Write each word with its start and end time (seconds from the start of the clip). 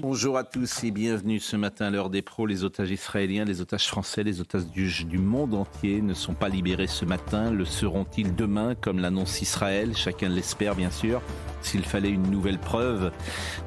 Bonjour 0.00 0.36
à 0.36 0.44
tous 0.44 0.84
et 0.84 0.90
bienvenue 0.90 1.40
ce 1.40 1.56
matin 1.56 1.86
à 1.86 1.90
l'heure 1.90 2.10
des 2.10 2.20
pros. 2.20 2.44
Les 2.44 2.62
otages 2.62 2.90
israéliens, 2.90 3.46
les 3.46 3.62
otages 3.62 3.86
français, 3.86 4.22
les 4.22 4.42
otages 4.42 4.66
du, 4.66 4.86
du 5.04 5.16
monde 5.16 5.54
entier 5.54 6.02
ne 6.02 6.12
sont 6.12 6.34
pas 6.34 6.50
libérés 6.50 6.86
ce 6.86 7.06
matin. 7.06 7.50
Le 7.50 7.64
seront-ils 7.64 8.34
demain, 8.34 8.74
comme 8.74 8.98
l'annonce 8.98 9.40
Israël? 9.40 9.96
Chacun 9.96 10.28
l'espère 10.28 10.74
bien 10.74 10.90
sûr. 10.90 11.22
S'il 11.62 11.84
fallait 11.84 12.10
une 12.10 12.30
nouvelle 12.30 12.58
preuve 12.58 13.12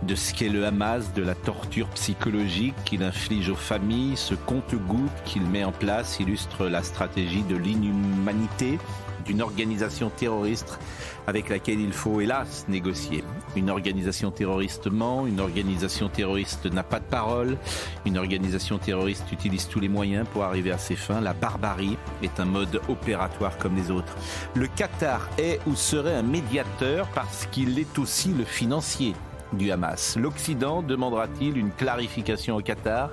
de 0.03 0.13
ce 0.13 0.35
qu'est 0.35 0.49
le 0.49 0.67
Hamas, 0.67 1.11
de 1.13 1.23
la 1.23 1.33
torture 1.33 1.89
psychologique 1.89 2.75
qu'il 2.85 3.01
inflige 3.01 3.49
aux 3.49 3.55
familles, 3.55 4.15
ce 4.15 4.35
compte-goutte 4.35 5.23
qu'il 5.25 5.43
met 5.43 5.63
en 5.63 5.71
place 5.71 6.19
illustre 6.19 6.67
la 6.67 6.83
stratégie 6.83 7.43
de 7.43 7.55
l'inhumanité 7.55 8.77
d'une 9.25 9.41
organisation 9.41 10.09
terroriste 10.09 10.79
avec 11.27 11.49
laquelle 11.49 11.79
il 11.79 11.93
faut 11.93 12.21
hélas 12.21 12.65
négocier. 12.67 13.23
Une 13.55 13.69
organisation 13.69 14.31
terroriste 14.31 14.87
ment, 14.87 15.25
une 15.25 15.39
organisation 15.39 16.07
terroriste 16.07 16.65
n'a 16.67 16.83
pas 16.83 16.99
de 16.99 17.05
parole, 17.05 17.57
une 18.05 18.17
organisation 18.17 18.77
terroriste 18.77 19.31
utilise 19.31 19.67
tous 19.67 19.79
les 19.79 19.89
moyens 19.89 20.27
pour 20.31 20.43
arriver 20.43 20.71
à 20.71 20.77
ses 20.77 20.95
fins. 20.95 21.21
La 21.21 21.33
barbarie 21.33 21.97
est 22.21 22.39
un 22.39 22.45
mode 22.45 22.81
opératoire 22.87 23.57
comme 23.57 23.75
les 23.75 23.91
autres. 23.91 24.15
Le 24.53 24.67
Qatar 24.67 25.27
est 25.37 25.59
ou 25.65 25.75
serait 25.75 26.15
un 26.15 26.23
médiateur 26.23 27.07
parce 27.15 27.47
qu'il 27.47 27.79
est 27.79 27.97
aussi 27.97 28.29
le 28.29 28.45
financier 28.45 29.15
du 29.53 29.71
Hamas. 29.71 30.17
L'Occident 30.17 30.81
demandera-t-il 30.81 31.57
une 31.57 31.71
clarification 31.71 32.57
au 32.57 32.61
Qatar 32.61 33.09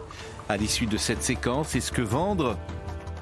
à 0.48 0.56
l'issue 0.56 0.86
de 0.86 0.96
cette 0.96 1.22
séquence? 1.22 1.74
Est-ce 1.74 1.92
que 1.92 2.02
vendre 2.02 2.56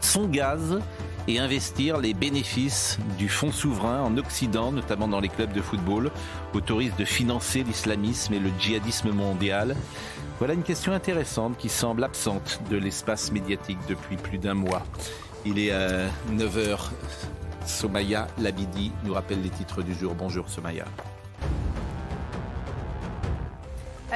son 0.00 0.26
gaz 0.26 0.80
et 1.28 1.38
investir 1.38 1.98
les 1.98 2.14
bénéfices 2.14 2.98
du 3.18 3.28
fonds 3.28 3.52
souverain 3.52 4.02
en 4.02 4.16
Occident, 4.16 4.72
notamment 4.72 5.08
dans 5.08 5.20
les 5.20 5.28
clubs 5.28 5.52
de 5.52 5.60
football, 5.60 6.10
autorise 6.54 6.94
de 6.96 7.04
financer 7.04 7.62
l'islamisme 7.62 8.34
et 8.34 8.38
le 8.38 8.50
djihadisme 8.58 9.10
mondial 9.10 9.76
Voilà 10.38 10.54
une 10.54 10.62
question 10.62 10.92
intéressante 10.92 11.56
qui 11.56 11.68
semble 11.68 12.04
absente 12.04 12.60
de 12.70 12.76
l'espace 12.76 13.32
médiatique 13.32 13.78
depuis 13.88 14.16
plus 14.16 14.38
d'un 14.38 14.54
mois. 14.54 14.82
Il 15.44 15.58
est 15.58 15.72
à 15.72 16.06
9h. 16.32 16.90
Somaya 17.66 18.26
Labidi 18.38 18.90
nous 19.04 19.14
rappelle 19.14 19.42
les 19.42 19.50
titres 19.50 19.82
du 19.82 19.94
jour. 19.94 20.14
Bonjour 20.14 20.48
Somaya. 20.48 20.86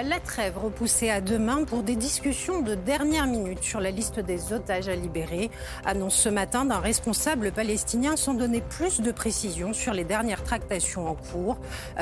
La 0.03 0.19
trêve 0.19 0.59
repoussée 0.59 1.09
à 1.09 1.20
demain 1.20 1.62
pour 1.64 1.84
des 1.84 1.95
discussions 1.95 2.62
de 2.62 2.75
dernière 2.75 3.28
minute 3.28 3.62
sur 3.62 3.81
la 3.81 3.92
liste 3.92 4.19
des 4.19 4.53
otages 4.53 4.89
à 4.89 4.97
libérer, 4.97 5.51
annonce 5.84 6.17
ce 6.17 6.28
matin 6.28 6.64
d'un 6.64 6.81
responsable 6.81 7.53
palestinien 7.53 8.17
sans 8.17 8.34
donner 8.34 8.61
plus 8.61 9.01
de 9.01 9.12
précisions 9.12 9.73
sur 9.73 9.92
les 9.95 10.05
dernières 10.05 10.42
tractations 10.42 11.06
en 11.06 11.14
cours. 11.14 11.59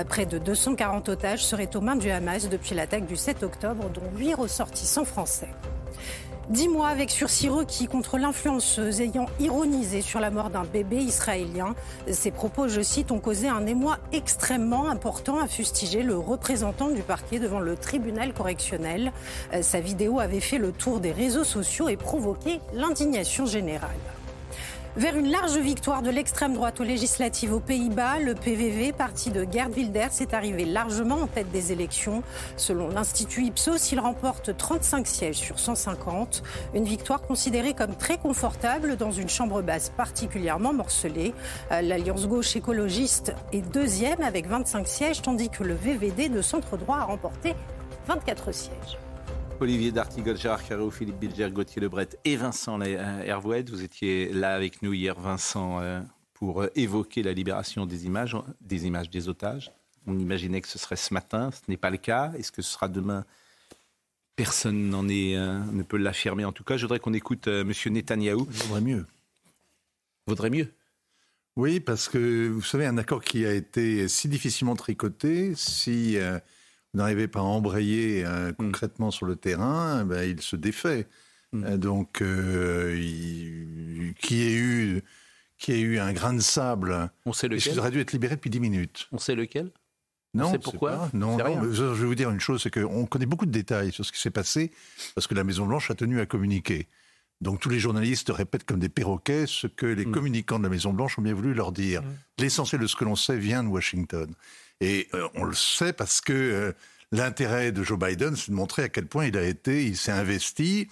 Près 0.09 0.25
de 0.25 0.39
240 0.39 1.11
otages 1.11 1.45
seraient 1.45 1.77
aux 1.77 1.83
mains 1.83 1.97
du 1.97 2.11
Hamas 2.11 2.49
depuis 2.49 2.75
l'attaque 2.75 3.07
du 3.07 3.17
7 3.17 3.43
octobre, 3.43 3.91
dont 3.91 4.17
8 4.17 4.35
ressortissants 4.35 5.05
français. 5.05 5.49
Dix 6.49 6.69
mois 6.69 6.89
avec 6.89 7.11
sursis 7.11 7.49
requis 7.49 7.87
contre 7.87 8.19
l'influenceuse 8.19 9.01
ayant 9.01 9.27
ironisé 9.39 10.03
sur 10.03 10.21
la 10.21 10.31
mort 10.31 10.51
d'un 10.51 10.65
bébé 10.65 10.97
israélien. 10.97 11.75
Ces 12.11 12.31
propos, 12.31 12.69
je 12.69 12.81
cite, 12.81 13.13
ont 13.13 13.21
causé 13.21 13.49
un 13.49 13.65
émoi 13.65 13.99
extrêmement 14.13 14.89
important, 14.91 15.39
a 15.41 15.47
fustigé 15.47 16.03
le 16.03 16.19
représentant 16.19 16.89
du 16.89 17.03
parquet 17.03 17.39
devant 17.39 17.61
le 17.61 17.77
tribunal 17.77 18.35
correctionnel. 18.35 19.13
Sa 19.63 19.81
vidéo 19.81 20.19
avait 20.19 20.41
fait 20.41 20.59
le 20.59 20.73
tour 20.73 21.01
des 21.01 21.13
réseaux 21.13 21.45
sociaux 21.45 21.89
et 21.89 21.97
provoqué 21.97 22.61
l'indignation 22.75 23.47
générale. 23.47 23.91
Vers 24.95 25.17
une 25.17 25.31
large 25.31 25.57
victoire 25.57 26.03
de 26.03 26.11
l'extrême 26.11 26.53
droite 26.53 26.79
aux 26.79 26.85
législatives 26.85 27.55
aux 27.55 27.61
Pays-Bas, 27.61 28.19
le 28.19 28.35
PVV, 28.35 28.93
parti 28.93 29.31
de 29.31 29.47
Gerd 29.51 29.75
Wilders, 29.75 30.21
est 30.21 30.35
arrivé 30.35 30.67
largement 30.67 31.23
en 31.23 31.27
tête 31.27 31.51
des 31.51 31.73
élections. 31.73 32.23
Selon 32.59 32.89
l'Institut 32.89 33.45
Ipsos, 33.45 33.91
il 33.93 34.01
remporte 34.01 34.55
35 34.55 35.07
sièges 35.07 35.39
sur 35.39 35.59
150. 35.59 36.43
Une 36.75 36.85
victoire 36.85 37.23
considérée 37.23 37.73
comme 37.73 37.95
très 37.97 38.19
confortable 38.19 38.97
dans 38.97 39.13
une 39.13 39.31
chambre 39.31 39.63
basse 39.63 39.89
particulièrement 39.89 40.75
morcelée. 40.75 41.33
L'Alliance 41.71 42.29
gauche 42.29 42.55
écologiste 42.55 43.35
est 43.55 43.63
deuxième 43.63 44.21
avec 44.21 44.47
25 44.47 44.87
sièges, 44.87 45.23
tandis 45.23 45.49
que 45.49 45.65
le 45.65 45.73
VVD 45.73 46.29
de 46.29 46.43
centre 46.43 46.77
droit 46.77 46.99
a 46.99 47.05
remporté 47.05 47.55
24 48.09 48.53
sièges. 48.53 48.99
Olivier 49.61 49.93
D'Artigol, 49.93 50.37
Gérard 50.37 50.67
Carreau, 50.67 50.91
Philippe 50.91 51.19
Bilger, 51.19 51.51
Gauthier 51.51 51.81
Lebret 51.81 52.09
et 52.25 52.37
Vincent 52.37 52.81
Hervouet. 52.81 53.63
Vous 53.63 53.83
étiez 53.83 54.33
là 54.33 54.55
avec 54.55 54.83
nous 54.83 54.93
hier, 54.93 55.19
Vincent, 55.19 55.81
pour 56.35 56.65
évoquer 56.75 57.23
la 57.23 57.33
libération 57.33 57.87
des 57.87 58.07
images, 58.07 58.37
des 58.61 58.87
images 58.87 59.11
des 59.11 59.29
otages. 59.29 59.71
On 60.07 60.19
imaginait 60.19 60.61
que 60.61 60.69
ce 60.69 60.79
serait 60.79 60.97
ce 60.97 61.15
matin, 61.15 61.51
ce 61.53 61.61
n'est 61.69 61.77
pas 61.77 61.91
le 61.91 61.97
cas. 61.97 62.33
Est-ce 62.37 62.51
que 62.51 62.63
ce 62.63 62.73
sera 62.73 62.89
demain? 62.89 63.25
Personne 64.35 64.89
n'en 64.89 65.09
est, 65.09 65.37
ne 65.37 65.83
peut 65.83 65.99
l'affirmer. 65.99 66.45
En 66.45 66.53
tout 66.53 66.65
cas, 66.65 66.77
je 66.77 66.83
voudrais 66.83 66.99
qu'on 66.99 67.15
écoute 67.15 67.47
M. 67.47 67.73
Netanyahou. 67.87 68.47
Vaudrait 68.51 68.81
mieux. 68.81 69.07
Vaudrait 70.27 70.51
mieux? 70.51 70.73
Oui, 71.55 71.81
parce 71.81 72.09
que 72.09 72.49
vous 72.49 72.63
savez, 72.63 72.87
un 72.87 72.97
accord 72.97 73.23
qui 73.23 73.45
a 73.45 73.53
été 73.53 74.09
si 74.09 74.27
difficilement 74.29 74.75
tricoté, 74.75 75.55
si 75.55 76.17
euh, 76.17 76.39
n'arrivez 76.95 77.29
pas 77.29 77.41
à 77.41 77.43
embrayer 77.45 78.25
euh, 78.25 78.53
concrètement 78.53 79.11
sur 79.11 79.27
le 79.27 79.37
terrain, 79.37 80.05
ben, 80.05 80.23
il 80.29 80.41
se 80.41 80.57
défait. 80.57 81.07
Mm. 81.53 81.65
Euh, 81.65 81.77
donc, 81.77 82.23
euh, 82.23 82.97
il- 82.99 84.15
qui 84.21 84.43
ait 84.43 84.55
eu 84.55 85.03
qui 85.59 85.73
ait 85.73 85.81
eu 85.81 85.99
un 86.01 86.13
grain 86.13 86.33
de 86.35 86.41
sable, 86.41 87.09
On 87.25 87.33
sait 87.33 87.47
il 87.47 87.53
lequel 87.53 87.79
aurait 87.79 87.93
dû 87.93 88.01
être 88.01 88.13
libéré 88.13 88.35
depuis 88.35 88.51
10 88.51 88.59
minutes. 88.59 89.07
On 89.13 89.19
sait 89.19 89.37
lequel 89.37 89.71
Non, 90.35 90.59
pourquoi. 90.59 91.09
Non, 91.13 91.37
mais 91.37 91.73
je 91.73 91.85
vais 91.85 92.07
vous 92.07 92.15
dire 92.17 92.31
une 92.31 92.41
chose, 92.41 92.63
c'est 92.65 92.71
qu'on 92.73 93.07
connaît 93.07 93.27
beaucoup 93.27 93.47
de 93.47 93.53
détails 93.53 93.93
sur 93.93 94.05
ce 94.05 94.11
qui 94.11 94.19
s'est 94.21 94.31
passé, 94.33 94.73
parce 95.15 95.29
que 95.29 95.35
la 95.35 95.45
Maison-Blanche 95.45 95.91
a 95.93 95.95
tenu 95.95 96.19
à 96.21 96.27
communiquer. 96.27 96.89
Donc 97.41 97.61
tous 97.61 97.69
les 97.69 97.79
journalistes 97.79 98.31
répètent 98.31 98.65
comme 98.65 98.81
des 98.81 98.89
perroquets 98.89 99.47
ce 99.47 99.67
que 99.69 99.87
les 99.87 100.05
Mm. 100.07 100.11
communicants 100.13 100.59
de 100.59 100.65
la 100.65 100.71
Maison-Blanche 100.71 101.19
ont 101.19 101.23
bien 101.23 101.35
voulu 101.35 101.55
leur 101.55 101.71
dire. 101.71 102.03
L'essentiel 102.39 102.81
de 102.81 102.87
ce 102.89 102.97
que 102.97 103.05
l'on 103.05 103.15
sait 103.17 103.37
vient 103.37 103.63
de 103.63 103.69
Washington. 103.69 104.33
Et 104.83 105.09
euh, 105.15 105.29
on 105.37 105.45
le 105.45 105.55
sait 105.55 105.93
parce 105.93 106.21
que 106.21 106.33
euh, 106.33 106.73
l'intérêt 107.13 107.71
de 107.71 107.85
Joe 107.85 107.97
Biden, 107.97 108.35
c'est 108.35 108.51
de 108.51 108.57
montrer 108.57 108.83
à 108.83 108.89
quel 108.89 109.07
point 109.07 109.27
il 109.27 109.39
a 109.39 109.45
été, 109.45 109.87
il 109.87 109.97
s'est 109.97 110.11
investi, 110.11 110.89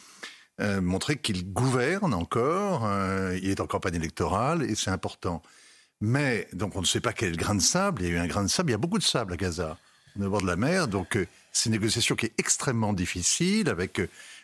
euh, 0.61 0.81
montrer 0.81 1.17
qu'il 1.17 1.53
gouverne 1.53 2.15
encore, 2.15 2.89
il 3.35 3.51
est 3.51 3.61
en 3.61 3.67
campagne 3.67 3.97
électorale 3.97 4.63
et 4.63 4.77
c'est 4.77 4.93
important. 4.93 5.43
Mais 6.01 6.47
donc 6.53 6.77
on 6.77 6.83
ne 6.83 6.87
sait 6.87 7.01
pas 7.01 7.13
quel 7.13 7.37
grain 7.37 7.57
de 7.57 7.61
sable. 7.61 8.03
Il 8.03 8.09
y 8.09 8.11
a 8.13 8.15
eu 8.15 8.19
un 8.19 8.29
grain 8.29 8.45
de 8.45 8.49
sable. 8.49 8.71
Il 8.71 8.73
y 8.73 8.75
a 8.75 8.79
beaucoup 8.79 8.99
de 8.99 9.03
sable 9.03 9.33
à 9.33 9.37
Gaza, 9.37 9.77
au 10.21 10.31
bord 10.31 10.41
de 10.41 10.47
la 10.47 10.57
mer. 10.57 10.87
Donc 10.87 11.19
c'est 11.51 11.67
une 11.67 11.73
négociation 11.73 12.15
qui 12.15 12.27
est 12.27 12.35
extrêmement 12.39 12.93
difficile, 12.93 13.69
avec 13.69 14.01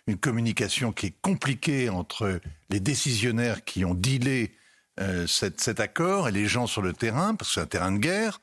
une 0.08 0.16
communication 0.16 0.90
qui 0.90 1.06
est 1.06 1.14
compliquée 1.22 1.88
entre 1.88 2.40
les 2.68 2.80
décisionnaires 2.80 3.64
qui 3.64 3.84
ont 3.84 3.94
dealé 3.94 4.56
cet 5.28 5.78
accord 5.78 6.28
et 6.28 6.32
les 6.32 6.46
gens 6.46 6.66
sur 6.66 6.82
le 6.82 6.92
terrain, 6.92 7.36
parce 7.36 7.50
que 7.50 7.54
c'est 7.54 7.60
un 7.60 7.66
terrain 7.66 7.92
de 7.92 7.98
guerre. 7.98 8.40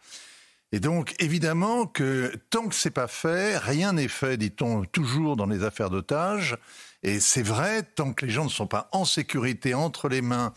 Et 0.74 0.80
donc, 0.80 1.14
évidemment 1.20 1.86
que 1.86 2.34
tant 2.50 2.68
que 2.68 2.74
c'est 2.74 2.90
pas 2.90 3.08
fait, 3.08 3.60
rien 3.60 3.94
n'est 3.94 4.08
fait, 4.08 4.38
dit-on 4.38 4.86
toujours 4.86 5.36
dans 5.36 5.46
les 5.46 5.64
affaires 5.64 5.92
d'otages. 5.92 6.58
Et 7.04 7.20
c'est 7.20 7.44
vrai, 7.44 7.84
tant 7.84 8.12
que 8.12 8.26
les 8.26 8.32
gens 8.32 8.46
ne 8.46 8.50
sont 8.50 8.66
pas 8.66 8.90
en 8.92 9.06
sécurité 9.06 9.76
entre 9.76 10.10
les 10.10 10.24
mains 10.24 10.52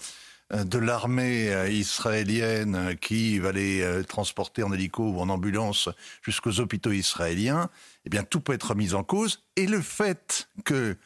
euh, 0.54 0.64
de 0.64 0.78
l'armée 0.78 1.52
euh, 1.52 1.68
israélienne 1.68 2.76
euh, 2.76 2.94
qui 2.94 3.38
va 3.38 3.52
les 3.52 4.02
transporter 4.08 4.62
en 4.62 4.72
hélico 4.72 5.02
ou 5.02 5.20
en 5.20 5.28
ambulance 5.28 5.90
jusqu'aux 6.22 6.60
hôpitaux 6.60 6.92
israéliens, 6.92 7.68
eh 8.06 8.08
bien, 8.08 8.22
tout 8.22 8.40
peut 8.40 8.54
être 8.54 8.74
mis 8.74 8.94
en 8.94 9.04
cause. 9.04 9.44
Et 9.56 9.66
le 9.66 9.82
fait 9.82 10.48
que, 10.64 10.96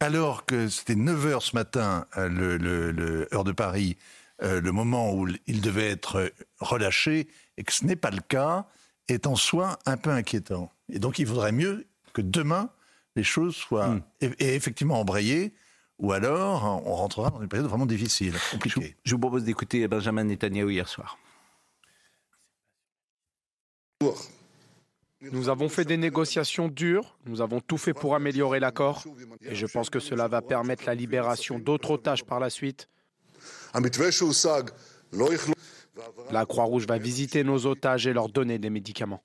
alors 0.00 0.44
que 0.44 0.68
c'était 0.68 0.96
9 0.96 1.26
heures 1.26 1.42
ce 1.42 1.54
matin, 1.54 2.04
le, 2.16 2.56
le- 2.56 3.28
heure 3.32 3.44
de 3.44 3.52
Paris, 3.52 3.96
le 4.42 4.72
moment 4.72 5.12
où 5.12 5.28
il 5.46 5.60
devait 5.60 5.90
être 5.90 6.32
relâché, 6.60 7.28
et 7.60 7.62
que 7.62 7.74
ce 7.74 7.84
n'est 7.84 7.94
pas 7.94 8.10
le 8.10 8.22
cas, 8.22 8.64
est 9.06 9.26
en 9.26 9.36
soi 9.36 9.78
un 9.84 9.98
peu 9.98 10.08
inquiétant. 10.08 10.72
Et 10.90 10.98
donc, 10.98 11.18
il 11.18 11.26
vaudrait 11.26 11.52
mieux 11.52 11.86
que 12.14 12.22
demain, 12.22 12.70
les 13.16 13.22
choses 13.22 13.54
soient 13.54 13.88
Hmm. 13.88 14.00
et, 14.22 14.30
et 14.38 14.54
effectivement 14.54 14.98
embrayées, 14.98 15.52
ou 15.98 16.12
alors 16.12 16.64
on 16.86 16.94
rentrera 16.94 17.28
dans 17.28 17.42
une 17.42 17.48
période 17.48 17.68
vraiment 17.68 17.84
difficile, 17.84 18.34
compliquée. 18.50 18.96
Je 19.04 19.14
vous 19.14 19.20
propose 19.20 19.44
d'écouter 19.44 19.86
Benjamin 19.88 20.24
Netanyahu 20.24 20.72
hier 20.72 20.88
soir. 20.88 21.18
Nous 25.20 25.50
avons 25.50 25.68
fait 25.68 25.84
des 25.84 25.98
négociations 25.98 26.68
dures, 26.68 27.18
nous 27.26 27.42
avons 27.42 27.60
tout 27.60 27.76
fait 27.76 27.92
pour 27.92 28.14
améliorer 28.14 28.58
l'accord, 28.58 29.04
et 29.42 29.54
je 29.54 29.66
pense 29.66 29.90
que 29.90 30.00
cela 30.00 30.28
va 30.28 30.40
permettre 30.40 30.84
la 30.86 30.94
libération 30.94 31.58
d'autres 31.58 31.90
otages 31.90 32.24
par 32.24 32.40
la 32.40 32.48
suite. 32.48 32.88
La 36.30 36.46
Croix-Rouge 36.46 36.86
va 36.86 36.98
visiter 36.98 37.44
nos 37.44 37.66
otages 37.66 38.06
et 38.06 38.12
leur 38.12 38.28
donner 38.28 38.58
des 38.58 38.70
médicaments. 38.70 39.22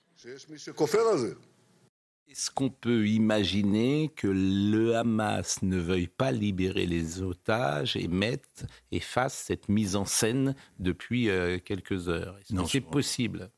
Est-ce 2.27 2.51
qu'on 2.51 2.69
peut 2.69 3.07
imaginer 3.07 4.11
que 4.15 4.27
le 4.27 4.95
Hamas 4.95 5.61
ne 5.61 5.77
veuille 5.77 6.07
pas 6.07 6.31
libérer 6.31 6.85
les 6.85 7.21
otages 7.21 7.95
et 7.95 8.07
mette 8.07 8.65
et 8.91 8.99
fasse 8.99 9.35
cette 9.35 9.69
mise 9.69 9.95
en 9.95 10.05
scène 10.05 10.55
depuis 10.79 11.29
euh, 11.29 11.59
quelques 11.63 12.09
heures? 12.09 12.37
Est-ce 12.39 12.53
que 12.53 12.67
c'est 12.67 12.81
possible? 12.81 13.51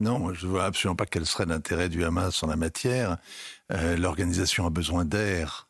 Non, 0.00 0.32
je 0.32 0.46
ne 0.46 0.50
vois 0.50 0.64
absolument 0.64 0.96
pas 0.96 1.06
quel 1.06 1.26
serait 1.26 1.46
l'intérêt 1.46 1.88
du 1.88 2.04
Hamas 2.04 2.42
en 2.42 2.46
la 2.46 2.56
matière. 2.56 3.18
Euh, 3.72 3.96
l'organisation 3.96 4.66
a 4.66 4.70
besoin 4.70 5.04
d'air. 5.04 5.67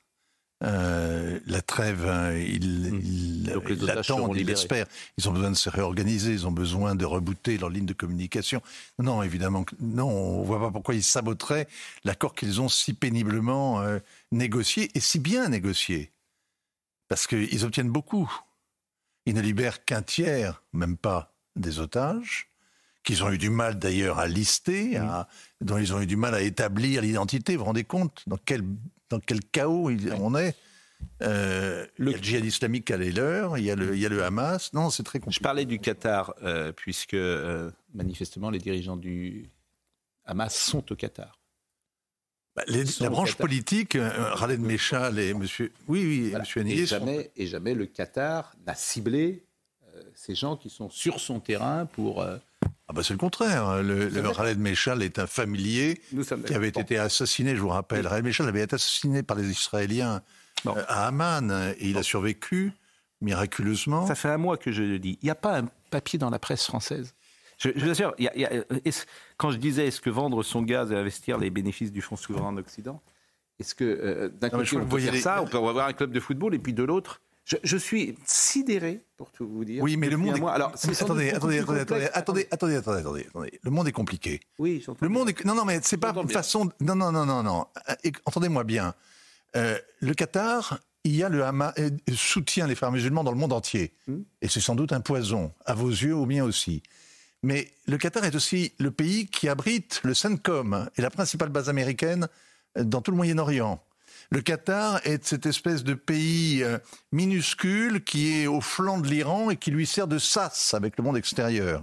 Euh, 0.65 1.39
la 1.47 1.63
trêve, 1.63 2.05
hein, 2.09 2.33
il, 2.33 2.91
hmm. 2.91 3.01
il, 3.05 3.61
il 3.71 3.85
l'attend, 3.85 4.35
il 4.35 4.47
l'espère. 4.47 4.87
Ils 5.17 5.29
ont 5.29 5.33
besoin 5.33 5.51
de 5.51 5.57
se 5.57 5.71
réorganiser, 5.71 6.33
ils 6.33 6.47
ont 6.47 6.53
besoin 6.53 6.97
de 6.97 7.05
rebooter 7.05 7.59
leur 7.59 7.71
ligne 7.71 7.87
de 7.87 7.93
communication. 7.93 8.61
Non, 8.99 9.23
évidemment, 9.23 9.65
non, 9.81 10.09
on 10.09 10.43
voit 10.43 10.59
pas 10.59 10.71
pourquoi 10.71 10.95
ils 10.95 11.05
saboteraient 11.05 11.69
l'accord 12.05 12.35
qu'ils 12.35 12.61
ont 12.61 12.69
si 12.69 12.93
péniblement 12.93 13.81
euh, 13.83 14.01
négocié 14.33 14.91
et 14.95 15.01
si 15.01 15.21
bien 15.21 15.49
négocié. 15.49 16.11
Parce 17.07 17.27
qu'ils 17.27 17.65
obtiennent 17.65 17.91
beaucoup. 17.91 18.31
Ils 19.27 19.35
ne 19.35 19.41
libèrent 19.41 19.85
qu'un 19.85 20.03
tiers, 20.03 20.63
même 20.73 20.97
pas, 20.97 21.35
des 21.55 21.79
otages 21.79 22.49
qu'ils 23.05 23.25
ont 23.25 23.31
eu 23.31 23.39
du 23.39 23.49
mal 23.49 23.79
d'ailleurs 23.79 24.19
à 24.19 24.27
lister, 24.27 25.01
dont 25.63 25.79
ils 25.79 25.95
ont 25.95 26.01
eu 26.01 26.07
du 26.07 26.17
mal 26.17 26.35
à 26.35 26.43
établir 26.43 27.01
l'identité. 27.01 27.55
Vous 27.55 27.61
vous 27.61 27.65
rendez 27.65 27.85
compte 27.85 28.23
dans 28.27 28.37
quel 28.45 28.63
dans 29.11 29.21
quel 29.21 29.41
chaos 29.41 29.91
on 30.21 30.35
est. 30.37 30.57
Euh, 31.23 31.87
le... 31.97 32.11
Il 32.11 32.13
y 32.13 32.15
a 32.15 32.17
le 32.19 32.23
djihad 32.23 32.45
islamique 32.45 32.91
à 32.91 32.97
l'heure, 32.97 33.59
il, 33.59 33.65
y 33.65 33.71
a 33.71 33.77
le, 33.77 33.95
il 33.95 34.01
y 34.01 34.07
a 34.07 34.09
le 34.09 34.23
Hamas. 34.23 34.73
Non, 34.73 34.91
c'est 34.91 35.03
très 35.03 35.19
compliqué. 35.21 35.39
Je 35.39 35.43
parlais 35.43 35.65
du 35.65 35.79
Qatar, 35.79 36.35
euh, 36.43 36.73
puisque 36.73 37.15
euh, 37.15 37.71
manifestement 37.95 38.51
les 38.51 38.59
dirigeants 38.59 38.97
du 38.97 39.51
Hamas 40.25 40.55
sont 40.55 40.91
au 40.93 40.97
Qatar. 40.97 41.39
Bah, 42.57 42.65
la 42.67 43.11
branche 43.11 43.37
politique, 43.37 43.97
Khaled 44.39 44.61
Meshal 44.61 45.21
et 45.21 45.33
Monsieur, 45.33 45.73
oui, 45.87 46.33
oui, 46.33 46.37
Monsieur 46.37 46.67
et 46.67 46.87
jamais, 46.87 47.31
et 47.37 47.47
jamais 47.47 47.75
le 47.75 47.87
Qatar 47.87 48.53
n'a 48.67 48.75
ciblé 48.75 49.45
ces 50.15 50.35
gens 50.35 50.57
qui 50.57 50.69
sont 50.69 50.91
sur 50.91 51.21
son 51.21 51.39
terrain 51.39 51.87
pour 51.87 52.25
ah 52.89 52.93
bah 52.93 53.03
c'est 53.03 53.13
le 53.13 53.19
contraire. 53.19 53.83
Le, 53.83 54.09
le 54.09 54.33
Khaled 54.33 54.59
Meshal 54.59 55.03
est 55.03 55.19
un 55.19 55.27
familier 55.27 56.01
qui 56.47 56.55
avait 56.55 56.69
été 56.69 56.97
assassiné, 56.99 57.55
je 57.55 57.61
vous 57.61 57.69
rappelle. 57.69 58.05
Khaled 58.05 58.25
Meshal 58.25 58.49
avait 58.49 58.63
été 58.63 58.75
assassiné 58.75 59.23
par 59.23 59.37
les 59.37 59.51
Israéliens 59.51 60.23
euh, 60.67 60.85
à 60.89 61.07
Amman 61.09 61.75
et 61.79 61.89
il 61.89 61.99
a 61.99 62.03
survécu 62.03 62.73
miraculeusement. 63.21 64.07
Ça 64.07 64.15
fait 64.15 64.29
un 64.29 64.39
mois 64.39 64.57
que 64.57 64.73
je 64.73 64.83
le 64.83 64.99
dis. 64.99 65.19
Il 65.23 65.27
n'y 65.27 65.31
a 65.31 65.35
pas 65.35 65.59
un 65.59 65.69
papier 65.91 66.19
dans 66.19 66.31
la 66.31 66.39
presse 66.39 66.65
française? 66.65 67.15
Je, 67.59 67.71
je 67.75 67.85
vous 67.85 67.91
assure, 67.91 68.15
il 68.19 68.25
y 68.25 68.29
a, 68.29 68.37
il 68.37 68.41
y 68.43 68.47
a, 68.47 68.65
quand 69.37 69.51
je 69.51 69.57
disais 69.57 69.89
est-ce 69.89 70.01
que 70.01 70.11
vendre 70.11 70.45
son 70.45 70.63
gaz 70.63 70.93
et 70.93 70.97
investir 70.97 71.39
les 71.39 71.51
bénéfices 71.51 71.91
du 71.91 72.01
Fonds 72.01 72.17
souverain 72.17 72.49
en 72.49 72.57
Occident, 72.57 73.03
est-ce 73.59 73.75
que 73.75 73.85
euh, 73.85 74.29
d'un 74.29 74.49
côté 74.49 74.77
on 74.77 74.87
peut 74.87 75.01
faire 75.01 75.13
les... 75.13 75.21
ça, 75.21 75.43
on 75.43 75.47
peut 75.47 75.57
avoir 75.57 75.89
un 75.89 75.93
club 75.93 76.13
de 76.13 76.21
football 76.21 76.55
et 76.55 76.61
puis 76.61 76.73
de 76.73 76.85
l'autre 76.85 77.21
je, 77.63 77.77
suis 77.77 78.15
sidéré, 78.27 79.01
pour 79.17 79.31
tout 79.31 79.49
vous 79.49 79.65
dire. 79.65 79.83
Oui, 79.83 79.97
mais 79.97 80.11
le 80.11 80.19
monde 80.19 80.37
est... 80.37 80.45
Alors, 80.45 80.75
attendez, 80.75 81.31
attendez, 81.31 81.59
attendez, 81.59 81.79
attendez, 82.13 82.47
attendez, 82.51 82.77
attendez, 82.77 82.99
attendez, 83.01 83.27
Le 83.63 83.71
monde 83.71 83.89
est 83.89 83.93
compliqué. 83.93 84.41
Oui, 84.59 84.85
Le 85.01 85.09
monde 85.09 85.31
est... 85.31 85.45
Non, 85.45 85.55
non, 85.55 85.65
mais 85.65 85.81
c'est 85.83 85.97
pas 85.97 86.13
une 86.15 86.29
façon... 86.29 86.71
Non, 86.81 86.95
non, 86.95 87.11
non, 87.11 87.25
non, 87.25 87.43
non. 87.43 87.67
Entendez-moi 88.27 88.65
bien. 88.65 88.95
Euh, 89.57 89.79
le 90.01 90.13
Qatar, 90.13 90.79
il 91.05 91.17
y 91.17 91.23
a 91.23 91.31
le 91.31 91.43
Hamas, 91.43 91.73
euh, 91.79 91.91
soutient 92.15 92.67
les 92.67 92.75
frères 92.75 92.93
musulmans 92.93 93.25
dans 93.25 93.33
le 93.33 93.39
monde 93.39 93.55
entier. 93.55 93.95
Hmm. 94.07 94.21
Et 94.43 94.49
c'est 94.49 94.61
sans 94.61 94.75
doute 94.75 94.93
un 94.93 95.01
poison, 95.01 95.53
à 95.65 95.75
vos 95.75 95.89
yeux, 95.89 96.15
au 96.15 96.27
mien 96.27 96.45
aussi. 96.45 96.83
Mais 97.43 97.73
le 97.87 97.97
Qatar 97.97 98.25
est 98.25 98.35
aussi 98.35 98.75
le 98.79 98.91
pays 98.91 99.27
qui 99.27 99.49
abrite 99.49 100.01
le 100.05 100.13
CENTCOM 100.13 100.91
et 100.97 101.03
la 101.03 101.09
principale 101.09 101.49
base 101.49 101.71
américaine 101.71 102.29
dans 102.77 103.01
tout 103.01 103.11
le 103.11 103.17
Moyen-Orient. 103.17 103.83
Le 104.31 104.41
Qatar 104.43 105.01
est 105.05 105.25
cette 105.25 105.47
espèce 105.47 105.85
de 105.85 105.95
pays 105.95 106.63
euh, 106.63 106.79
minuscule 107.13 108.05
qui 108.05 108.41
est 108.41 108.47
au 108.47 108.61
flanc 108.61 108.99
de 108.99 109.09
l'Iran 109.09 109.51
et 109.51 109.57
qui 109.57 109.71
lui 109.71 109.87
sert 109.87 110.07
de 110.07 110.19
sas 110.19 110.75
avec 110.75 110.99
le 110.99 111.05
monde 111.05 111.17
extérieur. 111.17 111.83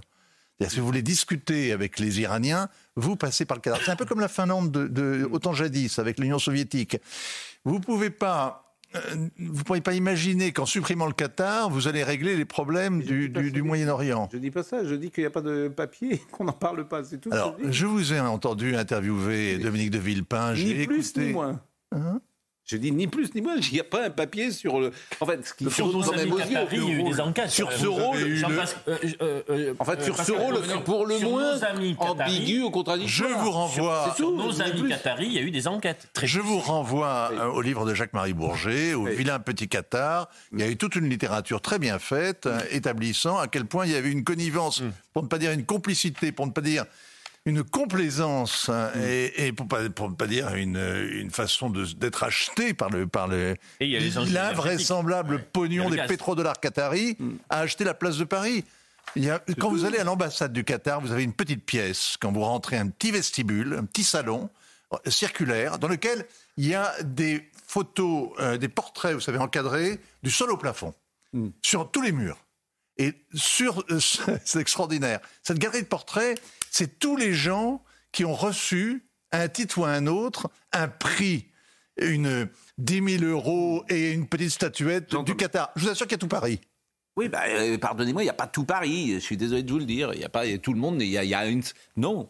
Si 0.61 0.79
vous 0.79 0.85
voulez 0.85 1.01
discuter 1.01 1.73
avec 1.73 1.99
les 1.99 2.21
Iraniens, 2.21 2.69
vous 2.95 3.17
passez 3.17 3.43
par 3.43 3.57
le 3.57 3.61
Qatar. 3.61 3.81
C'est 3.83 3.91
un 3.91 3.97
peu 3.97 4.05
comme 4.05 4.21
la 4.21 4.29
Finlande 4.29 4.71
de, 4.71 4.87
de 4.87 5.27
autant 5.29 5.53
jadis 5.53 5.99
avec 5.99 6.17
l'Union 6.17 6.39
soviétique. 6.39 6.97
Vous 7.65 7.79
pouvez 7.79 8.09
pas 8.09 8.61
euh, 8.95 8.99
vous 9.39 9.57
ne 9.57 9.63
pourriez 9.63 9.81
pas 9.81 9.93
imaginer 9.93 10.53
qu'en 10.53 10.65
supprimant 10.65 11.07
le 11.07 11.13
Qatar, 11.13 11.69
vous 11.69 11.87
allez 11.87 12.03
régler 12.03 12.37
les 12.37 12.45
problèmes 12.45 13.01
du, 13.01 13.29
du, 13.29 13.51
du 13.51 13.61
Moyen-Orient. 13.63 14.29
Je 14.31 14.37
dis 14.37 14.51
pas 14.51 14.63
ça, 14.63 14.85
je 14.85 14.95
dis 14.95 15.11
qu'il 15.11 15.23
n'y 15.23 15.27
a 15.27 15.31
pas 15.31 15.41
de 15.41 15.67
papier, 15.67 16.21
qu'on 16.31 16.45
n'en 16.45 16.53
parle 16.53 16.87
pas, 16.87 17.03
c'est 17.03 17.17
tout. 17.19 17.29
Alors, 17.33 17.57
je, 17.61 17.71
je, 17.71 17.85
vous 17.85 18.13
ai 18.13 18.19
entendu 18.19 18.75
interviewer 18.75 19.57
Dominique 19.57 19.91
de 19.91 19.99
Villepin. 19.99 20.53
Ni 20.53 20.85
plus 20.85 21.09
écouté... 21.09 21.25
ni 21.25 21.33
moins. 21.33 21.59
Hein? 21.91 22.21
Je 22.65 22.77
dis 22.77 22.91
ni 22.91 23.05
plus 23.05 23.33
ni 23.35 23.41
moins, 23.41 23.57
il 23.57 23.73
n'y 23.73 23.79
a 23.79 23.83
pas 23.83 24.05
un 24.05 24.09
papier 24.09 24.51
sur 24.51 24.79
le. 24.79 24.91
En 25.19 25.25
fait, 25.25 25.45
ce 25.45 25.53
qui 25.53 25.69
sur 25.69 25.87
nos 25.87 26.11
amis 26.11 26.31
Qataris, 26.35 26.77
il 26.77 26.83
y 26.83 26.87
a 26.87 26.93
eu 26.93 27.03
des 27.03 27.21
enquêtes. 27.21 27.49
Sur 27.49 27.71
ce 27.71 27.85
rôle. 27.85 28.17
Le... 28.17 29.75
En 29.79 29.85
fait, 29.85 30.03
sur 30.03 30.17
ce 30.17 30.31
rôle, 30.31 30.55
pour 30.83 31.05
le 31.05 31.19
moins 31.19 31.59
ambigu 31.99 32.63
au 32.63 32.71
contradictoire. 32.71 33.29
Je 33.29 33.35
vous 33.35 33.51
renvoie. 33.51 34.05
Sur, 34.05 34.15
sur 34.15 34.31
nos 34.31 34.61
amis 34.61 34.89
Qataris, 34.89 35.27
il 35.27 35.33
y 35.33 35.37
a 35.37 35.41
eu 35.41 35.51
des 35.51 35.67
enquêtes. 35.67 36.07
Je 36.23 36.39
vous 36.39 36.59
renvoie 36.59 37.31
au 37.53 37.61
livre 37.61 37.85
de 37.85 37.93
Jacques-Marie 37.93 38.33
Bourget, 38.33 38.93
au. 38.93 39.05
Vilain 39.05 39.39
Petit 39.39 39.67
Qatar. 39.67 40.29
Il 40.51 40.59
y 40.59 40.63
a 40.63 40.67
eu 40.67 40.77
toute 40.77 40.95
une 40.95 41.07
littérature 41.07 41.61
très 41.61 41.77
bien 41.77 41.99
faite, 41.99 42.49
établissant 42.71 43.37
à 43.37 43.47
quel 43.47 43.65
point 43.65 43.85
il 43.85 43.91
y 43.91 43.95
avait 43.95 44.11
une 44.11 44.23
connivence, 44.23 44.81
mm. 44.81 44.91
pour 45.13 45.23
ne 45.23 45.27
pas 45.27 45.37
dire 45.37 45.51
une 45.51 45.65
complicité, 45.65 46.31
pour 46.31 46.47
ne 46.47 46.51
pas 46.51 46.61
dire 46.61 46.85
une 47.45 47.63
complaisance 47.63 48.69
hein, 48.69 48.91
mm. 48.95 48.99
et, 49.03 49.47
et, 49.47 49.53
pour 49.53 49.67
pas 49.67 49.87
pour 49.89 50.09
ne 50.09 50.15
pas 50.15 50.27
dire 50.27 50.55
une, 50.55 50.77
une 51.11 51.31
façon 51.31 51.69
d'être 51.69 52.23
acheté 52.23 52.73
par 52.73 52.89
le 52.89 53.07
par 53.07 53.27
le 53.27 53.55
l'invraisemblable 53.79 55.43
pognon 55.53 55.89
des 55.89 56.03
pétrodollars 56.07 56.59
qataris 56.59 57.15
mm. 57.19 57.29
à 57.49 57.59
acheter 57.59 57.83
la 57.83 57.93
place 57.93 58.17
de 58.17 58.23
Paris. 58.23 58.63
Il 59.15 59.23
y 59.23 59.29
a, 59.29 59.41
quand 59.59 59.69
vous 59.69 59.85
allez 59.85 59.99
à 59.99 60.03
l'ambassade 60.03 60.51
du 60.51 60.63
Qatar, 60.63 60.99
vous 60.99 61.11
avez 61.11 61.23
une 61.23 61.33
petite 61.33 61.63
pièce. 61.63 62.17
Quand 62.19 62.31
vous 62.31 62.41
rentrez, 62.41 62.77
un 62.77 62.89
petit 62.89 63.11
vestibule, 63.11 63.75
un 63.79 63.85
petit 63.85 64.03
salon 64.03 64.49
euh, 64.93 64.97
circulaire 65.09 65.79
dans 65.79 65.87
lequel 65.87 66.25
il 66.57 66.67
y 66.67 66.75
a 66.75 66.91
des 67.03 67.49
photos, 67.67 68.31
euh, 68.39 68.57
des 68.57 68.67
portraits, 68.67 69.13
vous 69.13 69.21
savez, 69.21 69.37
encadrés 69.37 69.99
du 70.23 70.31
sol 70.31 70.51
au 70.51 70.57
plafond, 70.57 70.93
mm. 71.33 71.49
sur 71.61 71.91
tous 71.91 72.01
les 72.01 72.11
murs. 72.11 72.37
Et 72.97 73.13
sur, 73.33 73.83
euh, 73.89 73.99
c'est 74.45 74.59
extraordinaire. 74.59 75.19
Cette 75.43 75.59
galerie 75.59 75.83
de 75.83 75.87
portraits, 75.87 76.41
c'est 76.77 76.99
tous 76.99 77.15
les 77.15 77.31
gens 77.31 77.81
qui 78.11 78.25
ont 78.25 78.33
reçu, 78.33 79.05
à 79.31 79.39
un 79.39 79.47
titre 79.47 79.77
ou 79.77 79.85
à 79.85 79.91
un 79.91 80.07
autre, 80.07 80.49
un 80.73 80.89
prix, 80.89 81.47
une 81.95 82.49
10 82.79 83.19
000 83.19 83.23
euros 83.31 83.85
et 83.87 84.11
une 84.11 84.27
petite 84.27 84.49
statuette 84.49 85.15
du 85.23 85.37
Qatar. 85.37 85.71
Je 85.77 85.85
vous 85.85 85.89
assure 85.89 86.05
qu'il 86.05 86.15
y 86.15 86.15
a 86.15 86.17
tout 86.19 86.27
Paris. 86.27 86.59
Oui, 87.15 87.29
bah, 87.29 87.43
euh, 87.47 87.77
pardonnez-moi, 87.77 88.23
il 88.23 88.25
n'y 88.25 88.29
a 88.29 88.33
pas 88.33 88.47
tout 88.47 88.65
Paris. 88.65 89.13
Je 89.13 89.19
suis 89.19 89.37
désolé 89.37 89.63
de 89.63 89.71
vous 89.71 89.79
le 89.79 89.85
dire. 89.85 90.11
Il 90.13 90.19
n'y 90.19 90.25
a 90.25 90.29
pas 90.29 90.45
tout 90.57 90.73
le 90.73 90.79
monde. 90.79 91.01
Il 91.01 91.07
y 91.07 91.17
a, 91.17 91.23
il 91.23 91.29
y 91.29 91.33
a 91.33 91.47
une. 91.47 91.63
Non, 91.95 92.29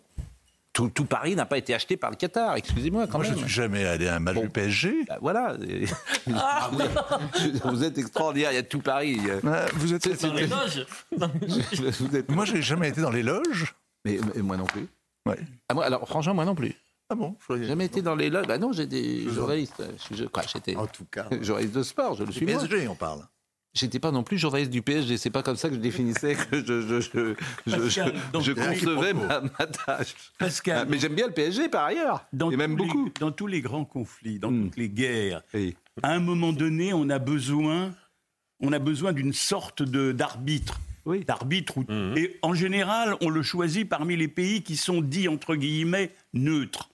tout, 0.74 0.90
tout, 0.90 1.06
Paris 1.06 1.36
n'a 1.36 1.48
pas 1.48 1.58
été 1.58 1.74
acheté 1.74 1.98
par 1.98 2.12
le 2.12 2.16
Qatar, 2.16 2.56
excusez-moi 2.56 3.08
quand 3.08 3.18
Moi, 3.18 3.24
même. 3.24 3.32
je 3.32 3.42
ne 3.42 3.48
suis 3.48 3.56
jamais 3.56 3.86
allé 3.86 4.08
à 4.08 4.18
un 4.18 4.20
match 4.20 4.36
bon. 4.36 4.44
du 4.44 4.50
PSG. 4.50 5.06
Bah, 5.08 5.18
voilà. 5.22 5.58
Ah. 6.36 6.70
vous 7.64 7.84
êtes 7.84 7.98
extraordinaire, 7.98 8.52
il 8.52 8.56
y 8.56 8.60
a 8.60 8.64
tout 8.64 8.82
Paris. 8.82 9.20
Bah, 9.42 9.66
vous 9.74 9.94
êtes, 9.94 10.22
dans 10.22 10.34
les 10.34 10.48
loges. 10.48 10.86
vous 12.00 12.16
êtes... 12.16 12.30
Moi, 12.30 12.46
je 12.46 12.54
n'ai 12.54 12.62
jamais 12.62 12.90
été 12.90 13.02
dans 13.02 13.12
les 13.12 13.24
loges. 13.24 13.74
Mais, 14.06 14.20
mais 14.36 14.42
moi 14.42 14.58
non 14.58 14.66
plus. 14.66 14.88
Ouais. 15.26 15.40
Ah, 15.68 15.74
moi, 15.74 15.86
alors, 15.86 16.08
franchement, 16.08 16.36
moi 16.36 16.46
non 16.46 16.56
plus. 16.56 16.76
Ah 17.10 17.16
bon 17.16 17.36
J'ai 17.50 17.66
jamais 17.66 17.86
été 17.86 18.02
dans 18.02 18.16
les 18.16 18.30
loges. 18.30 18.48
Bah 18.48 18.58
non, 18.58 18.72
j'étais 18.72 19.22
journaliste. 19.30 19.84
Je, 20.12 20.26
quoi, 20.26 20.44
j'étais 20.52 20.76
en 20.76 20.88
tout 20.88 21.06
cas. 21.06 21.28
journaliste 21.42 21.76
de 21.76 21.84
sport, 21.84 22.16
je 22.16 22.24
le 22.24 22.32
suis. 22.32 22.46
PSG, 22.46 22.88
on 22.88 22.96
parle. 22.96 23.28
J'étais 23.76 24.00
pas 24.00 24.12
non 24.12 24.24
plus 24.24 24.38
journaliste 24.38 24.72
du 24.72 24.82
PSG, 24.82 25.18
c'est 25.18 25.30
pas 25.30 25.44
comme 25.44 25.58
ça 25.58 25.68
que 25.68 25.76
je 25.76 25.82
définissais 25.82 26.36
que 26.36 26.64
je, 26.66 26.82
je, 26.82 27.02
je, 27.02 27.34
Pascal, 27.70 28.14
je, 28.34 28.40
je 28.40 28.52
concevais 28.54 29.14
ma, 29.14 29.42
ma, 29.42 29.66
tâche. 29.68 30.16
Pascal, 30.40 30.88
mais 30.90 30.98
j'aime 30.98 31.14
bien 31.14 31.28
le 31.28 31.34
PSG 31.34 31.68
par 31.68 31.84
ailleurs, 31.84 32.26
dans 32.32 32.50
et 32.52 32.56
même 32.56 32.78
beaucoup. 32.78 33.08
Les, 33.08 33.12
dans 33.20 33.34
tous 33.34 33.48
les 33.48 33.60
grands 33.60 33.84
conflits, 33.84 34.40
dans 34.40 34.50
mm. 34.50 34.64
toutes 34.64 34.78
les 34.78 34.88
guerres, 34.88 35.42
oui. 35.54 35.76
à 36.04 36.12
un 36.12 36.22
moment 36.22 36.54
donné, 36.54 36.94
on 36.94 37.10
a 37.10 37.20
besoin, 37.20 37.94
on 38.62 38.72
a 38.72 38.80
besoin 38.80 39.12
d'une 39.12 39.34
sorte 39.34 39.84
d'arbitre. 39.84 40.80
Oui. 41.06 41.24
D'arbitre. 41.24 41.80
Mm. 41.80 42.18
Et 42.18 42.38
en 42.42 42.54
général, 42.54 43.16
on 43.22 43.30
le 43.30 43.44
choisit 43.44 43.88
parmi 43.88 44.16
les 44.16 44.28
pays 44.28 44.64
qui 44.64 44.76
sont 44.76 45.02
dits, 45.02 45.28
entre 45.28 45.56
guillemets, 45.56 46.12
neutres. 46.34 46.90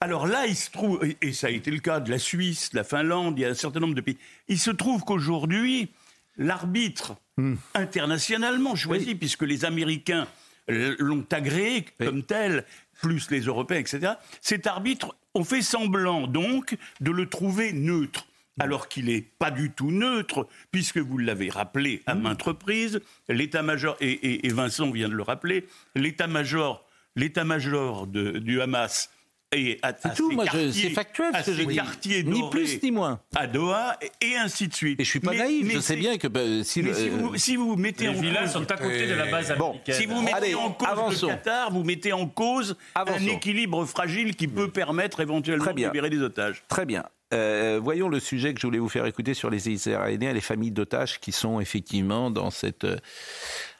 Alors 0.00 0.26
là, 0.26 0.46
il 0.46 0.56
se 0.56 0.70
trouve, 0.70 1.00
et 1.22 1.32
ça 1.32 1.46
a 1.46 1.50
été 1.50 1.70
le 1.70 1.78
cas 1.78 2.00
de 2.00 2.10
la 2.10 2.18
Suisse, 2.18 2.70
de 2.70 2.76
la 2.76 2.84
Finlande, 2.84 3.38
il 3.38 3.42
y 3.42 3.44
a 3.44 3.48
un 3.48 3.54
certain 3.54 3.80
nombre 3.80 3.94
de 3.94 4.02
pays, 4.02 4.18
il 4.46 4.58
se 4.58 4.70
trouve 4.70 5.02
qu'aujourd'hui, 5.04 5.88
l'arbitre 6.36 7.16
mmh. 7.38 7.54
internationalement 7.74 8.74
choisi, 8.74 9.08
oui. 9.08 9.14
puisque 9.14 9.42
les 9.42 9.64
Américains 9.64 10.28
l'ont 10.68 11.24
agréé 11.30 11.86
comme 11.98 12.24
tel, 12.24 12.64
plus 13.00 13.30
les 13.30 13.40
Européens, 13.40 13.78
etc. 13.78 14.14
Cet 14.42 14.66
arbitre, 14.66 15.16
on 15.34 15.44
fait 15.44 15.62
semblant 15.62 16.26
donc 16.26 16.76
de 17.00 17.10
le 17.10 17.26
trouver 17.28 17.72
neutre 17.72 18.26
alors 18.58 18.88
qu'il 18.88 19.06
n'est 19.06 19.22
pas 19.22 19.50
du 19.50 19.70
tout 19.70 19.90
neutre, 19.90 20.46
puisque 20.70 20.98
vous 20.98 21.18
l'avez 21.18 21.50
rappelé 21.50 22.02
à 22.06 22.14
maintes 22.14 22.42
reprises, 22.42 23.00
l'état-major, 23.28 23.96
et, 24.00 24.48
Vincent 24.48 24.90
vient 24.90 25.08
de 25.08 25.14
le 25.14 25.22
rappeler, 25.22 25.66
l'état-major, 25.94 26.86
l'état-major 27.16 28.06
du 28.06 28.60
Hamas 28.60 29.10
et 29.52 29.78
à, 29.82 29.92
c'est 29.96 30.14
tout, 30.14 30.32
moi 30.32 30.44
c'est 30.50 30.90
factuel 30.90 31.32
ce 31.40 31.50
que 31.50 31.56
je 31.56 31.62
dis. 31.62 32.24
Ni 32.24 32.50
plus 32.50 32.82
ni 32.82 32.90
moins. 32.90 33.20
À 33.34 33.46
Doha 33.46 33.96
et, 34.20 34.36
ainsi 34.36 34.66
de 34.66 34.74
suite. 34.74 35.00
Et 35.00 35.04
je 35.04 35.08
suis 35.08 35.20
pas 35.20 35.34
naïf, 35.34 35.72
je 35.72 35.78
sais 35.78 35.96
bien 35.96 36.18
que 36.18 36.26
bah, 36.26 36.40
si, 36.64 36.82
vous, 36.82 37.36
si, 37.36 37.54
vous, 37.54 37.76
mettez 37.76 38.04
les 38.04 38.10
en 38.10 38.20
villas 38.20 38.52
sont 38.52 38.68
à 38.70 38.76
côté 38.76 39.06
de 39.06 39.14
la 39.14 39.26
base 39.26 39.52
américaine. 39.52 39.94
si 39.94 40.06
vous 40.06 40.20
mettez 40.20 40.54
en 40.56 40.72
cause 40.72 41.22
le 41.22 41.28
Qatar, 41.28 41.70
vous 41.70 41.84
mettez 41.84 42.12
en 42.12 42.26
cause 42.26 42.76
un 42.96 43.06
équilibre 43.26 43.84
fragile 43.84 44.34
qui 44.34 44.48
peut 44.48 44.68
permettre 44.68 45.20
éventuellement 45.20 45.72
de 45.72 45.80
libérer 45.80 46.10
des 46.10 46.20
otages. 46.20 46.64
Très 46.68 46.84
bien. 46.84 47.04
Euh, 47.34 47.80
voyons 47.82 48.08
le 48.08 48.20
sujet 48.20 48.54
que 48.54 48.60
je 48.60 48.66
voulais 48.66 48.78
vous 48.78 48.88
faire 48.88 49.06
écouter 49.06 49.34
sur 49.34 49.50
les 49.50 49.68
Israéliens 49.68 50.30
et 50.30 50.34
les 50.34 50.40
familles 50.40 50.70
d'otages 50.70 51.18
qui 51.18 51.32
sont 51.32 51.58
effectivement 51.58 52.30
dans 52.30 52.50
cette 52.50 52.84
euh, 52.84 52.98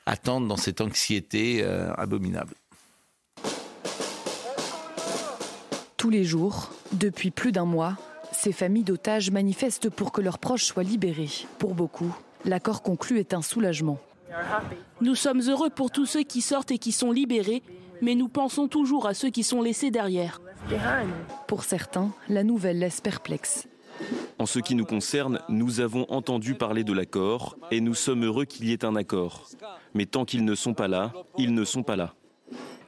attente, 0.05 0.49
dans 0.49 0.57
cette 0.57 0.81
anxiété 0.81 1.63
euh, 1.63 1.93
abominable. 1.95 2.55
Tous 5.97 6.11
les 6.11 6.25
jours, 6.25 6.73
depuis 6.93 7.31
plus 7.31 7.53
d'un 7.53 7.65
mois, 7.65 7.97
ces 8.33 8.53
familles 8.53 8.85
d'otages 8.85 9.31
manifestent 9.31 9.91
pour 9.91 10.11
que 10.11 10.21
leurs 10.21 10.39
proches 10.39 10.65
soient 10.65 10.83
libérés. 10.83 11.31
Pour 11.59 11.75
beaucoup, 11.75 12.15
l'accord 12.45 12.83
conclu 12.83 13.19
est 13.19 13.33
un 13.33 13.43
soulagement. 13.43 13.99
Nous 15.01 15.15
sommes 15.15 15.41
heureux 15.41 15.71
pour 15.71 15.91
tous 15.91 16.07
ceux 16.07 16.25
qui 16.25 16.41
sortent 16.41 16.73
et 16.73 16.79
qui 16.79 16.93
sont 16.93 17.13
libérés, 17.13 17.63
mais 18.03 18.15
nous 18.15 18.29
pensons 18.29 18.67
toujours 18.67 19.07
à 19.07 19.15
ceux 19.15 19.31
qui 19.31 19.45
sont 19.45 19.63
laissés 19.63 19.91
derrière. 19.91 20.41
Pour 21.47 21.65
certains, 21.65 22.11
la 22.29 22.43
nouvelle 22.43 22.79
laisse 22.79 23.01
perplexe. 23.01 23.69
En 24.39 24.47
ce 24.47 24.59
qui 24.59 24.75
nous 24.75 24.85
concerne, 24.85 25.41
nous 25.49 25.81
avons 25.81 26.07
entendu 26.11 26.55
parler 26.55 26.85
de 26.85 26.93
l'accord 26.93 27.57
et 27.71 27.81
nous 27.81 27.95
sommes 27.95 28.25
heureux 28.25 28.45
qu'il 28.45 28.67
y 28.67 28.73
ait 28.73 28.85
un 28.85 28.97
accord. 28.97 29.49
Mais 29.95 30.07
tant 30.07 30.25
qu'ils 30.25 30.45
ne 30.45 30.55
sont 30.55 30.75
pas 30.75 30.89
là, 30.89 31.13
ils 31.39 31.55
ne 31.55 31.65
sont 31.65 31.83
pas 31.83 31.97
là. 31.97 32.15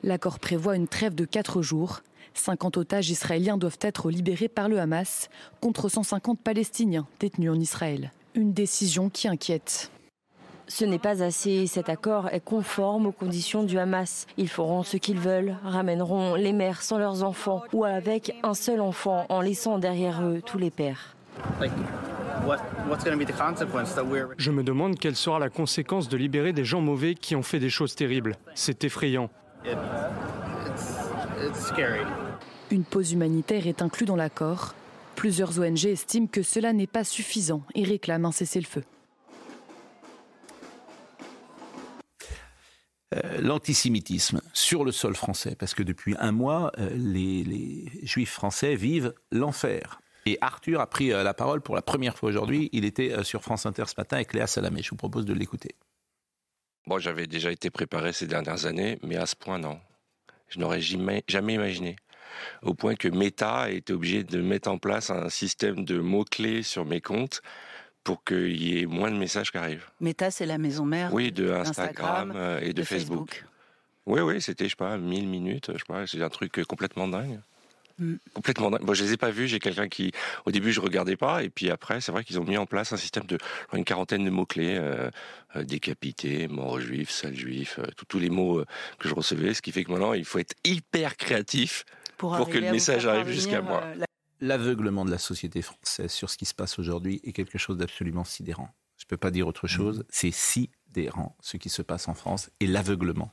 L'accord 0.02 0.38
prévoit 0.38 0.76
une 0.76 0.88
trêve 0.88 1.14
de 1.14 1.24
quatre 1.24 1.62
jours 1.62 2.00
50 2.34 2.76
otages 2.76 3.10
israéliens 3.10 3.56
doivent 3.56 3.78
être 3.80 4.10
libérés 4.10 4.48
par 4.48 4.68
le 4.68 4.78
Hamas 4.78 5.28
contre 5.60 5.88
150 5.88 6.40
Palestiniens 6.40 7.06
détenus 7.18 7.50
en 7.50 7.58
Israël. 7.58 8.12
Une 8.34 8.52
décision 8.52 9.10
qui 9.10 9.26
inquiète. 9.26 9.90
Ce 10.68 10.84
n'est 10.84 10.98
pas 10.98 11.22
assez. 11.22 11.66
Cet 11.66 11.88
accord 11.88 12.28
est 12.28 12.44
conforme 12.44 13.06
aux 13.06 13.12
conditions 13.12 13.62
du 13.62 13.78
Hamas. 13.78 14.26
Ils 14.36 14.48
feront 14.48 14.82
ce 14.82 14.98
qu'ils 14.98 15.18
veulent, 15.18 15.56
ramèneront 15.64 16.34
les 16.34 16.52
mères 16.52 16.82
sans 16.82 16.98
leurs 16.98 17.24
enfants 17.24 17.62
ou 17.72 17.84
avec 17.84 18.36
un 18.42 18.54
seul 18.54 18.80
enfant 18.80 19.24
en 19.30 19.40
laissant 19.40 19.78
derrière 19.78 20.22
eux 20.22 20.42
tous 20.44 20.58
les 20.58 20.70
pères. 20.70 21.16
Je 24.38 24.50
me 24.50 24.62
demande 24.62 24.98
quelle 24.98 25.16
sera 25.16 25.38
la 25.38 25.48
conséquence 25.48 26.08
de 26.08 26.16
libérer 26.16 26.52
des 26.52 26.64
gens 26.64 26.80
mauvais 26.80 27.14
qui 27.14 27.34
ont 27.34 27.42
fait 27.42 27.58
des 27.58 27.70
choses 27.70 27.94
terribles. 27.94 28.36
C'est 28.54 28.84
effrayant. 28.84 29.30
Une 32.70 32.84
pause 32.84 33.12
humanitaire 33.12 33.66
est 33.66 33.82
inclue 33.82 34.06
dans 34.06 34.16
l'accord. 34.16 34.74
Plusieurs 35.16 35.58
ONG 35.58 35.86
estiment 35.86 36.26
que 36.26 36.42
cela 36.42 36.72
n'est 36.72 36.86
pas 36.86 37.04
suffisant 37.04 37.62
et 37.74 37.84
réclament 37.84 38.26
un 38.26 38.32
cessez-le-feu. 38.32 38.84
Euh, 43.14 43.40
l'antisémitisme 43.40 44.42
sur 44.52 44.84
le 44.84 44.92
sol 44.92 45.14
français, 45.14 45.56
parce 45.58 45.72
que 45.72 45.82
depuis 45.82 46.14
un 46.18 46.30
mois, 46.30 46.70
euh, 46.78 46.90
les, 46.92 47.86
juifs 48.02 48.32
français 48.32 48.74
vivent 48.74 49.14
l'enfer. 49.32 50.02
Et 50.26 50.36
Arthur 50.42 50.78
a 50.78 50.86
pris 50.86 51.10
euh, 51.10 51.22
la 51.22 51.32
parole 51.32 51.62
pour 51.62 51.74
la 51.74 51.80
première 51.80 52.18
fois 52.18 52.28
aujourd'hui. 52.28 52.68
Il 52.72 52.84
était 52.84 53.24
sur 53.24 53.42
France 53.42 53.64
Inter 53.64 53.84
ce 53.86 53.94
matin 53.96 54.16
avec 54.16 54.34
Léa 54.34 54.46
Salamé. 54.46 54.82
Je 54.82 54.90
vous 54.90 54.96
propose 54.96 55.24
de 55.24 55.32
l'écouter. 55.32 55.74
Bon, 56.86 56.98
j'avais 56.98 57.26
déjà 57.26 57.50
été 57.50 57.70
préparé 57.70 58.12
ces 58.12 58.26
dernières 58.26 58.66
années, 58.66 58.98
mais 59.02 59.16
à 59.16 59.24
ce 59.24 59.36
point, 59.36 59.58
non. 59.58 59.80
Je 60.48 60.58
n'aurais 60.58 60.82
jamais, 60.82 61.24
jamais 61.28 61.54
imaginé 61.54 61.96
au 62.62 62.74
point 62.74 62.94
que 62.94 63.08
Meta 63.08 63.62
a 63.62 63.70
été 63.70 63.92
obligé 63.92 64.24
de 64.24 64.40
mettre 64.40 64.70
en 64.70 64.78
place 64.78 65.10
un 65.10 65.28
système 65.28 65.84
de 65.84 65.98
mots-clés 65.98 66.62
sur 66.62 66.84
mes 66.84 67.00
comptes 67.00 67.42
pour 68.08 68.24
qu'il 68.24 68.56
y 68.56 68.80
ait 68.80 68.86
moins 68.86 69.10
de 69.10 69.18
messages 69.18 69.52
qui 69.52 69.58
arrivent. 69.58 69.84
Meta, 70.00 70.30
c'est 70.30 70.46
la 70.46 70.56
maison 70.56 70.86
mère 70.86 71.12
Oui, 71.12 71.30
de 71.30 71.50
Instagram, 71.50 72.32
euh, 72.34 72.58
et 72.62 72.72
de, 72.72 72.82
Facebook. 72.82 73.44
Oui, 74.06 74.22
oui, 74.22 74.40
c'était, 74.40 74.64
je 74.64 74.70
sais 74.70 74.76
pas, 74.76 74.96
1000 74.96 75.28
minutes, 75.28 75.66
je 75.74 75.76
sais 75.76 75.84
pas, 75.86 76.06
c'est 76.06 76.22
un 76.22 76.30
truc 76.30 76.64
complètement 76.64 77.06
dingue. 77.06 77.38
Mm. 77.98 78.14
Complètement 78.32 78.70
dingue. 78.70 78.80
Bon, 78.80 78.94
je 78.94 79.04
les 79.04 79.12
ai 79.12 79.16
pas 79.18 79.30
vus. 79.30 79.46
J'ai 79.46 79.58
quelqu'un 79.58 79.88
qui, 79.88 80.12
au 80.46 80.50
début, 80.50 80.72
je 80.72 80.80
regardais 80.80 81.16
pas, 81.16 81.42
et 81.42 81.50
puis 81.50 81.68
après, 81.70 82.00
c'est 82.00 82.10
vrai 82.10 82.24
qu'ils 82.24 82.40
ont 82.40 82.44
mis 82.44 82.56
en 82.56 82.64
place 82.64 82.94
un 82.94 82.96
système 82.96 83.26
de 83.26 83.36
une 83.74 83.84
quarantaine 83.84 84.24
de 84.24 84.30
mots 84.30 84.46
clés 84.46 84.78
euh, 84.80 85.10
euh, 85.56 85.64
décapité, 85.64 86.48
mort 86.48 86.80
juif, 86.80 87.10
sale 87.10 87.36
juif, 87.36 87.78
tous 88.08 88.18
les 88.18 88.30
mots 88.30 88.64
que 88.98 89.06
je 89.06 89.14
recevais. 89.14 89.52
Ce 89.52 89.60
qui 89.60 89.70
fait 89.70 89.84
que 89.84 89.92
maintenant, 89.92 90.14
il 90.14 90.24
faut 90.24 90.38
être 90.38 90.54
hyper 90.64 91.18
créatif 91.18 91.84
pour, 92.16 92.48
que 92.48 92.56
le 92.56 92.70
message 92.70 93.06
arrive 93.06 93.28
jusqu'à 93.28 93.60
moi. 93.60 93.84
L'aveuglement 94.40 95.04
de 95.04 95.10
la 95.10 95.18
société 95.18 95.62
française 95.62 96.12
sur 96.12 96.30
ce 96.30 96.36
qui 96.36 96.44
se 96.44 96.54
passe 96.54 96.78
aujourd'hui 96.78 97.20
est 97.24 97.32
quelque 97.32 97.58
chose 97.58 97.76
d'absolument 97.76 98.24
sidérant. 98.24 98.68
Je 98.96 99.04
ne 99.04 99.08
peux 99.08 99.16
pas 99.16 99.30
dire 99.30 99.46
autre 99.46 99.66
mmh. 99.66 99.68
chose. 99.68 100.04
C'est 100.08 100.30
sidérant 100.30 101.36
ce 101.40 101.56
qui 101.56 101.68
se 101.68 101.82
passe 101.82 102.08
en 102.08 102.14
France 102.14 102.50
et 102.60 102.66
l'aveuglement. 102.66 103.32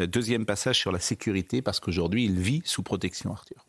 Euh, 0.00 0.06
deuxième 0.06 0.46
passage 0.46 0.78
sur 0.78 0.92
la 0.92 1.00
sécurité, 1.00 1.62
parce 1.62 1.80
qu'aujourd'hui, 1.80 2.24
il 2.24 2.38
vit 2.38 2.62
sous 2.64 2.82
protection, 2.82 3.32
Arthur. 3.32 3.66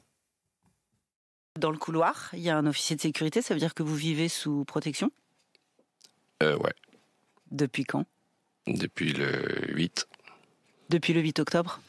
Dans 1.59 1.71
le 1.71 1.77
couloir, 1.77 2.29
il 2.33 2.39
y 2.39 2.50
a 2.50 2.57
un 2.57 2.65
officier 2.65 2.95
de 2.95 3.01
sécurité, 3.01 3.41
ça 3.41 3.53
veut 3.53 3.59
dire 3.59 3.73
que 3.73 3.83
vous 3.83 3.95
vivez 3.95 4.29
sous 4.29 4.65
protection? 4.65 5.11
Euh, 6.41 6.57
Ouais. 6.57 6.73
Depuis 7.51 7.83
quand? 7.83 8.05
Depuis 8.67 9.11
le 9.11 9.73
8. 9.73 10.07
Depuis 10.89 11.13
le 11.13 11.21
8 11.21 11.39
octobre? 11.39 11.81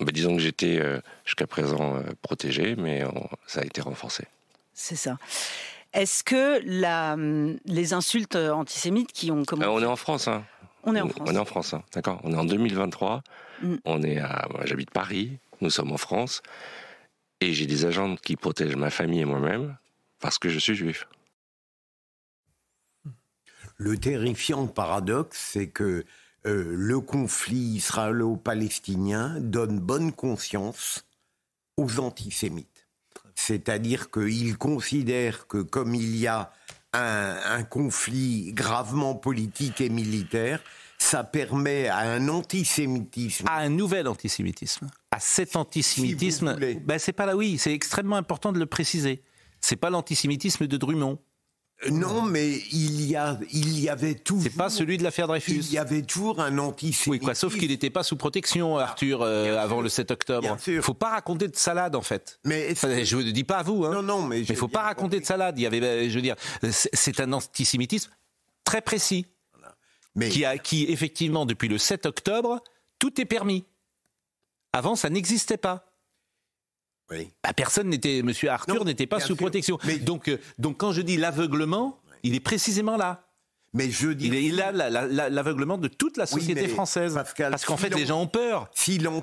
Bah, 0.00 0.12
disons 0.12 0.36
que 0.36 0.42
j'étais 0.42 0.78
euh, 0.80 1.00
jusqu'à 1.24 1.46
présent 1.46 1.96
euh, 1.96 2.02
protégé, 2.22 2.76
mais 2.76 3.04
ça 3.46 3.60
a 3.60 3.64
été 3.64 3.80
renforcé. 3.80 4.24
C'est 4.72 4.96
ça. 4.96 5.18
Est-ce 5.92 6.24
que 6.24 6.60
la, 6.64 7.14
hum, 7.14 7.58
les 7.64 7.92
insultes 7.92 8.36
antisémites 8.36 9.12
qui 9.12 9.30
ont 9.30 9.44
commencé... 9.44 9.68
on 9.68 9.80
est 9.80 9.86
en 9.86 9.96
France, 9.96 10.28
hein. 10.28 10.44
On 10.82 10.94
est 10.94 11.00
en 11.00 11.08
France. 11.08 11.28
On 11.30 11.34
est 11.34 11.38
en 11.38 11.44
France, 11.44 11.74
hein. 11.74 11.82
d'accord. 11.94 12.20
On 12.24 12.32
est 12.32 12.36
en 12.36 12.44
2023. 12.44 13.22
Mm. 13.62 13.74
On 13.84 14.02
est 14.02 14.18
à, 14.18 14.48
j'habite 14.64 14.90
Paris. 14.90 15.38
Nous 15.60 15.70
sommes 15.70 15.92
en 15.92 15.96
France, 15.96 16.42
et 17.40 17.52
j'ai 17.52 17.66
des 17.66 17.86
agents 17.86 18.16
qui 18.16 18.36
protègent 18.36 18.76
ma 18.76 18.90
famille 18.90 19.20
et 19.20 19.24
moi-même 19.24 19.76
parce 20.20 20.38
que 20.38 20.48
je 20.48 20.58
suis 20.58 20.74
juif. 20.74 21.06
Le 23.76 23.96
terrifiant 23.98 24.66
paradoxe, 24.66 25.38
c'est 25.52 25.68
que 25.68 26.04
euh, 26.46 26.74
le 26.76 27.00
conflit 27.00 27.76
israélo-palestinien 27.76 29.36
donne 29.40 29.78
bonne 29.80 30.12
conscience 30.12 31.06
aux 31.76 32.00
antisémites. 32.00 32.86
C'est-à-dire 33.34 34.10
qu'ils 34.10 34.58
considèrent 34.58 35.46
que 35.46 35.58
comme 35.58 35.94
il 35.94 36.16
y 36.16 36.26
a 36.26 36.52
un, 36.92 37.64
conflit 37.64 38.52
gravement 38.52 39.14
politique 39.14 39.80
et 39.80 39.88
militaire, 39.88 40.62
ça 40.98 41.24
permet 41.24 41.88
à 41.88 41.98
un 41.98 42.28
antisémitisme. 42.28 43.46
À 43.48 43.58
un 43.58 43.68
nouvel 43.68 44.06
antisémitisme. 44.06 44.88
À 45.10 45.18
cet 45.18 45.56
antisémitisme. 45.56 46.56
ben 46.56 46.98
c'est 46.98 47.12
pas 47.12 47.26
là, 47.26 47.36
oui, 47.36 47.58
c'est 47.58 47.72
extrêmement 47.72 48.16
important 48.16 48.52
de 48.52 48.58
le 48.58 48.66
préciser. 48.66 49.22
C'est 49.60 49.76
pas 49.76 49.90
l'antisémitisme 49.90 50.66
de 50.66 50.76
Drummond. 50.76 51.18
Euh, 51.86 51.90
non, 51.90 52.22
mais 52.22 52.58
il 52.72 53.02
y, 53.02 53.16
a, 53.16 53.38
il 53.52 53.78
y 53.80 53.88
avait 53.88 54.14
toujours. 54.14 54.42
C'est 54.42 54.56
pas 54.56 54.70
celui 54.70 54.98
de 54.98 55.02
l'affaire 55.02 55.26
Dreyfus. 55.26 55.52
Il 55.52 55.72
y 55.72 55.78
avait 55.78 56.02
toujours 56.02 56.40
un 56.40 56.58
antisémitisme. 56.58 57.10
Oui, 57.10 57.18
quoi, 57.18 57.34
sauf 57.34 57.56
qu'il 57.56 57.68
n'était 57.68 57.90
pas 57.90 58.02
sous 58.02 58.16
protection, 58.16 58.78
Arthur, 58.78 59.22
euh, 59.22 59.58
avant 59.58 59.80
le 59.80 59.88
7 59.88 60.10
octobre. 60.10 60.56
Il 60.66 60.82
faut 60.82 60.94
pas 60.94 61.10
raconter 61.10 61.48
de 61.48 61.56
salade, 61.56 61.96
en 61.96 62.02
fait. 62.02 62.38
Mais 62.44 62.74
je 62.74 63.16
ne 63.16 63.30
dis 63.30 63.44
pas 63.44 63.58
à 63.58 63.62
vous. 63.62 63.84
Hein. 63.84 63.92
Non, 63.92 64.02
non, 64.02 64.22
mais. 64.22 64.40
Il 64.40 64.56
faut 64.56 64.68
pas 64.68 64.82
raconter 64.82 65.20
de 65.20 65.26
salade. 65.26 65.58
Il 65.58 65.62
y 65.62 65.66
avait, 65.66 65.80
ben, 65.80 66.08
je 66.08 66.14
veux 66.14 66.22
dire, 66.22 66.36
c'est 66.70 67.20
un 67.20 67.32
antisémitisme 67.32 68.10
très 68.64 68.80
précis. 68.80 69.26
Mais... 70.16 70.28
Qui, 70.28 70.44
a, 70.44 70.58
qui, 70.58 70.84
effectivement, 70.84 71.44
depuis 71.44 71.68
le 71.68 71.76
7 71.76 72.06
octobre, 72.06 72.62
tout 72.98 73.20
est 73.20 73.24
permis. 73.24 73.64
Avant, 74.72 74.94
ça 74.96 75.10
n'existait 75.10 75.56
pas. 75.56 75.93
Bah, 77.10 77.52
personne 77.54 77.88
n'était, 77.88 78.22
Monsieur 78.22 78.50
Arthur 78.50 78.84
n'était 78.84 79.06
pas 79.06 79.20
sous 79.20 79.36
protection. 79.36 79.78
Donc, 80.02 80.28
euh, 80.28 80.38
donc 80.58 80.78
quand 80.78 80.92
je 80.92 81.02
dis 81.02 81.16
l'aveuglement, 81.16 81.98
il 82.22 82.34
est 82.34 82.40
précisément 82.40 82.96
là. 82.96 83.24
Mais 83.74 83.90
je 83.90 84.08
dis. 84.10 84.28
Il, 84.28 84.60
a 84.60 84.70
l'aveuglement 84.72 85.78
de 85.78 85.88
toute 85.88 86.16
la 86.16 86.26
société 86.26 86.68
française. 86.68 87.20
Parce 87.36 87.64
qu'en 87.64 87.76
fait, 87.76 87.94
les 87.94 88.06
gens 88.06 88.22
ont 88.22 88.28
peur. 88.28 88.70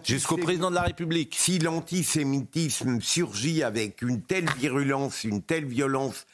Jusqu'au 0.04 0.38
président 0.38 0.70
de 0.70 0.76
la 0.76 0.84
République. 0.84 1.36
Si 1.38 1.58
l'antisémitisme 1.58 3.00
surgit 3.02 3.64
avec 3.64 4.02
une 4.02 4.22
telle 4.22 4.50
virulence, 4.58 5.24
une 5.24 5.42
telle 5.42 5.66
violence 5.66 6.26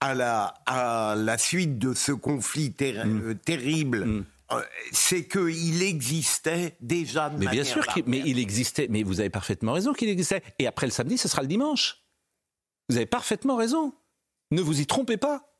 à 0.00 0.14
la, 0.14 0.54
à 0.66 1.14
la 1.16 1.38
suite 1.38 1.78
de 1.78 1.94
ce 1.94 2.12
conflit 2.12 2.74
mm. 2.78 2.84
euh, 2.84 3.34
terrible 3.34 4.04
mm. 4.04 4.24
Euh, 4.52 4.62
c'est 4.92 5.26
qu'il 5.26 5.82
existait 5.82 6.76
déjà 6.80 7.30
de 7.30 7.38
Mais 7.38 7.48
bien 7.48 7.64
sûr, 7.64 7.86
qu'il- 7.88 8.04
mais 8.06 8.22
il 8.24 8.38
existait. 8.38 8.86
Mais 8.90 9.02
vous 9.02 9.20
avez 9.20 9.30
parfaitement 9.30 9.72
raison 9.72 9.92
qu'il 9.92 10.08
existait. 10.08 10.42
Et 10.58 10.66
après 10.66 10.86
le 10.86 10.92
samedi, 10.92 11.18
ce 11.18 11.28
sera 11.28 11.42
le 11.42 11.48
dimanche. 11.48 12.02
Vous 12.88 12.96
avez 12.96 13.06
parfaitement 13.06 13.56
raison. 13.56 13.92
Ne 14.52 14.60
vous 14.62 14.80
y 14.80 14.86
trompez 14.86 15.16
pas. 15.16 15.52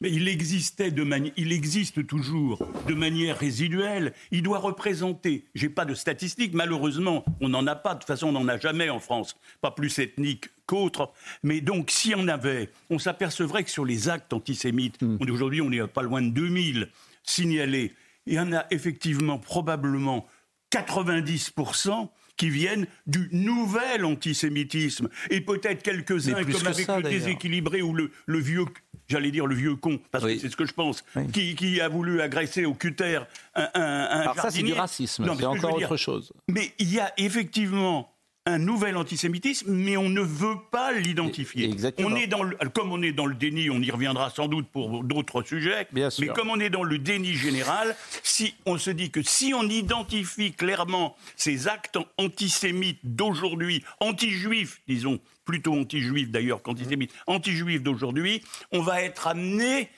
Mais 0.00 0.10
il 0.10 0.26
existait 0.26 0.90
de 0.90 1.04
manière, 1.04 1.32
il 1.36 1.52
existe 1.52 2.04
toujours 2.08 2.66
de 2.88 2.94
manière 2.94 3.38
résiduelle. 3.38 4.12
Il 4.32 4.42
doit 4.42 4.58
représenter. 4.58 5.44
J'ai 5.54 5.68
pas 5.68 5.84
de 5.84 5.94
statistiques, 5.94 6.54
malheureusement, 6.54 7.24
on 7.40 7.48
n'en 7.48 7.64
a 7.68 7.76
pas. 7.76 7.94
De 7.94 8.00
toute 8.00 8.08
façon, 8.08 8.28
on 8.28 8.32
n'en 8.32 8.48
a 8.48 8.58
jamais 8.58 8.90
en 8.90 8.98
France, 8.98 9.36
pas 9.60 9.70
plus 9.70 9.96
ethnique 10.00 10.46
qu'autre. 10.66 11.12
Mais 11.44 11.60
donc, 11.60 11.92
si 11.92 12.14
on 12.16 12.26
avait, 12.26 12.70
on 12.90 12.98
s'apercevrait 12.98 13.62
que 13.62 13.70
sur 13.70 13.84
les 13.84 14.08
actes 14.08 14.32
antisémites, 14.32 14.98
on- 15.02 15.18
aujourd'hui, 15.30 15.60
on 15.60 15.70
est 15.70 15.86
pas 15.86 16.02
loin 16.02 16.20
de 16.20 16.30
2000 16.30 16.88
signalés. 17.22 17.92
Il 18.26 18.34
y 18.34 18.40
en 18.40 18.52
a 18.52 18.66
effectivement 18.70 19.38
probablement 19.38 20.26
90% 20.72 22.08
qui 22.36 22.50
viennent 22.50 22.86
du 23.06 23.28
nouvel 23.32 24.04
antisémitisme. 24.04 25.08
Et 25.30 25.40
peut-être 25.40 25.82
quelques-uns, 25.82 26.32
comme 26.32 26.66
avec 26.66 26.86
ça, 26.86 26.96
le 26.98 27.08
déséquilibré 27.08 27.82
ou 27.82 27.92
le, 27.92 28.10
le 28.26 28.38
vieux, 28.38 28.64
j'allais 29.08 29.30
dire 29.30 29.46
le 29.46 29.54
vieux 29.54 29.76
con, 29.76 30.00
parce 30.10 30.24
que 30.24 30.38
c'est 30.38 30.48
ce 30.48 30.56
que 30.56 30.64
je 30.64 30.72
pense, 30.72 31.04
qui, 31.32 31.54
qui 31.54 31.80
a 31.80 31.88
voulu 31.88 32.20
agresser 32.20 32.64
au 32.64 32.74
cutter 32.74 33.20
un, 33.54 33.68
un, 33.74 33.80
un 33.80 34.20
Alors 34.20 34.36
ça, 34.36 34.50
c'est 34.50 34.62
du 34.62 34.72
racisme. 34.72 35.24
C'est 35.24 35.40
ce 35.42 35.46
encore 35.46 35.74
autre 35.74 35.96
chose. 35.96 36.32
Mais 36.48 36.72
il 36.78 36.92
y 36.92 37.00
a 37.00 37.12
effectivement 37.18 38.11
un 38.44 38.58
nouvel 38.58 38.96
antisémitisme, 38.96 39.72
mais 39.72 39.96
on 39.96 40.08
ne 40.08 40.20
veut 40.20 40.56
pas 40.72 40.92
l'identifier. 40.92 41.70
On 41.98 42.16
est 42.16 42.26
dans 42.26 42.42
le, 42.42 42.56
comme 42.74 42.90
on 42.90 43.00
est 43.00 43.12
dans 43.12 43.26
le 43.26 43.36
déni, 43.36 43.70
on 43.70 43.80
y 43.80 43.90
reviendra 43.90 44.30
sans 44.30 44.48
doute 44.48 44.66
pour 44.68 45.04
d'autres 45.04 45.42
sujets. 45.42 45.86
mais 45.92 46.26
comme 46.34 46.50
on 46.50 46.58
est 46.58 46.70
dans 46.70 46.82
le 46.82 46.98
déni 46.98 47.34
général, 47.34 47.94
si 48.24 48.54
on 48.66 48.78
se 48.78 48.90
dit 48.90 49.10
que 49.10 49.22
si 49.22 49.54
on 49.54 49.62
identifie 49.68 50.52
clairement 50.52 51.16
ces 51.36 51.68
actes 51.68 51.98
antisémites 52.18 52.98
d'aujourd'hui, 53.04 53.84
anti-juifs, 54.00 54.80
disons 54.88 55.20
plutôt 55.44 55.74
anti-juifs 55.74 56.30
d'ailleurs 56.30 56.62
qu'antisémites, 56.62 57.12
anti-juifs 57.28 57.82
d'aujourd'hui, 57.82 58.42
on 58.72 58.82
va 58.82 59.02
être 59.02 59.28
amené 59.28 59.88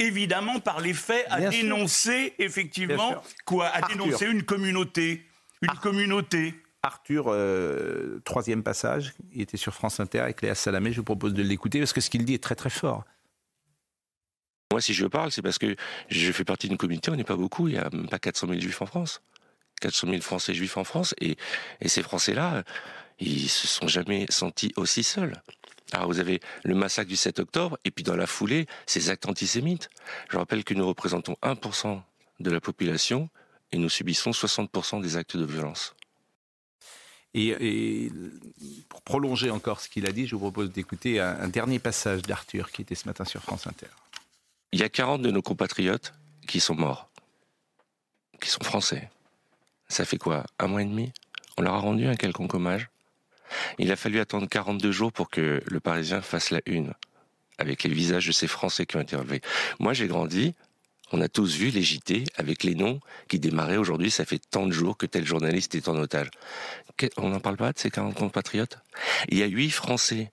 évidemment 0.00 0.58
par 0.58 0.80
les 0.80 0.94
faits 0.94 1.24
à 1.30 1.38
Bien 1.38 1.50
dénoncer 1.50 2.34
effectivement 2.40 3.22
quoi, 3.44 3.68
à 3.68 3.84
Arthur. 3.84 4.04
dénoncer 4.04 4.26
une 4.26 4.42
communauté, 4.42 5.22
une 5.62 5.78
communauté. 5.80 6.54
Arthur, 6.82 7.26
euh, 7.28 8.20
troisième 8.24 8.64
passage, 8.64 9.14
il 9.32 9.40
était 9.40 9.56
sur 9.56 9.72
France 9.72 10.00
Inter 10.00 10.20
avec 10.20 10.42
Léa 10.42 10.54
Salamé, 10.54 10.92
je 10.92 10.96
vous 10.96 11.04
propose 11.04 11.32
de 11.32 11.42
l'écouter 11.42 11.78
parce 11.78 11.92
que 11.92 12.00
ce 12.00 12.10
qu'il 12.10 12.24
dit 12.24 12.34
est 12.34 12.42
très 12.42 12.56
très 12.56 12.70
fort. 12.70 13.04
Moi, 14.72 14.80
si 14.80 14.92
je 14.92 15.06
parle, 15.06 15.30
c'est 15.30 15.42
parce 15.42 15.58
que 15.58 15.76
je 16.08 16.32
fais 16.32 16.44
partie 16.44 16.66
d'une 16.68 16.78
communauté, 16.78 17.10
on 17.10 17.16
n'est 17.16 17.24
pas 17.24 17.36
beaucoup, 17.36 17.68
il 17.68 17.74
n'y 17.74 17.78
a 17.78 17.88
même 17.92 18.08
pas 18.08 18.18
400 18.18 18.48
000 18.48 18.60
juifs 18.60 18.82
en 18.82 18.86
France. 18.86 19.22
400 19.80 20.08
000 20.08 20.22
Français 20.22 20.54
juifs 20.54 20.76
en 20.76 20.84
France, 20.84 21.14
et, 21.20 21.36
ces 21.86 22.02
Français-là, 22.02 22.64
ils 23.18 23.48
se 23.48 23.66
sont 23.66 23.88
jamais 23.88 24.26
sentis 24.28 24.72
aussi 24.76 25.02
seuls. 25.02 25.42
Alors 25.92 26.06
vous 26.06 26.20
avez 26.20 26.40
le 26.64 26.74
massacre 26.74 27.08
du 27.08 27.16
7 27.16 27.40
octobre, 27.40 27.78
et 27.84 27.90
puis 27.90 28.02
dans 28.02 28.16
la 28.16 28.26
foulée, 28.26 28.66
ces 28.86 29.10
actes 29.10 29.26
antisémites. 29.26 29.90
Je 30.30 30.38
rappelle 30.38 30.64
que 30.64 30.74
nous 30.74 30.86
représentons 30.86 31.36
1% 31.42 32.00
de 32.40 32.50
la 32.50 32.60
population, 32.60 33.28
et 33.72 33.78
nous 33.78 33.88
subissons 33.88 34.30
60% 34.30 35.02
des 35.02 35.16
actes 35.16 35.36
de 35.36 35.44
violence. 35.44 35.94
Et, 37.34 38.10
pour 38.88 39.02
prolonger 39.02 39.50
encore 39.50 39.80
ce 39.80 39.88
qu'il 39.88 40.06
a 40.06 40.12
dit, 40.12 40.26
je 40.26 40.34
vous 40.34 40.40
propose 40.40 40.70
d'écouter 40.70 41.20
un, 41.20 41.40
un 41.40 41.48
dernier 41.48 41.78
passage 41.78 42.22
d'Arthur 42.22 42.70
qui 42.70 42.82
était 42.82 42.94
ce 42.94 43.06
matin 43.06 43.24
sur 43.24 43.42
France 43.42 43.66
Inter. 43.66 43.86
Il 44.72 44.80
y 44.80 44.82
a 44.82 44.88
40 44.88 45.22
de 45.22 45.30
nos 45.30 45.42
compatriotes 45.42 46.14
qui 46.46 46.60
sont 46.60 46.74
morts, 46.74 47.08
qui 48.40 48.50
sont 48.50 48.62
français. 48.62 49.10
Ça 49.88 50.04
fait 50.04 50.18
quoi 50.18 50.44
Un 50.58 50.68
mois 50.68 50.82
et 50.82 50.86
demi? 50.86 51.12
On 51.58 51.62
leur 51.62 51.74
a 51.74 51.78
rendu 51.78 52.06
un 52.06 52.16
quelconque 52.16 52.54
hommage? 52.54 52.88
Il 53.78 53.92
a 53.92 53.96
fallu 53.96 54.18
attendre 54.20 54.48
42 54.48 54.90
jours 54.90 55.12
pour 55.12 55.28
que 55.28 55.62
le 55.66 55.80
Parisien 55.80 56.22
fasse 56.22 56.50
la 56.50 56.60
une, 56.66 56.94
avec 57.58 57.82
les 57.82 57.92
visages 57.92 58.26
de 58.26 58.32
ces 58.32 58.46
Français 58.46 58.86
qui 58.86 58.96
ont 58.96 59.00
été 59.00 59.16
relevés. 59.16 59.42
Moi, 59.78 59.92
j'ai 59.92 60.06
grandi, 60.06 60.54
on 61.12 61.20
a 61.20 61.28
tous 61.28 61.56
vu 61.56 61.70
les 61.70 61.82
JT 61.82 62.24
avec 62.36 62.64
les 62.64 62.74
noms 62.74 63.00
qui 63.28 63.38
démarraient 63.38 63.76
aujourd'hui, 63.76 64.10
ça 64.10 64.24
fait 64.24 64.40
tant 64.50 64.66
de 64.66 64.72
jours 64.72 64.96
que 64.96 65.06
tel 65.06 65.26
journaliste 65.26 65.74
est 65.74 65.88
en 65.88 65.96
otage. 65.96 66.30
On 67.16 67.28
n'en 67.28 67.40
parle 67.40 67.56
pas 67.56 67.72
de 67.72 67.78
ces 67.78 67.90
40 67.90 68.14
compatriotes 68.14 68.78
Il 69.28 69.38
y 69.38 69.42
a 69.42 69.46
8 69.46 69.70
Français, 69.70 70.30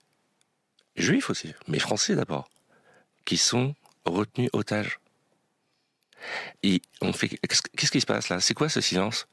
juifs 0.96 1.30
aussi, 1.30 1.52
mais 1.68 1.78
Français 1.78 2.14
d'abord, 2.16 2.48
qui 3.24 3.36
sont 3.36 3.74
retenus 4.04 4.48
otages. 4.52 4.98
Et 6.62 6.82
on 7.00 7.12
fait, 7.12 7.28
qu'est-ce 7.28 7.90
qui 7.90 8.00
se 8.00 8.06
passe 8.06 8.28
là? 8.28 8.40
C'est 8.40 8.54
quoi 8.54 8.68
ce 8.68 8.80
silence? 8.80 9.26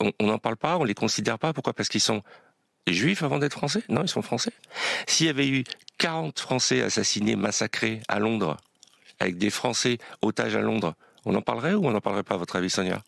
On 0.00 0.26
n'en 0.26 0.38
parle 0.38 0.56
pas, 0.56 0.76
on 0.76 0.84
les 0.84 0.94
considère 0.94 1.38
pas. 1.38 1.52
Pourquoi? 1.52 1.72
Parce 1.72 1.88
qu'ils 1.88 2.00
sont 2.00 2.22
juifs 2.86 3.22
avant 3.22 3.38
d'être 3.38 3.54
français? 3.54 3.82
Non, 3.88 4.02
ils 4.02 4.08
sont 4.08 4.22
français. 4.22 4.52
S'il 5.06 5.26
y 5.26 5.30
avait 5.30 5.48
eu 5.48 5.64
40 5.98 6.38
Français 6.38 6.82
assassinés, 6.82 7.34
massacrés 7.34 8.00
à 8.08 8.18
Londres, 8.20 8.56
avec 9.20 9.38
des 9.38 9.50
Français 9.50 9.98
otages 10.22 10.56
à 10.56 10.60
Londres, 10.60 10.94
on 11.24 11.34
en 11.34 11.42
parlerait 11.42 11.74
ou 11.74 11.86
on 11.86 11.90
n'en 11.90 12.00
parlerait 12.00 12.22
pas, 12.22 12.34
à 12.34 12.38
votre 12.38 12.56
avis, 12.56 12.70
Sonia? 12.70 13.02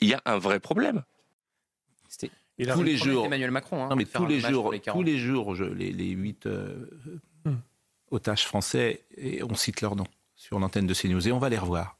Il 0.00 0.08
y 0.08 0.14
a 0.14 0.22
un 0.24 0.38
vrai 0.38 0.58
problème. 0.60 1.02
Il 2.58 2.70
a 2.70 2.74
tous 2.74 2.82
les 2.82 2.96
jours. 2.96 3.24
Emmanuel 3.26 3.50
Macron, 3.50 3.84
hein, 3.84 3.88
non, 3.88 3.96
mais 3.96 4.04
tous 4.04 4.26
les 4.26 4.40
jours, 4.40 4.72
les 4.72 4.80
40. 4.80 4.98
tous 5.00 5.04
les 5.04 5.18
jours, 5.18 5.54
je- 5.54 5.64
les, 5.64 5.90
les 5.92 6.10
huit 6.10 6.44
euh, 6.46 6.86
otages 8.10 8.44
français, 8.46 9.02
et 9.16 9.42
on 9.42 9.54
cite 9.54 9.80
leurs 9.80 9.96
noms 9.96 10.06
sur 10.36 10.58
l'antenne 10.58 10.86
de 10.86 10.94
CNews 10.94 11.26
et 11.26 11.32
on 11.32 11.38
va 11.38 11.48
les 11.48 11.58
revoir. 11.58 11.96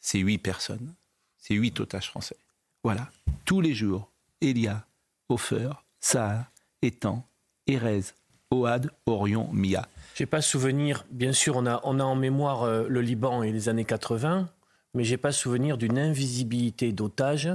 C'est 0.00 0.18
huit 0.18 0.38
personnes, 0.38 0.94
c'est 1.38 1.54
huit 1.54 1.80
otages 1.80 2.10
français. 2.10 2.36
Voilà, 2.82 3.10
tous 3.46 3.60
les 3.62 3.74
jours, 3.74 4.10
Elia, 4.42 4.86
Hofer, 5.30 5.70
Saar, 6.00 6.44
Etan, 6.82 7.26
Erez, 7.66 8.02
Oad, 8.50 8.90
Orion, 9.06 9.48
Mia. 9.52 9.88
J'ai 10.14 10.26
pas 10.26 10.40
souvenir, 10.40 11.04
bien 11.10 11.32
sûr, 11.32 11.56
on 11.56 11.66
a, 11.66 11.80
on 11.84 11.98
a 11.98 12.04
en 12.04 12.14
mémoire 12.14 12.62
euh, 12.62 12.86
le 12.88 13.00
Liban 13.00 13.42
et 13.42 13.50
les 13.50 13.68
années 13.68 13.84
80, 13.84 14.48
mais 14.94 15.02
j'ai 15.04 15.16
pas 15.16 15.32
souvenir 15.32 15.76
d'une 15.76 15.98
invisibilité 15.98 16.92
d'otages 16.92 17.50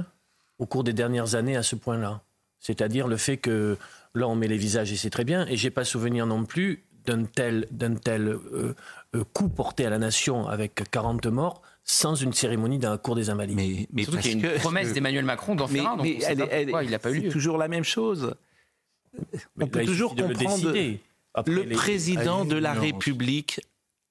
au 0.58 0.66
cours 0.66 0.84
des 0.84 0.92
dernières 0.92 1.34
années 1.34 1.56
à 1.56 1.62
ce 1.62 1.74
point-là. 1.74 2.20
C'est-à-dire 2.58 3.08
le 3.08 3.16
fait 3.16 3.38
que 3.38 3.78
là, 4.14 4.28
on 4.28 4.34
met 4.34 4.46
les 4.48 4.58
visages 4.58 4.92
et 4.92 4.96
c'est 4.96 5.08
très 5.08 5.24
bien, 5.24 5.46
et 5.46 5.56
j'ai 5.56 5.70
pas 5.70 5.84
souvenir 5.84 6.26
non 6.26 6.44
plus 6.44 6.84
d'un 7.06 7.24
tel, 7.24 7.66
d'un 7.70 7.94
tel 7.94 8.28
euh, 8.28 8.74
euh, 9.14 9.24
coup 9.32 9.48
porté 9.48 9.86
à 9.86 9.90
la 9.90 9.98
nation 9.98 10.46
avec 10.46 10.74
40 10.90 11.24
morts 11.28 11.62
sans 11.82 12.14
une 12.14 12.34
cérémonie 12.34 12.78
dans 12.78 12.90
la 12.90 12.98
cour 12.98 13.16
des 13.16 13.30
Invalides. 13.30 13.56
Mais, 13.56 13.88
mais 13.90 14.02
Surtout 14.04 14.18
qu'il 14.18 14.30
y 14.38 14.44
a 14.44 14.48
une 14.50 14.54
que- 14.54 14.60
promesse 14.60 14.92
d'Emmanuel 14.92 15.24
Macron 15.24 15.54
d'en 15.54 15.66
faire 15.66 15.88
un, 15.92 15.96
donc 15.96 16.06
pas 16.20 16.36
pourquoi 16.36 16.84
il 16.84 16.90
n'a 16.90 16.98
pas 16.98 17.10
eu 17.10 17.22
c'est 17.22 17.28
toujours 17.30 17.56
la 17.56 17.68
même 17.68 17.84
chose. 17.84 18.34
Mais 19.56 19.64
on 19.64 19.68
peut 19.68 19.78
là, 19.78 19.84
toujours 19.86 20.14
de 20.14 20.22
le 20.24 20.34
comprendre. 20.34 20.72
décider. 20.72 21.00
Après, 21.34 21.52
le 21.52 21.62
les- 21.62 21.74
président 21.76 22.44
de 22.44 22.56
la 22.56 22.74
Non, 22.74 22.80
République 22.80 23.60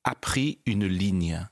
a 0.04 0.16
pris 0.16 0.60
une 0.66 0.86
ligne. 0.86 1.46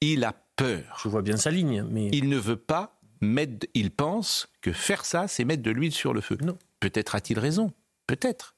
Il 0.00 0.24
a 0.24 0.32
peur. 0.56 0.98
Je 1.02 1.08
vois 1.08 1.22
bien 1.22 1.36
sa 1.36 1.50
ligne, 1.50 1.82
mais 1.90 2.08
il 2.12 2.28
ne 2.28 2.36
veut 2.36 2.56
pas 2.56 2.98
mettre. 3.20 3.66
Il 3.74 3.90
pense 3.90 4.48
que 4.60 4.72
faire 4.72 5.04
ça, 5.04 5.28
c'est 5.28 5.44
mettre 5.44 5.62
de 5.62 5.70
l'huile 5.70 5.92
sur 5.92 6.12
le 6.12 6.20
feu. 6.20 6.36
Peut-être 6.80 7.14
a-t-il 7.14 7.38
raison. 7.38 7.72
Peut-être. 8.06 8.56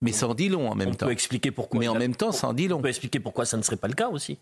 Mais 0.00 0.22
en 0.24 0.34
dit 0.34 0.48
long 0.48 0.70
en 0.70 0.74
même 0.74 0.90
on 0.90 0.94
temps. 0.94 1.06
peut 1.06 1.12
expliquer 1.12 1.50
pourquoi. 1.50 1.80
Mais 1.80 1.88
en 1.88 1.94
il 1.94 1.98
même 1.98 2.14
temps, 2.16 2.30
en 2.42 2.52
dit 2.52 2.68
long. 2.68 2.78
On 2.78 2.82
peut 2.82 2.88
expliquer 2.88 3.20
pourquoi 3.20 3.44
ça 3.46 3.56
ne 3.56 3.62
serait 3.62 3.76
pas 3.76 3.88
le 3.88 3.94
cas 3.94 4.08
aussi. 4.08 4.38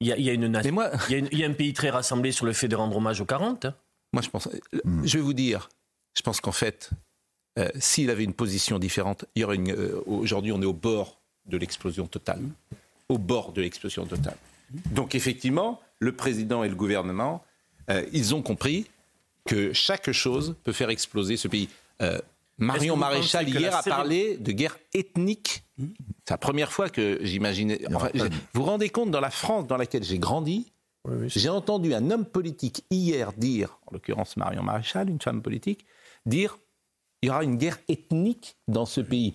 Il 0.00 0.06
y 0.08 0.12
a, 0.12 0.16
il 0.16 0.24
y 0.24 0.30
a 0.30 0.32
une 0.32 0.46
nation. 0.48 0.76
il, 1.08 1.12
y 1.12 1.14
a 1.14 1.18
une- 1.18 1.28
il 1.32 1.38
y 1.38 1.44
a 1.44 1.48
un 1.48 1.52
pays 1.54 1.72
très 1.72 1.90
rassemblé 1.90 2.30
sur 2.32 2.46
le 2.46 2.52
fait 2.52 2.68
de 2.68 2.76
rendre 2.76 2.96
hommage 2.96 3.20
aux 3.20 3.24
40. 3.26 3.64
hein. 3.64 3.74
Moi, 4.12 4.22
je 4.22 4.28
pense. 4.30 4.48
Je 5.04 5.18
vais 5.18 5.22
vous 5.22 5.32
dire. 5.32 5.68
Je 6.16 6.22
pense 6.22 6.40
qu'en 6.40 6.52
fait, 6.52 6.90
euh, 7.58 7.68
s'il 7.78 8.10
avait 8.10 8.24
une 8.24 8.34
position 8.34 8.78
différente, 8.78 9.24
il 9.34 9.42
y 9.42 9.44
aurait 9.44 9.56
une. 9.56 9.70
euh, 9.70 10.02
Aujourd'hui, 10.06 10.52
on 10.52 10.60
est 10.62 10.66
au 10.66 10.72
bord 10.72 11.18
de 11.46 11.56
l'explosion 11.56 12.06
totale. 12.06 12.42
Au 13.08 13.18
bord 13.18 13.52
de 13.52 13.62
l'explosion 13.62 14.04
totale. 14.06 14.36
Donc, 14.90 15.14
effectivement, 15.14 15.80
le 16.00 16.12
président 16.12 16.64
et 16.64 16.68
le 16.68 16.74
gouvernement, 16.74 17.44
euh, 17.90 18.04
ils 18.12 18.34
ont 18.34 18.42
compris 18.42 18.86
que 19.46 19.72
chaque 19.72 20.10
chose 20.10 20.56
peut 20.64 20.72
faire 20.72 20.90
exploser 20.90 21.36
ce 21.36 21.46
pays. 21.48 21.68
Euh, 22.02 22.18
Marion 22.58 22.96
Maréchal, 22.96 23.48
hier, 23.48 23.76
a 23.76 23.82
parlé 23.82 24.36
de 24.38 24.50
guerre 24.50 24.78
ethnique. 24.92 25.62
C'est 25.78 26.30
la 26.30 26.38
première 26.38 26.72
fois 26.72 26.88
que 26.88 27.18
j'imaginais. 27.22 27.80
enfin, 27.94 28.10
vous 28.14 28.28
vous 28.54 28.64
rendez 28.64 28.88
compte, 28.88 29.10
dans 29.10 29.20
la 29.20 29.30
France 29.30 29.66
dans 29.66 29.76
laquelle 29.76 30.02
j'ai 30.02 30.18
grandi, 30.18 30.72
j'ai 31.26 31.50
entendu 31.50 31.94
un 31.94 32.10
homme 32.10 32.24
politique 32.24 32.84
hier 32.90 33.32
dire, 33.34 33.78
en 33.86 33.92
l'occurrence 33.92 34.36
Marion 34.36 34.62
Maréchal, 34.62 35.08
une 35.08 35.20
femme 35.20 35.42
politique, 35.42 35.84
dire 36.24 36.58
il 37.26 37.30
y 37.30 37.32
aura 37.32 37.42
une 37.42 37.56
guerre 37.56 37.80
ethnique 37.88 38.56
dans 38.68 38.86
ce 38.86 39.00
pays. 39.00 39.34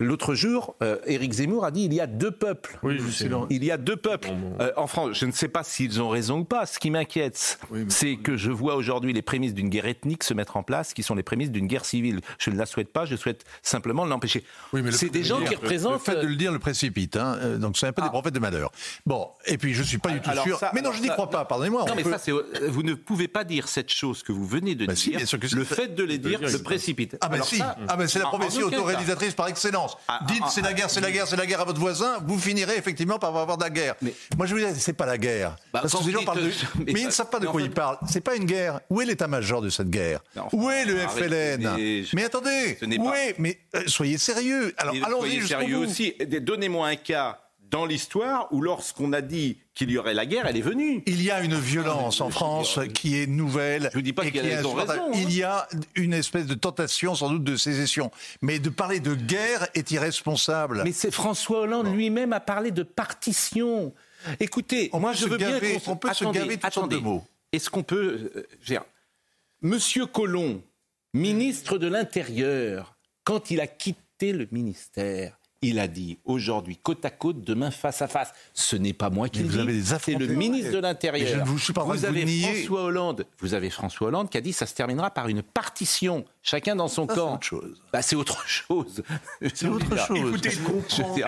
L'autre 0.00 0.34
jour, 0.36 0.76
euh, 0.80 0.96
Éric 1.06 1.32
Zemmour 1.32 1.64
a 1.64 1.72
dit 1.72 1.82
il 1.84 1.92
y 1.92 2.00
a 2.00 2.06
deux 2.06 2.30
peuples. 2.30 2.78
Oui, 2.84 2.98
je 3.04 3.10
sais. 3.10 3.28
Il 3.50 3.64
y 3.64 3.72
a 3.72 3.76
deux 3.76 3.96
peuples. 3.96 4.28
Euh, 4.60 4.70
en 4.76 4.86
France, 4.86 5.18
je 5.18 5.26
ne 5.26 5.32
sais 5.32 5.48
pas 5.48 5.64
s'ils 5.64 6.00
ont 6.00 6.08
raison 6.08 6.38
ou 6.38 6.44
pas. 6.44 6.66
Ce 6.66 6.78
qui 6.78 6.90
m'inquiète, 6.92 7.58
c'est 7.88 8.14
que 8.16 8.36
je 8.36 8.52
vois 8.52 8.76
aujourd'hui 8.76 9.12
les 9.12 9.22
prémices 9.22 9.54
d'une 9.54 9.68
guerre 9.68 9.86
ethnique 9.86 10.22
se 10.22 10.34
mettre 10.34 10.56
en 10.56 10.62
place, 10.62 10.94
qui 10.94 11.02
sont 11.02 11.16
les 11.16 11.24
prémices 11.24 11.50
d'une 11.50 11.66
guerre 11.66 11.84
civile. 11.84 12.20
Je 12.38 12.50
ne 12.50 12.56
la 12.56 12.64
souhaite 12.64 12.92
pas, 12.92 13.06
je 13.06 13.16
souhaite 13.16 13.44
simplement 13.62 14.04
l'empêcher. 14.04 14.44
Oui, 14.72 14.82
mais 14.82 14.92
c'est 14.92 15.08
des 15.08 15.24
gens 15.24 15.40
qui 15.40 15.56
représentent. 15.56 15.94
Le 15.94 15.98
fait 16.14 16.20
de 16.22 16.26
le 16.28 16.36
dire 16.36 16.52
le 16.52 16.60
précipite. 16.60 17.16
Hein. 17.16 17.36
Euh, 17.42 17.58
donc 17.58 17.76
c'est 17.76 17.88
un 17.88 17.92
peu 17.92 18.02
des 18.02 18.08
prophètes 18.08 18.34
de 18.34 18.38
malheur. 18.38 18.70
Bon, 19.04 19.26
et 19.46 19.58
puis 19.58 19.74
je 19.74 19.82
suis 19.82 19.98
pas 19.98 20.12
du 20.12 20.20
tout 20.20 20.30
Alors 20.30 20.44
sûr. 20.44 20.58
ça- 20.60 20.70
mais 20.74 20.80
non, 20.80 20.92
je 20.92 21.02
n'y 21.02 21.08
crois 21.08 21.28
pas. 21.28 21.44
Pardonnez-moi. 21.44 21.84
Non, 21.86 21.92
on 21.94 21.96
mais 21.96 22.04
peut- 22.04 22.12
ça, 22.12 22.18
c'est. 22.18 22.30
Vous 22.68 22.84
ne 22.84 22.94
pouvez 22.94 23.26
pas 23.26 23.42
dire 23.42 23.66
cette 23.66 23.90
chose 23.90 24.22
que 24.22 24.30
vous 24.30 24.46
venez 24.46 24.76
de 24.76 24.86
Bah 24.86 24.94
si, 24.94 25.08
dire. 25.10 25.16
bien 25.18 25.26
sûr 25.26 25.40
que 25.40 25.48
si. 25.48 25.56
le 25.56 25.64
fait 25.64 25.92
de 25.96 26.04
les 26.04 26.18
dire 26.18 26.40
le 26.40 26.58
précipite. 26.62 27.16
Ah 27.20 27.28
ben 27.28 27.42
si, 27.42 27.60
ah 27.60 27.96
ben 27.96 28.06
c'est 28.06 28.20
la 28.20 28.26
prophétie 28.26 28.62
autoréalisatrice 28.62 29.34
par 29.34 29.48
excellence. 29.48 29.87
Ah, 30.08 30.20
Dites 30.26 30.42
ah, 30.44 30.48
c'est 30.50 30.60
la 30.62 30.68
ah, 30.68 30.72
guerre, 30.72 30.90
c'est 30.90 31.00
la 31.00 31.10
guerre, 31.10 31.26
c'est 31.26 31.36
la 31.36 31.46
guerre 31.46 31.60
à 31.60 31.64
votre 31.64 31.80
voisin, 31.80 32.18
vous 32.26 32.38
finirez 32.38 32.76
effectivement 32.76 33.18
par 33.18 33.36
avoir 33.36 33.56
de 33.58 33.64
la 33.64 33.70
guerre. 33.70 33.94
Moi 34.36 34.46
je 34.46 34.54
vous 34.54 34.60
dis, 34.60 34.80
c'est 34.80 34.92
pas 34.92 35.06
la 35.06 35.18
guerre. 35.18 35.56
Bah, 35.72 35.80
Parce 35.82 35.94
que 35.94 36.02
ces 36.04 36.10
gens 36.12 36.24
parlent 36.24 36.42
de... 36.42 36.48
dites- 36.50 36.64
Mais, 36.86 36.92
mais 36.92 37.00
ils 37.00 37.06
ne 37.06 37.10
savent 37.10 37.30
pas 37.30 37.40
de 37.40 37.46
quoi 37.46 37.60
ils 37.62 37.70
parlent. 37.70 37.98
C'est 38.08 38.20
pas 38.20 38.34
une 38.36 38.44
guerre. 38.44 38.80
Où 38.90 39.00
est 39.00 39.04
l'état-major 39.06 39.60
de 39.62 39.70
cette 39.70 39.90
guerre 39.90 40.20
enfin, 40.36 40.48
Où 40.56 40.70
est 40.70 40.84
le 40.84 40.96
FLN 40.98 41.74
mais 41.76 42.02
je- 42.04 42.16
Mais 42.16 42.24
attendez, 42.24 42.76
Ce 42.80 42.84
n'est 42.84 42.98
où 42.98 43.04
pas- 43.04 43.18
est 43.18 43.34
Mais 43.38 43.58
euh, 43.74 43.82
soyez 43.86 44.18
sérieux. 44.18 44.74
Alors 44.78 44.94
allons-y 45.04 45.30
soyez 45.40 45.46
sérieux 45.46 45.78
aussi. 45.78 46.14
Donnez-moi 46.40 46.88
un 46.88 46.96
cas 46.96 47.38
dans 47.70 47.84
l'histoire 47.86 48.48
où 48.52 48.60
lorsqu'on 48.60 49.12
a 49.12 49.20
dit 49.20 49.58
qu'il 49.74 49.90
y 49.90 49.98
aurait 49.98 50.14
la 50.14 50.26
guerre, 50.26 50.46
elle 50.46 50.56
est 50.56 50.62
venue. 50.62 51.02
Il 51.06 51.22
y 51.22 51.30
a 51.30 51.40
une 51.42 51.54
violence 51.58 52.20
en 52.20 52.30
France 52.30 52.78
qui 52.94 53.18
est 53.20 53.26
nouvelle. 53.26 53.88
Je 53.92 53.98
vous 53.98 54.02
dis 54.02 54.12
pas 54.12 54.24
qu'il 54.24 54.36
y 54.36 54.40
a 54.40 54.56
raison, 54.56 54.78
hein. 54.78 55.10
Il 55.14 55.32
y 55.34 55.42
a 55.42 55.68
une 55.94 56.12
espèce 56.14 56.46
de 56.46 56.54
tentation 56.54 57.14
sans 57.14 57.30
doute 57.30 57.44
de 57.44 57.56
sécession. 57.56 58.10
Mais 58.42 58.58
de 58.58 58.70
parler 58.70 59.00
de 59.00 59.14
guerre 59.14 59.68
est 59.74 59.90
irresponsable. 59.90 60.82
Mais 60.84 60.92
c'est 60.92 61.10
François 61.10 61.60
Hollande 61.60 61.92
lui-même 61.94 62.32
a 62.32 62.40
parlé 62.40 62.70
de 62.70 62.82
partition. 62.82 63.92
Écoutez, 64.40 64.90
On 64.92 65.00
moi 65.00 65.12
je 65.12 65.24
se 65.24 65.28
veux 65.28 65.36
bien 65.36 65.50
gaver- 65.50 65.74
qu'on 65.74 65.80
se- 65.80 65.90
on 65.90 65.96
peut 65.96 66.08
se 66.12 66.24
Attendez, 66.24 66.38
gaver 66.40 66.56
toutes 66.58 66.72
sortes 66.72 66.90
de 66.90 66.96
attendez. 66.96 67.08
mots. 67.10 67.24
Est-ce 67.52 67.70
qu'on 67.70 67.82
peut 67.84 68.30
euh, 68.36 68.78
Monsieur 69.62 70.06
Collomb, 70.06 70.60
ministre 71.14 71.78
de 71.78 71.86
l'Intérieur, 71.86 72.96
quand 73.24 73.50
il 73.50 73.60
a 73.60 73.66
quitté 73.66 74.32
le 74.32 74.48
ministère, 74.52 75.38
il 75.62 75.78
a 75.78 75.88
dit 75.88 76.18
aujourd'hui 76.24 76.76
côte 76.76 77.04
à 77.04 77.10
côte, 77.10 77.42
demain 77.42 77.70
face 77.70 78.00
à 78.02 78.08
face. 78.08 78.32
Ce 78.54 78.76
n'est 78.76 78.92
pas 78.92 79.10
moi 79.10 79.28
qui 79.28 79.40
le 79.40 79.46
vous 79.46 79.56
dis, 79.56 79.60
avez 79.60 79.72
des 79.72 79.82
c'est 79.82 80.14
le 80.14 80.26
ministre 80.28 80.72
de 80.72 80.78
l'Intérieur. 80.78 81.28
je 81.28 81.36
ne 81.36 81.44
vous- 81.44 81.56
vous 81.56 81.84
vous 81.92 82.04
avez 82.04 82.24
nier. 82.24 82.42
François 82.54 82.82
Hollande, 82.84 83.26
vous 83.40 83.54
avez 83.54 83.70
François 83.70 84.08
Hollande 84.08 84.30
qui 84.30 84.38
a 84.38 84.40
dit 84.40 84.52
ça 84.52 84.66
se 84.66 84.74
terminera 84.74 85.10
par 85.10 85.28
une 85.28 85.42
partition, 85.42 86.24
chacun 86.48 86.74
dans 86.76 86.88
son 86.88 87.06
Ça, 87.06 87.14
c'est 87.14 87.20
camp. 87.20 87.34
autre 87.34 87.44
chose. 87.46 87.82
Bah, 87.92 88.02
c'est 88.02 88.16
autre 88.16 88.46
chose. 88.48 89.02
C'est 89.54 89.68
autre 89.68 90.06
chose. 90.06 90.18
Écoutez, 90.18 90.50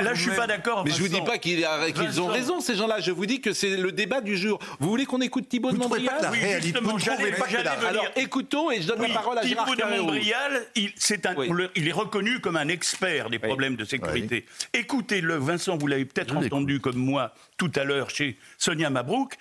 là, 0.02 0.14
je 0.14 0.22
suis 0.22 0.30
pas 0.36 0.46
d'accord. 0.46 0.84
Mais 0.84 0.90
je 0.90 0.98
vous 1.00 1.08
dis 1.08 1.14
Vincent. 1.14 1.24
pas 1.24 1.38
qu'ils 1.38 1.66
qu'ils 1.94 2.20
ont 2.20 2.26
Vincent. 2.26 2.26
raison, 2.26 2.60
ces 2.60 2.74
gens-là. 2.74 3.00
Je 3.00 3.10
vous 3.12 3.26
dis 3.26 3.40
que 3.40 3.52
c'est 3.52 3.76
le 3.76 3.92
débat 3.92 4.20
du 4.20 4.36
jour. 4.36 4.58
Vous 4.78 4.88
voulez 4.88 5.06
qu'on 5.06 5.20
écoute 5.20 5.48
Thibault 5.48 5.68
Vous 5.70 5.74
de 5.76 5.78
pas 5.82 5.88
Montbrial 5.88 6.16
que 6.18 6.22
la 6.24 6.30
Oui, 6.30 6.38
réalité- 6.38 6.66
justement, 6.68 6.90
vous 6.90 6.96
ne 6.98 7.02
j'allais- 7.02 7.32
pas 7.32 7.48
j'allais 7.48 7.64
la-. 7.64 7.88
Alors 7.88 8.06
écoutons 8.16 8.70
et 8.70 8.82
je 8.82 8.88
donne 8.88 9.00
Oui, 9.00 9.08
la 9.08 9.14
parole 9.14 9.38
à 9.38 9.42
Gérard 9.42 9.66
Thibaut 9.66 9.80
de. 9.90 9.96
Montbrial, 10.00 10.66
il, 10.74 10.90
c'est 10.96 11.26
un, 11.26 11.34
Oui. 11.36 11.46
on 11.50 11.52
le- 11.52 11.70
il 11.76 11.86
est 11.88 11.92
reconnu 11.92 12.40
comme 12.40 12.56
un 12.56 12.68
expert 12.68 13.30
des 13.30 13.38
problèmes 13.38 13.76
de 13.76 13.84
sécurité. 13.84 14.46
Écoutez-le, 14.74 15.36
Vincent, 15.36 15.76
vous 15.76 15.86
l'avez 15.86 16.04
peut-être 16.04 16.36
entendu 16.36 16.80
comme 16.80 16.96
moi 16.96 17.32
tout 17.56 17.70
à 17.76 17.84
l'heure 17.84 18.10
chez 18.10 18.38
Sonia 18.58 18.90
Mabrouk. 18.90 19.34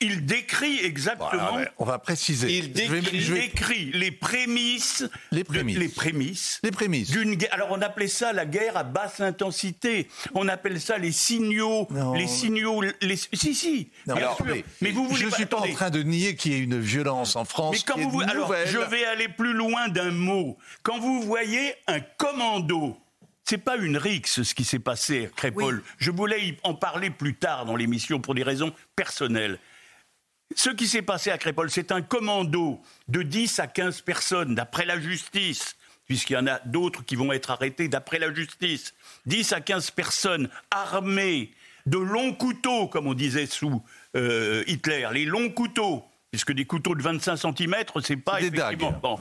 Il 0.00 0.26
décrit 0.26 0.78
exactement. 0.84 1.28
Voilà, 1.52 1.70
on 1.78 1.84
va 1.84 1.98
préciser. 1.98 2.48
Il 2.52 2.62
Je 2.64 2.68
vais- 2.68 3.00
décrit, 3.00 3.20
je 3.20 3.34
vais- 3.34 3.40
décrit 3.40 3.90
les 3.92 4.12
prémices, 4.12 5.04
Les 5.32 5.42
de- 5.42 5.48
prémices. 5.48 5.76
les 5.78 5.88
prémices, 5.88 6.60
Les 6.62 6.70
prémices. 6.70 7.10
d'une 7.10 7.34
guerre. 7.34 7.52
Alors 7.52 7.68
on 7.72 7.82
appelait 7.82 8.06
ça 8.06 8.32
la 8.32 8.46
guerre 8.46 8.76
à 8.76 8.84
basse 8.84 9.20
intensité. 9.20 10.08
On 10.34 10.46
appelle 10.46 10.80
ça 10.80 10.98
les 10.98 11.10
signaux, 11.12 11.88
Non. 11.90 12.14
les 12.14 12.28
signaux, 12.28 12.80
les 13.00 13.16
si 13.16 13.54
si. 13.54 13.90
Non, 14.06 14.14
bien 14.14 14.22
alors, 14.24 14.36
sûr. 14.36 14.46
mais 14.46 14.64
Mais 14.80 14.90
vous 14.92 15.04
voulez 15.08 15.20
je 15.20 15.26
ne 15.26 15.30
suis 15.32 15.46
pas 15.46 15.58
en 15.58 15.72
train 15.72 15.90
de 15.90 16.02
nier 16.02 16.36
qu'il 16.36 16.52
y 16.52 16.56
ait 16.56 16.60
une 16.60 16.78
violence 16.80 17.34
en 17.34 17.44
France. 17.44 17.74
Mais 17.76 17.92
quand 17.92 18.00
est 18.00 18.04
vous, 18.04 18.20
alors, 18.20 18.54
je 18.66 18.78
vais 18.78 19.04
aller 19.04 19.28
plus 19.28 19.52
loin 19.52 19.88
d'un 19.88 20.12
mot. 20.12 20.56
Quand 20.84 21.00
vous 21.00 21.22
voyez 21.22 21.74
un 21.88 21.98
commando, 22.00 22.96
c'est 23.48 23.56
pas 23.56 23.76
une 23.76 23.96
rixe 23.96 24.42
ce 24.42 24.54
qui 24.54 24.64
s'est 24.64 24.78
passé 24.78 25.26
à 25.26 25.28
Crépole. 25.30 25.82
Je 25.96 26.10
voulais 26.10 26.48
y 26.48 26.56
en 26.64 26.74
parler 26.74 27.08
plus 27.08 27.34
tard 27.34 27.64
dans 27.64 27.76
l'émission 27.76 28.20
pour 28.20 28.34
des 28.34 28.42
raisons 28.42 28.74
personnelles. 28.94 29.58
Ce 30.54 30.68
qui 30.68 30.86
s'est 30.86 31.02
passé 31.02 31.30
à 31.30 31.38
Crépole, 31.38 31.70
c'est 31.70 31.90
un 31.90 32.02
commando 32.02 32.78
de 33.08 33.22
10 33.22 33.58
à 33.60 33.66
15 33.66 34.02
personnes, 34.02 34.54
d'après 34.54 34.84
la 34.84 35.00
justice, 35.00 35.76
puisqu'il 36.06 36.34
y 36.34 36.36
en 36.36 36.46
a 36.46 36.58
d'autres 36.66 37.04
qui 37.06 37.16
vont 37.16 37.32
être 37.32 37.50
arrêtés 37.50 37.88
d'après 37.88 38.18
la 38.18 38.34
justice. 38.34 38.92
10 39.24 39.54
à 39.54 39.62
15 39.62 39.92
personnes 39.92 40.50
armées 40.70 41.54
de 41.86 41.96
longs 41.96 42.34
couteaux, 42.34 42.86
comme 42.86 43.06
on 43.06 43.14
disait 43.14 43.46
sous 43.46 43.82
euh, 44.14 44.62
Hitler, 44.66 45.08
les 45.12 45.24
longs 45.24 45.50
couteaux, 45.50 46.04
puisque 46.30 46.52
des 46.52 46.64
couteaux 46.64 46.94
de 46.94 47.02
25 47.02 47.36
cm, 47.36 47.74
c'est 48.02 48.16
pas 48.16 48.40
effectivement. 48.40 48.90
dagues. 48.90 49.00
Bon. 49.00 49.18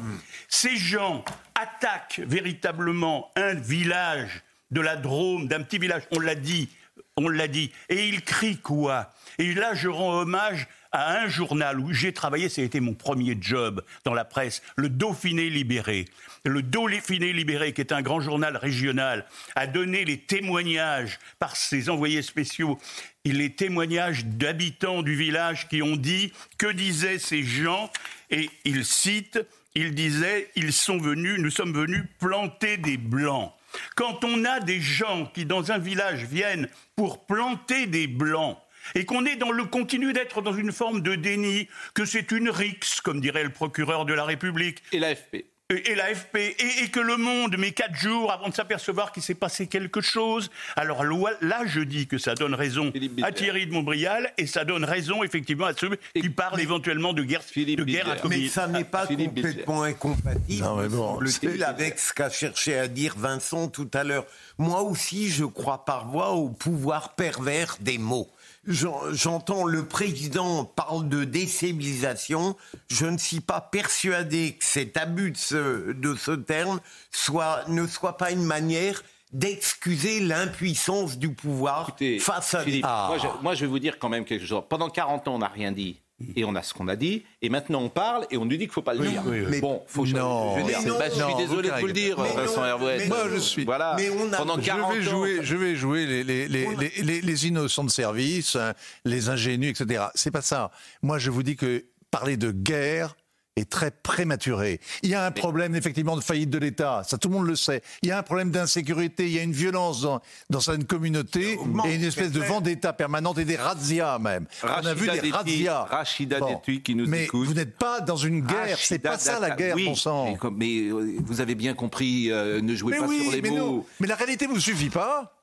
Ces 0.47 0.75
gens 0.75 1.23
attaquent 1.55 2.21
véritablement 2.25 3.31
un 3.35 3.53
village 3.53 4.43
de 4.71 4.81
la 4.81 4.95
Drôme, 4.95 5.47
d'un 5.47 5.63
petit 5.63 5.77
village, 5.77 6.03
on 6.11 6.19
l'a 6.19 6.35
dit, 6.35 6.69
on 7.15 7.29
l'a 7.29 7.47
dit, 7.47 7.71
et 7.89 8.07
ils 8.07 8.21
crient 8.21 8.57
quoi? 8.57 9.13
Et 9.37 9.53
là, 9.53 9.73
je 9.73 9.87
rends 9.87 10.19
hommage 10.19 10.67
à 10.97 11.19
un 11.21 11.27
journal 11.27 11.79
où 11.79 11.93
j'ai 11.93 12.11
travaillé, 12.11 12.47
été 12.47 12.79
mon 12.79 12.95
premier 12.95 13.37
job 13.39 13.83
dans 14.03 14.15
la 14.15 14.25
presse, 14.25 14.63
le 14.75 14.89
Dauphiné 14.89 15.47
Libéré. 15.47 16.05
Le 16.43 16.63
Dauphiné 16.63 17.33
Libéré, 17.33 17.71
qui 17.71 17.81
est 17.81 17.91
un 17.91 18.01
grand 18.01 18.19
journal 18.19 18.57
régional, 18.57 19.27
a 19.55 19.67
donné 19.67 20.05
les 20.05 20.17
témoignages 20.17 21.19
par 21.37 21.55
ses 21.55 21.91
envoyés 21.91 22.23
spéciaux, 22.23 22.79
les 23.25 23.51
témoignages 23.51 24.25
d'habitants 24.25 25.03
du 25.03 25.15
village 25.15 25.67
qui 25.67 25.83
ont 25.83 25.97
dit 25.97 26.33
que 26.57 26.71
disaient 26.71 27.19
ces 27.19 27.43
gens, 27.43 27.91
et 28.31 28.49
ils 28.65 28.83
citent, 28.83 29.45
ils 29.75 29.93
disaient, 29.93 30.49
ils 30.55 30.73
sont 30.73 30.97
venus, 30.97 31.39
nous 31.39 31.51
sommes 31.51 31.73
venus 31.73 32.05
planter 32.19 32.77
des 32.77 32.97
blancs. 32.97 33.53
Quand 33.95 34.23
on 34.23 34.45
a 34.45 34.61
des 34.61 34.81
gens 34.81 35.27
qui, 35.27 35.45
dans 35.45 35.71
un 35.71 35.77
village, 35.77 36.23
viennent 36.23 36.67
pour 36.95 37.27
planter 37.27 37.85
des 37.85 38.07
blancs, 38.07 38.57
et 38.95 39.05
qu'on 39.05 39.25
est 39.25 39.35
dans 39.35 39.51
le 39.51 39.65
continue 39.65 40.13
d'être 40.13 40.41
dans 40.41 40.53
une 40.53 40.71
forme 40.71 41.01
de 41.01 41.15
déni, 41.15 41.67
que 41.93 42.05
c'est 42.05 42.31
une 42.31 42.49
rixe, 42.49 43.01
comme 43.01 43.21
dirait 43.21 43.43
le 43.43 43.49
procureur 43.51 44.05
de 44.05 44.13
la 44.13 44.25
République. 44.25 44.83
Et 44.91 44.99
l'AFP. 44.99 45.45
Et, 45.69 45.91
et 45.91 45.95
l'AFP, 45.95 46.37
et, 46.37 46.83
et 46.83 46.87
que 46.89 47.01
le 47.01 47.17
monde 47.17 47.57
met 47.57 47.71
quatre 47.71 47.95
jours 47.95 48.31
avant 48.31 48.47
de 48.47 48.53
s'apercevoir 48.53 49.11
qu'il 49.11 49.21
s'est 49.21 49.35
passé 49.35 49.67
quelque 49.67 49.99
chose. 49.99 50.49
Alors 50.77 51.03
là, 51.03 51.63
je 51.65 51.81
dis 51.81 52.07
que 52.07 52.17
ça 52.17 52.35
donne 52.35 52.53
raison 52.53 52.93
à 53.21 53.33
Thierry 53.33 53.67
de 53.67 53.73
Montbrial, 53.73 54.31
et 54.37 54.47
ça 54.47 54.63
donne 54.63 54.85
raison 54.85 55.23
effectivement 55.25 55.65
à 55.65 55.73
ceux 55.73 55.97
qui 56.15 56.29
parlent 56.29 56.61
éventuellement 56.61 57.11
de 57.11 57.21
guerre, 57.21 57.41
de 57.53 57.83
guerre 57.83 58.09
atomique. 58.09 58.43
Mais 58.43 58.47
ça 58.47 58.67
n'est 58.67 58.85
pas 58.85 59.07
complètement 59.07 59.83
incompatible, 59.83 60.63
Non, 60.63 60.77
mais 60.77 60.87
bon, 60.87 61.19
avec 61.65 61.99
ce 61.99 62.13
qu'a 62.13 62.29
cherché 62.29 62.77
à 62.77 62.87
dire 62.87 63.15
Vincent 63.17 63.67
tout 63.67 63.91
à 63.93 64.05
l'heure. 64.05 64.25
Moi 64.57 64.81
aussi, 64.83 65.29
je 65.29 65.43
crois 65.43 65.83
par 65.83 66.07
voie 66.07 66.31
au 66.31 66.47
pouvoir 66.47 67.13
pervers 67.15 67.75
des 67.81 67.97
mots. 67.97 68.29
J'en- 68.67 69.13
J'entends 69.13 69.63
le 69.65 69.85
président 69.85 70.65
parle 70.65 71.07
de 71.09 71.23
décivilisation. 71.23 72.55
Je 72.89 73.05
ne 73.05 73.17
suis 73.17 73.39
pas 73.39 73.61
persuadé 73.61 74.53
que 74.59 74.63
cet 74.65 74.97
abus 74.97 75.31
de 75.31 75.37
ce, 75.37 75.91
de 75.93 76.15
ce 76.15 76.31
terme 76.31 76.79
soit, 77.11 77.63
ne 77.69 77.87
soit 77.87 78.17
pas 78.17 78.31
une 78.31 78.43
manière 78.43 79.01
d'excuser 79.33 80.19
l'impuissance 80.21 81.17
du 81.17 81.33
pouvoir 81.33 81.95
face 82.19 82.53
à 82.53 82.63
Philippe, 82.63 82.85
moi, 83.07 83.17
je, 83.17 83.43
moi, 83.43 83.55
je 83.55 83.61
vais 83.61 83.67
vous 83.67 83.79
dire 83.79 83.99
quand 83.99 84.09
même 84.09 84.23
quelque 84.25 84.45
chose. 84.45 84.63
Pendant 84.69 84.89
40 84.89 85.27
ans, 85.27 85.35
on 85.35 85.39
n'a 85.39 85.47
rien 85.49 85.71
dit. 85.71 85.99
Et 86.35 86.43
on 86.45 86.55
a 86.55 86.63
ce 86.63 86.73
qu'on 86.73 86.87
a 86.87 86.95
dit, 86.95 87.23
et 87.43 87.49
maintenant 87.49 87.79
on 87.79 87.89
parle, 87.89 88.25
et 88.31 88.37
on 88.37 88.45
nous 88.45 88.49
dit 88.51 88.57
qu'il 88.57 88.69
ne 88.69 88.71
faut 88.73 88.81
pas 88.81 88.95
le 88.95 89.01
Oui, 89.01 89.09
dire. 89.09 89.21
oui, 89.27 89.41
oui. 89.47 89.61
Bon, 89.61 89.83
faut 89.85 90.03
Non. 90.07 90.55
je, 90.57 90.61
veux 90.63 90.67
dire, 90.67 90.79
Mais 90.83 90.89
non. 90.89 90.97
bah, 90.97 91.05
je 91.09 91.13
suis 91.23 91.35
désolé 91.35 91.69
de 91.69 91.75
vous 91.79 91.85
le 91.85 91.93
dire, 91.93 92.19
Mais 92.19 92.33
Vincent 92.33 92.65
Hervouet. 92.65 92.97
mais 92.97 93.07
Moi, 93.07 93.17
je 93.31 93.37
suis. 93.37 93.65
Voilà. 93.65 93.93
Mais 93.97 94.09
on 94.09 94.33
a- 94.33 94.37
Pendant 94.37 94.55
Je 94.55 94.61
40 94.65 94.93
vais 94.95 94.99
ans. 94.99 95.11
jouer, 95.11 95.39
je 95.43 95.55
vais 95.55 95.75
jouer 95.75 96.07
les, 96.07 96.23
les, 96.23 96.47
les, 96.47 96.67
les, 96.75 96.91
les- 97.03 97.21
les 97.21 97.47
innocents 97.47 97.83
de 97.83 97.91
service, 97.91 98.55
hein, 98.55 98.73
les 99.05 99.29
ingénus, 99.29 99.79
etc. 99.79 100.05
C'est 100.15 100.31
pas 100.31 100.41
ça. 100.41 100.71
Moi, 101.03 101.19
je 101.19 101.29
vous 101.29 101.43
dis 101.43 101.55
que 101.55 101.85
parler 102.09 102.35
de 102.35 102.51
guerre 102.51 103.15
est 103.57 103.69
très 103.69 103.91
prématuré. 103.91 104.79
Il 105.03 105.09
y 105.09 105.15
a 105.15 105.25
un 105.25 105.31
problème 105.31 105.75
effectivement 105.75 106.15
de 106.15 106.21
faillite 106.21 106.49
de 106.49 106.57
l'État, 106.57 107.03
ça 107.05 107.17
tout 107.17 107.29
le 107.29 107.35
monde 107.35 107.47
le 107.47 107.55
sait. 107.55 107.81
Il 108.01 108.09
y 108.09 108.11
a 108.11 108.17
un 108.19 108.23
problème 108.23 108.51
d'insécurité, 108.51 109.25
il 109.25 109.33
y 109.33 109.39
a 109.39 109.43
une 109.43 109.51
violence 109.51 110.01
dans, 110.01 110.21
dans 110.49 110.59
certaines 110.59 110.85
communautés 110.85 111.57
et 111.85 111.95
une 111.95 112.03
espèce 112.03 112.31
de 112.31 112.41
vendetta 112.41 112.93
permanente 112.93 113.37
et 113.39 113.45
des 113.45 113.55
razzias 113.55 114.19
même. 114.19 114.45
On 114.63 114.67
a 114.85 114.93
vu 114.93 115.07
des 115.09 115.31
razzias. 115.31 115.83
Rachida 115.83 116.39
Bon. 116.39 116.61
Qui 116.83 116.95
nous 116.95 117.07
Mais 117.07 117.23
écoute. 117.25 117.47
vous 117.47 117.53
n'êtes 117.53 117.77
pas 117.77 118.01
dans 118.01 118.15
une 118.17 118.41
guerre, 118.41 118.77
c'est 118.77 118.99
pas 118.99 119.17
ça 119.17 119.39
la 119.39 119.51
guerre, 119.51 119.75
oui, 119.75 119.85
bon 119.85 119.95
sang. 119.95 120.37
Mais, 120.55 120.81
euh, 120.83 121.15
vous 121.25 121.41
avez 121.41 121.55
bien 121.55 121.73
compris, 121.73 122.31
euh, 122.31 122.61
ne 122.61 122.75
jouez 122.75 122.91
Mais 122.93 122.99
pas 122.99 123.07
oui, 123.07 123.23
sur 123.23 123.31
les 123.31 123.41
mais 123.41 123.49
mots. 123.49 123.57
non. 123.57 123.85
Mais 123.99 124.07
la 124.07 124.15
réalité 124.15 124.45
vous 124.47 124.59
suffit 124.59 124.89
pas 124.89 125.36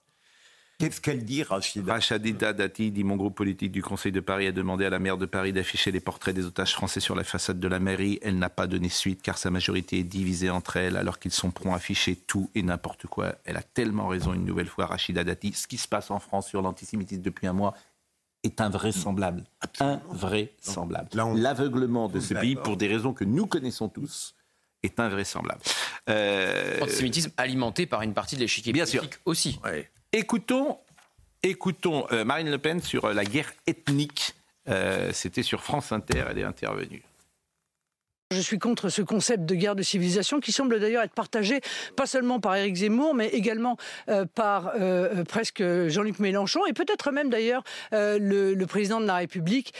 Qu'est-ce 0.84 1.00
qu'elle 1.00 1.24
dit, 1.24 1.42
Rachida 1.42 1.94
Rachida 1.94 2.52
Dati 2.52 2.90
dit 2.90 3.04
Mon 3.04 3.16
groupe 3.16 3.34
politique 3.34 3.72
du 3.72 3.82
Conseil 3.82 4.12
de 4.12 4.20
Paris 4.20 4.46
a 4.46 4.52
demandé 4.52 4.84
à 4.84 4.90
la 4.90 4.98
maire 4.98 5.16
de 5.16 5.24
Paris 5.24 5.50
d'afficher 5.50 5.90
les 5.90 6.00
portraits 6.00 6.34
des 6.34 6.44
otages 6.44 6.74
français 6.74 7.00
sur 7.00 7.14
la 7.14 7.24
façade 7.24 7.58
de 7.58 7.68
la 7.68 7.78
mairie. 7.78 8.18
Elle 8.20 8.38
n'a 8.38 8.50
pas 8.50 8.66
donné 8.66 8.90
suite 8.90 9.22
car 9.22 9.38
sa 9.38 9.48
majorité 9.50 10.00
est 10.00 10.04
divisée 10.04 10.50
entre 10.50 10.76
elles 10.76 10.98
alors 10.98 11.18
qu'ils 11.18 11.32
sont 11.32 11.50
prompts 11.50 11.72
à 11.72 11.76
afficher 11.76 12.16
tout 12.16 12.50
et 12.54 12.62
n'importe 12.62 13.06
quoi. 13.06 13.34
Elle 13.46 13.56
a 13.56 13.62
tellement 13.62 14.08
raison 14.08 14.34
une 14.34 14.44
nouvelle 14.44 14.66
fois, 14.66 14.84
Rachida 14.84 15.24
Dati. 15.24 15.54
Ce 15.54 15.66
qui 15.66 15.78
se 15.78 15.88
passe 15.88 16.10
en 16.10 16.18
France 16.18 16.48
sur 16.48 16.60
l'antisémitisme 16.60 17.22
depuis 17.22 17.46
un 17.46 17.54
mois 17.54 17.72
est 18.42 18.60
invraisemblable. 18.60 19.44
Invraisemblable. 19.80 21.08
L'aveuglement 21.36 22.10
de 22.10 22.20
ce 22.20 22.34
pays, 22.34 22.56
pour 22.56 22.76
des 22.76 22.88
raisons 22.88 23.14
que 23.14 23.24
nous 23.24 23.46
connaissons 23.46 23.88
tous, 23.88 24.34
est 24.82 25.00
invraisemblable. 25.00 25.62
Euh... 26.10 26.80
Antisémitisme 26.82 27.30
alimenté 27.38 27.86
par 27.86 28.02
une 28.02 28.12
partie 28.12 28.36
de 28.36 28.42
l'échiquier 28.42 28.74
politique 28.74 29.18
aussi. 29.24 29.58
Écoutons, 30.16 30.78
écoutons 31.42 32.06
euh, 32.12 32.24
Marine 32.24 32.48
Le 32.48 32.58
Pen 32.58 32.80
sur 32.80 33.06
euh, 33.06 33.12
la 33.12 33.24
guerre 33.24 33.52
ethnique. 33.66 34.36
Euh, 34.68 35.10
c'était 35.12 35.42
sur 35.42 35.60
France 35.60 35.90
Inter, 35.90 36.26
elle 36.30 36.38
est 36.38 36.44
intervenue. 36.44 37.02
Je 38.34 38.40
suis 38.40 38.58
contre 38.58 38.88
ce 38.88 39.00
concept 39.00 39.44
de 39.44 39.54
guerre 39.54 39.76
de 39.76 39.82
civilisation 39.82 40.40
qui 40.40 40.50
semble 40.50 40.80
d'ailleurs 40.80 41.04
être 41.04 41.14
partagé 41.14 41.60
pas 41.96 42.06
seulement 42.06 42.40
par 42.40 42.56
Éric 42.56 42.74
Zemmour, 42.74 43.14
mais 43.14 43.28
également 43.28 43.76
euh, 44.08 44.24
par 44.34 44.72
euh, 44.74 45.20
euh, 45.20 45.24
presque 45.24 45.62
Jean-Luc 45.62 46.18
Mélenchon 46.18 46.66
et 46.66 46.72
peut-être 46.72 47.12
même 47.12 47.30
d'ailleurs 47.30 47.62
le, 47.92 48.64
président 48.64 49.00
de 49.00 49.06
la 49.06 49.16
République 49.16 49.72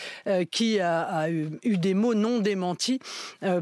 qui 0.53 0.79
a, 0.79 1.01
a 1.01 1.31
eu, 1.31 1.49
eu, 1.65 1.79
des 1.79 1.95
mots 1.95 2.15
non 2.15 2.39
démentis 2.39 3.01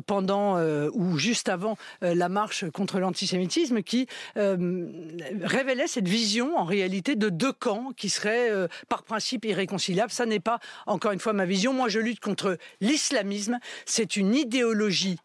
pendant 0.06 0.60
ou 0.90 1.16
juste 1.16 1.48
avant 1.48 1.78
la 2.02 2.28
marche 2.28 2.68
contre 2.70 2.98
l'antisémitisme 2.98 3.82
qui 3.82 4.08
révélait 4.34 5.86
cette 5.86 6.08
vision 6.08 6.58
en 6.58 6.64
réalité 6.64 7.14
de 7.14 7.28
deux 7.28 7.52
camps 7.52 7.92
qui 7.96 8.10
seraient 8.10 8.50
par 8.88 9.04
principe 9.04 9.44
irréconciliables. 9.44 10.10
Ça 10.10 10.26
n'est 10.26 10.40
pas 10.40 10.58
encore 10.86 11.12
une 11.12 11.20
fois 11.20 11.32
ma 11.32 11.46
vision. 11.46 11.72
Moi, 11.72 11.88
je 11.88 12.00
lutte 12.00 12.20
contre 12.20 12.58
l'islamisme. 12.80 13.58
C'est 13.86 14.16
une 14.16 14.34
idéologie 14.34 14.81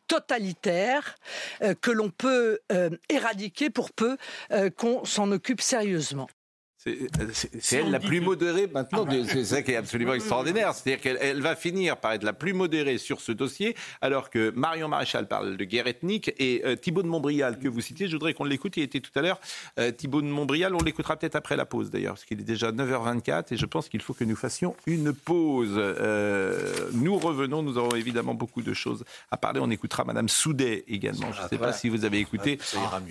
totalitaire 0.08 1.16
euh, 1.62 1.74
que 1.74 1.92
l'on 1.92 2.10
peut 2.10 2.60
euh, 2.72 2.90
éradiquer 3.10 3.70
pour 3.70 3.92
peu 3.92 4.18
euh, 4.52 4.70
qu'on 4.70 5.06
s'en 5.06 5.32
occupe 5.32 5.62
sérieusement. 5.62 6.28
C'est 7.34 7.78
elle 7.78 7.92
la 7.92 8.00
plus 8.00 8.22
modérée 8.22 8.68
maintenant. 8.68 9.06
Ah 9.08 9.12
bah. 9.12 9.28
C'est 9.28 9.46
ça 9.46 9.62
qui 9.62 9.72
est 9.72 9.76
absolument 9.76 10.14
extraordinaire. 10.14 10.74
C'est-à-dire 10.74 11.02
qu'elle 11.02 11.42
va 11.42 11.56
finir 11.56 11.98
par 11.98 12.14
être 12.14 12.24
la 12.24 12.34
plus 12.34 12.54
modérée 12.54 12.98
sur 12.98 13.22
ce 13.22 13.32
dossier, 13.32 13.76
alors 14.02 14.30
que 14.30 14.52
Marion 14.52 14.88
Maréchal 14.88 15.28
parle 15.28 15.58
de 15.58 15.64
guerre 15.64 15.88
ethnique 15.88 16.34
et 16.38 16.62
euh, 16.66 16.76
Thibault 16.76 17.04
de 17.04 17.08
Montbrial, 17.08 17.60
que 17.60 17.68
vous 17.68 17.82
citiez, 17.82 18.08
je 18.08 18.14
voudrais 18.14 18.34
qu'on 18.34 18.46
l'écoute. 18.46 18.78
Il 18.78 18.84
était 18.84 19.00
tout 19.00 19.12
à 19.16 19.22
l'heure. 19.22 19.40
Euh, 19.80 19.92
Thibault 19.92 20.22
de 20.22 20.28
Montbrial, 20.28 20.76
on 20.76 20.84
l'écoutera 20.84 21.16
peut-être 21.16 21.36
après 21.36 21.56
la 21.56 21.66
pause 21.66 21.90
d'ailleurs, 21.90 22.14
parce 22.14 22.26
qu'il 22.26 22.40
est 22.40 22.44
déjà 22.44 22.72
9h24 22.72 23.54
et 23.54 23.58
je 23.58 23.66
pense 23.66 23.90
qu'il 23.90 24.02
faut 24.02 24.14
que 24.14 24.24
nous 24.24 24.36
fassions 24.36 24.76
une 24.86 25.14
pause. 25.14 25.74
Euh, 25.76 26.90
nous 26.94 27.18
revenons, 27.18 27.64
nous 27.64 27.78
aurons 27.78 27.96
évidemment 27.96 28.34
beaucoup 28.34 28.62
de 28.62 28.74
choses 28.74 29.04
à 29.32 29.38
parler. 29.38 29.60
On 29.62 29.70
écoutera 29.70 30.04
Madame 30.04 30.30
Soudet 30.30 30.84
également. 30.88 31.32
Je 31.34 31.44
ne 31.44 31.48
sais 31.48 31.58
pas 31.58 31.74
si 31.74 31.90
vous 31.90 32.06
avez 32.06 32.20
écouté 32.20 32.60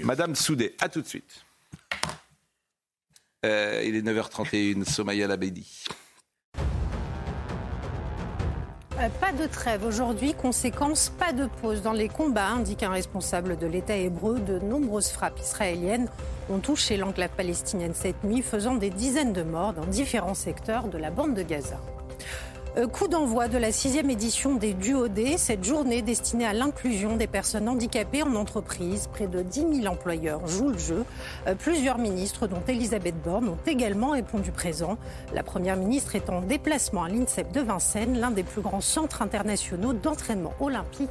Madame 0.03 0.35
Soudet. 0.35 0.75
À 0.81 0.89
tout 0.89 1.01
de 1.01 1.07
suite. 1.07 1.45
Euh, 3.47 3.83
il 3.85 3.95
est 3.95 4.03
9h31, 4.03 4.85
Somaya 4.85 5.29
Labedi. 5.29 5.85
Pas 9.21 9.33
de 9.33 9.47
trêve 9.47 9.85
aujourd'hui, 9.85 10.35
conséquence, 10.35 11.11
pas 11.11 11.33
de 11.33 11.47
pause 11.61 11.83
dans 11.83 11.93
les 11.93 12.09
combats, 12.09 12.49
indique 12.49 12.83
un 12.83 12.91
responsable 12.91 13.57
de 13.57 13.67
l'État 13.67 13.97
hébreu. 13.97 14.41
De 14.41 14.59
nombreuses 14.59 15.11
frappes 15.11 15.39
israéliennes 15.39 16.09
ont 16.51 16.59
touché 16.59 16.97
l'enclave 16.97 17.31
palestinienne 17.37 17.93
cette 17.95 18.25
nuit, 18.25 18.43
faisant 18.43 18.75
des 18.75 18.91
dizaines 18.91 19.33
de 19.33 19.43
morts 19.43 19.75
dans 19.75 19.85
différents 19.85 20.35
secteurs 20.35 20.89
de 20.89 20.99
la 20.99 21.11
bande 21.11 21.35
de 21.35 21.43
Gaza. 21.43 21.79
Euh, 22.79 22.87
coup 22.87 23.09
d'envoi 23.09 23.49
de 23.49 23.57
la 23.57 23.73
sixième 23.73 24.11
édition 24.11 24.55
des 24.55 24.75
Duodés, 24.75 25.39
cette 25.39 25.65
journée 25.65 26.03
destinée 26.03 26.45
à 26.45 26.53
l'inclusion 26.53 27.17
des 27.17 27.27
personnes 27.27 27.71
handicapées 27.71 28.23
en 28.23 28.35
entreprise. 28.35 29.09
Près 29.11 29.27
de 29.27 29.41
10 29.41 29.81
000 29.81 29.87
employeurs 29.87 30.47
jouent 30.47 30.69
le 30.69 30.79
jeu. 30.79 31.05
Euh, 31.47 31.55
plusieurs 31.55 31.97
ministres, 31.97 32.47
dont 32.47 32.63
Elisabeth 32.69 33.15
Borne, 33.23 33.49
ont 33.49 33.59
également 33.67 34.11
répondu 34.11 34.53
présent. 34.53 34.99
La 35.33 35.43
première 35.43 35.77
ministre 35.77 36.17
est 36.17 36.29
en 36.29 36.43
déplacement 36.43 37.05
à 37.05 37.09
l'INSEP 37.09 37.51
de 37.51 37.63
Vincennes, 37.63 38.19
l'un 38.19 38.31
des 38.31 38.43
plus 38.43 38.61
grands 38.61 38.83
centres 38.83 39.23
internationaux 39.23 39.95
d'entraînement 39.95 40.53
olympique 40.61 41.09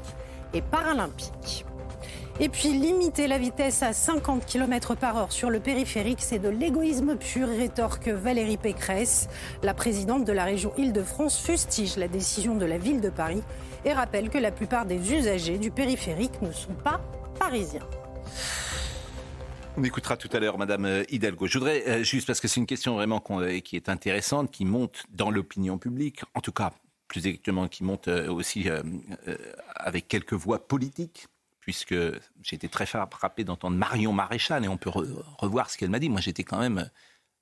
et 0.53 0.61
paralympique. 0.61 1.65
Et 2.39 2.49
puis 2.49 2.69
limiter 2.69 3.27
la 3.27 3.37
vitesse 3.37 3.81
à 3.81 3.93
50 3.93 4.45
km 4.45 4.95
par 4.95 5.15
heure 5.15 5.31
sur 5.31 5.49
le 5.49 5.61
périphérique, 5.61 6.19
c'est 6.19 6.39
de 6.39 6.49
l'égoïsme 6.49 7.15
pur, 7.15 7.47
rétorque 7.47 8.09
Valérie 8.09 8.57
Pécresse. 8.57 9.29
La 9.63 9.73
présidente 9.73 10.25
de 10.25 10.33
la 10.33 10.43
région 10.43 10.73
Île-de-France 10.77 11.39
fustige 11.39 11.95
la 11.95 12.09
décision 12.09 12.55
de 12.55 12.65
la 12.65 12.77
ville 12.77 12.99
de 12.99 13.09
Paris 13.09 13.41
et 13.85 13.93
rappelle 13.93 14.29
que 14.29 14.37
la 14.37 14.51
plupart 14.51 14.85
des 14.85 15.13
usagers 15.13 15.57
du 15.57 15.71
périphérique 15.71 16.41
ne 16.41 16.51
sont 16.51 16.73
pas 16.73 16.99
parisiens. 17.39 17.87
On 19.77 19.83
écoutera 19.83 20.15
tout 20.15 20.29
à 20.33 20.39
l'heure 20.39 20.57
Madame 20.57 21.03
Hidalgo. 21.09 21.47
Je 21.47 21.57
voudrais 21.57 21.83
euh, 21.87 22.03
juste, 22.03 22.27
parce 22.27 22.39
que 22.39 22.47
c'est 22.47 22.59
une 22.59 22.65
question 22.65 22.95
vraiment 22.95 23.21
euh, 23.31 23.59
qui 23.59 23.75
est 23.75 23.89
intéressante, 23.89 24.49
qui 24.51 24.63
monte 24.63 25.03
dans 25.09 25.31
l'opinion 25.31 25.77
publique, 25.77 26.21
en 26.33 26.41
tout 26.41 26.53
cas 26.53 26.71
plus 27.07 27.27
exactement 27.27 27.67
qui 27.67 27.83
monte 27.83 28.07
euh, 28.07 28.31
aussi 28.31 28.67
avec 29.75 30.07
quelques 30.07 30.33
voix 30.33 30.67
politiques 30.67 31.27
puisque 31.65 31.95
j'ai 32.43 32.55
été 32.55 32.69
très 32.69 32.85
frappé 32.85 33.43
d'entendre 33.43 33.75
Marion 33.75 34.13
Maréchal, 34.13 34.63
et 34.63 34.67
on 34.67 34.77
peut 34.77 34.91
revoir 35.39 35.71
ce 35.71 35.79
qu'elle 35.79 35.89
m'a 35.89 35.97
dit. 35.97 36.09
Moi, 36.09 36.21
j'étais 36.21 36.43
quand 36.43 36.59
même, 36.59 36.91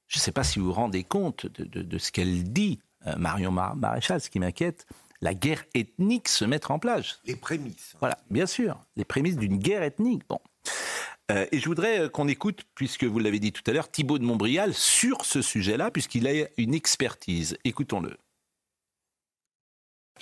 je 0.07 0.17
ne 0.17 0.21
sais 0.21 0.31
pas 0.31 0.45
si 0.45 0.59
vous 0.59 0.67
vous 0.67 0.71
rendez 0.71 1.03
compte 1.03 1.45
de, 1.45 1.97
ce 1.97 2.09
qu'elle 2.13 2.45
dit, 2.45 2.79
euh, 3.05 3.17
Marion 3.17 3.51
Maréchal, 3.51 4.21
ce 4.21 4.29
qui 4.29 4.39
m'inquiète, 4.39 4.87
la 5.19 5.33
guerre 5.33 5.65
ethnique 5.73 6.29
se 6.29 6.45
mettre 6.45 6.71
en 6.71 6.79
place. 6.79 7.19
Les 7.25 7.35
prémices. 7.35 7.95
Voilà, 7.99 8.17
bien 8.29 8.45
sûr, 8.45 8.79
les 8.95 9.03
prémices 9.03 9.35
d'une 9.35 9.57
guerre 9.57 9.83
ethnique. 9.83 10.23
Bon. 10.29 10.39
Euh, 11.29 11.45
et 11.51 11.59
je 11.59 11.65
voudrais 11.65 11.99
euh, 11.99 12.09
qu'on 12.09 12.29
écoute, 12.29 12.63
puisque 12.75 13.03
vous 13.03 13.19
l'avez 13.19 13.39
dit 13.39 13.51
tout 13.51 13.63
à 13.67 13.73
l'heure, 13.73 13.91
Thibault 13.91 14.19
de 14.19 14.23
Montbrial 14.23 14.73
sur 14.73 15.25
ce 15.25 15.41
sujet-là, 15.41 15.91
puisqu'il 15.91 16.29
a 16.29 16.47
une 16.57 16.73
expertise. 16.73 17.57
Écoutons-le. 17.65 18.15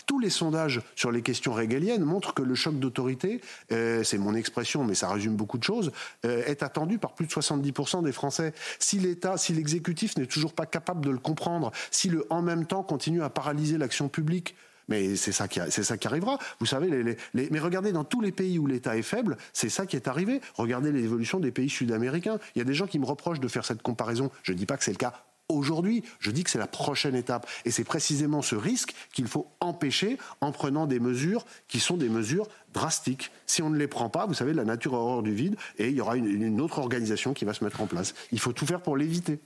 Tous 0.06 0.20
les 0.20 0.30
sondages 0.30 0.82
sur 0.96 1.12
les 1.12 1.22
questions 1.22 1.54
régaliennes 1.54 2.04
montrent 2.04 2.34
que 2.34 2.42
le 2.42 2.56
choc 2.56 2.80
d'autorité, 2.80 3.42
euh, 3.72 4.04
c'est 4.04 4.18
mon 4.18 4.36
expression, 4.36 4.84
mais 4.84 4.96
ça 4.96 5.10
résume 5.10 5.36
beaucoup 5.36 5.58
de 5.58 5.64
choses, 5.64 5.92
euh, 6.26 6.44
est 6.46 6.64
attendu 6.64 6.98
par 6.98 7.14
plus 7.14 7.26
de 7.26 7.32
70% 7.32 8.02
des 8.02 8.12
Français. 8.12 8.54
Si 8.80 9.00
l'État, 9.00 9.38
si 9.38 9.54
l'exécutif 9.54 10.18
n'est 10.18 10.26
toujours 10.26 10.54
pas 10.54 10.66
capable 10.66 11.06
de 11.06 11.12
le 11.12 11.18
comprendre, 11.18 11.72
si 11.92 12.10
le 12.10 12.26
en 12.30 12.42
même 12.42 12.66
temps 12.66 12.84
continue 12.84 13.22
à 13.22 13.30
paralyser 13.30 13.78
l'action 13.78 14.08
publique, 14.08 14.56
mais 14.88 15.16
c'est 15.16 15.32
ça 15.32 15.48
qui, 15.48 15.60
arrivera. 16.08 16.38
Vous 16.60 16.66
savez, 16.66 17.16
mais 17.34 17.60
regardez 17.60 17.94
dans 17.94 18.04
tous 18.04 18.20
les 18.20 18.32
pays 18.32 18.60
où 18.60 18.68
l'État 18.68 18.98
est 18.98 19.04
faible, 19.04 19.38
c'est 19.54 19.70
ça 19.70 19.86
qui 19.86 19.96
est 19.96 20.08
arrivé. 20.08 20.42
Regardez 20.56 20.92
l'évolution 20.92 21.40
des 21.40 21.52
pays 21.52 21.70
sud-américains. 21.70 22.40
Il 22.56 22.60
y 22.60 22.62
a 22.62 22.66
des 22.66 22.74
gens 22.74 22.88
qui 22.88 23.00
me 23.00 23.06
reprochent 23.06 23.40
de 23.40 23.48
faire 23.48 23.64
cette 23.64 23.82
comparaison. 23.82 24.32
Je 24.44 24.52
ne 24.52 24.58
dis 24.58 24.66
pas 24.66 24.76
que 24.76 24.84
c'est 24.84 24.92
le 24.92 24.98
cas 24.98 25.14
aujourd'hui. 25.54 26.04
Je 26.20 26.32
dis 26.32 26.44
que 26.44 26.50
c'est 26.50 26.60
la 26.60 26.68
prochaine 26.68 27.16
étape. 27.16 27.48
Et 27.66 27.72
c'est 27.72 27.84
précisément 27.84 28.42
ce 28.42 28.56
risque 28.56 28.94
qu'il 29.14 29.28
faut 29.28 29.48
empêcher 29.60 30.18
en 30.42 30.52
prenant 30.52 30.88
des 30.88 31.00
mesures 31.00 31.46
qui 31.68 31.80
sont 31.80 31.98
des 31.98 32.10
mesures 32.10 32.48
drastiques. 32.74 33.32
Si 33.46 33.62
on 33.62 33.70
ne 33.70 33.78
les 33.78 33.88
prend 33.88 34.10
pas, 34.10 34.26
vous 34.26 34.34
savez, 34.34 34.54
la 34.54 34.66
nature 34.66 34.94
horreur 34.94 35.24
du 35.24 35.34
vide 35.34 35.56
et 35.78 35.90
il 35.90 35.96
y 35.96 36.02
aura 36.02 36.16
une, 36.16 36.62
autre 36.62 36.80
organisation 36.80 37.34
qui 37.34 37.46
va 37.46 37.54
se 37.54 37.64
mettre 37.64 37.82
en 37.82 37.88
place. 37.88 38.14
Il 38.32 38.40
faut 38.40 38.54
tout 38.54 38.66
faire 38.66 38.82
pour 38.82 38.98
l'éviter. 38.98 39.40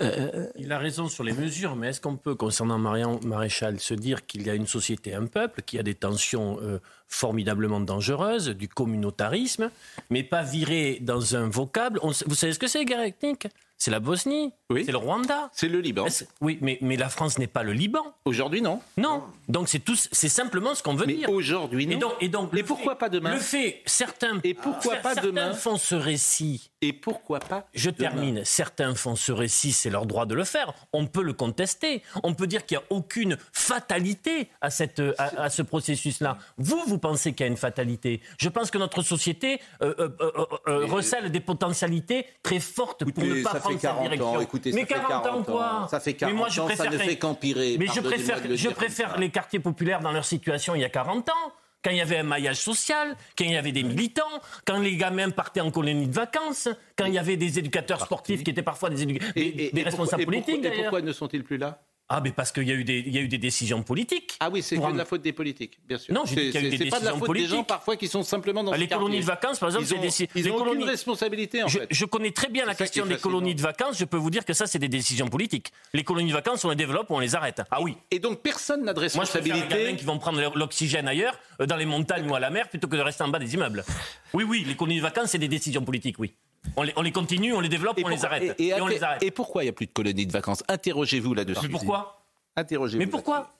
Euh, 0.00 0.46
il 0.56 0.72
a 0.72 0.78
raison 0.78 1.08
sur 1.08 1.24
les 1.24 1.32
mesures, 1.32 1.74
mais 1.74 1.88
est-ce 1.88 2.02
qu'on 2.02 2.16
peut, 2.16 2.34
concernant 2.34 2.78
Marion 2.78 3.18
Maréchal, 3.24 3.80
se 3.80 3.94
dire 3.94 4.26
qu'il 4.26 4.46
y 4.46 4.50
a 4.50 4.54
une 4.54 4.66
société, 4.66 5.14
un 5.14 5.26
peuple, 5.26 5.62
qui 5.62 5.78
a 5.78 5.82
des 5.82 5.94
tensions 5.94 6.58
euh, 6.60 6.80
formidablement 7.08 7.80
dangereuses, 7.80 8.50
du 8.50 8.68
communautarisme, 8.68 9.70
mais 10.10 10.22
pas 10.22 10.42
virer 10.42 10.98
dans 11.00 11.34
un 11.34 11.48
vocable? 11.48 11.98
Vous 12.02 12.34
savez 12.34 12.52
ce 12.52 12.58
que 12.58 12.66
c'est, 12.66 12.84
guerre 12.84 13.04
ethnique 13.04 13.48
c'est 13.78 13.90
la 13.90 14.00
Bosnie, 14.00 14.52
oui. 14.70 14.84
c'est 14.86 14.92
le 14.92 14.98
Rwanda. 14.98 15.50
C'est 15.52 15.68
le 15.68 15.80
Liban. 15.80 16.06
Oui, 16.40 16.58
mais, 16.62 16.78
mais 16.80 16.96
la 16.96 17.08
France 17.08 17.38
n'est 17.38 17.46
pas 17.46 17.62
le 17.62 17.72
Liban. 17.72 18.04
Aujourd'hui, 18.24 18.62
non. 18.62 18.80
Non. 18.96 19.24
Donc 19.48 19.68
c'est 19.68 19.82
c'est 20.12 20.28
simplement 20.28 20.74
ce 20.74 20.82
qu'on 20.82 20.94
veut 20.94 21.06
mais 21.06 21.14
dire. 21.14 21.30
Aujourd'hui, 21.30 21.86
non. 21.86 21.92
Et 21.92 21.96
donc, 21.96 22.12
et 22.20 22.28
donc 22.28 22.62
pourquoi 22.64 22.96
pas 22.96 23.08
demain 23.08 23.34
Le 23.34 23.40
fait, 23.40 23.82
certains. 23.84 24.40
Et 24.44 24.54
pourquoi 24.54 24.96
pas 24.96 25.14
demain 25.14 25.52
font 25.52 25.76
ce 25.76 25.94
récit. 25.94 26.70
Et 26.82 26.92
pourquoi 26.92 27.40
pas 27.40 27.66
Je 27.74 27.88
termine. 27.88 28.44
Certains 28.44 28.94
font 28.94 29.16
ce 29.16 29.32
récit, 29.32 29.72
c'est 29.72 29.88
leur 29.88 30.04
droit 30.04 30.26
de 30.26 30.34
le 30.34 30.44
faire. 30.44 30.74
On 30.92 31.06
peut 31.06 31.22
le 31.22 31.32
contester. 31.32 32.02
On 32.22 32.34
peut 32.34 32.46
dire 32.46 32.66
qu'il 32.66 32.76
n'y 32.76 32.84
a 32.84 32.86
aucune 32.90 33.38
fatalité 33.52 34.50
à 34.60 34.68
cette 34.68 35.02
à, 35.16 35.48
ce 35.48 35.62
processus-là. 35.62 36.36
Vous, 36.58 36.82
vous 36.86 36.98
pensez 36.98 37.32
qu'il 37.32 37.46
y 37.46 37.48
a 37.48 37.50
une 37.50 37.56
fatalité. 37.56 38.20
Je 38.38 38.50
pense 38.50 38.70
que 38.70 38.76
notre 38.76 39.00
société 39.00 39.60
euh, 39.82 39.94
euh, 39.98 40.46
euh, 40.68 40.86
recèle 40.86 41.30
des 41.30 41.40
potentialités 41.40 42.26
très 42.42 42.60
fortes 42.60 43.10
pour 43.10 43.24
ne 43.24 43.42
pas 43.42 43.54
prendre 43.54 43.80
cette 43.80 43.98
direction. 44.00 44.40
Écoutez, 44.42 44.72
mais 44.72 44.84
40, 44.84 45.26
ans 45.26 45.42
quoi 45.44 45.86
Ça 45.90 45.98
fait 45.98 46.14
40 46.14 46.32
mais 46.34 46.38
moi, 46.38 46.48
je 46.50 46.60
préfère 46.60 46.86
ça 46.86 46.90
ne 46.90 46.98
fait 46.98 47.16
qu'empirer. 47.16 47.76
Mais 47.78 47.86
je 47.86 48.00
préfère, 48.00 48.40
je 48.54 48.68
préfère 48.68 49.18
les 49.18 49.30
quartiers 49.30 49.60
populaires 49.60 50.00
dans 50.00 50.12
leur 50.12 50.26
situation 50.26 50.74
il 50.74 50.82
y 50.82 50.84
a 50.84 50.90
40 50.90 51.30
ans 51.30 51.52
quand 51.86 51.92
il 51.92 51.98
y 51.98 52.00
avait 52.00 52.18
un 52.18 52.24
maillage 52.24 52.56
social, 52.56 53.16
quand 53.38 53.44
il 53.44 53.52
y 53.52 53.56
avait 53.56 53.70
des 53.70 53.84
militants, 53.84 54.24
quand 54.64 54.80
les 54.80 54.96
gamins 54.96 55.30
partaient 55.30 55.60
en 55.60 55.70
colonie 55.70 56.08
de 56.08 56.12
vacances, 56.14 56.68
quand 56.96 57.04
il 57.04 57.14
y 57.14 57.18
avait 57.18 57.36
des 57.36 57.60
éducateurs 57.60 58.04
sportifs 58.04 58.42
qui 58.42 58.50
étaient 58.50 58.60
parfois 58.62 58.90
des, 58.90 59.04
édu- 59.06 59.20
des- 59.34 59.70
des 59.72 59.82
responsables 59.84 60.24
politiques. 60.24 60.64
Et 60.64 60.70
pourquoi 60.82 61.00
ne 61.00 61.12
sont-ils 61.12 61.44
plus 61.44 61.58
là? 61.58 61.80
Ah, 62.08 62.20
mais 62.22 62.30
parce 62.30 62.52
qu'il 62.52 62.62
y, 62.62 62.70
a 62.70 62.74
eu 62.74 62.84
des- 62.84 63.00
y 63.00 63.18
a 63.18 63.20
eu 63.20 63.26
des 63.26 63.36
décisions 63.38 63.82
politiques. 63.82 64.36
Ah 64.38 64.48
oui, 64.48 64.62
c'est 64.62 64.76
de 64.76 64.96
la 64.96 65.04
faute 65.04 65.22
des 65.22 65.32
politiques, 65.32 65.78
bien 65.88 65.98
sûr. 65.98 66.14
Non, 66.14 66.22
qu'il 66.22 66.38
y 66.50 66.56
a 66.56 66.60
eu 66.60 66.76
des 66.76 66.88
pas 66.88 67.00
de 67.00 67.04
la 67.04 67.14
faute 67.14 67.32
des 67.32 67.46
gens 67.46 67.64
parfois 67.64 67.96
qui 67.96 68.06
sont 68.06 68.22
simplement 68.22 68.62
dans 68.62 68.70
Ah, 68.70 68.76
ce 68.76 68.80
les 68.80 68.86
colonies 68.86 69.18
de 69.18 69.24
vacances, 69.24 69.58
par 69.58 69.70
exemple, 69.70 69.84
Ils 69.86 69.88
c'est 70.12 70.24
ont- 70.50 70.54
aucune 70.54 70.64
colonies- 70.66 70.84
responsabilité, 70.84 71.64
en 71.64 71.68
je, 71.68 71.80
fait. 71.80 71.88
je 71.90 72.04
connais 72.04 72.30
très 72.30 72.48
bien 72.48 72.64
la 72.64 72.76
question 72.76 73.06
des 73.06 73.16
colonies 73.16 73.56
de 73.56 73.60
vacances. 73.60 73.98
Je 73.98 74.04
peux 74.04 74.16
vous 74.18 74.30
dire 74.30 74.44
que 74.44 74.52
ça, 74.52 74.66
c'est 74.68 74.78
des 74.78 74.88
décisions 74.88 75.26
politiques. 75.28 75.72
Les 75.94 76.04
colonies 76.04 76.28
de 76.28 76.34
vacances, 76.34 76.64
on 76.64 76.70
les 76.70 76.76
développe 76.76 77.10
ou 77.10 77.14
on 77.14 77.18
les 77.18 77.34
arrête. 77.34 77.62
Ah 77.72 77.82
oui. 77.82 77.96
Et 78.12 78.20
donc 78.20 78.40
personne 78.40 78.84
n'a 78.84 78.92
de 78.92 79.00
Moi, 79.00 79.08
je 79.08 79.16
responsabilité. 79.18 79.96
qui 79.96 80.04
vont 80.04 80.18
prendre 80.18 80.40
l'oxygène 80.56 81.08
ailleurs, 81.08 81.36
euh, 81.60 81.66
dans 81.66 81.76
les 81.76 81.86
montagnes 81.86 82.30
ou 82.30 82.34
à 82.36 82.40
la 82.40 82.50
mer, 82.50 82.68
plutôt 82.68 82.86
que 82.86 82.94
de 82.96 83.02
rester 83.02 83.24
en 83.24 83.28
bas 83.28 83.40
des 83.40 83.52
immeubles. 83.54 83.84
Oui, 84.32 84.44
oui, 84.44 84.64
les 84.64 84.76
colonies 84.76 84.98
de 84.98 85.02
vacances, 85.02 85.30
c'est 85.30 85.38
des 85.38 85.48
décisions 85.48 85.82
politiques, 85.82 86.20
oui. 86.20 86.34
On 86.76 86.82
les, 86.82 86.92
on 86.96 87.02
les 87.02 87.12
continue, 87.12 87.52
on 87.54 87.60
les 87.60 87.68
développe, 87.68 87.98
on 88.02 88.08
les 88.08 88.16
pourquoi- 88.16 88.28
arrête. 88.36 88.54
et- 88.60 88.68
et 88.68 88.80
on 88.80 88.86
les 88.86 89.02
arrête. 89.02 89.22
et 89.22 89.30
pourquoi 89.30 89.62
il 89.62 89.66
n'y 89.66 89.70
a 89.70 89.72
plus 89.72 89.86
de 89.86 89.92
colonies 89.92 90.26
de 90.26 90.32
vacances? 90.32 90.62
Interrogez-vous 90.68 91.34
là-dessus. 91.34 91.60
Mais 91.62 91.68
pourquoi? 91.68 92.22
Interrogez-vous. 92.56 92.98
Mais 92.98 93.06
pourquoi? 93.06 93.52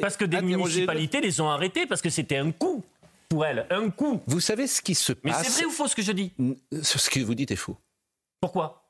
Parce 0.00 0.16
que 0.16 0.24
des 0.24 0.40
municipalités 0.42 1.20
les 1.20 1.40
ont 1.40 1.48
arrêtés 1.48 1.86
parce 1.86 2.02
que 2.02 2.10
c'était 2.10 2.36
un 2.38 2.50
coût 2.52 2.82
pour 3.28 3.44
elles, 3.46 3.66
un 3.70 3.90
coût. 3.90 4.20
Vous 4.26 4.40
savez 4.40 4.66
ce 4.66 4.82
qui 4.82 4.94
se 4.94 5.12
Mais 5.24 5.30
passe 5.30 5.46
c'est 5.48 5.62
vrai 5.62 5.64
ou 5.66 5.70
faux 5.70 5.86
ce 5.88 5.94
que 5.96 6.02
je 6.02 6.12
dis? 6.12 6.32
Ce 6.82 7.08
que 7.10 7.20
vous 7.20 7.34
dites 7.34 7.50
est 7.50 7.56
faux. 7.56 7.76
Pourquoi? 8.40 8.88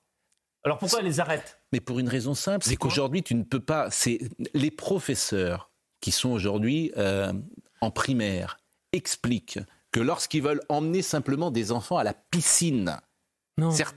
Alors 0.65 0.79
pourquoi 0.79 1.01
elles 1.01 1.05
les 1.07 1.21
arrêtent? 1.21 1.59
Mais 1.73 1.81
pour 1.81 1.99
une 1.99 2.09
raison 2.09 2.35
simple, 2.35 2.65
c'est 2.67 2.77
qu'aujourd'hui, 2.77 3.23
tu 3.23 3.35
ne 3.35 3.43
peux 3.43 3.61
pas. 3.61 3.91
C'est 3.91 4.19
les 4.55 4.71
professeurs 4.71 5.71
qui 6.01 6.11
sont 6.11 6.31
aujourd'hui 6.31 6.91
euh, 6.97 7.33
en 7.83 7.91
primaire 7.91 8.57
expliquent 8.93 9.59
que 9.93 10.01
lorsqu'ils 10.01 10.43
veulent 10.43 10.63
emmener 10.71 11.03
simplement 11.03 11.51
des 11.51 11.71
enfants 11.71 11.99
à 11.99 12.05
la 12.05 12.15
piscine, 12.15 12.99
non. 13.59 13.71
certes. 13.71 13.97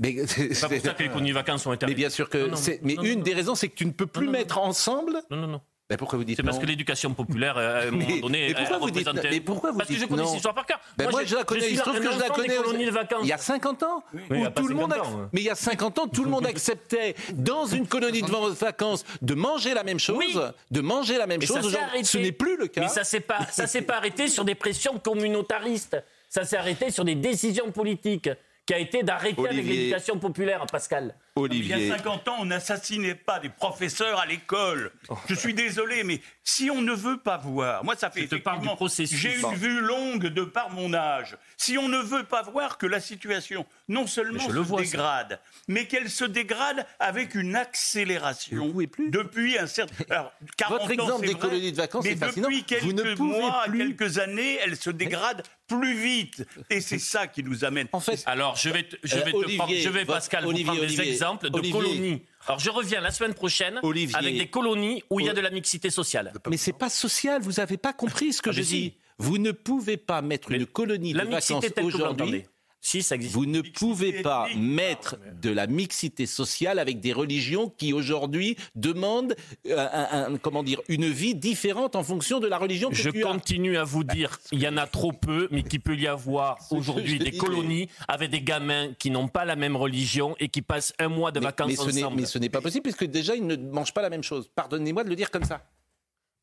Mais 0.00 0.26
C'est 0.26 0.48
pas 0.60 0.68
pour 0.68 0.80
ça 0.80 0.92
que 0.94 1.02
les 1.04 1.08
colonies 1.08 1.28
de 1.30 1.34
vacances 1.34 1.64
ont 1.66 1.72
été 1.72 1.86
Mais 1.86 1.94
bien 1.94 2.10
sûr 2.10 2.28
que 2.28 2.38
Non, 2.38 2.48
non, 2.48 2.56
c'est. 2.56 2.72
non, 2.74 2.78
Mais 2.82 2.94
non, 2.94 3.02
une 3.04 3.18
non. 3.18 3.24
des 3.24 3.34
raisons, 3.34 3.54
c'est 3.54 3.68
que 3.68 3.76
tu 3.76 3.86
ne 3.86 3.92
peux 3.92 4.06
plus 4.06 4.28
mettre 4.28 4.58
ensemble. 4.58 5.22
Non, 5.30 5.36
non, 5.36 5.46
non. 5.46 5.60
Ben 5.88 5.98
pourquoi 5.98 6.16
vous 6.18 6.24
dites 6.24 6.36
C'est 6.36 6.42
parce 6.42 6.58
que 6.58 6.64
l'éducation 6.64 7.12
populaire, 7.14 7.58
à 7.58 7.80
un 7.82 7.90
moment 7.90 8.06
Mais- 8.08 8.20
donné, 8.22 8.48
mais 8.48 8.54
pourquoi 8.54 8.78
vous 8.78 8.90
dites- 8.90 9.06
mais 9.30 9.40
pourquoi 9.40 9.70
vous 9.70 9.76
Parce 9.78 9.90
que 9.90 9.96
je 9.96 10.06
connais 10.06 10.24
cette 10.24 10.36
histoire 10.36 10.54
par 10.54 10.64
cœur. 10.66 10.80
Ben 10.96 11.10
moi, 11.10 11.24
je 11.24 11.36
la 11.36 11.44
connais, 11.44 11.60
il 11.60 11.66
suis 11.66 11.76
se 11.76 11.82
trouve 11.82 12.00
que 12.00 12.10
je 12.10 12.18
la 12.18 12.30
connais. 12.30 12.56
colonies 12.56 12.86
de 12.86 12.90
vacances. 12.90 13.20
Il 13.22 13.28
y 13.28 13.32
a 13.32 13.38
50 13.38 13.82
ans. 13.82 14.02
Oui, 14.14 14.20
où 14.30 14.34
il 14.36 14.50
tout 14.52 14.66
le 14.66 14.74
monde 14.74 14.90
50 14.92 15.06
ac- 15.06 15.12
ans, 15.14 15.20
ouais. 15.20 15.26
Mais 15.34 15.40
il 15.42 15.44
y 15.44 15.50
a 15.50 15.54
50 15.54 15.98
ans, 15.98 16.08
tout 16.08 16.24
le 16.24 16.30
monde 16.30 16.46
acceptait, 16.46 17.14
dans 17.34 17.66
une 17.66 17.86
colonie 17.86 18.22
de 18.22 18.26
vacances, 18.54 19.04
de 19.20 19.34
manger 19.34 19.74
la 19.74 19.84
même 19.84 19.98
chose. 20.00 20.16
Oui. 20.18 20.34
De 20.70 20.80
manger 20.80 21.18
la 21.18 21.26
même 21.26 21.38
Mais 21.38 21.46
ça 21.46 21.54
chose. 21.54 21.62
s'est 21.64 21.68
Aujourd'hui, 21.68 21.88
arrêté. 21.90 22.04
Ce 22.04 22.18
n'est 22.18 22.32
plus 22.32 22.56
le 22.56 22.66
cas. 22.66 22.80
Mais 22.80 22.88
ça 22.88 23.04
s'est 23.04 23.20
pas, 23.20 23.46
ça 23.52 23.66
s'est 23.68 23.82
pas 23.82 23.96
arrêté 23.98 24.26
sur 24.28 24.44
des 24.46 24.54
pressions 24.56 24.98
communautaristes. 24.98 25.98
Ça 26.30 26.44
s'est 26.44 26.56
arrêté 26.56 26.90
sur 26.90 27.04
des 27.04 27.14
décisions 27.14 27.70
politiques 27.70 28.30
qui 28.66 28.74
a 28.74 28.78
été 28.78 29.02
d'arrêter 29.02 29.40
avec 29.40 29.52
Olivier. 29.52 29.76
l'éducation 29.76 30.18
populaire, 30.18 30.64
Pascal. 30.66 31.14
Il 31.36 31.66
y 31.66 31.72
a 31.72 31.96
50 31.96 32.28
ans, 32.28 32.36
on 32.38 32.44
n'assassinait 32.44 33.16
pas 33.16 33.40
des 33.40 33.48
professeurs 33.48 34.20
à 34.20 34.24
l'école. 34.26 34.92
Je 35.28 35.34
suis 35.34 35.52
désolé, 35.52 36.04
mais 36.04 36.20
si 36.44 36.70
on 36.70 36.80
ne 36.80 36.92
veut 36.92 37.16
pas 37.16 37.38
voir, 37.38 37.82
moi 37.82 37.96
ça 37.96 38.08
fait 38.08 38.20
effectivement, 38.22 38.76
j'ai 39.00 39.34
une 39.40 39.54
vue 39.56 39.80
longue 39.80 40.26
de 40.28 40.44
par 40.44 40.70
mon 40.70 40.94
âge. 40.94 41.36
Si 41.56 41.76
on 41.76 41.88
ne 41.88 41.98
veut 41.98 42.22
pas 42.22 42.42
voir 42.42 42.78
que 42.78 42.86
la 42.86 43.00
situation 43.00 43.66
non 43.88 44.06
seulement 44.06 44.48
se 44.48 44.64
ça. 44.64 44.76
dégrade, 44.76 45.40
mais 45.66 45.86
qu'elle 45.88 46.08
se 46.08 46.24
dégrade 46.24 46.86
avec 47.00 47.34
une 47.34 47.56
accélération 47.56 48.72
depuis 49.08 49.58
un 49.58 49.66
certain. 49.66 50.04
Alors, 50.10 50.32
40 50.56 50.82
Votre 50.82 50.84
ans, 50.84 50.92
exemple 50.92 51.20
c'est 51.22 51.26
des 51.26 51.32
vrai, 51.32 51.48
colonies 51.48 51.72
de 51.72 51.76
vacances 51.76 52.04
mais 52.04 52.14
depuis 52.14 52.62
quelques 52.62 52.82
Vous 52.84 52.92
ne 52.92 53.14
mois, 53.16 53.64
plus- 53.66 53.78
quelques 53.96 54.18
années, 54.18 54.58
elle 54.64 54.76
se 54.76 54.90
dégrade 54.90 55.42
plus 55.66 55.94
vite, 55.96 56.46
et 56.70 56.80
c'est 56.82 56.98
ça 56.98 57.26
qui 57.26 57.42
nous 57.42 57.64
amène. 57.64 57.88
En 57.92 57.98
fait, 57.98 58.22
Alors, 58.26 58.54
je 58.54 58.68
vais, 58.68 58.82
te- 58.84 58.96
je 59.02 59.16
Euh, 59.16 59.20
vais, 59.24 59.32
te 59.32 59.56
prendre- 59.56 59.74
je 59.74 59.88
vais 59.88 60.04
Pascal, 60.04 60.44
Olivier, 60.46 60.64
vous 60.64 60.70
prendre 60.72 60.82
Olivier, 60.84 61.04
des 61.04 61.10
exemples 61.12 61.23
de 61.32 61.50
Olivier. 61.52 61.72
colonies. 61.72 62.22
Alors, 62.46 62.58
je 62.58 62.70
reviens 62.70 63.00
la 63.00 63.10
semaine 63.10 63.34
prochaine 63.34 63.80
Olivier. 63.82 64.16
avec 64.16 64.36
des 64.36 64.48
colonies 64.48 65.02
où 65.10 65.20
il 65.20 65.26
y 65.26 65.30
a 65.30 65.32
de 65.34 65.40
la 65.40 65.50
mixité 65.50 65.90
sociale. 65.90 66.32
Mais 66.48 66.56
c'est 66.58 66.72
pas 66.72 66.90
social, 66.90 67.40
vous 67.40 67.52
n'avez 67.52 67.76
pas 67.78 67.92
compris 67.92 68.32
ce 68.32 68.42
que 68.42 68.50
Ah, 68.50 68.52
je 68.52 68.62
si. 68.62 68.74
dis. 68.80 68.94
Vous 69.18 69.38
ne 69.38 69.52
pouvez 69.52 69.96
pas 69.96 70.22
mettre 70.22 70.50
une 70.52 70.66
colonie 70.66 71.12
de 71.12 71.18
vacances 71.18 71.64
aujourd'hui. 71.82 72.44
L'entendez. 72.84 73.00
Si, 73.00 73.02
ça 73.02 73.14
existe. 73.14 73.34
Vous 73.34 73.46
ne 73.46 73.60
pouvez 73.62 74.22
pas 74.22 74.46
mettre 74.56 75.16
de 75.40 75.50
la 75.50 75.66
mixité 75.66 76.26
sociale 76.26 76.78
avec 76.78 77.00
des 77.00 77.12
religions 77.12 77.68
qui 77.70 77.92
aujourd'hui 77.92 78.56
demandent 78.74 79.34
euh, 79.66 79.88
un- 79.92 80.34
un- 80.34 80.38
comment 80.38 80.62
dire 80.62 80.80
une 80.88 81.08
vie 81.08 81.34
différente 81.34 81.96
en 81.96 82.02
fonction 82.04 82.40
de 82.40 82.46
la 82.46 82.58
religion 82.58 82.90
que 82.90 82.94
Je 82.96 83.10
tu 83.10 83.24
as. 83.24 83.26
continue 83.26 83.76
à 83.78 83.84
vous 83.84 84.04
dire, 84.04 84.38
il 84.52 84.60
y 84.60 84.68
en 84.68 84.76
a 84.76 84.86
trop 84.86 85.12
peu, 85.12 85.48
mais 85.50 85.62
qu'il 85.62 85.80
peut 85.80 85.96
y 85.96 86.06
avoir 86.06 86.58
aujourd'hui 86.70 87.18
des 87.18 87.32
colonies 87.32 87.88
avec 88.08 88.30
des 88.30 88.42
gamins 88.42 88.92
qui 88.98 89.10
n'ont 89.10 89.28
pas 89.28 89.44
la 89.44 89.56
même 89.56 89.76
religion 89.76 90.36
et 90.38 90.48
qui 90.48 90.62
passent 90.62 90.92
un 90.98 91.08
mois 91.08 91.32
de 91.32 91.40
Mais, 91.40 91.46
vacances 91.46 91.68
mais 91.68 91.76
ce 91.76 91.90
n'est- 91.90 92.04
ensemble. 92.04 92.20
mais 92.20 92.26
ce 92.26 92.38
n'est 92.38 92.48
pas 92.50 92.60
possible 92.60 92.82
puisque 92.82 93.04
déjà 93.04 93.34
ils 93.34 93.46
ne 93.46 93.56
mangent 93.56 93.94
pas 93.94 94.02
la 94.02 94.10
même 94.10 94.22
chose. 94.22 94.50
Pardonnez-moi 94.54 95.04
de 95.04 95.08
le 95.08 95.16
dire 95.16 95.30
comme 95.30 95.44
ça. 95.44 95.62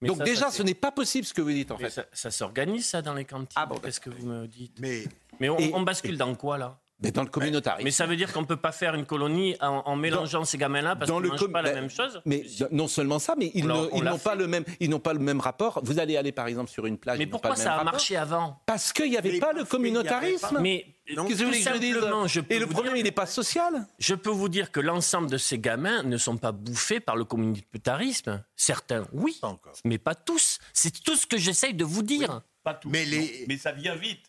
Mais 0.02 0.08
Donc 0.08 0.18
ça, 0.18 0.24
déjà, 0.24 0.46
ça, 0.50 0.52
ce 0.52 0.64
n'est 0.64 0.74
pas 0.74 0.92
possible 0.92 1.28
ce 1.28 1.34
que 1.34 1.42
vous 1.42 1.52
dites 1.52 1.70
en 1.70 1.78
Mais 1.78 1.84
fait. 1.84 1.90
ça, 1.92 2.06
ça 2.12 2.32
s'organise 2.32 2.88
ça 2.88 3.04
dans 3.04 3.14
les 3.14 3.24
cantines. 3.26 3.50
Ah 3.56 3.68
bon, 3.68 3.76
Qu'est-ce 3.78 4.00
que 4.00 4.10
vous 4.10 4.26
me 4.26 4.48
dites? 4.48 4.80
Mais, 4.80 5.04
Mais 5.42 5.50
on, 5.50 5.58
Et- 5.58 5.72
on 5.74 5.82
bascule 5.82 6.18
dans 6.18 6.34
quoi 6.36 6.58
là? 6.60 6.78
Mais 7.04 7.12
dans 7.12 7.24
le 7.24 7.30
communautarisme. 7.30 7.84
Mais 7.84 7.90
ça 7.90 8.06
veut 8.06 8.16
dire 8.16 8.32
qu'on 8.32 8.46
peut 8.46 8.58
pas 8.58 8.72
faire 8.72 8.94
une 8.94 9.08
colonie 9.08 9.56
en, 9.60 9.82
en 9.88 9.96
mélangeant 9.96 10.46
ces 10.46 10.60
gamins-là 10.60 10.96
parce 10.96 11.10
qu'ils 11.10 11.20
le 11.20 11.30
mangent 11.30 11.52
pas 11.52 11.64
la 11.64 11.72
ben, 11.72 11.82
même 11.82 11.90
chose? 11.90 12.22
Mais 12.26 12.44
non 12.70 12.88
seulement 12.88 13.18
ça, 13.18 13.34
mais 13.36 13.50
ils 13.56 13.66
ne- 13.66 14.04
n'ont 14.04 14.20
pas 14.20 14.36
le 14.36 14.46
même, 14.46 14.64
ils 14.80 14.88
n'ont 14.88 15.00
pas 15.00 15.14
le 15.14 15.20
même 15.20 15.40
rapport. 15.40 15.80
Vous 15.84 15.98
allez 15.98 16.16
aller 16.16 16.32
par 16.32 16.46
exemple 16.46 16.70
sur 16.70 16.86
une 16.86 17.00
plage. 17.00 17.18
Mais 17.18 17.26
pourquoi 17.26 17.50
pas 17.50 17.56
le 17.56 17.60
même 17.60 17.66
ça 17.66 17.74
a 17.74 17.78
rapport. 17.78 17.94
marché 17.94 18.16
avant? 18.18 18.62
Parce 18.68 18.94
qu'il 18.94 19.10
n'y 19.10 19.18
avait 19.18 19.40
pas 19.40 19.52
le 19.52 19.64
communautarisme. 19.66 20.60
Mais 20.62 20.86
Qu'est-ce 21.08 21.16
que 21.16 21.22
vous 21.22 21.30
tout 21.30 21.38
je 21.40 21.52
dise 21.56 21.64
simplement, 21.64 22.28
je 22.28 22.40
peux 22.40 22.54
Et 22.54 22.60
le 22.60 22.66
vous 22.66 22.72
problème, 22.74 22.94
dire- 22.94 23.02
il 23.02 23.04
n'est 23.06 23.12
pas 23.12 23.26
social. 23.26 23.88
Je 23.98 24.14
peux 24.14 24.30
vous 24.30 24.48
dire 24.48 24.72
que 24.72 24.80
l'ensemble 24.80 25.32
de 25.32 25.40
ces 25.40 25.58
gamins 25.58 26.04
ne 26.04 26.18
sont 26.18 26.38
pas 26.38 26.52
bouffés 26.52 27.00
par 27.00 27.16
le 27.16 27.26
communautarisme. 27.26 28.44
Certains, 28.56 29.08
oui, 29.12 29.42
mais 29.86 29.98
pas 29.98 30.14
tous. 30.14 30.60
C'est 30.72 31.02
tout 31.04 31.16
ce 31.16 31.26
que 31.26 31.38
j'essaye 31.38 31.74
de 31.74 31.84
vous 31.84 32.04
dire. 32.04 32.42
Pas. 32.64 32.80
Mais 32.86 33.06
les- 33.06 33.46
mais 33.48 33.58
ça 33.58 33.72
vient 33.72 33.96
vite. 33.96 34.20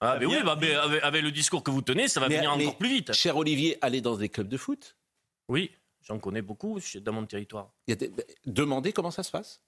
Ah, 0.00 0.16
mais 0.20 0.26
oui, 0.26 0.36
bah, 0.44 0.58
mais 0.60 0.74
avec, 0.74 1.02
avec 1.02 1.22
le 1.22 1.30
discours 1.32 1.62
que 1.62 1.70
vous 1.70 1.80
tenez, 1.82 2.06
ça 2.08 2.20
va 2.20 2.28
Mais- 2.28 2.36
venir 2.36 2.54
mais, 2.56 2.64
encore 2.66 2.78
plus 2.78 2.88
vite. 2.88 3.12
Cher 3.12 3.36
Olivier, 3.36 3.78
allez 3.80 4.00
dans 4.00 4.16
des 4.16 4.28
clubs 4.28 4.48
de 4.48 4.56
foot? 4.58 4.96
Oui, 5.48 5.70
j'en 6.06 6.18
connais 6.18 6.42
beaucoup 6.42 6.78
dans 6.96 7.12
mon 7.12 7.24
territoire. 7.24 7.72
Il 7.86 7.90
y 7.90 7.92
a 7.92 7.96
des- 7.96 8.12
Demandez 8.44 8.92
comment 8.92 9.10
ça 9.10 9.22
se 9.22 9.30
passe? 9.30 9.62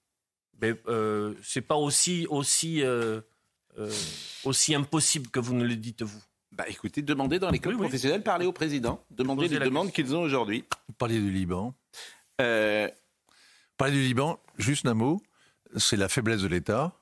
Mais 0.60 0.74
euh, 0.88 1.34
c'est 1.42 1.60
pas 1.62 1.76
aussi 1.76 2.26
aussi 2.28 2.82
euh, 2.82 3.20
euh, 3.78 3.90
aussi 4.44 4.74
impossible 4.74 5.28
que 5.30 5.38
vous 5.40 5.54
ne 5.54 5.64
le 5.64 5.76
dites 5.76 6.02
vous. 6.02 6.22
Bah 6.52 6.64
écoutez, 6.68 7.00
demandez 7.02 7.38
dans 7.38 7.50
les 7.50 7.58
clubs 7.60 7.74
Oui, 7.74 7.80
oui. 7.80 7.86
professionnels, 7.86 8.22
parlez 8.22 8.44
au 8.46 8.52
président, 8.52 9.04
demandez 9.10 9.44
Posez 9.46 9.58
les 9.60 9.64
demandes 9.66 9.92
qu'ils 9.92 10.16
ont 10.16 10.22
aujourd'hui. 10.22 10.64
Vous 10.88 10.94
parliez 10.94 11.20
du 11.20 11.30
Liban. 11.30 11.74
Euh, 12.40 12.88
Parler 13.76 13.92
du 13.94 14.02
Liban, 14.02 14.40
juste 14.56 14.84
un 14.86 14.94
mot, 14.94 15.22
c'est 15.76 15.96
la 15.96 16.08
faiblesse 16.08 16.40
de 16.42 16.48
l'État 16.48 16.97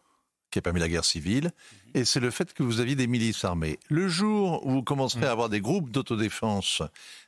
qui 0.57 0.59
a 0.59 0.62
permis 0.62 0.81
la 0.81 0.88
guerre 0.88 1.05
civile, 1.05 1.51
et 1.92 2.07
c'est 2.07 2.19
le 2.19 2.31
fait 2.31 2.55
que 2.55 2.62
vous 2.62 2.81
aviez 2.81 2.95
des 2.95 3.07
milices 3.07 3.45
armées. 3.45 3.79
Le 3.90 4.09
jour 4.09 4.64
où 4.66 4.71
vous 4.71 4.83
commencerez 4.83 5.27
à 5.27 5.31
avoir 5.31 5.51
des 5.51 5.61
groupes 5.61 5.90
d'autodéfense 5.90 6.81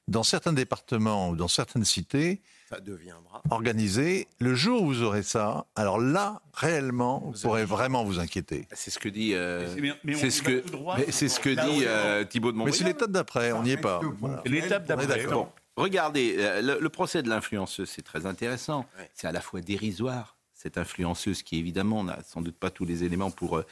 dans 0.09 0.23
certains 0.23 0.55
départements 0.55 1.29
ou 1.29 1.37
dans 1.37 1.47
certaines 1.49 1.85
cités, 1.85 2.41
Ça 2.71 2.81
deviendra. 2.81 3.43
organisés, 3.51 4.29
le 4.39 4.55
jour 4.55 4.81
où 4.83 4.87
vous 4.87 5.03
aurez 5.03 5.23
ça, 5.23 5.67
alors 5.77 6.01
là, 6.01 6.41
réellement, 6.55 7.21
vous 7.27 7.39
pourrez 7.43 7.67
vraiment 7.67 8.03
vous 8.03 8.19
inquiéter. 8.19 8.67
c'est 8.73 8.91
ce 8.91 8.99
que 8.99 9.11
dit. 9.11 9.35
euh, 9.35 9.69
c'est 10.15 10.31
ce 10.31 10.41
que. 10.43 10.65
C'est 11.11 11.29
ce 11.29 11.39
que 11.39 11.51
dit 11.51 11.85
euh, 11.87 12.25
Thibault 12.25 12.53
de 12.53 12.57
Mais 12.57 12.73
c'est 12.73 12.85
l'étape 12.85 13.11
d'après, 13.11 13.53
on 13.53 13.63
n'y 13.63 13.73
est 13.73 13.77
pas. 13.77 14.01
Voilà. 14.21 14.41
L'étape 14.47 14.85
On 14.89 14.93
est 14.93 14.97
d'après. 14.97 15.07
d'accord. 15.07 15.53
Bon, 15.77 15.83
regardez, 15.83 16.37
euh, 16.39 16.63
le, 16.63 16.79
le 16.81 16.89
procès 16.89 17.23
de 17.23 17.29
l'influenceuse, 17.29 17.91
c'est 17.91 18.01
très 18.01 18.25
intéressant. 18.25 18.87
C'est 19.13 19.27
à 19.27 19.33
la 19.33 19.43
fois 19.43 19.61
dérisoire, 19.61 20.37
cette 20.59 20.77
influenceuse 20.77 21.45
qui, 21.45 21.57
évidemment, 21.57 22.03
n'a 22.03 22.19
sans 22.25 22.43
doute 22.43 22.57
pas 22.57 22.71
tous 22.71 22.85
les 22.85 23.05
éléments 23.05 23.31
pour 23.31 23.59
euh, 23.59 23.65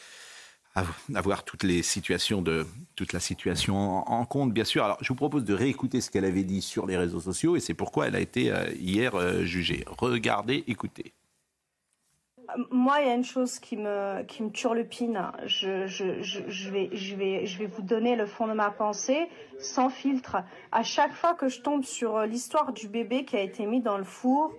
av- 0.77 0.95
avoir 1.17 1.43
toutes 1.43 1.65
les 1.65 1.83
situations 1.83 2.43
de 2.43 2.65
toute 2.95 3.13
la 3.13 3.19
situation 3.19 4.09
en, 4.09 4.25
compte, 4.25 4.53
bien 4.53 4.63
sûr. 4.65 4.85
Alors, 4.85 4.99
je 5.01 5.09
vous 5.09 5.17
propose 5.17 5.45
de 5.45 5.53
réécouter 5.53 6.01
ce 6.01 6.13
qu'elle 6.13 6.25
avait 6.25 6.45
dit 6.45 6.63
sur 6.63 6.87
les 6.87 6.97
réseaux 6.97 7.19
sociaux 7.19 7.57
et 7.57 7.61
c'est 7.61 7.75
pourquoi 7.75 8.07
elle 8.07 8.15
a 8.15 8.21
été 8.21 8.53
euh, 8.53 8.71
hier 8.79 9.17
euh, 9.17 9.43
jugée. 9.43 9.85
Regardez, 9.99 10.63
écoutez. 10.69 11.13
Moi, 12.71 13.01
il 13.01 13.09
y 13.09 13.11
a 13.11 13.15
une 13.15 13.25
chose 13.25 13.59
qui 13.59 13.77
me, 13.77 14.23
qui 14.23 14.45
me 14.45 14.51
turlupine. 14.51 15.33
Je, 15.45 15.89
je, 15.89 16.23
je, 16.23 16.39
je, 16.47 16.71
vais, 16.71 16.89
je, 16.93 17.17
vais, 17.17 17.47
je 17.47 17.59
vais 17.59 17.67
vous 17.67 17.83
donner 17.83 18.15
le 18.15 18.27
fond 18.27 18.47
de 18.47 18.53
ma 18.53 18.71
pensée, 18.71 19.27
sans 19.59 19.91
filtre. 19.91 20.37
À 20.71 20.85
chaque 20.85 21.13
fois 21.13 21.35
que 21.35 21.49
je 21.49 21.61
tombe 21.61 21.83
sur 21.83 22.21
l'histoire 22.21 22.73
du 22.73 22.87
bébé 22.87 23.25
qui 23.25 23.37
a 23.37 23.41
été 23.41 23.67
mis 23.67 23.81
dans 23.81 23.99
le 23.99 24.05
four, 24.05 24.55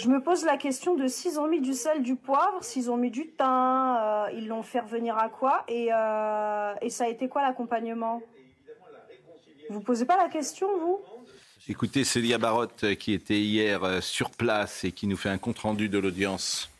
je 0.00 0.08
me 0.08 0.22
pose 0.22 0.44
la 0.44 0.56
question 0.56 0.94
de 0.94 1.06
s'ils 1.08 1.38
ont 1.38 1.46
mis 1.46 1.60
du 1.60 1.74
sel, 1.74 2.02
du 2.02 2.16
poivre, 2.16 2.62
s'ils 2.62 2.90
ont 2.90 2.96
mis 2.96 3.10
du 3.10 3.28
thym, 3.28 3.96
euh, 4.00 4.30
ils 4.32 4.48
l'ont 4.48 4.62
fait 4.62 4.80
revenir 4.80 5.18
à 5.18 5.28
quoi 5.28 5.64
et, 5.68 5.92
euh, 5.92 6.88
ça 6.88 7.04
a 7.04 7.08
été 7.08 7.28
quoi 7.28 7.42
l'accompagnement? 7.42 8.22
Vous 9.68 9.80
posez 9.80 10.06
pas 10.06 10.16
la 10.16 10.28
question, 10.28 10.68
vous? 10.78 11.00
Écoutez 11.68 12.04
Célia 12.04 12.38
Barotte 12.38 12.84
euh, 12.84 12.94
qui 12.94 13.12
était 13.12 13.40
hier 13.40 14.02
sur 14.02 14.30
place 14.30 14.84
et 14.84 14.92
qui 14.92 15.06
nous 15.06 15.16
fait 15.16 15.28
un 15.28 15.38
compte-rendu 15.38 15.88
de 15.88 15.98
l'audience. 15.98 16.70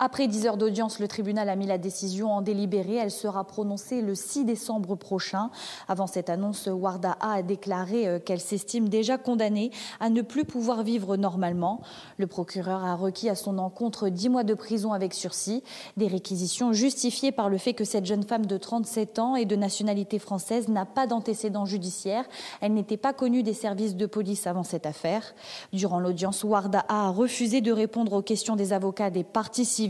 Après 0.00 0.26
10 0.26 0.46
heures 0.46 0.56
d'audience, 0.56 0.98
le 0.98 1.06
tribunal 1.06 1.48
a 1.48 1.54
mis 1.54 1.68
la 1.68 1.78
décision 1.78 2.32
en 2.32 2.42
délibéré. 2.42 2.96
Elle 2.96 3.12
sera 3.12 3.44
prononcée 3.44 4.02
le 4.02 4.16
6 4.16 4.44
décembre 4.44 4.96
prochain. 4.96 5.50
Avant 5.86 6.08
cette 6.08 6.30
annonce, 6.30 6.66
Warda 6.66 7.16
A 7.20 7.34
a 7.34 7.42
déclaré 7.42 8.08
euh, 8.08 8.18
qu'elle 8.18 8.40
s'estime 8.40 8.88
déjà 8.88 9.18
condamnée 9.18 9.70
à 10.00 10.10
ne 10.10 10.20
plus 10.20 10.44
pouvoir 10.44 10.82
vivre 10.82 11.16
normalement. 11.16 11.80
Le 12.18 12.26
procureur 12.26 12.84
a 12.84 12.96
requis 12.96 13.28
à 13.28 13.36
son 13.36 13.56
encontre 13.58 14.08
10 14.08 14.30
mois 14.30 14.42
de 14.42 14.54
prison 14.54 14.92
avec 14.92 15.14
sursis, 15.14 15.62
des 15.96 16.08
réquisitions 16.08 16.72
justifiées 16.72 17.30
par 17.30 17.48
le 17.48 17.56
fait 17.56 17.74
que 17.74 17.84
cette 17.84 18.04
jeune 18.04 18.24
femme 18.24 18.46
de 18.46 18.56
37 18.56 19.20
ans 19.20 19.36
et 19.36 19.44
de 19.44 19.54
nationalité 19.54 20.18
française 20.18 20.66
n'a 20.66 20.86
pas 20.86 21.06
d'antécédents 21.06 21.66
judiciaires. 21.66 22.24
Elle 22.60 22.74
n'était 22.74 22.96
pas 22.96 23.12
connue 23.12 23.44
des 23.44 23.54
services 23.54 23.94
de 23.94 24.06
police 24.06 24.48
avant 24.48 24.64
cette 24.64 24.86
affaire. 24.86 25.36
Durant 25.72 26.00
l'audience, 26.00 26.42
Warda 26.42 26.84
A 26.88 27.06
a 27.06 27.10
refusé 27.10 27.60
de 27.60 27.70
répondre 27.70 28.14
aux 28.14 28.22
questions 28.22 28.56
des 28.56 28.72
avocats 28.72 29.10
des 29.10 29.22
parties 29.22 29.64
civiles 29.64 29.84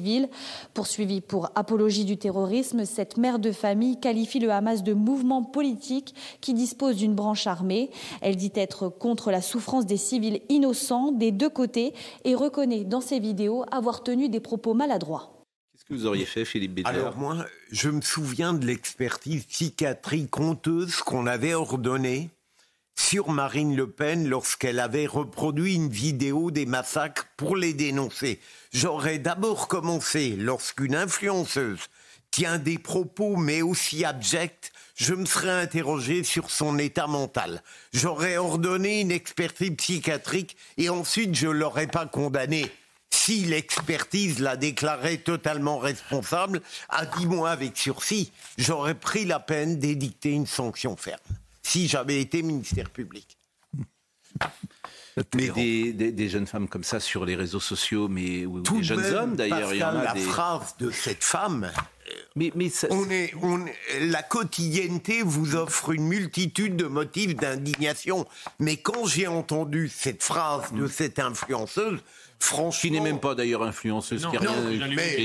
Poursuivie 0.75 1.21
pour 1.21 1.51
apologie 1.55 2.05
du 2.05 2.17
terrorisme, 2.17 2.85
cette 2.85 3.17
mère 3.17 3.39
de 3.39 3.53
famille 3.53 3.99
qualifie 3.99 4.41
le 4.41 4.51
Hamas 4.51 4.83
de 4.83 4.93
mouvement 4.93 5.43
politique 5.43 6.15
qui 6.41 6.55
dispose 6.55 6.97
d'une 6.97 7.15
branche 7.15 7.47
armée. 7.47 7.91
Elle 8.21 8.37
dit 8.37 8.53
être 8.55 8.89
contre 8.89 9.31
la 9.31 9.41
souffrance 9.41 9.87
des 9.87 9.97
civils 9.97 10.41
innocents 10.49 11.13
des 11.13 11.33
deux 11.33 11.51
côtés 11.51 11.95
et 12.25 12.35
reconnaît 12.35 12.85
dans 12.85 13.01
ses 13.01 13.19
vidéos 13.19 13.65
avoir 13.71 14.03
tenu 14.03 14.29
des 14.29 14.41
propos 14.41 14.75
maladroits. 14.75 15.31
Qu'est-ce 15.73 15.85
que 15.85 15.95
vous 15.95 16.07
auriez 16.07 16.25
fait, 16.25 16.45
Philippe 16.45 16.75
Bédard 16.75 16.93
Alors 16.93 17.17
moi, 17.17 17.45
je 17.71 17.91
me 17.91 18.01
souviens 18.01 18.55
de 18.55 18.67
l'expertise 18.67 19.45
psychiatrique 19.45 20.39
honteuse 20.39 20.97
qu'on 20.97 21.27
avait 21.27 21.55
ordonnée 21.55 22.31
sur 22.95 23.30
Marine 23.30 23.76
Le 23.76 23.90
Pen 23.90 24.28
lorsqu'elle 24.28 24.80
avait 24.80 25.07
reproduit 25.07 25.74
une 25.74 25.88
vidéo 25.88 26.51
des 26.51 26.66
massacres 26.66 27.26
pour 27.36 27.57
les 27.57 27.74
dénoncer. 27.74 28.40
J'aurais 28.72 29.18
d'abord 29.18 29.68
commencé 29.68 30.36
lorsqu'une 30.36 30.95
influenceuse 30.95 31.88
tient 32.34 32.59
des 32.59 32.78
propos 32.78 33.36
mais 33.36 33.62
aussi 33.62 34.05
abjects, 34.05 34.72
je 34.97 35.14
me 35.14 35.24
serais 35.24 35.62
interrogé 35.62 36.24
sur 36.24 36.51
son 36.51 36.80
état 36.80 37.07
mental. 37.07 37.62
J'aurais 37.92 38.38
ordonné 38.38 39.03
une 39.03 39.12
expertise 39.12 39.76
psychiatrique 39.76 40.57
et 40.76 40.88
ensuite 40.88 41.36
je 41.36 41.47
l'aurais 41.47 41.86
pas 41.86 42.07
condamné. 42.07 42.68
Si 43.11 43.45
l'expertise 43.45 44.40
l'a 44.40 44.57
déclaré 44.57 45.18
totalement 45.18 45.78
responsable, 45.78 46.61
à 46.88 47.07
dix 47.07 47.26
mois 47.26 47.51
avec 47.51 47.76
sursis, 47.76 48.32
j'aurais 48.59 48.97
pris 48.97 49.24
la 49.24 49.38
peine 49.38 49.78
d'édicter 49.78 50.30
une 50.30 50.49
sanction 50.49 50.97
ferme 50.97 51.20
si 51.65 51.89
j'avais 51.89 52.21
été 52.21 52.43
ministère 52.43 52.91
public. 52.91 53.37
Mais 55.35 55.93
des, 55.93 56.29
jeunes 56.29 56.47
femmes 56.47 56.69
comme 56.69 56.83
ça 56.83 56.99
sur 56.99 57.25
les 57.25 57.37
réseaux 57.37 57.61
sociaux, 57.61 58.09
mais 58.09 58.47
ou 58.47 58.61
des 58.61 58.83
jeunes 58.83 59.15
hommes 59.15 59.37
d'ailleurs, 59.37 59.73
il 59.73 59.79
y 59.79 59.85
en 59.85 59.97
a 59.97 60.03
la 60.03 60.15
phrase 60.15 60.77
de 60.79 60.91
cette 60.91 61.23
femme. 61.23 61.71
Mais, 62.37 62.53
mais 62.55 62.69
on 62.91 63.09
est, 63.11 63.33
on, 63.43 63.65
la 64.01 64.23
quotidienneté 64.23 65.23
vous 65.23 65.55
offre 65.55 65.91
une 65.91 66.07
multitude 66.07 66.77
de 66.77 66.87
motifs 66.87 67.37
d'indignation. 67.37 68.27
Mais 68.59 68.77
quand 68.77 69.07
j'ai 69.07 69.29
entendu 69.29 69.89
cette 69.89 70.23
phrase 70.23 70.73
de 70.73 70.87
cette 70.87 71.19
influenceuse, 71.19 72.01
Franchement, 72.45 72.80
qui 72.80 72.90
n'est 72.90 73.01
même 73.01 73.20
pas 73.20 73.34
d'ailleurs 73.34 73.62
influenceuse, 73.62 74.26
qui, 74.30 74.36
rien, 74.36 74.53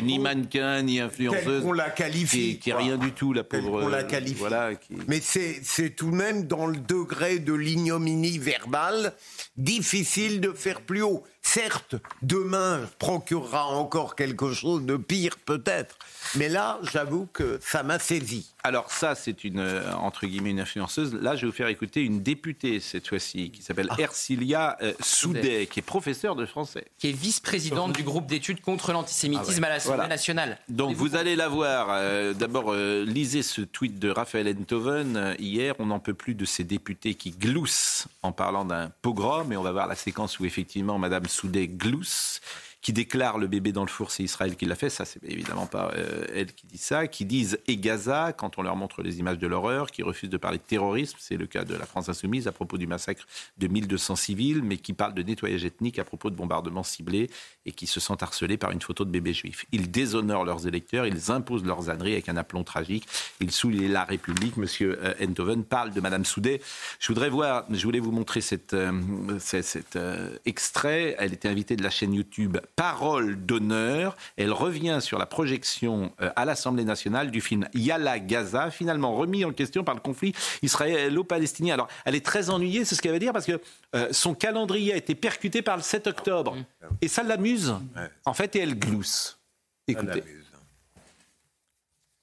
ni 0.02 0.20
mannequin, 0.20 0.82
ni 0.82 1.02
influenceuse. 1.02 1.64
On 1.66 1.74
la 1.74 1.90
qualifie. 1.90 2.60
Qui, 2.60 2.70
est 2.70 2.74
rien 2.74 2.98
du 2.98 3.12
tout, 3.12 3.34
la 3.34 3.44
pauvre. 3.44 3.84
On 3.84 3.90
la 3.90 4.04
qualifie. 4.04 4.36
Voilà, 4.36 4.72
Mais 5.08 5.20
c'est 5.22 5.90
tout 5.96 6.12
de 6.12 6.16
même 6.16 6.48
dans 6.48 6.66
le 6.66 6.78
degré 6.78 7.40
de 7.40 7.54
l'ignominie 7.54 8.38
verbale 8.38 9.14
difficile 9.58 10.40
de 10.40 10.52
faire 10.54 10.82
plus 10.82 11.02
haut. 11.02 11.24
Certes, 11.52 11.96
demain 12.22 12.82
procurera 13.00 13.66
encore 13.66 14.16
quelque 14.16 14.54
chose 14.54 14.86
de 14.86 14.98
pire 14.98 15.36
peut-être. 15.44 15.98
Mais 16.36 16.48
là, 16.48 16.78
j'avoue 16.84 17.28
que 17.34 17.58
ça 17.60 17.82
m'a 17.82 17.98
saisi. 17.98 18.54
Alors 18.64 18.92
ça, 18.92 19.16
c'est 19.16 19.44
une, 19.44 19.60
euh, 19.60 19.92
entre 19.96 20.28
guillemets, 20.28 20.52
une 20.52 20.60
influenceuse. 20.60 21.16
Là, 21.16 21.36
je 21.36 21.42
vais 21.42 21.48
vous 21.48 21.56
faire 21.56 21.70
écouter 21.70 22.04
une 22.04 22.22
députée, 22.22 22.80
cette 22.80 23.08
fois-ci, 23.08 23.50
qui 23.50 23.64
s'appelle 23.64 23.88
ah. 23.90 23.96
Ercilia 23.98 24.78
euh, 24.84 24.94
Soudet, 25.00 25.66
qui 25.66 25.80
est 25.80 25.84
professeure 25.84 26.36
de 26.36 26.46
français. 26.46 26.86
Qui 27.00 27.10
est 27.10 27.14
vice-présidente 27.14 27.94
du 27.94 28.04
groupe 28.04 28.28
d'études 28.28 28.62
contre 28.62 28.92
l'antisémitisme 28.92 29.64
ah 29.64 29.68
à 29.68 29.70
l'Assemblée 29.72 30.08
nationale. 30.08 30.60
Donc 30.68 30.96
vous 30.96 31.16
allez 31.16 31.36
la 31.36 31.48
voir. 31.48 31.88
Euh, 31.90 32.34
d'abord, 32.34 32.76
lisez 32.76 33.42
ce 33.42 33.62
tweet 33.62 33.98
de 33.98 34.12
Raphaël 34.12 34.56
Enthoven. 34.60 35.36
hier, 35.40 35.74
on 35.80 35.88
n'en 35.88 36.00
peut 36.00 36.14
plus 36.14 36.36
de 36.36 36.46
ces 36.46 36.64
députés 36.64 37.16
qui 37.16 37.32
gloussent 37.32 38.08
en 38.22 38.34
parlant 38.34 38.66
d'un 38.66 38.92
pogrom. 39.02 39.52
Et 39.52 39.58
on 39.58 39.64
va 39.64 39.72
voir 39.72 39.88
la 39.88 39.96
séquence 39.96 40.40
où, 40.40 40.46
effectivement, 40.46 41.00
Madame 41.00 41.26
Soudet 41.40 41.70
glousse 41.70 42.42
qui 42.82 42.94
déclare 42.94 43.38
le 43.38 43.48
bébé 43.48 43.74
dans 43.74 43.84
le 43.84 43.90
four, 43.90 44.10
c'est 44.12 44.24
Israël 44.24 44.56
qui 44.56 44.66
l'a 44.66 44.76
fait. 44.76 44.90
Ça, 44.90 45.04
c'est 45.04 45.22
évidemment 45.24 45.66
pas 45.66 45.92
euh, 45.96 46.26
elle 46.34 46.54
qui 46.54 46.66
dit 46.66 46.78
ça. 46.78 47.08
Qui 47.08 47.26
disent 47.26 47.60
et 47.68 47.78
Gaza 47.78 48.32
quand 48.32 48.58
on 48.58 48.62
leur 48.62 48.78
montre 48.78 49.02
les 49.02 49.20
images 49.20 49.38
de 49.38 49.48
l'horreur, 49.48 49.92
qui 49.92 50.02
refusent 50.02 50.30
de 50.30 50.38
parler 50.38 50.60
de 50.60 50.64
terrorisme. 50.64 51.18
C'est 51.20 51.36
le 51.36 51.46
cas 51.46 51.66
de 51.66 51.76
la 51.76 51.86
France 51.86 52.08
insoumise 52.08 52.48
à 52.48 52.54
propos 52.54 52.78
du 52.78 52.88
massacre 52.88 53.26
de 53.58 53.68
1200 53.68 54.16
civils, 54.16 54.64
mais 54.64 54.78
qui 54.78 54.94
parlent 54.94 55.14
de 55.14 55.24
nettoyage 55.24 55.66
ethnique 55.66 56.00
à 56.00 56.06
propos 56.06 56.30
de 56.30 56.36
bombardements 56.36 56.84
ciblés 56.84 57.30
et 57.66 57.74
qui 57.74 57.86
se 57.86 58.00
sentent 58.00 58.24
harcelés 58.24 58.58
par 58.58 58.72
une 58.72 58.82
photo 58.82 59.04
de 59.04 59.12
bébé 59.12 59.34
juif. 59.34 59.66
Ils 59.74 59.92
déshonorent 59.92 60.46
leurs 60.46 60.66
électeurs, 60.66 61.06
ils 61.06 61.32
imposent 61.32 61.66
leurs 61.66 61.90
âneries 61.90 62.14
avec 62.14 62.30
un 62.30 62.38
aplomb 62.38 62.64
tragique. 62.64 63.08
Ils 63.42 63.52
souillent 63.52 63.90
la 63.90 64.06
République. 64.06 64.56
Monsieur 64.56 65.00
euh, 65.04 65.56
parle 65.70 65.92
de 65.92 66.00
Madame 66.00 66.24
Soudet. 66.24 66.62
Je 67.00 67.08
voudrais 67.08 67.30
voir, 67.30 67.66
je 67.70 67.84
voulais 67.84 68.00
vous 68.00 68.12
montrer 68.12 68.40
cet, 68.40 68.74
euh, 68.74 68.92
cet 69.40 69.98
extrait. 70.46 71.16
Elle 71.20 71.34
était 71.34 71.50
invitée 71.50 71.76
de 71.76 71.84
la 71.84 71.90
chaîne 71.90 72.14
YouTube 72.14 72.58
parole 72.80 73.36
d'honneur. 73.46 74.16
Elle 74.38 74.54
revient 74.54 75.00
sur 75.02 75.20
la 75.20 75.26
projection 75.26 76.14
euh, 76.22 76.32
à 76.38 76.46
l'Assemblée 76.46 76.86
nationale 76.86 77.30
du 77.30 77.42
film 77.42 77.68
Yala 77.74 78.20
Gaza, 78.20 78.72
finalement 78.72 79.14
remis 79.16 79.44
en 79.44 79.52
question 79.52 79.84
par 79.84 79.96
le 79.96 80.00
conflit 80.00 80.34
israélo-palestinien. 80.62 81.74
Alors, 81.74 81.90
elle 82.06 82.16
est 82.16 82.26
très 82.26 82.50
ennuyée, 82.50 82.86
c'est 82.86 82.96
ce 82.96 83.02
qu'elle 83.02 83.12
veut 83.12 83.20
dire, 83.20 83.34
parce 83.34 83.46
que 83.46 83.60
euh, 83.98 84.08
son 84.12 84.34
calendrier 84.34 84.94
a 84.94 84.96
été 84.96 85.14
percuté 85.14 85.62
par 85.62 85.76
le 85.76 85.84
7 85.84 86.08
octobre. 86.08 86.56
Et 87.02 87.10
ça 87.10 87.22
l'amuse, 87.22 87.76
en 88.24 88.34
fait, 88.34 88.56
et 88.56 88.60
elle 88.60 88.80
glousse. 88.80 89.38
Écoutez. 89.86 90.24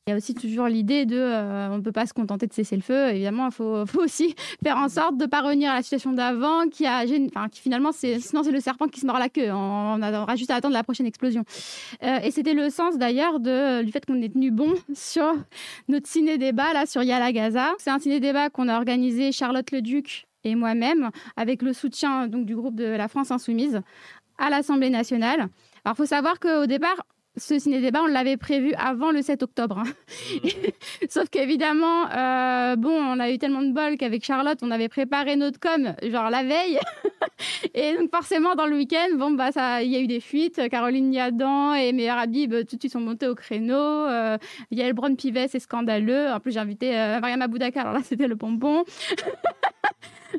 Il 0.09 0.13
y 0.13 0.15
a 0.15 0.19
aussi 0.19 0.35
toujours 0.35 0.69
l'idée 0.69 1.05
de 1.05 1.17
euh, 1.17 1.69
on 1.69 1.79
ne 1.79 1.83
peut 1.83 1.91
pas 1.91 2.07
se 2.07 2.15
contenter 2.15 2.47
de 2.47 2.53
cesser 2.53 2.77
le 2.77 2.83
feu. 2.83 3.09
Évidemment, 3.09 3.49
il 3.49 3.53
faut, 3.53 3.85
aussi 3.97 4.37
faire 4.63 4.77
en 4.77 4.89
sorte 4.89 5.17
de 5.17 5.25
ne 5.25 5.29
pas 5.29 5.41
revenir 5.41 5.73
à 5.73 5.75
la 5.75 5.83
situation 5.83 6.13
d'avant, 6.13 6.69
qui, 6.69 6.87
a, 6.87 7.03
enfin, 7.35 7.49
qui 7.49 7.61
finalement, 7.61 7.91
sinon 7.91 8.45
c'est 8.45 8.53
le 8.53 8.61
serpent 8.61 8.87
qui 8.87 9.01
se 9.01 9.07
mord 9.07 9.19
la 9.19 9.29
queue. 9.29 9.51
On, 9.51 10.01
aura 10.01 10.37
juste 10.37 10.53
à 10.53 10.55
attendre 10.55 10.75
la 10.75 10.85
prochaine 10.85 11.07
explosion. 11.07 11.43
Euh, 12.05 12.21
et 12.23 12.31
c'était 12.31 12.55
le 12.55 12.71
sens 12.71 12.99
d'ailleurs 12.99 13.41
du 13.41 13.91
fait 13.91 14.07
qu'on 14.07 14.23
ait 14.23 14.29
tenu 14.29 14.53
bon 14.53 14.75
sur 14.95 15.35
notre 15.89 16.07
ciné-débat 16.07 16.73
là, 16.73 16.87
sur 16.87 17.03
Yala 17.03 17.33
Gaza. 17.33 17.73
C'est 17.79 17.91
un 17.91 17.99
ciné-débat 17.99 18.49
qu'on 18.49 18.69
a 18.69 18.77
organisé 18.77 19.33
Charlotte 19.33 19.69
Leduc 19.73 20.29
et 20.45 20.55
moi-même, 20.55 21.11
avec 21.37 21.63
le 21.63 21.73
soutien 21.73 22.29
donc, 22.29 22.47
du 22.47 22.55
groupe 22.55 22.77
de 22.77 22.85
la 22.85 23.09
France 23.09 23.33
Insoumise 23.33 23.81
à 24.39 24.51
l'Assemblée 24.51 24.91
nationale. 24.91 25.49
Alors, 25.85 25.95
il 25.95 25.97
faut 25.97 26.07
savoir 26.07 26.39
qu'au 26.39 26.67
départ, 26.67 26.97
ce 27.37 27.59
ciné-débat, 27.59 28.03
on 28.03 28.07
l'avait 28.07 28.37
prévu 28.37 28.73
avant 28.79 29.11
le 29.11 29.23
7 29.23 29.43
octobre. 29.43 29.79
Hein. 29.79 29.85
Mmh. 30.43 30.49
Sauf 31.09 31.29
qu'évidemment, 31.29 32.11
euh, 32.11 32.77
bon, 32.77 32.91
on 32.91 33.21
a 33.21 33.31
eu 33.31 33.39
tellement 33.39 33.63
de 33.63 33.73
bol 33.73 33.97
qu'avec 33.97 34.25
Charlotte, 34.25 34.59
on 34.63 34.71
avait 34.71 34.89
préparé 34.89 35.37
notre 35.37 35.61
com, 35.61 35.95
genre 36.03 36.31
la 36.31 36.43
veille. 36.43 36.79
et 37.75 37.95
donc, 37.95 38.11
forcément, 38.11 38.55
dans 38.55 38.67
le 38.67 38.77
week-end, 38.77 39.17
bon, 39.17 39.33
bah, 39.33 39.53
ça, 39.53 39.83
il 39.83 39.91
y 39.91 39.97
a 39.97 40.01
eu 40.01 40.07
des 40.07 40.21
fuites. 40.21 40.69
Caroline 40.71 41.11
Niadan 41.11 41.75
et 41.75 41.93
Meir 41.93 42.17
Habib, 42.17 42.55
tout 42.67 42.77
de 42.77 42.81
suite, 42.81 42.93
sont 42.93 43.01
montés 43.01 43.29
au 43.29 43.35
créneau. 43.35 43.75
Euh, 43.75 44.39
Yael 44.71 44.95
Braun-Pivet, 44.95 45.49
c'est 45.49 45.61
scandaleux. 45.61 46.31
En 46.31 46.41
plus, 46.41 46.53
j'ai 46.53 46.61
invité 46.61 46.97
euh, 46.97 47.21
Mariam 47.21 47.43
Aboudaka, 47.43 47.83
alors 47.83 47.93
là, 47.93 48.01
c'était 48.03 48.29
le 48.29 48.35
bonbon. 48.35 48.85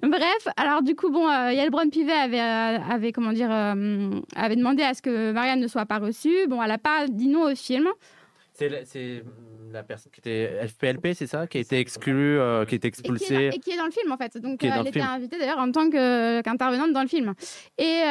Bref, 0.01 0.47
alors 0.57 0.81
du 0.81 0.95
coup, 0.95 1.09
bon, 1.09 1.27
euh, 1.27 1.51
Yael 1.51 1.69
Braun-Pivet 1.69 2.11
avait, 2.11 2.41
euh, 2.41 2.79
avait, 2.89 3.11
comment 3.11 3.33
dire, 3.33 3.49
euh, 3.51 4.09
avait 4.35 4.55
demandé 4.55 4.83
à 4.83 4.93
ce 4.93 5.01
que 5.01 5.31
Marianne 5.31 5.59
ne 5.59 5.67
soit 5.67 5.85
pas 5.85 5.99
reçue. 5.99 6.47
Bon, 6.47 6.61
elle 6.61 6.69
n'a 6.69 6.77
pas 6.77 7.07
dit 7.07 7.27
non 7.27 7.51
au 7.51 7.55
film. 7.55 7.87
C'est 8.53 8.69
la, 9.71 9.83
personne 9.83 10.11
qui 10.11 10.19
était 10.19 10.67
FPLP, 10.67 11.13
c'est 11.13 11.27
ça 11.27 11.45
Qui 11.45 11.57
a 11.57 11.61
été 11.61 11.79
exclue, 11.79 12.39
qui 12.67 12.75
a 12.75 12.77
été 12.77 12.87
expulsée. 12.87 13.51
Et 13.53 13.59
qui, 13.59 13.71
est, 13.71 13.77
dans 13.77 13.85
le 13.85 13.91
film, 13.91 14.11
en 14.11 14.17
fait. 14.17 14.37
Donc, 14.37 14.63
elle 14.63 14.87
était 14.87 15.01
invitée 15.01 15.37
d'ailleurs 15.37 15.59
en 15.59 15.71
tant 15.71 15.89
qu'intervenante 15.89 16.91
dans 16.93 17.03
le 17.03 17.07
film. 17.07 17.33
Et, 17.77 18.01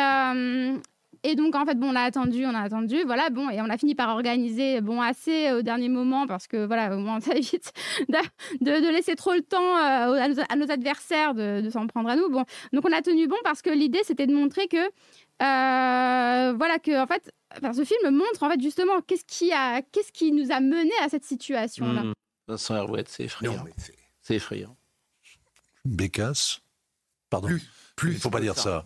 et 1.26 1.34
donc, 1.34 1.56
en 1.56 1.66
fait, 1.66 1.74
bon, 1.74 1.88
on 1.90 1.96
a 1.96 2.02
attendu, 2.02 2.46
on 2.46 2.54
a 2.54 2.60
attendu, 2.60 3.02
voilà, 3.04 3.30
bon, 3.30 3.50
et 3.50 3.60
on 3.60 3.68
a 3.68 3.76
fini 3.76 3.96
par 3.96 4.10
organiser, 4.10 4.80
bon, 4.80 5.00
assez 5.00 5.50
au 5.50 5.62
dernier 5.62 5.88
moment, 5.88 6.28
parce 6.28 6.46
que, 6.46 6.64
voilà, 6.64 6.94
au 6.96 7.00
moins, 7.00 7.18
ça 7.20 7.34
évite 7.34 7.72
de, 8.08 8.16
de, 8.60 8.92
laisser 8.92 9.16
trop 9.16 9.32
le 9.32 9.42
temps 9.42 9.76
euh, 9.76 10.30
à, 10.48 10.56
nos, 10.56 10.70
adversaires 10.70 11.34
de, 11.34 11.68
s'en 11.68 11.88
prendre 11.88 12.08
à 12.08 12.14
nous. 12.14 12.28
Bon, 12.28 12.44
donc 12.72 12.84
on 12.84 12.92
a 12.92 13.02
tenu 13.02 13.26
bon 13.26 13.36
parce 13.42 13.60
que 13.60 13.70
l'idée, 13.70 14.02
c'était 14.04 14.28
de 14.28 14.34
montrer 14.34 14.68
que, 14.68 14.76
euh, 14.76 16.52
voilà, 16.52 16.78
que, 16.78 17.02
en 17.02 17.08
fait, 17.08 17.32
ce 17.60 17.84
film 17.84 18.14
montre, 18.14 18.44
en 18.44 18.48
fait, 18.50 18.60
justement, 18.60 19.00
qu'est-ce 19.04 19.24
qui, 19.24 19.52
a, 19.52 19.82
qu'est-ce 19.82 20.12
qui 20.12 20.30
nous 20.30 20.52
a 20.52 20.60
mené 20.60 20.92
à 21.02 21.08
cette 21.08 21.24
situation-là. 21.24 22.04
Mmh. 22.04 22.12
Vincent 22.46 22.76
Herouette, 22.76 23.08
c'est 23.08 23.24
effrayant. 23.24 23.64
C'est 24.22 24.36
effrayant. 24.36 24.76
Bécasse, 25.84 26.60
pardon. 27.30 27.48
Plus, 27.96 28.12
il 28.12 28.18
faut 28.20 28.30
pas 28.30 28.40
dire 28.40 28.56
ça. 28.56 28.84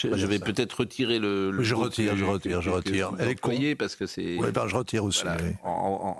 Je, 0.00 0.16
je 0.16 0.26
vais 0.26 0.38
peut-être 0.38 0.72
retirer 0.80 1.18
le. 1.18 1.50
le 1.50 1.62
Je 1.62 1.74
retire, 1.74 2.16
je 2.16 2.24
retire, 2.24 2.62
je 2.62 2.70
retire. 2.70 3.10
que 3.10 3.16
vous 3.16 3.20
Elle 3.22 3.28
est 3.30 3.34
con. 3.34 3.50
employez 3.50 3.74
parce 3.74 3.96
que 3.96 4.06
c'est. 4.06 4.36
Ouais, 4.36 4.52
ben, 4.52 4.68
je 4.68 4.76
retire 4.76 5.02
aussi, 5.04 5.22
Voilà. 5.24 5.42
oui. 5.42 5.50
En- 5.64 5.68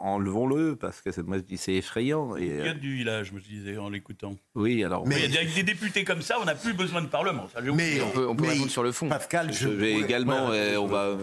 en- 0.05 0.09
Enlevons-le 0.09 0.75
parce 0.75 1.01
que 1.01 1.13
c'est- 1.13 1.23
moi 1.23 1.37
je 1.39 1.43
dis 1.43 1.57
c'est 1.57 1.75
effrayant. 1.75 2.37
Et, 2.37 2.47
Il 2.47 2.57
y 2.57 2.61
a 2.61 2.73
euh, 2.73 2.75
du 2.75 2.97
village, 2.97 3.29
je 3.29 3.35
me 3.35 3.41
disais 3.41 3.77
en 3.79 3.89
l'écoutant. 3.91 4.35
oui, 4.55 4.83
alors. 4.83 5.07
Mais 5.07 5.25
il 5.25 5.33
y 5.35 5.39
a 5.39 5.45
des, 5.45 5.63
députés 5.63 6.03
comme 6.05 6.23
ça, 6.23 6.37
on 6.41 6.45
n'a 6.45 6.55
plus 6.57 6.73
besoin 6.73 7.03
de 7.03 7.07
parlement. 7.07 7.49
Ça, 7.55 7.61
oublié. 7.61 8.01
on 8.03 8.11
peut, 8.11 8.27
on 8.29 8.35
peut 8.35 8.49
répondre 8.49 8.71
sur 8.71 8.83
le 8.83 8.91
fond. 8.93 9.09
Pascal, 9.09 9.53
Je 9.53 9.69
vais 9.69 9.95
également, 9.95 10.51
euh, 10.51 10.77
on 10.77 10.87
va 10.87 11.17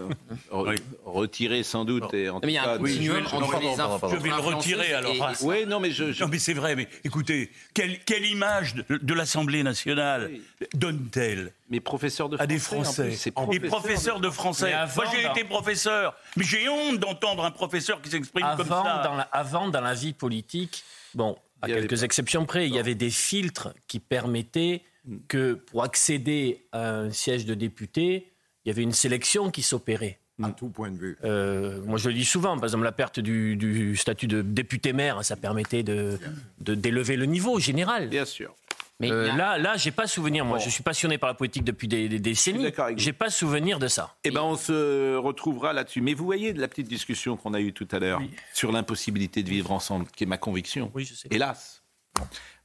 re- 0.50 0.78
retirer 1.04 1.62
sans 1.62 1.84
doute. 1.84 2.12
Et 2.14 2.28
en 2.30 2.40
Mais 2.42 2.52
il 2.52 2.54
y 2.54 2.58
a 2.58 2.72
un 2.72 2.78
continuum 2.78 3.22
je- 3.24 3.28
je- 3.30 3.34
entre 3.36 3.60
les 3.60 3.80
infos-. 3.80 4.08
Je 4.10 4.16
vais 4.16 4.28
le 4.30 4.34
retirer 4.36 4.92
alors. 4.94 5.12
Oui, 5.42 5.66
non, 5.66 5.80
mais 5.80 5.90
je. 5.90 6.04
Non, 6.22 6.28
mais 6.30 6.38
c'est 6.38 6.54
vrai, 6.54 6.74
mais 6.76 6.88
écoutez, 7.04 7.50
quelle, 7.74 7.98
image 8.24 8.74
de, 8.74 8.96
de 8.96 9.14
l'Assemblée 9.14 9.62
nationale 9.62 10.30
donne-t-elle? 10.74 11.52
Mais 11.68 11.80
professeur 11.80 12.28
de 12.28 12.36
à 12.40 12.46
des 12.46 12.58
français, 12.58 13.02
en 13.02 13.12
Français 13.12 13.30
plus, 13.32 13.56
Et 13.56 13.60
professeur 13.60 13.68
professeurs 13.80 14.20
de 14.20 14.30
français. 14.30 14.72
Avant, 14.72 15.02
Moi, 15.02 15.12
j'ai 15.14 15.22
dans- 15.24 15.32
été 15.32 15.44
professeur, 15.44 16.16
mais 16.36 16.44
j'ai 16.44 16.68
honte 16.68 16.98
d'entendre 17.00 17.44
un 17.44 17.50
professeur 17.50 18.00
qui 18.00 18.08
s'exprime 18.10 18.46
comme 18.56 18.68
ça. 18.68 19.02
dans, 19.04 19.14
la, 19.16 19.22
avant, 19.32 19.68
dans 19.68 19.80
la 19.80 19.94
vie 19.94 20.12
politique, 20.12 20.84
bon, 21.14 21.36
à 21.62 21.66
quelques 21.66 21.96
pas- 21.98 22.04
exceptions 22.04 22.46
près, 22.46 22.68
il 22.68 22.74
y 22.74 22.78
avait 22.78 22.94
des 22.94 23.10
filtres 23.10 23.70
qui 23.88 23.98
permettaient 23.98 24.82
que 25.28 25.54
pour 25.54 25.82
accéder 25.82 26.66
à 26.72 26.90
un 26.90 27.10
siège 27.10 27.46
de 27.46 27.54
député, 27.54 28.32
il 28.64 28.68
y 28.68 28.70
avait 28.70 28.82
une 28.82 28.92
sélection 28.92 29.50
qui 29.50 29.62
s'opérait. 29.62 30.18
À 30.42 30.50
tout 30.50 30.68
point 30.68 30.90
de 30.90 30.98
vue. 30.98 31.16
Euh, 31.24 31.80
moi, 31.86 31.98
je 31.98 32.08
le 32.08 32.14
dis 32.14 32.24
souvent, 32.26 32.54
par 32.56 32.64
exemple, 32.64 32.84
la 32.84 32.92
perte 32.92 33.18
du, 33.20 33.56
du 33.56 33.96
statut 33.96 34.26
de 34.26 34.42
député-maire, 34.42 35.24
ça 35.24 35.34
permettait 35.34 35.82
de 35.82 36.18
de- 36.60 36.74
d'élever 36.74 37.16
le 37.16 37.24
niveau 37.24 37.58
général. 37.58 38.08
Bien 38.08 38.24
sûr. 38.26 38.54
Mais 38.98 39.10
Euh, 39.10 39.30
a- 39.30 39.36
là, 39.36 39.58
là, 39.58 39.76
j'ai 39.76 39.90
pas 39.90 40.06
souvenir. 40.06 40.44
Moi, 40.44 40.58
je 40.58 40.70
suis 40.70 40.82
passionné 40.82 41.18
par 41.18 41.28
la 41.28 41.34
politique 41.34 41.64
depuis 41.64 41.86
des, 41.86 42.08
des 42.08 42.18
décennies. 42.18 42.72
J'ai 42.96 43.12
pas 43.12 43.28
souvenir 43.28 43.78
de 43.78 43.88
ça. 43.88 44.16
Eh 44.24 44.30
ben, 44.30 44.40
on 44.40 44.56
se 44.56 45.16
retrouvera 45.16 45.72
là-dessus. 45.74 46.00
Mais 46.00 46.14
vous 46.14 46.24
voyez 46.24 46.52
la 46.54 46.66
petite 46.66 46.88
discussion 46.88 47.36
qu'on 47.36 47.52
a 47.52 47.60
eue 47.60 47.72
tout 47.74 47.88
à 47.92 47.98
l'heure 47.98 48.22
sur 48.54 48.72
l'impossibilité 48.72 49.42
de 49.42 49.50
vivre 49.50 49.70
ensemble, 49.70 50.06
qui 50.06 50.24
est 50.24 50.26
ma 50.26 50.38
conviction. 50.38 50.90
Oui, 50.94 51.04
je 51.04 51.14
sais. 51.14 51.28
Hélas. 51.30 51.82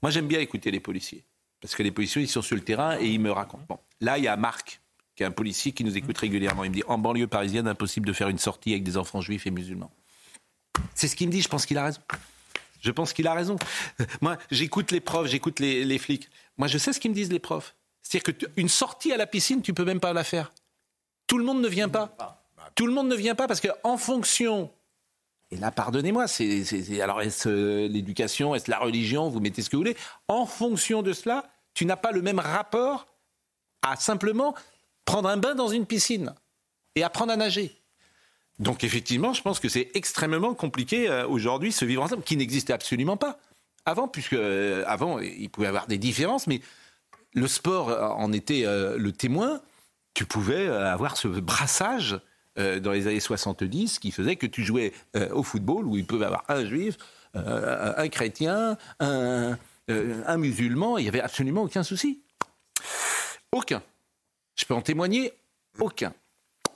Moi, 0.02 0.10
j'aime 0.12 0.28
bien 0.28 0.40
écouter 0.40 0.72
les 0.72 0.80
policiers. 0.80 1.26
Parce 1.60 1.76
que 1.76 1.84
les 1.84 1.92
policiers, 1.92 2.22
ils 2.22 2.28
sont 2.30 2.42
sur 2.42 2.56
le 2.56 2.64
terrain 2.64 2.98
et 2.98 3.08
ils 3.08 3.20
me 3.20 3.32
racontent. 3.32 3.66
Bon, 3.68 3.78
là, 4.00 4.18
il 4.18 4.24
y 4.24 4.28
a 4.28 4.36
Marc, 4.38 4.80
qui 5.16 5.24
est 5.24 5.26
un 5.26 5.32
policier 5.32 5.74
qui 5.74 5.84
nous 5.84 5.96
écoute 5.98 6.18
régulièrement. 6.18 6.64
Il 6.64 6.70
me 6.72 6.76
dit 6.76 6.84
En 6.88 6.98
banlieue 6.98 7.28
parisienne, 7.28 7.68
impossible 7.68 8.08
de 8.08 8.14
faire 8.14 8.30
une 8.30 8.40
sortie 8.40 8.72
avec 8.72 8.84
des 8.84 8.96
enfants 8.98 9.20
juifs 9.22 9.46
et 9.46 9.52
musulmans. 9.52 9.92
C'est 10.96 11.08
ce 11.10 11.16
qu'il 11.18 11.28
me 11.28 11.32
dit. 11.34 11.42
Je 11.42 11.50
pense 11.50 11.66
qu'il 11.66 11.78
a 11.78 11.84
raison. 11.84 12.00
Je 12.82 12.92
pense 12.92 13.14
qu'il 13.14 13.28
a 13.28 13.34
raison. 13.34 13.56
Moi, 14.22 14.38
j'écoute 14.50 14.92
les 14.92 15.00
profs, 15.00 15.28
j'écoute 15.28 15.60
les, 15.60 15.86
les 15.86 15.98
flics. 16.00 16.30
Moi, 16.58 16.68
je 16.68 16.78
sais 16.78 16.92
ce 16.94 17.00
qu'ils 17.00 17.12
me 17.12 17.16
disent, 17.16 17.32
les 17.32 17.40
profs. 17.40 17.76
C'est-à-dire 18.02 18.36
qu'une 18.56 18.70
sortie 18.70 19.14
à 19.14 19.18
la 19.18 19.28
piscine, 19.28 19.62
tu 19.62 19.74
peux 19.74 19.86
même 19.86 20.00
pas 20.00 20.12
la 20.14 20.24
faire. 20.24 20.52
Tout 21.28 21.38
le 21.38 21.46
monde 21.46 21.62
ne 21.62 21.68
vient 21.70 21.88
pas. 21.90 22.16
Tout 22.76 22.88
le 22.88 22.94
monde 22.94 23.08
ne 23.08 23.16
vient 23.16 23.36
pas 23.36 23.48
parce 23.48 23.62
qu'en 23.62 23.98
fonction. 23.98 24.72
Et 25.52 25.58
là, 25.58 25.70
pardonnez-moi, 25.72 26.28
c'est, 26.28 26.64
c'est- 26.64 26.82
c'est- 26.84 27.02
alors 27.02 27.22
est-ce 27.22 27.50
euh, 27.50 27.88
l'éducation, 27.88 28.56
est-ce 28.56 28.70
la 28.72 28.80
religion, 28.80 29.30
vous 29.30 29.40
mettez 29.42 29.62
ce 29.62 29.70
que 29.70 29.76
vous 29.76 29.82
voulez. 29.82 29.98
En 30.28 30.46
fonction 30.46 31.02
de 31.04 31.14
cela, 31.14 31.50
tu 31.74 31.86
n'as 31.86 31.98
pas 31.98 32.12
le 32.12 32.22
même 32.22 32.40
rapport 32.40 33.06
à 33.82 33.96
simplement 33.98 34.56
prendre 35.06 35.28
un 35.30 35.38
bain 35.38 35.54
dans 35.56 35.68
une 35.68 35.86
piscine 35.86 36.34
et 36.96 37.04
apprendre 37.04 37.34
à 37.34 37.36
nager. 37.36 37.81
Donc 38.60 38.84
effectivement, 38.84 39.34
je 39.34 39.42
pense 39.42 39.60
que 39.60 39.70
c'est 39.70 39.90
extrêmement 39.94 40.54
compliqué 40.54 41.10
euh, 41.10 41.28
aujourd'hui 41.28 41.72
ce 41.72 41.86
vivre 41.86 42.04
ensemble 42.04 42.24
qui 42.24 42.38
n'existait 42.38 42.74
absolument 42.74 43.18
pas 43.18 43.40
avant, 43.86 44.08
puisque 44.08 44.34
euh, 44.34 44.84
avant 44.86 45.20
il 45.20 45.50
pouvait 45.50 45.66
y 45.66 45.70
avoir 45.70 45.88
des 45.88 45.98
différences, 45.98 46.48
mais 46.48 46.62
le 47.34 47.48
sport 47.48 47.90
euh, 47.90 48.08
en 48.10 48.32
était 48.34 48.64
le 48.66 49.12
témoin. 49.12 49.62
Tu 50.14 50.26
pouvais 50.26 50.68
avoir 50.68 51.16
ce 51.16 51.30
brassage 51.30 52.20
dans 52.58 52.92
les 52.92 53.08
années 53.08 53.22
70 53.22 53.98
qui 54.00 54.12
faisait 54.12 54.36
que 54.36 54.46
tu 54.46 54.62
jouais 54.62 54.92
au 55.32 55.42
football 55.42 55.86
où 55.86 55.96
il 55.96 56.06
y 56.06 56.14
avoir 56.16 56.44
un 56.50 56.66
juif, 56.66 56.98
un 57.34 58.10
chrétien, 58.10 58.78
un, 59.00 59.58
un 59.88 60.38
musulman, 60.38 60.98
il 60.98 61.04
n'y 61.04 61.08
avait 61.08 61.22
absolument 61.22 61.62
aucun 61.62 61.84
souci. 61.84 62.20
Aucun. 63.54 63.82
Je 64.58 64.66
peux 64.66 64.74
en 64.74 64.82
témoigner, 64.82 65.32
aucun. 65.80 66.14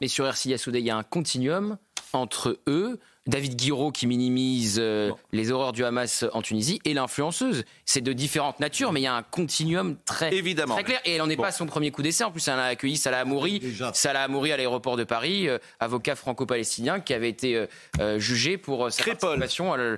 Mais 0.02 0.08
sur 0.08 0.26
RCI 0.28 0.50
Yassoudé, 0.50 0.80
il 0.80 0.86
y 0.86 0.90
a 0.90 0.98
un 0.98 1.04
continuum 1.04 1.78
entre 2.14 2.60
eux, 2.68 3.00
David 3.28 3.56
Guiraud 3.56 3.92
qui 3.92 4.08
minimise 4.08 4.78
euh, 4.80 5.12
les 5.34 5.52
horreurs 5.52 5.74
du 5.74 5.84
Hamas 5.84 6.24
en 6.32 6.42
Tunisie 6.42 6.80
et 6.86 6.94
l'influenceuse. 6.94 7.64
C'est 7.86 8.02
de 8.02 8.14
différentes 8.14 8.60
natures, 8.60 8.92
mais 8.94 9.02
il 9.02 9.04
y 9.04 9.08
a 9.08 9.16
un 9.16 9.24
continuum 9.24 9.98
très, 10.06 10.34
Évidemment. 10.34 10.76
très 10.76 10.84
clair. 10.84 11.02
Et 11.06 11.14
elle 11.14 11.18
n'en 11.20 11.30
est 11.30 11.36
Bon. 11.36 11.42
pas 11.44 11.50
à 11.50 11.52
son 11.52 11.66
premier 11.66 11.92
coup 11.92 12.02
d'essai. 12.04 12.24
En 12.24 12.32
plus, 12.32 12.48
elle 12.48 12.54
a 12.60 12.66
accueilli 12.66 12.96
Salah 12.98 13.20
Amouri, 13.22 13.62
Salah 13.94 14.22
Amouri 14.24 14.52
à 14.52 14.58
l'aéroport 14.58 14.96
de 14.96 15.04
Paris, 15.04 15.50
euh, 15.50 15.58
avocat 15.80 16.16
franco-palestinien 16.16 17.00
qui 17.00 17.14
avait 17.14 17.30
été 17.30 17.66
euh, 18.00 18.20
jugé 18.20 18.58
pour 18.58 18.86
euh, 18.86 18.90
sa 18.92 19.04
participation 19.04 19.74
à 19.74 19.78
la- 19.78 19.98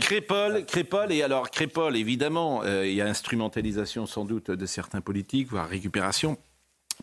Crépol, 0.00 0.64
Crépol, 0.64 1.10
et 1.10 1.22
alors 1.22 1.50
Crépol, 1.50 1.96
évidemment, 1.96 2.62
euh, 2.64 2.86
il 2.86 2.94
y 2.94 3.00
a 3.00 3.06
instrumentalisation 3.06 4.06
sans 4.06 4.24
doute 4.24 4.50
de 4.52 4.66
certains 4.66 5.00
politiques, 5.00 5.48
voire 5.48 5.68
récupération, 5.68 6.38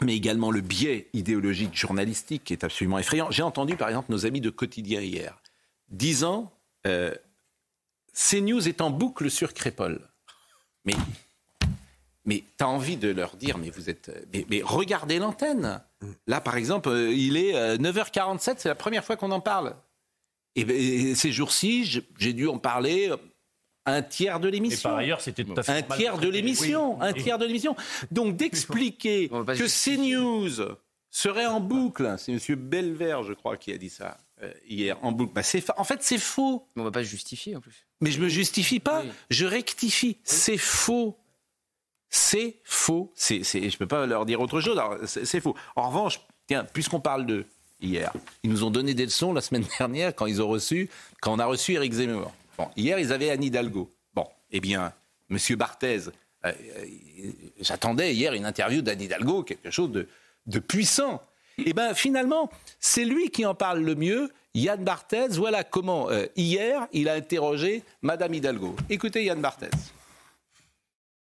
mais 0.04 0.16
également 0.16 0.52
le 0.52 0.62
biais 0.62 1.08
idéologique 1.14 1.76
journalistique 1.76 2.44
qui 2.44 2.54
est 2.54 2.64
absolument 2.64 3.00
effrayant. 3.00 3.30
J'ai 3.32 3.44
entendu 3.44 3.76
par 3.76 3.90
exemple 3.90 4.12
nos 4.12 4.26
amis 4.26 4.42
de 4.42 4.50
Quotidien 4.50 5.02
hier, 5.02 5.42
disant 5.90 6.52
euh, 6.86 7.14
CNews 8.14 8.68
est 8.68 8.82
en 8.82 8.90
boucle 8.90 9.30
sur 9.30 9.54
Crépol. 9.54 10.00
Mais, 10.86 10.96
mais 12.26 12.44
tu 12.58 12.64
as 12.64 12.68
envie 12.68 12.98
de 12.98 13.10
leur 13.10 13.36
dire, 13.36 13.58
mais 13.58 13.70
vous 13.70 13.90
êtes. 13.90 14.12
Mais, 14.50 14.62
regardez 14.64 15.20
l'antenne. 15.20 15.82
Là, 16.28 16.42
par 16.42 16.56
exemple, 16.58 16.90
euh, 16.90 17.12
il 17.14 17.38
est 17.38 17.56
euh, 17.56 17.78
9h47, 17.78 18.56
c'est 18.58 18.70
la 18.70 18.76
première 18.76 19.04
fois 19.04 19.18
qu'on 19.18 19.32
en 19.32 19.42
parle. 19.42 19.76
Et, 20.56 21.16
ces 21.16 21.32
jours-ci, 21.32 21.86
j'ai- 21.86 22.08
j'ai 22.18 22.34
dû 22.34 22.48
en 22.48 22.58
parler 22.60 23.10
euh, 23.10 23.18
un 23.88 24.02
tiers 24.04 24.40
de 24.40 24.48
l'émission. 24.50 24.90
Et 24.90 24.92
par 24.92 24.98
ailleurs, 25.00 25.22
c'était 25.22 25.44
tout 25.44 25.54
à 25.58 25.64
fait 25.64 25.72
Un 25.72 25.80
normal 25.82 25.98
tiers 25.98 26.18
de 26.20 26.28
l'émission. 26.30 27.00
Oui. 27.00 27.06
Un 27.08 27.14
tiers 27.14 27.38
de 27.40 27.46
l'émission. 27.46 27.76
Donc 28.12 28.36
d'expliquer 28.36 29.30
que 29.30 29.68
CNews 29.68 30.76
serait 31.10 31.46
en 31.48 31.60
boucle, 31.60 32.14
c'est 32.20 32.32
M. 32.34 32.56
Belver, 32.56 33.22
je 33.28 33.34
crois, 33.34 33.58
qui 33.58 33.72
a 33.74 33.78
dit 33.78 33.90
ça 33.90 34.18
euh, 34.44 34.52
hier, 34.68 34.98
en 35.04 35.12
boucle. 35.12 35.34
Bah, 35.34 35.42
c'est 35.42 35.62
fa- 35.62 35.74
en 35.78 35.84
fait, 35.84 36.04
c'est 36.04 36.20
faux. 36.20 36.68
On 36.76 36.84
va 36.84 36.92
pas 36.92 37.04
se 37.04 37.10
justifier 37.10 37.56
en 37.56 37.62
plus. 37.62 37.88
Mais 38.02 38.12
je 38.12 38.20
me 38.22 38.28
justifie 38.30 38.80
pas, 38.80 39.04
je 39.32 39.46
rectifie. 39.46 40.18
C'est 40.24 40.58
faux. 40.60 41.18
C'est 42.10 42.60
faux. 42.64 43.12
C'est, 43.16 43.44
c'est, 43.44 43.70
je 43.70 43.78
peux 43.78 43.88
pas 43.88 44.06
leur 44.06 44.26
dire 44.26 44.40
autre 44.42 44.62
chose. 44.62 44.80
C'est, 45.06 45.26
c'est 45.26 45.42
faux. 45.42 45.56
En 45.76 45.90
revanche, 45.90 46.22
tiens, 46.48 46.66
puisqu'on 46.72 47.00
parle 47.02 47.26
de 47.26 47.46
hier, 47.82 48.14
ils 48.44 48.50
nous 48.50 48.64
ont 48.64 48.70
donné 48.72 48.94
des 48.94 49.06
leçons 49.06 49.34
la 49.34 49.42
semaine 49.42 49.66
dernière 49.80 50.14
quand 50.16 50.26
ils 50.26 50.42
ont 50.42 50.48
reçu, 50.48 50.90
quand 51.22 51.34
on 51.34 51.40
a 51.40 51.46
reçu 51.46 51.74
Éric 51.74 51.94
Zemmour. 51.94 52.32
Hier, 52.76 53.00
ils 53.00 53.14
avaient 53.14 53.30
Anne 53.30 53.44
Hidalgo. 53.44 53.94
Bon, 54.14 54.26
eh 54.52 54.60
bien, 54.60 54.94
Monsieur 55.30 55.56
Barthez, 55.56 56.08
euh, 56.46 56.52
euh, 56.52 56.52
j'attendais 57.60 58.14
hier 58.14 58.34
une 58.34 58.46
interview 58.46 58.82
d'Anne 58.82 59.02
Hidalgo, 59.02 59.44
quelque 59.44 59.70
chose 59.72 59.92
de, 59.92 60.60
puissant. 60.60 61.22
Eh 61.58 61.74
bien, 61.74 61.94
finalement, 61.94 62.50
c'est 62.80 63.06
lui 63.06 63.30
qui 63.30 63.46
en 63.46 63.56
parle 63.56 63.80
le 63.80 63.96
mieux. 63.96 64.32
Yann 64.54 64.84
Barthez, 64.84 65.28
voilà 65.38 65.64
comment 65.64 66.10
euh, 66.10 66.26
hier 66.36 66.88
il 66.94 67.10
a 67.10 67.14
interrogé 67.14 67.84
Madame 68.02 68.34
Hidalgo. 68.34 68.76
Écoutez 68.90 69.24
Yann 69.24 69.40
Barthez. 69.42 69.70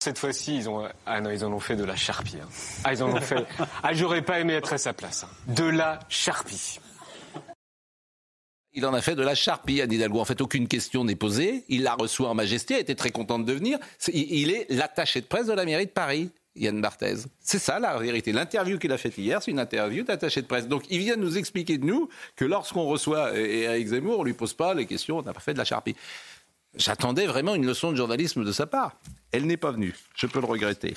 Cette 0.01 0.19
fois-ci, 0.19 0.57
ils 0.57 0.69
ont 0.71 0.89
ah 1.07 1.19
ils 1.33 1.45
en 1.45 1.53
ont 1.53 1.61
fait 1.61 1.77
de 1.77 1.85
la 1.85 1.97
charpie. 1.97 2.37
hein. 2.43 2.49
Ah, 2.85 2.95
ils 2.95 3.03
en 3.03 3.11
ont 3.11 3.21
fait. 3.21 3.45
Ah, 3.83 3.93
j'aurais 3.93 4.23
pas 4.23 4.39
aimé 4.41 4.55
être 4.55 4.73
à 4.73 4.79
sa 4.79 4.93
place. 4.93 5.25
hein. 5.25 5.53
De 5.53 5.65
la 5.65 5.99
charpie. 6.09 6.79
Il 8.75 8.85
en 8.87 8.95
a 8.95 9.01
fait 9.01 9.15
de 9.15 9.23
la 9.23 9.35
charpie, 9.35 9.81
Anne 9.81 9.93
Hidalgo. 9.93 10.21
En 10.21 10.25
fait, 10.25 10.41
aucune 10.41 10.69
question 10.69 11.05
n'est 11.05 11.17
posée. 11.17 11.65
Il 11.69 11.83
la 11.83 11.95
reçoit 11.95 12.29
en 12.29 12.35
majesté, 12.35 12.79
était 12.79 12.95
très 12.95 13.11
contente 13.11 13.45
de 13.45 13.53
venir. 13.53 13.79
Il 14.13 14.51
est 14.51 14.67
l'attaché 14.71 15.21
de 15.21 15.27
presse 15.27 15.47
de 15.47 15.53
la 15.53 15.65
mairie 15.65 15.87
de 15.87 15.91
Paris, 15.91 16.31
Yann 16.55 16.81
Barthez. 16.81 17.25
C'est 17.41 17.59
ça 17.59 17.79
la 17.79 17.97
vérité. 17.99 18.33
L'interview 18.33 18.79
qu'il 18.79 18.93
a 18.93 18.99
faite 18.99 19.17
hier, 19.17 19.43
c'est 19.43 19.51
une 19.51 19.59
interview 19.59 20.05
d'attaché 20.05 20.43
de 20.43 20.47
presse. 20.47 20.69
Donc 20.69 20.85
il 20.91 20.99
vient 20.99 21.17
nous 21.17 21.39
expliquer 21.39 21.79
de 21.79 21.87
nous 21.87 22.09
que 22.37 22.45
lorsqu'on 22.45 22.85
reçoit 22.85 23.37
Éric 23.37 23.89
Zemmour, 23.89 24.21
on 24.21 24.25
lui 24.25 24.35
pose 24.35 24.53
pas 24.53 24.75
les 24.75 24.87
questions, 24.87 25.19
on 25.19 25.23
n'a 25.23 25.33
pas 25.33 25.41
fait 25.41 25.55
de 25.55 25.59
la 25.59 25.65
charpie. 25.65 25.97
J'attendais 26.77 27.27
vraiment 27.27 27.55
une 27.55 27.67
leçon 27.67 27.91
de 27.91 27.97
journalisme 27.97 28.45
de 28.45 28.53
sa 28.53 28.67
part. 28.67 28.97
Elle 29.33 29.47
n'est 29.47 29.57
pas 29.57 29.73
venue. 29.73 29.95
Je 30.15 30.27
peux 30.27 30.41
le 30.41 30.47
regretter. 30.47 30.95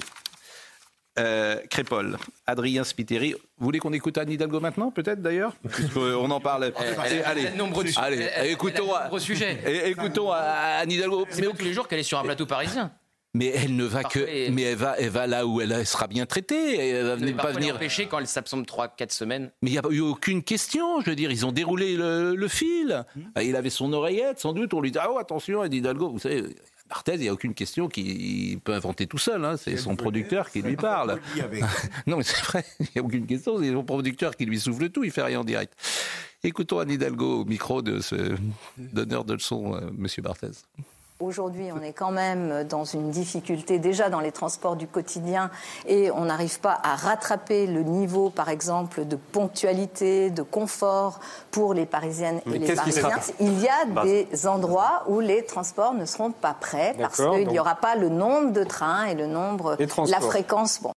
Euh, 1.20 1.57
Crépol, 1.70 2.18
Adrien 2.47 2.86
Spiteri. 2.86 3.34
Vous 3.34 3.66
voulez 3.66 3.80
qu'on 3.80 3.91
écoute 3.91 4.18
Anne 4.18 4.32
Hidalgo 4.32 4.62
maintenant, 4.62 4.91
peut-être 4.91 5.22
d'ailleurs? 5.22 5.53
Puisqu'on 5.70 6.32
en 6.32 6.39
parle. 6.39 6.72
Allez, 6.97 7.22
allez, 7.22 8.51
écoutons, 8.51 8.91
écoutons 9.86 10.32
à 10.32 10.39
Anne 10.82 10.91
Hidalgo. 10.91 11.26
C'est 11.30 11.41
pas 11.45 11.51
tous 11.57 11.66
les 11.66 11.74
jours 11.74 11.88
qu'elle 11.88 11.99
est 11.99 12.03
sur 12.03 12.18
un 12.20 12.24
plateau 12.24 12.45
parisien. 12.45 12.91
Mais 13.34 13.47
elle 13.55 13.78
ne 13.78 13.86
va 13.86 14.01
Parfois, 14.01 14.24
que, 14.24 14.49
mais 14.51 14.62
elle 14.64 14.76
va, 14.76 14.95
elle 14.99 15.07
va 15.09 15.26
là 15.26 15.45
où 15.45 15.62
elle 15.62 15.86
sera 15.86 16.07
bien 16.07 16.26
traitée. 16.26 16.78
Elle 16.78 17.05
va 17.05 17.16
Mais 17.16 17.28
venir- 17.28 17.38
pas 17.38 17.51
venir. 17.53 17.76
empêchée 17.76 18.05
quand 18.07 18.20
elle 18.20 18.28
s'absente 18.28 18.68
3-4 18.68 19.12
semaines. 19.12 19.51
Mais 19.62 19.70
il 19.70 19.74
n'y 19.74 19.80
a 19.80 19.84
eu 19.89 20.01
aucune 20.01 20.43
question. 20.43 20.99
Je 20.99 21.09
veux 21.12 21.16
dire, 21.16 21.32
ils 21.32 21.45
ont 21.45 21.53
déroulé 21.53 21.95
le, 21.95 22.36
le 22.36 22.47
fil. 22.49 23.05
Hmm. 23.16 23.41
Il 23.41 23.55
avait 23.55 23.70
son 23.70 23.93
oreillette, 23.93 24.39
sans 24.39 24.51
doute. 24.51 24.74
On 24.74 24.82
lui 24.82 24.91
dit 24.91 24.97
Ah, 25.01 25.07
oh, 25.12 25.18
attention, 25.18 25.62
Anne 25.62 25.74
Hidalgo. 25.74 26.09
Vous 26.09 26.20
savez, 26.20 26.43
Barthez, 26.92 27.14
il 27.16 27.22
n'y 27.22 27.30
a 27.30 27.34
aucune 27.34 27.54
question 27.54 27.88
qu'il 27.88 28.60
peut 28.60 28.74
inventer 28.74 29.08
tout 29.08 29.18
seul. 29.18 29.46
hein. 29.46 29.56
C'est 29.56 29.78
son 29.78 29.96
producteur 29.96 30.50
qui 30.52 30.62
lui 30.62 30.76
parle. 30.76 31.20
non, 32.06 32.18
mais 32.18 32.24
c'est 32.24 32.44
vrai, 32.44 32.66
il 32.82 32.88
n'y 32.94 33.02
a 33.02 33.04
aucune 33.04 33.26
question. 33.26 33.58
C'est 33.62 33.72
son 33.72 33.84
producteur 33.84 34.36
qui 34.36 34.46
lui 34.46 34.60
souffle 34.60 34.89
tout. 34.89 35.04
Il 35.06 35.12
fait 35.12 35.22
rien 35.24 35.39
en 35.39 35.44
direct. 35.46 35.74
Écoutons 36.44 36.80
Anne 36.80 36.92
Hidalgo 36.92 37.42
au 37.42 37.46
micro 37.46 37.82
de 37.82 38.00
ce 38.02 38.36
donneur 38.78 39.24
de 39.24 39.34
leçons, 39.36 39.76
euh, 39.76 39.89
Monsieur 39.98 40.22
Barthez. 40.22 40.52
Aujourd'hui, 41.22 41.69
on 41.72 41.82
est 41.84 41.93
quand 41.93 42.11
même 42.11 42.63
dans 42.63 42.84
une 42.84 43.11
difficulté 43.11 43.78
déjà 43.78 44.09
dans 44.09 44.19
les 44.19 44.32
transports 44.32 44.76
du 44.76 44.88
quotidien 44.88 45.51
et 45.88 46.09
on 46.11 46.26
n'arrive 46.26 46.59
pas 46.59 46.80
à 46.84 46.95
rattraper 46.95 47.67
le 47.67 47.84
niveau, 47.84 48.30
par 48.32 48.49
exemple, 48.49 49.05
de 49.05 49.15
ponctualité, 49.15 50.32
de 50.32 50.41
confort 50.41 51.19
pour 51.51 51.74
les 51.76 51.86
Parisiennes 51.86 52.41
Mais 52.47 52.55
et 52.55 52.59
les 52.59 52.74
Parisiens. 52.74 53.09
Il 53.39 53.61
y 53.61 53.67
a 53.67 53.86
Bah. 53.88 54.03
des 54.03 54.47
endroits 54.47 55.03
où 55.07 55.19
les 55.19 55.45
transports 55.45 55.93
ne 55.93 56.05
seront 56.05 56.32
pas 56.32 56.55
prêts 56.59 56.95
parce 56.99 57.17
qu'il 57.17 57.30
n'y 57.39 57.45
donc- 57.45 57.59
aura 57.59 57.76
pas 57.76 57.95
le 57.95 58.09
nombre 58.09 58.51
de 58.51 58.63
trains 58.63 59.05
et 59.05 59.13
le 59.15 59.28
nombre, 59.28 59.78
la 60.07 60.19
fréquence. 60.19 60.82
Bon. 60.82 60.91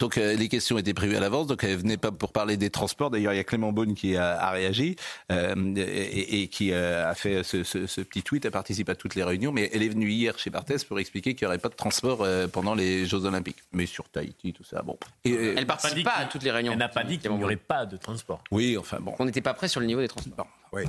Donc 0.00 0.18
euh, 0.18 0.34
les 0.34 0.48
questions 0.48 0.76
étaient 0.78 0.94
prévues 0.94 1.14
à 1.16 1.20
l'avance, 1.20 1.46
donc 1.46 1.62
elle 1.62 1.76
venait 1.76 1.96
pas 1.98 2.10
pour 2.10 2.32
parler 2.32 2.56
des 2.56 2.70
transports. 2.70 3.10
D'ailleurs, 3.10 3.32
il 3.32 3.36
y 3.36 3.40
a 3.40 3.44
Clément 3.44 3.70
Beaune 3.70 3.94
qui 3.94 4.16
a, 4.16 4.40
a 4.40 4.50
réagi 4.50 4.96
euh, 5.30 5.54
et, 5.76 6.42
et 6.42 6.48
qui 6.48 6.72
euh, 6.72 7.08
a 7.08 7.14
fait 7.14 7.42
ce, 7.44 7.62
ce- 7.62 7.86
ce 7.86 8.00
petit 8.00 8.22
tweet. 8.22 8.44
Elle 8.46 8.50
participe 8.50 8.88
à 8.88 8.94
toutes 8.96 9.14
les 9.14 9.22
réunions, 9.22 9.52
mais 9.52 9.70
elle 9.72 9.82
est 9.82 9.88
venue 9.90 10.10
hier 10.10 10.36
chez 10.38 10.50
Barthès 10.50 10.82
pour 10.84 10.98
expliquer 10.98 11.34
qu'il 11.34 11.46
n'y 11.46 11.50
aurait 11.50 11.58
pas 11.58 11.68
de 11.68 11.74
transport 11.74 12.22
euh, 12.22 12.48
pendant 12.48 12.74
les 12.74 13.04
Jeux 13.06 13.24
Olympiques. 13.26 13.58
Mais 13.72 13.86
sur 13.86 14.08
Tahiti, 14.08 14.52
tout 14.52 14.64
ça, 14.64 14.82
bon. 14.82 14.98
Et, 15.24 15.32
euh, 15.32 15.54
Elle 15.56 15.66
participe 15.66 16.02
pas 16.04 16.16
à 16.16 16.24
toutes 16.24 16.42
les 16.42 16.50
réunions. 16.50 16.72
Elle 16.72 16.78
n'a 16.78 16.88
pas 16.88 17.04
dit 17.04 17.18
qu'il 17.18 17.30
n'y 17.30 17.44
aurait 17.44 17.56
pas 17.56 17.84
de 17.86 17.96
transport. 17.96 18.42
Oui, 18.50 18.76
enfin 18.78 18.98
bon. 19.00 19.14
On 19.18 19.26
n'était 19.26 19.42
pas 19.42 19.52
prêt 19.54 19.68
sur 19.68 19.80
le 19.80 19.86
niveau 19.86 20.00
des 20.00 20.08
transports. 20.08 20.48
Oui. 20.72 20.84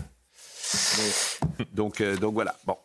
donc, 1.73 1.99
euh, 2.01 2.15
donc 2.17 2.33
voilà. 2.33 2.55
Bon. 2.65 2.77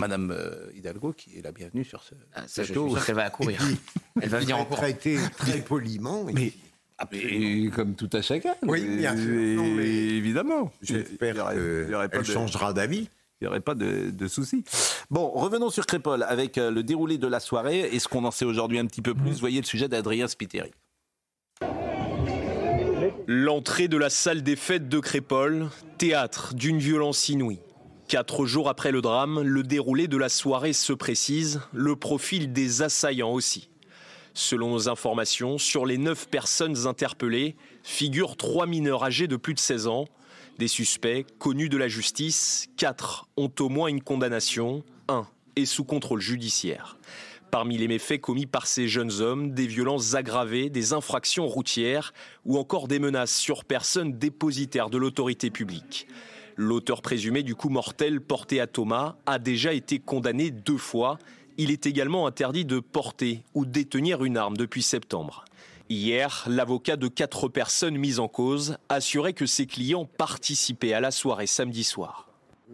Madame 0.00 0.32
euh, 0.32 0.70
Hidalgo, 0.74 1.12
qui 1.12 1.38
est 1.38 1.42
la 1.42 1.52
bienvenue 1.52 1.84
sur 1.84 2.02
ce 2.02 2.14
Ah, 2.34 2.42
ça, 2.48 2.62
je 2.64 2.72
plateau. 2.72 2.88
suis 2.88 2.96
sûr 2.96 3.06
qu'elle 3.06 3.14
va 3.14 3.24
accourir. 3.24 3.60
Elle 4.20 4.28
va 4.28 4.40
venir 4.40 4.58
en 4.58 4.64
courant. 4.64 4.80
Traité 4.82 5.18
très 5.36 5.60
poliment. 5.60 6.24
Mais 6.32 6.52
et 7.12 7.70
comme 7.74 7.94
tout 7.94 8.10
à 8.12 8.22
chacun. 8.22 8.54
Oui, 8.62 8.84
bien 8.96 9.16
sûr. 9.16 9.30
Non, 9.62 9.66
mais 9.74 9.86
évidemment. 9.88 10.72
J'espère 10.82 11.34
qu'elle 12.10 12.24
changera 12.24 12.72
d'avis. 12.72 13.08
Il 13.40 13.44
n'y 13.44 13.48
aurait 13.48 13.60
pas 13.60 13.74
de, 13.74 14.10
de 14.10 14.28
soucis. 14.28 14.64
Bon, 15.10 15.28
revenons 15.30 15.68
sur 15.68 15.86
Crépol 15.86 16.22
avec 16.22 16.56
euh, 16.56 16.70
le 16.70 16.82
déroulé 16.82 17.18
de 17.18 17.26
la 17.26 17.40
soirée 17.40 17.88
et 17.92 17.98
ce 17.98 18.08
qu'on 18.08 18.24
en 18.24 18.30
sait 18.30 18.44
aujourd'hui 18.44 18.78
un 18.78 18.86
petit 18.86 19.02
peu 19.02 19.12
plus. 19.14 19.40
Voyez 19.40 19.60
le 19.60 19.66
sujet 19.66 19.88
d'Adrien 19.88 20.28
Spiteri. 20.28 20.70
L'entrée 23.26 23.88
de 23.88 23.96
la 23.96 24.10
salle 24.10 24.42
des 24.42 24.56
fêtes 24.56 24.88
de 24.88 24.98
Crépol, 24.98 25.68
théâtre 25.98 26.54
d'une 26.54 26.78
violence 26.78 27.28
inouïe. 27.28 27.58
Quatre 28.08 28.44
jours 28.44 28.68
après 28.68 28.92
le 28.92 29.00
drame, 29.00 29.40
le 29.40 29.62
déroulé 29.62 30.08
de 30.08 30.18
la 30.18 30.28
soirée 30.28 30.74
se 30.74 30.92
précise, 30.92 31.62
le 31.72 31.96
profil 31.96 32.52
des 32.52 32.82
assaillants 32.82 33.32
aussi. 33.32 33.70
Selon 34.34 34.72
nos 34.72 34.90
informations, 34.90 35.56
sur 35.56 35.86
les 35.86 35.96
neuf 35.96 36.28
personnes 36.28 36.86
interpellées 36.86 37.56
figurent 37.82 38.36
trois 38.36 38.66
mineurs 38.66 39.04
âgés 39.04 39.26
de 39.26 39.36
plus 39.36 39.54
de 39.54 39.58
16 39.58 39.86
ans. 39.86 40.04
Des 40.58 40.68
suspects 40.68 41.24
connus 41.38 41.70
de 41.70 41.78
la 41.78 41.88
justice, 41.88 42.66
quatre 42.76 43.26
ont 43.38 43.50
au 43.58 43.70
moins 43.70 43.88
une 43.88 44.02
condamnation, 44.02 44.84
un 45.08 45.26
est 45.56 45.64
sous 45.64 45.84
contrôle 45.84 46.20
judiciaire. 46.20 46.98
Parmi 47.50 47.78
les 47.78 47.88
méfaits 47.88 48.20
commis 48.20 48.46
par 48.46 48.66
ces 48.66 48.86
jeunes 48.86 49.20
hommes, 49.20 49.52
des 49.52 49.66
violences 49.66 50.14
aggravées, 50.14 50.68
des 50.68 50.92
infractions 50.92 51.46
routières 51.46 52.12
ou 52.44 52.58
encore 52.58 52.86
des 52.86 52.98
menaces 52.98 53.34
sur 53.34 53.64
personnes 53.64 54.18
dépositaires 54.18 54.90
de 54.90 54.98
l'autorité 54.98 55.50
publique. 55.50 56.06
L'auteur 56.56 57.02
présumé 57.02 57.42
du 57.42 57.54
coup 57.54 57.68
mortel 57.68 58.20
porté 58.20 58.60
à 58.60 58.66
Thomas 58.66 59.16
a 59.26 59.38
déjà 59.38 59.72
été 59.72 59.98
condamné 59.98 60.50
deux 60.50 60.76
fois. 60.76 61.18
Il 61.58 61.70
est 61.70 61.86
également 61.86 62.26
interdit 62.26 62.64
de 62.64 62.78
porter 62.78 63.42
ou 63.54 63.64
détenir 63.64 64.24
une 64.24 64.36
arme 64.36 64.56
depuis 64.56 64.82
septembre. 64.82 65.44
Hier, 65.90 66.44
l'avocat 66.48 66.96
de 66.96 67.08
quatre 67.08 67.48
personnes 67.48 67.98
mises 67.98 68.20
en 68.20 68.28
cause 68.28 68.78
assurait 68.88 69.32
que 69.32 69.46
ses 69.46 69.66
clients 69.66 70.04
participaient 70.04 70.94
à 70.94 71.00
la 71.00 71.10
soirée 71.10 71.46
samedi 71.46 71.84
soir. 71.84 72.28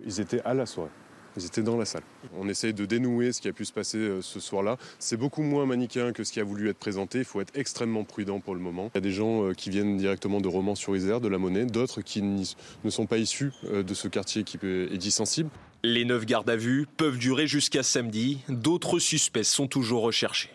Ils 0.05 0.21
étaient 0.21 0.43
à 0.43 0.55
la 0.55 0.67
soirée. 0.67 0.91
Ils 1.37 1.47
étaient 1.47 1.63
dans 1.63 1.77
la 1.77 1.85
salle. 1.85 2.03
On 2.37 2.49
essaye 2.49 2.75
de 2.75 2.85
dénouer 2.87 3.33
ce 3.33 3.41
qui 3.41 3.49
a 3.49 3.53
pu 3.53 3.65
se 3.65 3.73
passer 3.73 3.99
euh, 3.99 4.23
ce 4.23 4.41
soir-là. 4.41 4.77
C'est 4.99 5.17
beaucoup 5.17 5.43
moins 5.43 5.67
manichéen 5.67 6.13
que 6.13 6.25
ce 6.25 6.33
qui 6.33 6.41
a 6.41 6.45
voulu 6.45 6.69
être 6.69 6.79
présenté. 6.79 7.19
Il 7.19 7.25
faut 7.25 7.41
être 7.41 7.57
extrêmement 7.57 8.05
prudent 8.05 8.41
pour 8.41 8.55
le 8.55 8.61
moment. 8.61 8.91
Il 8.95 8.97
y 8.97 8.99
a 8.99 9.03
des 9.03 9.13
gens 9.13 9.45
euh, 9.45 9.53
qui 9.53 9.71
viennent 9.71 9.97
directement 9.97 10.41
de 10.41 10.49
Romans-sur-Isère, 10.49 11.21
de 11.21 11.29
la 11.29 11.39
Monnaie, 11.39 11.67
d'autres 11.67 12.03
qui 12.03 12.23
ne 12.23 12.91
sont 12.91 13.07
pas 13.07 13.19
issus 13.19 13.53
euh, 13.65 13.83
de 13.83 13.95
ce 13.95 14.09
quartier 14.09 14.45
qui 14.45 14.59
est 14.63 14.99
dit 14.99 15.11
sensible. 15.11 15.51
Les 15.83 16.05
neuf 16.05 16.27
gardes 16.27 16.51
à 16.51 16.57
vue 16.57 16.87
peuvent 16.97 17.17
durer 17.17 17.47
jusqu'à 17.47 17.83
samedi. 17.83 18.41
D'autres 18.49 18.99
suspects 18.99 19.45
sont 19.45 19.67
toujours 19.67 20.03
recherchés. 20.03 20.51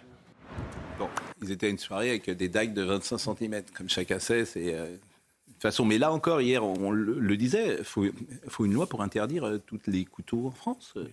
Bon, 0.99 1.09
ils 1.41 1.51
étaient 1.51 1.67
à 1.67 1.69
une 1.69 1.79
soirée 1.79 2.09
avec 2.09 2.29
des 2.29 2.47
dagues 2.47 2.73
de 2.73 2.83
25 2.83 3.17
cm, 3.17 3.63
comme 3.75 3.89
chacun 3.89 4.19
sait. 4.19 4.45
C'est 4.45 4.73
euh, 4.75 4.95
façon. 5.65 5.85
Mais 5.85 5.97
là 5.97 6.11
encore, 6.11 6.41
hier, 6.41 6.63
on 6.63 6.91
le, 6.91 7.19
le 7.19 7.37
disait, 7.37 7.77
il 7.79 7.83
faut, 7.83 8.05
faut 8.47 8.65
une 8.65 8.73
loi 8.73 8.87
pour 8.87 9.01
interdire 9.01 9.43
euh, 9.45 9.57
tous 9.57 9.79
les 9.87 10.05
couteaux 10.05 10.47
en 10.47 10.51
France. 10.51 10.93
euh, 10.97 11.07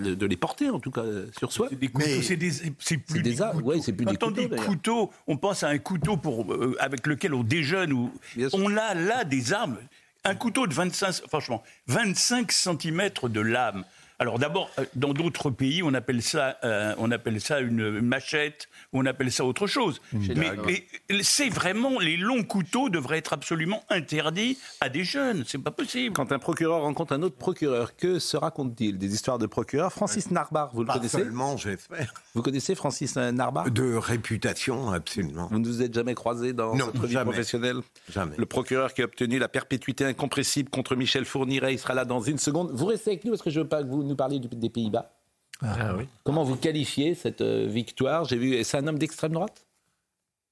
de, 0.00 0.14
de 0.14 0.26
les 0.26 0.36
porter, 0.36 0.68
en 0.70 0.80
tout 0.80 0.90
cas, 0.90 1.02
euh, 1.02 1.26
sur 1.38 1.52
soi. 1.52 1.68
Des 1.70 1.88
couteaux, 1.88 2.22
c'est 2.22 2.36
des, 2.36 2.50
c'est 2.50 2.96
plus 2.98 3.22
des 3.22 3.22
des 3.22 3.42
armes, 3.42 3.58
couteaux. 3.58 3.68
ouais, 3.68 3.80
c'est 3.80 3.92
plus 3.92 4.04
Quand 4.04 4.12
des 4.12 4.18
on 4.24 4.28
couteaux, 4.28 4.40
dit 4.42 4.48
d'ailleurs. 4.48 4.66
couteau, 4.66 5.10
on 5.28 5.36
pense 5.36 5.62
à 5.62 5.68
un 5.68 5.78
couteau 5.78 6.16
pour, 6.16 6.52
euh, 6.52 6.74
avec 6.80 7.06
lequel 7.06 7.34
on 7.34 7.44
déjeune. 7.44 7.92
Ou, 7.92 8.10
on 8.52 8.76
a 8.76 8.94
là 8.94 9.24
des 9.24 9.52
armes. 9.52 9.76
Un 10.24 10.34
couteau 10.34 10.66
de 10.66 10.74
25, 10.74 11.28
franchement, 11.28 11.62
25 11.86 12.50
cm 12.50 13.10
de 13.28 13.40
lame. 13.40 13.84
Alors 14.18 14.38
d'abord, 14.40 14.70
dans 14.96 15.12
d'autres 15.12 15.50
pays, 15.50 15.82
on 15.84 15.92
appelle 15.94 16.22
ça, 16.22 16.56
euh, 16.64 16.94
on 16.98 17.10
appelle 17.12 17.40
ça 17.40 17.60
une 17.60 18.00
machette, 18.00 18.68
on 18.92 19.04
appelle 19.06 19.30
ça 19.32 19.44
autre 19.44 19.66
chose. 19.66 20.00
Mais, 20.12 20.86
c'est 21.22 21.48
vraiment, 21.48 21.98
les 21.98 22.16
longs 22.16 22.42
couteaux 22.44 22.88
devraient 22.88 23.18
être 23.18 23.32
absolument 23.32 23.82
interdits 23.90 24.58
à 24.80 24.88
des 24.88 25.04
jeunes. 25.04 25.44
C'est 25.46 25.58
pas 25.62 25.70
possible. 25.70 26.14
Quand 26.14 26.32
un 26.32 26.38
procureur 26.38 26.82
rencontre 26.82 27.12
un 27.12 27.22
autre 27.22 27.36
procureur, 27.36 27.96
que 27.96 28.18
se 28.18 28.36
raconte-t-il? 28.36 28.98
Des 28.98 29.14
histoires 29.14 29.38
de 29.38 29.46
procureurs 29.46 29.92
Francis 29.92 30.30
Narbar, 30.30 30.70
vous 30.74 30.80
le 30.82 30.86
Pas 30.86 30.94
connaissez? 30.94 31.18
seulement, 31.18 31.56
j'espère. 31.56 32.12
Vous 32.34 32.42
connaissez 32.42 32.74
Francis 32.74 33.16
euh, 33.16 33.32
Narbar? 33.32 33.70
De 33.70 33.94
réputation, 33.94 34.90
absolument. 34.90 35.48
Vous 35.50 35.58
ne 35.58 35.66
vous 35.66 35.82
êtes 35.82 35.94
jamais 35.94 36.14
croisé 36.14 36.52
dans 36.52 36.74
Non, 36.74 36.86
votre 36.86 37.06
vie 37.06 37.12
jamais. 37.12 37.30
professionnelle? 37.30 37.80
Jamais. 38.12 38.34
Le 38.36 38.46
procureur 38.46 38.94
qui 38.94 39.02
a 39.02 39.04
obtenu 39.04 39.38
la 39.38 39.48
perpétuité 39.48 40.04
incompressible 40.04 40.70
contre 40.70 40.96
Michel 40.96 41.24
Fourniret, 41.24 41.74
il 41.74 41.78
sera 41.78 41.94
là 41.94 42.04
dans 42.04 42.20
une 42.20 42.38
seconde. 42.38 42.70
Vous 42.72 42.86
restez 42.86 43.10
avec 43.10 43.24
nous 43.24 43.32
parce 43.32 43.42
que 43.42 43.50
je 43.50 43.60
veux 43.60 43.68
pas 43.68 43.82
que 43.82 43.88
vous 43.88 44.02
nous 44.02 44.16
parliez 44.16 44.38
des 44.40 44.70
Pays-Bas. 44.70 45.15
Ah 45.62 45.94
oui. 45.96 46.04
Comment 46.24 46.44
vous 46.44 46.56
qualifiez 46.56 47.14
cette 47.14 47.40
euh, 47.40 47.66
victoire? 47.66 48.24
J'ai 48.24 48.36
vu, 48.36 48.62
c'est 48.64 48.76
un 48.78 48.86
homme 48.86 48.98
d'extrême 48.98 49.32
droite? 49.32 49.64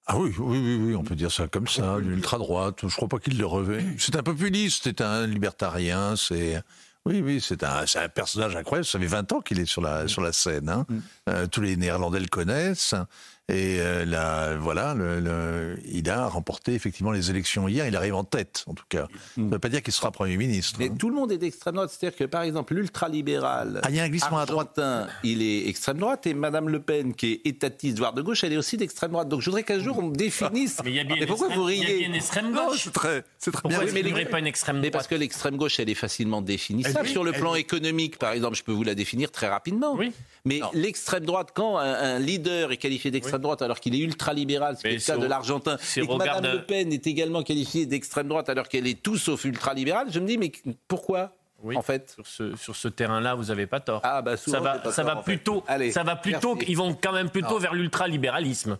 Ah 0.07 0.19
oui, 0.19 0.33
oui, 0.39 0.59
oui, 0.59 0.77
oui, 0.83 0.95
on 0.95 1.03
peut 1.03 1.15
dire 1.15 1.33
ça 1.33 1.49
comme 1.49 1.67
ça, 1.67 1.99
l'ultra 1.99 2.37
droite. 2.39 2.81
Je 2.87 2.95
crois 2.95 3.09
pas 3.09 3.19
qu'il 3.19 3.39
le 3.39 3.47
revêt. 3.47 3.83
C'est 3.99 4.17
un 4.17 4.23
populiste, 4.23 4.83
c'est 4.85 5.01
un 5.01 5.27
libertarien, 5.27 6.15
c'est. 6.17 6.63
Oui, 7.07 7.21
oui, 7.23 7.39
c'est 7.41 7.63
un, 7.65 7.87
c'est 7.87 7.99
un 7.99 8.09
personnage 8.09 8.57
incroyable. 8.57 8.87
Ça 8.87 8.99
fait 8.99 9.07
20 9.07 9.33
ans 9.33 9.41
qu'il 9.43 9.61
est 9.61 9.67
sur 9.67 9.83
la, 9.83 10.09
sur 10.09 10.23
la 10.23 10.33
scène. 10.33 10.71
hein. 10.71 10.87
Euh, 11.29 11.47
tous 11.47 11.61
les 11.61 11.77
Néerlandais 11.77 12.21
le 12.21 12.29
connaissent. 12.29 12.95
Et 13.51 13.77
euh, 13.79 14.07
là, 14.07 14.57
voilà, 14.57 14.95
le, 14.95 15.21
le- 15.21 15.77
il 15.85 16.09
a 16.09 16.27
remporté 16.29 16.73
effectivement 16.73 17.13
les 17.13 17.29
élections 17.29 17.69
hier. 17.69 17.87
Il 17.87 17.95
arrive 17.95 18.15
en 18.15 18.25
tête, 18.25 18.65
en 18.67 18.73
tout 18.73 18.87
cas. 18.89 19.07
Ça 19.35 19.43
ne 19.43 19.51
veut 19.51 19.59
pas 19.59 19.69
dire 19.69 19.83
qu'il 19.83 19.93
sera 19.93 20.11
Premier 20.11 20.39
ministre. 20.39 20.77
Mais 20.79 20.89
hein. 20.89 20.95
tout 20.99 21.11
le 21.11 21.15
monde 21.15 21.31
est 21.31 21.37
d'extrême 21.37 21.75
droite. 21.75 21.91
C'est-à-dire 21.91 22.17
que, 22.17 22.25
par 22.25 22.41
exemple, 22.43 22.73
l'ultralibéral, 22.75 23.81
Ah, 23.83 23.91
il 23.91 23.97
y 23.97 24.01
a 24.01 24.05
un 24.05 24.09
glissement 24.09 24.39
à 24.39 24.47
droite. 24.47 24.81
il 25.23 25.43
est 25.43 25.69
extrême 25.69 25.99
droite. 25.99 26.27
Et 26.27 26.33
Madame 26.33 26.71
Le 26.71 26.81
Pen, 26.81 27.15
qui 27.15 27.33
est 27.33 27.47
étatiste, 27.47 27.99
voire 27.99 28.15
de 28.15 28.23
gauche, 28.23 28.45
elle 28.45 28.55
est 28.55 28.57
aussi 28.57 28.79
d'extrême 28.79 29.11
droite. 29.11 29.29
Donc 29.29 29.43
je 29.43 29.47
voudrais 29.47 29.63
qu'un 29.63 29.79
jour 29.79 29.99
on 29.99 30.09
me 30.09 30.15
définisse. 30.15 30.79
Mais 30.83 30.93
y 30.93 31.01
a 31.01 31.05
bien 31.05 31.27
pourquoi 31.27 31.49
vous 31.49 31.69
il 31.69 31.79
y 31.79 31.83
a 31.83 31.87
riez 31.87 31.99
bien 31.99 32.09
une 32.09 32.15
extrême 32.15 32.51
gauche. 32.53 32.85
c'est 32.85 32.93
très, 32.95 33.25
c'est 33.39 33.51
très 33.51 33.61
Pourquoi 33.61 33.85
bien. 33.85 33.93
aurait 33.93 34.03
les- 34.03 34.25
pas 34.25 34.39
une 34.39 34.47
extrême 34.47 34.77
Mais 34.77 34.83
droite 34.89 34.93
parce 34.95 35.07
que 35.09 35.15
l'extrême 35.17 35.57
gauche, 35.59 35.79
elle 35.81 35.91
est 35.91 35.95
facilement 35.95 36.41
définissable. 36.41 37.09
Sur 37.09 37.25
le 37.25 37.33
plan 37.33 37.55
économique, 37.55 38.19
par 38.19 38.33
exemple, 38.33 38.57
je 38.57 38.63
peux 38.65 38.73
vous 38.73 38.85
la 38.85 38.95
définir 38.95 39.31
très 39.31 39.49
rapidement. 39.49 39.99
Mais 40.47 40.61
l'extrême 40.73 41.25
droite, 41.27 41.51
quand 41.55 41.77
un, 41.79 41.93
un 41.93 42.19
leader 42.19 42.73
est 42.73 42.77
qualifié 42.79 43.11
d'extrême 43.11 43.34
droite 43.43 43.63
alors 43.63 43.81
qu'il 43.81 43.95
est 43.95 43.99
ultralibéral, 43.99 44.77
c'est 44.81 44.89
Mais 44.89 44.95
le 44.95 45.01
cas 45.01 45.17
de 45.17 45.27
l'Argentin, 45.27 45.77
et 45.97 46.01
que 46.01 46.07
Madame 46.07 46.37
regarde- 46.39 46.47
Le 46.47 46.63
Pen 46.65 46.93
est 46.93 47.07
également 47.07 47.43
qualifiée 47.43 47.87
d'extrême 47.87 48.29
droite 48.29 48.49
alors 48.49 48.69
qu'elle 48.69 48.87
est 48.87 49.03
tout 49.03 49.17
sauf 49.17 49.45
ultralibérale, 49.45 50.09
je 50.11 50.21
me 50.21 50.27
dis, 50.27 50.39
mais 50.39 50.53
pourquoi 50.89 51.33
Oui, 51.63 51.77
en 51.77 51.83
fait? 51.83 52.11
sur 52.15 52.27
ce, 52.27 52.57
sur 52.57 52.77
ce 52.77 52.89
terrain-là, 52.89 53.35
vous 53.35 53.45
n'avez 53.45 53.67
pas 53.67 53.81
tort. 53.81 54.01
Ah, 54.05 54.21
bah, 54.23 54.37
souvent, 54.37 54.59
ça 54.59 54.63
va, 54.63 54.79
pas 54.79 54.93
ça 54.93 55.03
tort, 55.05 55.15
va 55.17 55.23
plutôt, 55.23 55.65
Allez, 55.67 55.93
ça 55.93 56.03
va 56.03 56.17
plutôt, 56.17 56.59
ils 56.69 56.77
vont 56.77 56.95
quand 56.95 57.13
même 57.13 57.31
plutôt 57.31 57.55
Non. 57.55 57.59
vers 57.59 57.75
l'ultralibéralisme. 57.75 58.79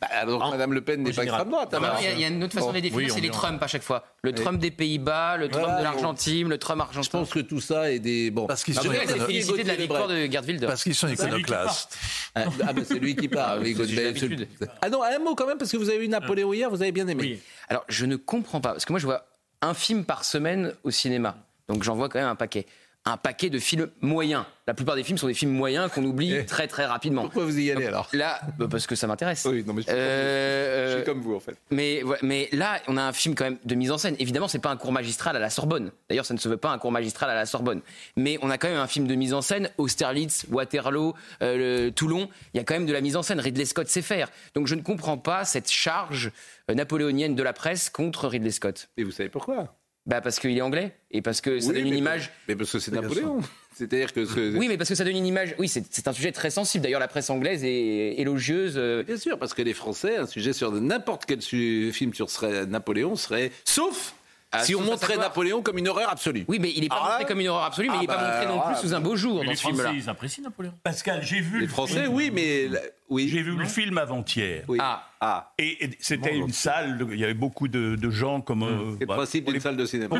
Bah, 0.00 0.24
donc 0.26 0.40
Madame 0.50 0.72
Le 0.74 0.80
Pen 0.80 1.02
n'est 1.02 1.10
pas 1.12 1.22
général. 1.22 1.40
extrême 1.40 1.50
droite. 1.50 1.72
Non, 1.72 1.78
alors. 1.78 1.94
non, 1.94 2.00
il 2.00 2.04
y 2.04 2.06
a- 2.06 2.12
il 2.12 2.20
y, 2.20 2.24
a 2.24 2.28
une 2.28 2.44
autre 2.44 2.54
façon 2.54 2.68
de 2.70 2.74
les 2.76 2.80
définir, 2.82 3.06
Oui, 3.06 3.12
c'est 3.12 3.20
les. 3.20 3.30
Trump 3.30 3.60
à 3.60 3.66
chaque 3.66 3.82
fois. 3.82 4.04
Le 4.22 4.30
Oui. 4.30 4.36
Trump 4.36 4.60
des 4.60 4.70
Pays-Bas, 4.70 5.36
le 5.38 5.48
Trump 5.48 5.64
Voilà, 5.66 5.78
de 5.80 5.84
l'Argentine, 5.84 6.48
le 6.48 6.56
Trump 6.58 6.80
argentin. 6.80 7.02
Je 7.02 7.10
pense 7.10 7.30
que 7.30 7.40
tout 7.40 7.60
ça 7.60 7.90
est 7.90 7.98
des. 7.98 8.30
Bon. 8.30 8.46
Parce 8.46 8.62
qu'ils 8.62 8.78
Ah, 8.78 8.82
sont 8.82 8.88
de 8.90 9.66
la 9.66 9.74
victoire 9.74 10.06
de 10.06 10.26
Gerd. 10.30 10.46
Parce 10.66 10.84
qu'ils 10.84 10.94
sont 10.94 11.08
C'est 11.08 11.12
lui 11.12 11.16
qui 11.16 11.22
iconoclastes. 11.40 11.98
Ah, 12.36 12.44
ah, 12.64 12.72
c'est 12.84 12.98
lui 13.00 13.16
qui 13.16 13.28
parle. 13.28 13.64
c'est- 13.66 14.68
Ah 14.82 14.88
non, 14.88 15.02
un 15.02 15.18
mot 15.18 15.34
quand 15.34 15.46
même, 15.46 15.58
parce 15.58 15.72
que 15.72 15.76
vous 15.76 15.88
avez 15.88 15.98
vu 15.98 16.08
Napoléon 16.08 16.52
hier, 16.52 16.70
vous 16.70 16.80
avez 16.82 16.92
bien 16.92 17.08
aimé. 17.08 17.22
Oui. 17.22 17.40
Alors, 17.68 17.84
je 17.88 18.06
ne 18.06 18.14
comprends 18.16 18.60
pas, 18.60 18.70
parce 18.72 18.84
que 18.84 18.92
moi, 18.92 19.00
je 19.00 19.06
vois 19.06 19.24
un 19.62 19.74
film 19.74 20.04
par 20.04 20.24
semaine 20.24 20.74
au 20.84 20.90
cinéma. 20.92 21.36
Donc, 21.68 21.82
j'en 21.82 21.96
vois 21.96 22.08
quand 22.08 22.18
même 22.20 22.28
un 22.28 22.36
paquet. 22.36 22.66
Un 23.10 23.16
paquet 23.16 23.50
de 23.50 23.58
films 23.58 23.88
moyens. 24.00 24.44
La 24.66 24.74
plupart 24.74 24.96
des 24.96 25.02
films 25.02 25.16
sont 25.16 25.26
des 25.28 25.34
films 25.34 25.52
moyens 25.52 25.90
qu'on 25.90 26.04
oublie 26.04 26.44
très 26.44 26.66
très 26.68 26.84
rapidement. 26.84 27.22
Pourquoi 27.22 27.44
vous 27.46 27.58
y 27.58 27.70
allez 27.70 27.86
alors? 27.86 28.08
Là, 28.12 28.40
bah, 28.58 28.66
parce 28.70 28.86
que 28.86 28.94
ça 28.94 29.06
m'intéresse. 29.06 29.46
Oui, 29.50 29.64
non, 29.66 29.72
mais 29.72 29.80
je, 29.80 29.86
Euh, 29.90 30.90
je 30.90 30.96
suis 30.96 31.04
comme 31.04 31.20
vous 31.22 31.34
en 31.34 31.40
fait. 31.40 31.56
Mais, 31.70 32.48
là, 32.52 32.80
on 32.86 32.96
a 32.98 33.02
un 33.02 33.12
film 33.12 33.34
quand 33.34 33.44
même 33.44 33.58
de 33.64 33.74
mise 33.74 33.90
en 33.90 33.96
scène. 33.98 34.14
Évidemment, 34.18 34.46
c'est 34.46 34.58
pas 34.58 34.70
un 34.70 34.76
cours 34.76 34.92
magistral 34.92 35.34
à 35.36 35.38
la 35.38 35.48
Sorbonne. 35.48 35.90
D'ailleurs, 36.10 36.26
ça 36.26 36.34
ne 36.34 36.38
se 36.38 36.48
veut 36.48 36.58
pas 36.58 36.70
un 36.70 36.78
cours 36.78 36.92
magistral 36.92 37.30
à 37.30 37.34
la 37.34 37.46
Sorbonne. 37.46 37.80
Mais 38.16 38.38
on 38.42 38.50
a 38.50 38.58
quand 38.58 38.68
même 38.68 38.78
un 38.78 38.86
film 38.86 39.06
de 39.06 39.14
mise 39.14 39.32
en 39.32 39.40
scène. 39.40 39.70
Austerlitz, 39.78 40.44
Waterloo, 40.50 41.14
euh, 41.42 41.86
le- 41.86 41.90
Toulon. 41.90 42.28
Il 42.52 42.58
y 42.58 42.60
a 42.60 42.64
quand 42.64 42.74
même 42.74 42.86
de 42.86 42.92
la 42.92 43.00
mise 43.00 43.16
en 43.16 43.22
scène. 43.22 43.40
Ridley 43.40 43.64
Scott 43.64 43.88
sait 43.88 44.02
faire. 44.02 44.28
Donc 44.54 44.66
je 44.66 44.74
ne 44.74 44.82
comprends 44.82 45.16
pas 45.18 45.44
cette 45.46 45.70
charge 45.70 46.30
euh, 46.70 46.74
napoléonienne 46.74 47.34
de 47.34 47.42
la 47.42 47.54
presse 47.54 47.88
contre 47.88 48.28
Ridley 48.28 48.50
Scott. 48.50 48.88
Et 48.98 49.04
vous 49.04 49.12
savez 49.12 49.30
pourquoi? 49.30 49.74
Bah 50.08 50.20
parce 50.20 50.40
qu'il 50.40 50.56
est 50.56 50.60
anglais 50.62 50.96
et 51.12 51.22
parce 51.22 51.40
que 51.40 51.60
ça 51.60 51.68
Oui, 51.68 51.74
donne 51.76 51.86
une 51.86 51.98
image. 51.98 52.30
Mais 52.48 52.56
parce 52.56 52.72
que 52.72 52.78
c'est 52.80 52.90
Napoléon. 52.92 53.40
C'est-à-dire 53.74 54.12
que. 54.12 54.24
ce- 54.24 54.56
Oui, 54.56 54.66
mais 54.66 54.76
parce 54.76 54.88
que 54.88 54.96
ça 54.96 55.04
donne 55.04 55.16
une 55.16 55.26
image. 55.26 55.54
Oui, 55.58 55.68
c'est 55.68 55.84
c'est 55.90 56.08
un 56.08 56.12
sujet 56.12 56.32
très 56.32 56.50
sensible. 56.50 56.82
D'ailleurs, 56.82 56.98
la 56.98 57.06
presse 57.06 57.30
anglaise 57.30 57.62
est 57.62 58.14
élogieuse. 58.18 58.74
euh, 58.76 59.04
Bien 59.04 59.16
sûr, 59.18 59.38
parce 59.38 59.54
que 59.54 59.62
les 59.62 59.74
Français, 59.74 60.16
un 60.16 60.26
sujet 60.26 60.52
sur 60.52 60.72
n'importe 60.72 61.26
quel 61.26 61.40
su- 61.42 61.92
film 61.92 62.12
sur 62.14 62.28
serait 62.30 62.66
Napoléon 62.66 63.14
serait. 63.14 63.52
Sauf 63.64 64.14
Ah, 64.50 64.64
si 64.64 64.74
on 64.74 64.80
montrait 64.80 65.18
Napoléon 65.18 65.60
comme 65.62 65.76
une 65.78 65.86
horreur 65.88 66.08
absolue. 66.10 66.44
Oui, 66.48 66.58
mais 66.58 66.72
il 66.74 66.80
n'est 66.80 66.88
pas 66.88 66.98
Ah, 67.02 67.08
montré 67.10 67.24
comme 67.26 67.40
une 67.40 67.48
horreur 67.48 67.64
absolue, 67.64 67.88
mais 67.88 67.94
ah 67.96 67.98
il 67.98 68.00
n'est 68.00 68.06
pas 68.06 68.16
bah, 68.16 68.40
montré 68.40 68.46
non 68.46 68.60
plus 68.62 68.76
sous 68.88 68.94
un 68.94 69.00
beau 69.00 69.14
jour 69.14 69.40
Mais 69.40 69.44
dans 69.44 69.50
les 69.50 69.56
ce 69.56 69.62
film-là. 69.66 69.82
Français, 69.84 69.98
Ils 69.98 70.08
apprécient 70.08 70.42
Napoléon. 70.44 70.72
Pascal, 70.82 71.20
j'ai 71.22 71.40
vu 71.40 71.60
Les 71.60 71.66
le 71.66 71.70
Français, 71.70 72.02
film. 72.04 72.14
oui, 72.14 72.30
mais. 72.32 72.70
Oui. 73.10 73.28
J'ai 73.30 73.42
vu 73.42 73.54
le 73.56 73.64
film 73.66 73.98
avant-hier. 73.98 74.64
Oui. 74.68 74.78
Ah, 74.80 75.06
Ah. 75.20 75.52
Et, 75.58 75.84
et 75.84 75.90
c'était 75.98 76.36
une 76.36 76.52
salle, 76.52 76.96
de- 76.98 77.08
il 77.12 77.18
y 77.18 77.24
avait 77.24 77.34
beaucoup 77.34 77.66
de, 77.66 77.96
de 77.96 78.10
gens 78.10 78.40
comme. 78.40 78.62
euh, 78.62 78.92
C'est 78.94 79.00
le 79.00 79.06
bah, 79.06 79.14
principe 79.16 79.46
d'une 79.46 79.54
les- 79.54 79.60
salle 79.60 79.76
de 79.76 79.84
cinéma. 79.84 80.16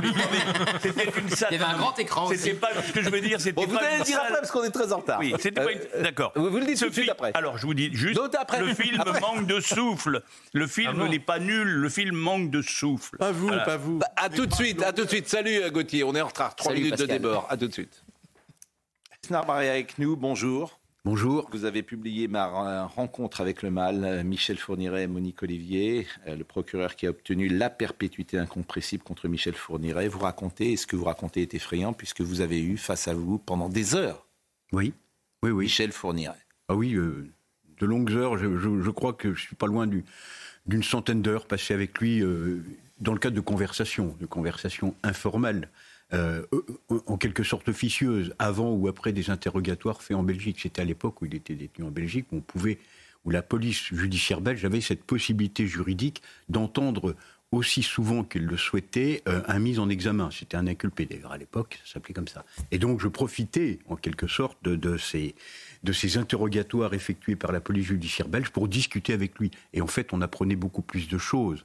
C'était 0.83 1.05
une 1.21 1.29
salle. 1.29 1.49
Il 1.53 1.61
y 1.61 1.63
avait 1.63 1.73
un 1.73 1.79
grand 1.79 1.97
écran 2.01 2.27
aussi. 2.27 2.39
C'était 2.39 2.55
pas 2.57 2.71
ce 2.85 2.93
que 2.93 3.03
je 3.03 3.09
veux 3.09 3.21
dire. 3.21 3.41
C'était 3.41 3.53
Bon, 3.53 3.65
vous 3.67 3.77
pas 3.79 3.85
allez 3.85 3.99
le 3.99 4.03
dire 4.05 4.17
salle- 4.17 4.27
après 4.27 4.41
parce 4.41 4.51
qu'on 4.51 4.65
est 4.65 4.71
très 4.71 4.93
en 4.93 4.97
retard. 4.97 5.21
Oui, 5.21 5.33
c'était 5.39 5.53
pas 5.61 5.67
Euh, 5.71 5.75
une... 5.99 6.03
D'accord. 6.03 6.33
Vous, 6.35 6.51
vous 6.51 6.59
le 6.59 6.67
dites 6.67 6.79
Ce 6.79 6.85
tout 6.87 6.91
de 6.91 6.95
suite 6.97 7.11
après. 7.11 7.31
Alors, 7.35 7.59
je 7.59 7.67
vous 7.67 7.75
dis 7.75 7.91
juste, 7.95 8.17
D'autres 8.17 8.41
après. 8.41 8.61
le 8.61 8.75
film 8.75 9.01
Après. 9.01 9.21
manque 9.21 9.47
de 9.47 9.61
souffle. 9.61 10.23
Le 10.53 10.67
film 10.67 11.07
n'est 11.07 11.19
pas 11.21 11.39
nul, 11.39 11.69
le 11.69 11.89
film 11.89 12.17
manque 12.17 12.51
de 12.51 12.61
souffle. 12.61 13.19
Pas 13.19 13.31
vous, 13.31 13.47
Voilà. 13.47 13.63
pas 13.65 13.77
vous. 13.77 13.99
Bah, 13.99 14.09
à 14.17 14.29
tout 14.29 14.47
de 14.47 14.55
suite, 14.55 14.83
à 14.83 14.93
tout 14.93 15.05
de 15.05 15.09
suite. 15.11 15.29
Salut 15.29 15.63
euh, 15.63 15.71
Gauthier, 15.71 16.03
on 16.03 16.15
est 16.17 16.21
en 16.21 16.27
retard. 16.27 16.57
Trois 16.57 16.73
minutes 16.75 16.91
Pascal. 16.91 17.07
de 17.07 17.13
débord. 17.13 17.47
À 17.49 17.57
tout 17.57 17.69
de 17.69 17.73
suite. 17.73 18.03
Snar 19.25 19.47
Maria 19.47 19.71
avec 19.73 19.97
nous, 19.99 20.17
bonjour. 20.17 20.78
Bonjour. 21.05 21.49
Vous 21.53 21.65
avez 21.65 21.83
publié 21.83 22.29
ma 22.29 22.85
rencontre 22.87 23.41
avec 23.41 23.63
le 23.63 23.71
mal, 23.71 24.05
euh, 24.05 24.25
Michel 24.25 24.59
Fourniret 24.59 25.05
et 25.05 25.07
Monique 25.07 25.43
Olivier, 25.43 26.07
euh, 26.27 26.37
le 26.37 26.45
procureur 26.45 26.97
qui 26.97 27.07
a 27.07 27.11
obtenu 27.11 27.49
la 27.49 27.71
perpétuité 27.71 28.37
incompressible 28.39 29.03
contre 29.05 29.29
Michel 29.29 29.55
Fourniret. 29.55 30.09
Vous 30.09 30.19
racontez, 30.19 30.73
et 30.73 30.77
ce 30.77 30.87
que 30.87 30.97
vous 30.97 31.05
racontez 31.05 31.43
est 31.43 31.55
effrayant, 31.55 31.93
puisque 31.93 32.21
vous 32.21 32.41
avez 32.41 32.61
eu 32.61 32.77
face 32.77 33.09
à 33.09 33.15
vous 33.15 33.39
pendant 33.39 33.69
des 33.69 33.95
heures 33.95 34.27
Oui, 34.73 34.93
oui, 35.43 35.51
oui. 35.51 35.65
Michel 35.65 35.93
Fourniret. 35.93 36.37
Ah 36.69 36.75
oui, 36.75 36.95
euh, 36.95 37.27
de 37.79 37.87
longues 37.87 38.13
heures. 38.13 38.37
Je, 38.37 38.59
je- 38.59 38.83
je 38.83 38.91
crois 38.91 39.13
que 39.13 39.35
je 39.35 39.41
suis 39.41 39.57
pas 39.57 39.67
loin 39.67 39.87
du- 39.87 40.05
d'une 40.67 40.83
centaine 40.83 41.23
d'heures 41.23 41.47
passées 41.47 41.75
avec 41.75 41.99
lui 42.01 42.21
euh, 42.23 42.63
dans 43.01 43.13
le 43.13 43.19
cadre 43.21 43.37
de 43.37 43.41
conversations, 43.41 44.15
de 44.21 44.27
conversations 44.27 44.95
informelles, 45.05 45.69
euh, 46.15 46.43
euh, 46.53 47.01
en 47.07 47.19
quelque 47.19 47.43
sorte 47.43 47.69
officieuses, 47.69 48.35
avant 48.39 48.73
ou 48.73 48.89
après 48.89 49.13
des 49.13 49.29
interrogatoires 49.29 50.03
faits 50.03 50.17
en 50.17 50.23
Belgique. 50.23 50.59
C'était 50.63 50.81
à 50.81 50.85
l'époque 50.87 51.21
où 51.21 51.27
il 51.27 51.35
était 51.35 51.55
détenu 51.55 51.85
en 51.85 51.91
Belgique, 51.91 52.27
où 52.33 52.37
on 52.37 52.41
pouvait, 52.41 52.79
la 53.27 53.43
police 53.43 53.93
judiciaire 53.93 54.41
belge 54.41 54.65
avait 54.65 54.81
cette 54.81 55.05
possibilité 55.05 55.67
juridique 55.67 56.23
d'entendre 56.49 57.15
aussi 57.53 57.83
souvent 57.83 58.25
qu'il 58.25 58.47
le 58.47 58.57
souhaitait 58.57 59.23
euh, 59.29 59.43
un 59.49 59.59
mise 59.59 59.79
en 59.79 59.91
examen. 59.91 60.31
C'était 60.31 60.57
un 60.57 60.67
inculpé 60.67 61.05
d'ailleurs 61.05 61.33
à 61.33 61.39
l'époque, 61.39 61.79
ça 61.85 61.95
s'appelait 61.95 62.15
comme 62.15 62.29
ça. 62.29 62.45
Et 62.71 62.79
donc 62.79 63.01
je 63.01 63.09
profitais 63.09 63.79
en 63.89 63.97
quelque 63.97 64.27
sorte 64.27 64.57
de 64.65 64.97
ces 64.97 66.17
interrogatoires 66.17 66.95
effectués 66.95 67.37
par 67.37 67.53
la 67.53 67.61
police 67.61 67.87
judiciaire 67.87 68.29
belge 68.29 68.49
pour 68.49 68.69
discuter 68.69 69.13
avec 69.13 69.39
lui. 69.39 69.51
Et 69.75 69.83
en 69.83 69.87
fait, 69.87 70.15
on 70.15 70.23
apprenait 70.23 70.57
beaucoup 70.57 70.83
plus 70.83 71.07
de 71.09 71.19
choses. 71.19 71.65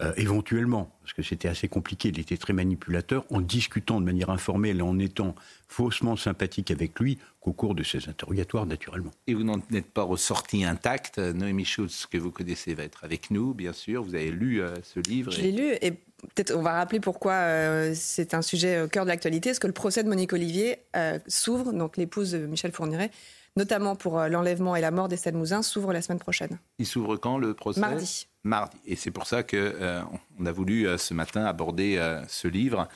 Euh, 0.00 0.12
éventuellement, 0.16 0.90
parce 1.02 1.12
que 1.12 1.22
c'était 1.22 1.48
assez 1.48 1.66
compliqué, 1.66 2.08
il 2.10 2.20
était 2.20 2.36
très 2.36 2.52
manipulateur, 2.52 3.24
en 3.30 3.40
discutant 3.40 4.00
de 4.00 4.06
manière 4.06 4.30
informelle 4.30 4.78
et 4.78 4.82
en 4.82 4.98
étant 4.98 5.34
faussement 5.66 6.16
sympathique 6.16 6.70
avec 6.70 6.98
lui 7.00 7.18
qu'au 7.40 7.52
cours 7.52 7.74
de 7.74 7.82
ces 7.82 8.08
interrogatoires, 8.08 8.64
naturellement. 8.66 9.10
Et 9.26 9.34
vous 9.34 9.42
n'en 9.42 9.60
êtes 9.74 9.90
pas 9.90 10.02
ressorti 10.02 10.64
intact. 10.64 11.18
Noémie 11.18 11.64
Schultz, 11.64 12.06
que 12.06 12.16
vous 12.18 12.30
connaissez, 12.30 12.74
va 12.74 12.84
être 12.84 13.02
avec 13.04 13.30
nous, 13.30 13.54
bien 13.54 13.72
sûr. 13.72 14.02
Vous 14.04 14.14
avez 14.14 14.30
lu 14.30 14.60
euh, 14.62 14.74
ce 14.82 15.00
livre. 15.00 15.32
Je 15.32 15.40
et- 15.40 15.42
l'ai 15.42 15.52
lu 15.52 15.76
et 15.82 15.90
peut-être 15.90 16.54
on 16.54 16.62
va 16.62 16.74
rappeler 16.74 17.00
pourquoi 17.00 17.32
euh, 17.32 17.92
c'est 17.94 18.34
un 18.34 18.42
sujet 18.42 18.82
au 18.82 18.88
cœur 18.88 19.04
de 19.04 19.08
l'actualité. 19.10 19.50
Parce 19.50 19.58
que 19.58 19.66
le 19.66 19.72
procès 19.72 20.04
de 20.04 20.08
Monique 20.08 20.32
Olivier 20.32 20.78
euh, 20.96 21.18
s'ouvre, 21.26 21.72
donc 21.72 21.96
l'épouse 21.96 22.32
de 22.32 22.46
Michel 22.46 22.70
Fourniret, 22.72 23.10
notamment 23.58 23.96
pour 23.96 24.18
euh, 24.18 24.28
l'enlèvement 24.28 24.74
et 24.76 24.80
la 24.80 24.90
mort 24.90 25.08
d'Estelle 25.08 25.34
Mouzin, 25.34 25.62
s'ouvre 25.62 25.92
la 25.92 26.00
semaine 26.00 26.18
prochaine. 26.18 26.58
Il 26.78 26.86
s'ouvre 26.86 27.16
quand 27.16 27.36
le 27.36 27.52
procès? 27.52 27.80
Mardi. 27.80 28.28
Mardi. 28.44 28.76
Et 28.86 28.96
c'est 28.96 29.10
pour 29.10 29.26
ça 29.26 29.42
que 29.42 29.56
euh, 29.56 30.00
on 30.38 30.46
a 30.46 30.52
voulu 30.52 30.86
euh, 30.86 30.96
ce 30.96 31.12
matin 31.12 31.44
aborder 31.44 31.96
euh, 31.98 32.22
ce 32.28 32.48
livre. 32.48 32.88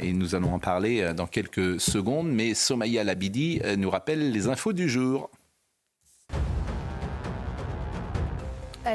et 0.00 0.12
nous 0.12 0.36
allons 0.36 0.54
en 0.54 0.60
parler 0.60 1.12
dans 1.12 1.26
quelques 1.26 1.80
secondes. 1.80 2.28
Mais 2.28 2.54
Somaya 2.54 3.02
Labidi 3.02 3.60
nous 3.76 3.90
rappelle 3.90 4.30
les 4.30 4.46
infos 4.46 4.72
du 4.72 4.88
jour. 4.88 5.28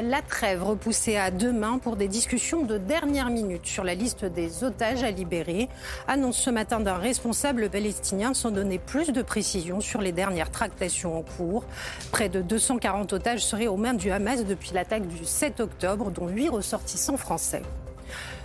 La 0.00 0.22
trêve 0.22 0.64
repoussée 0.64 1.16
à 1.16 1.30
demain 1.30 1.76
pour 1.76 1.96
des 1.96 2.08
discussions 2.08 2.62
de 2.62 2.78
dernière 2.78 3.28
minute 3.28 3.66
sur 3.66 3.84
la 3.84 3.94
liste 3.94 4.24
des 4.24 4.64
otages 4.64 5.02
à 5.02 5.10
libérer. 5.10 5.68
Annonce 6.08 6.38
ce 6.38 6.48
matin 6.48 6.80
d'un 6.80 6.94
responsable 6.94 7.68
palestinien 7.68 8.32
sans 8.32 8.50
donner 8.50 8.78
plus 8.78 9.12
de 9.12 9.20
précisions 9.20 9.82
sur 9.82 10.00
les 10.00 10.12
dernières 10.12 10.50
tractations 10.50 11.18
en 11.18 11.22
cours. 11.22 11.64
Près 12.10 12.30
de 12.30 12.40
240 12.40 13.12
otages 13.12 13.44
seraient 13.44 13.66
aux 13.66 13.76
mains 13.76 13.92
du 13.92 14.10
Hamas 14.10 14.46
depuis 14.46 14.70
l'attaque 14.72 15.06
du 15.06 15.26
7 15.26 15.60
octobre, 15.60 16.10
dont 16.10 16.26
8 16.26 16.48
ressortissants 16.48 17.18
français. 17.18 17.60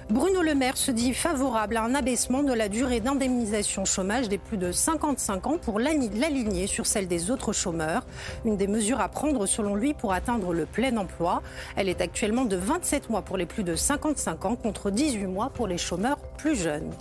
Bruno 0.09 0.41
Le 0.41 0.55
Maire 0.55 0.77
se 0.77 0.89
dit 0.89 1.13
favorable 1.13 1.75
à 1.75 1.83
un 1.83 1.93
abaissement 1.93 2.41
de 2.41 2.53
la 2.53 2.69
durée 2.69 3.01
d'indemnisation 3.01 3.83
chômage 3.83 4.29
des 4.29 4.37
plus 4.37 4.55
de 4.55 4.71
55 4.71 5.47
ans 5.47 5.57
pour 5.57 5.81
l'aligner 5.81 6.65
sur 6.65 6.85
celle 6.85 7.09
des 7.09 7.29
autres 7.29 7.51
chômeurs. 7.51 8.05
Une 8.45 8.55
des 8.55 8.67
mesures 8.67 9.01
à 9.01 9.09
prendre 9.09 9.45
selon 9.45 9.75
lui 9.75 9.93
pour 9.93 10.13
atteindre 10.13 10.53
le 10.53 10.65
plein 10.65 10.95
emploi. 10.95 11.41
Elle 11.75 11.89
est 11.89 11.99
actuellement 11.99 12.45
de 12.45 12.55
27 12.55 13.09
mois 13.09 13.21
pour 13.21 13.35
les 13.35 13.45
plus 13.45 13.65
de 13.65 13.75
55 13.75 14.45
ans 14.45 14.55
contre 14.55 14.91
18 14.91 15.25
mois 15.25 15.49
pour 15.49 15.67
les 15.67 15.77
chômeurs 15.77 16.19
plus 16.37 16.55
jeunes. 16.55 16.93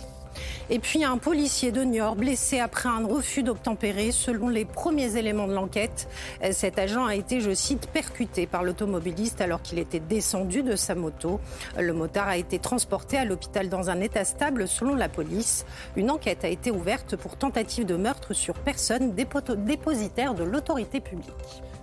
Et 0.69 0.79
puis 0.79 1.03
un 1.03 1.17
policier 1.17 1.71
de 1.71 1.83
Niort 1.83 2.15
blessé 2.15 2.59
après 2.59 2.89
un 2.89 3.05
refus 3.05 3.43
d'obtempérer. 3.43 4.11
Selon 4.11 4.49
les 4.49 4.65
premiers 4.65 5.17
éléments 5.17 5.47
de 5.47 5.53
l'enquête, 5.53 6.09
cet 6.51 6.77
agent 6.79 7.05
a 7.05 7.15
été, 7.15 7.41
je 7.41 7.53
cite, 7.53 7.87
percuté 7.87 8.47
par 8.47 8.63
l'automobiliste 8.63 9.41
alors 9.41 9.61
qu'il 9.61 9.79
était 9.79 9.99
descendu 9.99 10.63
de 10.63 10.75
sa 10.75 10.95
moto. 10.95 11.39
Le 11.77 11.93
motard 11.93 12.27
a 12.27 12.37
été 12.37 12.59
transporté 12.59 13.17
à 13.17 13.25
l'hôpital 13.25 13.69
dans 13.69 13.89
un 13.89 14.01
état 14.01 14.25
stable 14.25 14.67
selon 14.67 14.95
la 14.95 15.09
police. 15.09 15.65
Une 15.95 16.11
enquête 16.11 16.43
a 16.43 16.49
été 16.49 16.71
ouverte 16.71 17.15
pour 17.15 17.37
tentative 17.37 17.85
de 17.85 17.95
meurtre 17.95 18.33
sur 18.33 18.55
personne 18.55 19.13
dépositaire 19.13 20.33
de 20.33 20.43
l'autorité 20.43 20.99
publique. 20.99 21.33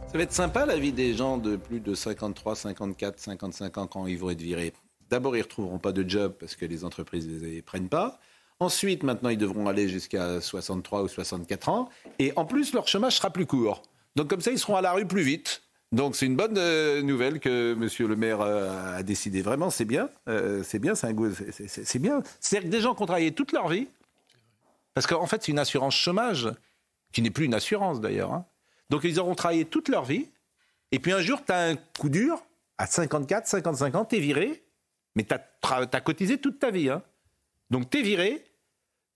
Ça 0.07 0.19
va 0.19 0.23
être 0.23 0.33
sympa 0.33 0.65
la 0.67 0.77
vie 0.77 0.93
des 0.93 1.15
gens 1.15 1.39
de 1.39 1.57
plus 1.57 1.81
de 1.81 1.95
53, 1.95 2.55
54, 2.55 3.19
55 3.19 3.79
ans 3.79 3.87
quand 3.87 4.07
ils 4.07 4.19
vont 4.19 4.31
être 4.31 4.41
virés. 4.41 4.73
D'abord, 5.11 5.35
ils 5.37 5.41
ne 5.41 5.45
retrouveront 5.45 5.79
pas 5.79 5.93
de 5.93 6.09
job 6.09 6.35
parce 6.39 6.55
que 6.55 6.65
les 6.65 6.85
entreprises 6.85 7.29
ne 7.29 7.39
les 7.39 7.63
prennent 7.63 7.89
pas. 7.89 8.19
Ensuite, 8.61 9.03
maintenant, 9.03 9.31
ils 9.31 9.39
devront 9.39 9.67
aller 9.69 9.89
jusqu'à 9.89 10.41
63 10.41 11.03
ou 11.03 11.09
64 11.09 11.69
ans. 11.69 11.89
Et 12.19 12.33
en 12.37 12.45
plus, 12.45 12.73
leur 12.73 12.87
chômage 12.89 13.17
sera 13.17 13.31
plus 13.31 13.47
court. 13.47 13.83
Donc 14.17 14.29
comme 14.29 14.41
ça, 14.41 14.53
ils 14.53 14.59
seront 14.59 14.77
à 14.77 14.81
la 14.81 14.93
rue 14.93 15.07
plus 15.07 15.23
vite. 15.23 15.63
Donc 15.93 16.17
c'est 16.17 16.27
une 16.27 16.37
bonne 16.37 16.57
euh, 16.57 17.03
nouvelle 17.03 17.41
que 17.41 17.75
Monsieur 17.75 18.07
le 18.09 18.17
maire 18.17 18.41
euh, 18.41 18.99
a 18.99 19.03
décidé. 19.03 19.43
Vraiment, 19.43 19.71
c'est 19.71 19.85
bien. 19.85 20.09
Euh, 20.29 20.63
c'est 20.65 20.79
bien, 20.79 20.95
c'est 20.95 21.09
un 21.09 21.15
c'est- 21.69 21.99
bien. 21.99 22.23
C'est-à-dire 22.41 22.69
que 22.69 22.73
des 22.77 22.81
gens 22.81 22.95
qui 22.95 23.03
ont 23.03 23.07
travaillé 23.07 23.33
toute 23.33 23.53
leur 23.53 23.69
vie, 23.69 23.89
parce 24.95 25.07
qu'en 25.07 25.27
fait, 25.27 25.43
c'est 25.43 25.53
une 25.53 25.59
assurance 25.59 25.95
chômage, 25.95 26.49
qui 27.13 27.23
n'est 27.23 27.31
plus 27.31 27.45
une 27.45 27.55
assurance 27.55 28.01
d'ailleurs. 28.01 28.33
hein. 28.33 28.45
Donc 28.91 29.03
ils 29.05 29.19
auront 29.21 29.35
travaillé 29.35 29.65
toute 29.65 29.89
leur 29.89 30.05
vie. 30.05 30.29
Et 30.93 30.99
puis 30.99 31.13
un 31.13 31.21
jour, 31.21 31.45
tu 31.45 31.53
as 31.53 31.59
un 31.71 31.77
coup 31.99 32.09
dur, 32.09 32.43
à 32.79 32.87
54, 32.87 33.47
55 33.47 33.95
ans, 33.95 34.05
tu 34.05 34.17
es 34.17 34.21
viré, 34.21 34.63
mais 35.17 35.25
tu 35.25 35.35
as, 35.35 36.01
cotisé 36.01 36.39
toute 36.39 36.59
ta 36.59 36.71
vie. 36.71 36.91
hein. 36.91 37.03
Donc 37.71 37.91
tu 37.91 37.99
es 37.99 38.03
viré. 38.03 38.45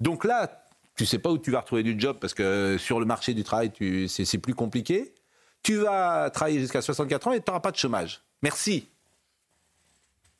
Donc 0.01 0.25
là, 0.25 0.65
tu 0.97 1.07
sais 1.07 1.19
pas 1.19 1.31
où 1.31 1.39
tu 1.39 1.51
vas 1.51 1.61
retrouver 1.61 1.83
du 1.83 1.99
job 1.99 2.19
parce 2.21 2.35
que 2.35 2.77
sur 2.79 3.01
le 3.01 3.07
marché 3.07 3.35
du 3.35 3.45
travail, 3.45 3.73
c'est 4.09 4.39
plus 4.39 4.55
compliqué. 4.55 5.15
Tu 5.63 5.77
vas 5.77 6.31
travailler 6.31 6.61
jusqu'à 6.61 6.83
64 6.83 7.29
ans 7.29 7.33
et 7.33 7.41
tu 7.41 7.45
n'auras 7.49 7.61
pas 7.61 7.73
de 7.73 7.77
chômage. 7.77 8.23
Merci. 8.43 8.89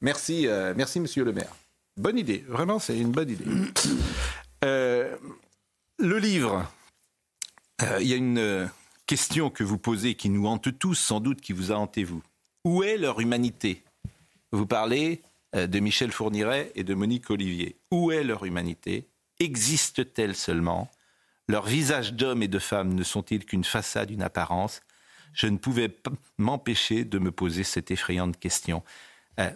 Merci, 0.01 0.47
euh, 0.47 0.75
merci 0.77 1.01
Monsieur 1.01 1.25
le 1.25 1.33
maire. 1.33 1.53
Bonne 1.97 2.19
idée, 2.19 2.45
vraiment, 2.47 2.79
c'est 2.79 2.97
une 2.99 3.11
bonne 3.13 3.31
idée. 3.31 3.45
Euh, 4.65 5.17
le 6.01 6.19
livre, 6.19 6.69
euh, 7.83 7.99
il 8.01 8.09
y 8.09 8.13
a 8.13 8.17
une 8.17 8.39
euh, 8.39 8.67
question 9.07 9.51
que 9.51 9.63
vous 9.63 9.79
posez 9.79 10.15
qui 10.15 10.31
nous 10.31 10.47
hante 10.47 10.77
tous, 10.79 10.95
sans 10.95 11.21
doute 11.21 11.41
qui 11.41 11.53
vous 11.53 11.71
a 11.71 11.77
hanté 11.77 12.03
vous. 12.05 12.23
Où 12.65 12.83
est 12.83 12.97
leur 12.97 13.21
humanité? 13.21 13.83
Vous 14.51 14.67
parlez 14.67 15.23
euh, 15.23 15.28
de 15.55 15.81
Michel 15.81 16.13
Fourniret 16.13 16.73
et 16.75 16.85
de 16.85 16.95
Monique 16.95 17.31
Olivier. 17.31 17.77
Où 17.91 18.13
est 18.13 18.25
leur 18.25 18.45
humanité? 18.45 19.09
Existe-t-elle 19.41 20.35
seulement? 20.35 20.91
Leurs 21.49 21.67
visages 21.67 22.13
d'hommes 22.13 22.43
et 22.43 22.49
de 22.49 22.59
femmes 22.59 22.95
ne 22.95 23.03
sont-ils 23.03 23.45
qu'une 23.47 23.65
façade, 23.65 24.11
une 24.11 24.23
apparence? 24.23 24.83
Je 25.33 25.47
ne 25.47 25.57
pouvais 25.57 25.95
m'empêcher 26.37 27.05
de 27.05 27.19
me 27.19 27.31
poser 27.31 27.65
cette 27.65 27.91
effrayante 27.91 28.39
question. 28.39 28.83
Euh, 29.39 29.51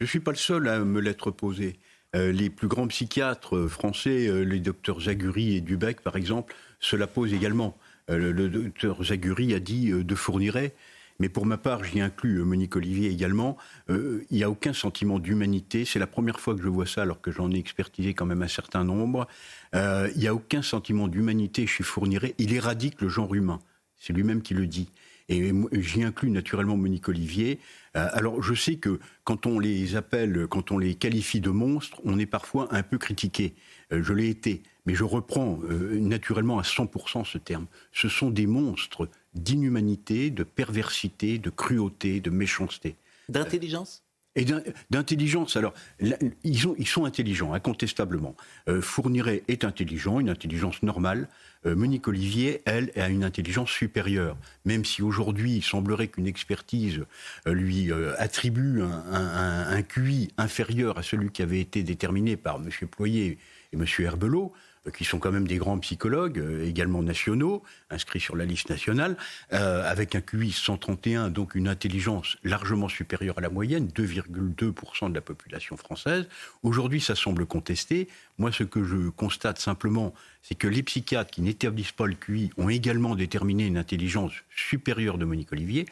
Je 0.00 0.04
ne 0.04 0.08
suis 0.08 0.20
pas 0.20 0.32
le 0.32 0.36
seul 0.36 0.68
à 0.68 0.78
me 0.80 1.00
l'être 1.00 1.30
posé. 1.30 1.78
Euh, 2.16 2.32
les 2.32 2.50
plus 2.50 2.66
grands 2.66 2.88
psychiatres 2.88 3.68
français, 3.68 4.26
euh, 4.26 4.42
les 4.42 4.58
docteurs 4.58 5.02
Zaguri 5.02 5.56
et 5.56 5.60
Dubec 5.60 6.00
par 6.00 6.16
exemple, 6.16 6.56
se 6.80 6.96
la 6.96 7.06
posent 7.06 7.32
également. 7.32 7.78
Euh, 8.10 8.32
le, 8.32 8.48
docteur 8.48 9.04
Zaguri 9.04 9.54
a 9.54 9.60
dit 9.60 9.92
euh, 9.92 10.02
de 10.02 10.14
Fourniret, 10.16 10.74
mais 11.20 11.28
pour 11.28 11.44
ma 11.44 11.58
part, 11.58 11.84
j'y 11.84 12.00
inclus 12.00 12.38
euh, 12.38 12.44
Monique 12.44 12.74
Olivier 12.74 13.10
également, 13.10 13.58
euh, 13.90 14.24
il 14.30 14.38
n'y 14.38 14.42
a 14.42 14.50
aucun 14.50 14.72
sentiment 14.72 15.18
d'humanité. 15.18 15.84
C'est 15.84 15.98
la 15.98 16.06
première 16.06 16.40
fois 16.40 16.56
que 16.56 16.62
je 16.62 16.68
vois 16.68 16.86
ça, 16.86 17.02
alors 17.02 17.20
que 17.20 17.30
j'en 17.30 17.52
ai 17.52 17.58
expertisé 17.58 18.14
quand 18.14 18.24
même 18.24 18.42
un 18.42 18.48
certain 18.48 18.84
nombre. 18.84 19.28
Euh, 19.74 20.10
il 20.14 20.22
n'y 20.22 20.28
a 20.28 20.34
aucun 20.34 20.62
sentiment 20.62 21.08
d'humanité 21.08 21.66
chez 21.66 21.84
Fourniret. 21.84 22.34
Il 22.38 22.54
éradique 22.54 23.02
le 23.02 23.10
genre 23.10 23.34
humain. 23.34 23.60
C'est 23.98 24.14
lui-même 24.14 24.40
qui 24.40 24.54
le 24.54 24.66
dit. 24.66 24.88
Et 25.28 25.52
j'y 25.74 26.02
inclus 26.02 26.30
naturellement 26.30 26.76
Monique 26.76 27.08
Olivier. 27.08 27.60
Alors, 27.94 28.42
je 28.42 28.52
sais 28.52 28.76
que 28.76 28.98
quand 29.22 29.46
on 29.46 29.60
les 29.60 29.94
appelle, 29.94 30.48
quand 30.48 30.72
on 30.72 30.78
les 30.78 30.96
qualifie 30.96 31.40
de 31.40 31.50
monstres, 31.50 32.00
on 32.04 32.18
est 32.18 32.26
parfois 32.26 32.66
un 32.74 32.82
peu 32.82 32.98
critiqué. 32.98 33.54
Je 33.92 34.12
l'ai 34.12 34.28
été. 34.28 34.64
Mais 34.86 34.94
je 34.96 35.04
reprends 35.04 35.60
naturellement 35.92 36.58
à 36.58 36.62
100% 36.62 37.24
ce 37.24 37.38
terme. 37.38 37.66
Ce 37.92 38.08
sont 38.08 38.30
des 38.30 38.48
monstres 38.48 39.08
d'inhumanité, 39.34 40.30
de 40.30 40.42
perversité, 40.44 41.38
de 41.38 41.50
cruauté, 41.50 42.20
de 42.20 42.30
méchanceté. 42.30 42.96
D'intelligence? 43.28 44.02
Et 44.36 44.44
d'in- 44.44 44.62
d'intelligence. 44.90 45.56
Alors, 45.56 45.74
là, 45.98 46.16
ils, 46.44 46.58
sont- 46.60 46.76
ils 46.78 46.86
sont 46.86 47.04
intelligents, 47.04 47.52
incontestablement. 47.52 48.36
Euh, 48.68 48.80
Fourniret 48.80 49.42
est 49.48 49.64
intelligent, 49.64 50.20
une 50.20 50.30
intelligence 50.30 50.84
normale. 50.84 51.28
Euh, 51.66 51.74
Monique 51.74 52.06
Olivier, 52.06 52.62
elle, 52.64 52.92
a 52.94 53.08
une 53.08 53.24
intelligence 53.24 53.70
supérieure. 53.72 54.36
Même 54.64 54.84
si 54.84 55.02
aujourd'hui, 55.02 55.56
il 55.56 55.62
semblerait 55.62 56.06
qu'une 56.08 56.28
expertise 56.28 57.00
euh, 57.48 57.52
lui 57.54 57.90
euh, 57.90 58.14
attribue 58.18 58.82
un, 58.82 58.86
un- 58.86 59.66
un- 59.66 59.68
un 59.76 59.82
QI 59.82 60.28
inférieur 60.38 60.96
à 60.96 61.02
celui 61.02 61.30
qui 61.30 61.42
avait 61.42 61.60
été 61.60 61.82
déterminé 61.82 62.36
par 62.36 62.56
M. 62.56 62.68
Ployer 62.88 63.36
et 63.72 63.76
M. 63.76 63.84
Herbelot, 63.98 64.52
qui 64.94 65.04
sont 65.04 65.18
quand 65.18 65.30
même 65.30 65.46
des 65.46 65.58
grands 65.58 65.78
psychologues, 65.78 66.38
euh, 66.38 66.66
également 66.66 67.02
nationaux, 67.02 67.62
inscrits 67.90 68.20
sur 68.20 68.36
la 68.36 68.44
liste 68.44 68.70
nationale, 68.70 69.16
euh, 69.52 69.88
avec 69.88 70.14
un 70.14 70.20
QI 70.20 70.52
131, 70.52 71.28
donc 71.30 71.54
une 71.54 71.68
intelligence 71.68 72.38
largement 72.44 72.88
supérieure 72.88 73.38
à 73.38 73.40
la 73.42 73.50
moyenne, 73.50 73.88
2,2% 73.88 75.10
de 75.10 75.14
la 75.14 75.20
population 75.20 75.76
française. 75.76 76.26
Aujourd'hui, 76.62 77.00
ça 77.00 77.14
semble 77.14 77.44
contesté. 77.44 78.08
Moi, 78.38 78.52
ce 78.52 78.64
que 78.64 78.82
je 78.82 79.10
constate 79.10 79.58
simplement, 79.58 80.14
c'est 80.42 80.54
que 80.54 80.68
les 80.68 80.82
psychiatres 80.82 81.30
qui 81.30 81.42
n'établissent 81.42 81.92
pas 81.92 82.06
le 82.06 82.14
QI 82.14 82.50
ont 82.56 82.70
également 82.70 83.14
déterminé 83.14 83.66
une 83.66 83.76
intelligence 83.76 84.32
supérieure 84.54 85.18
de 85.18 85.26
Monique 85.26 85.52
Olivier, 85.52 85.86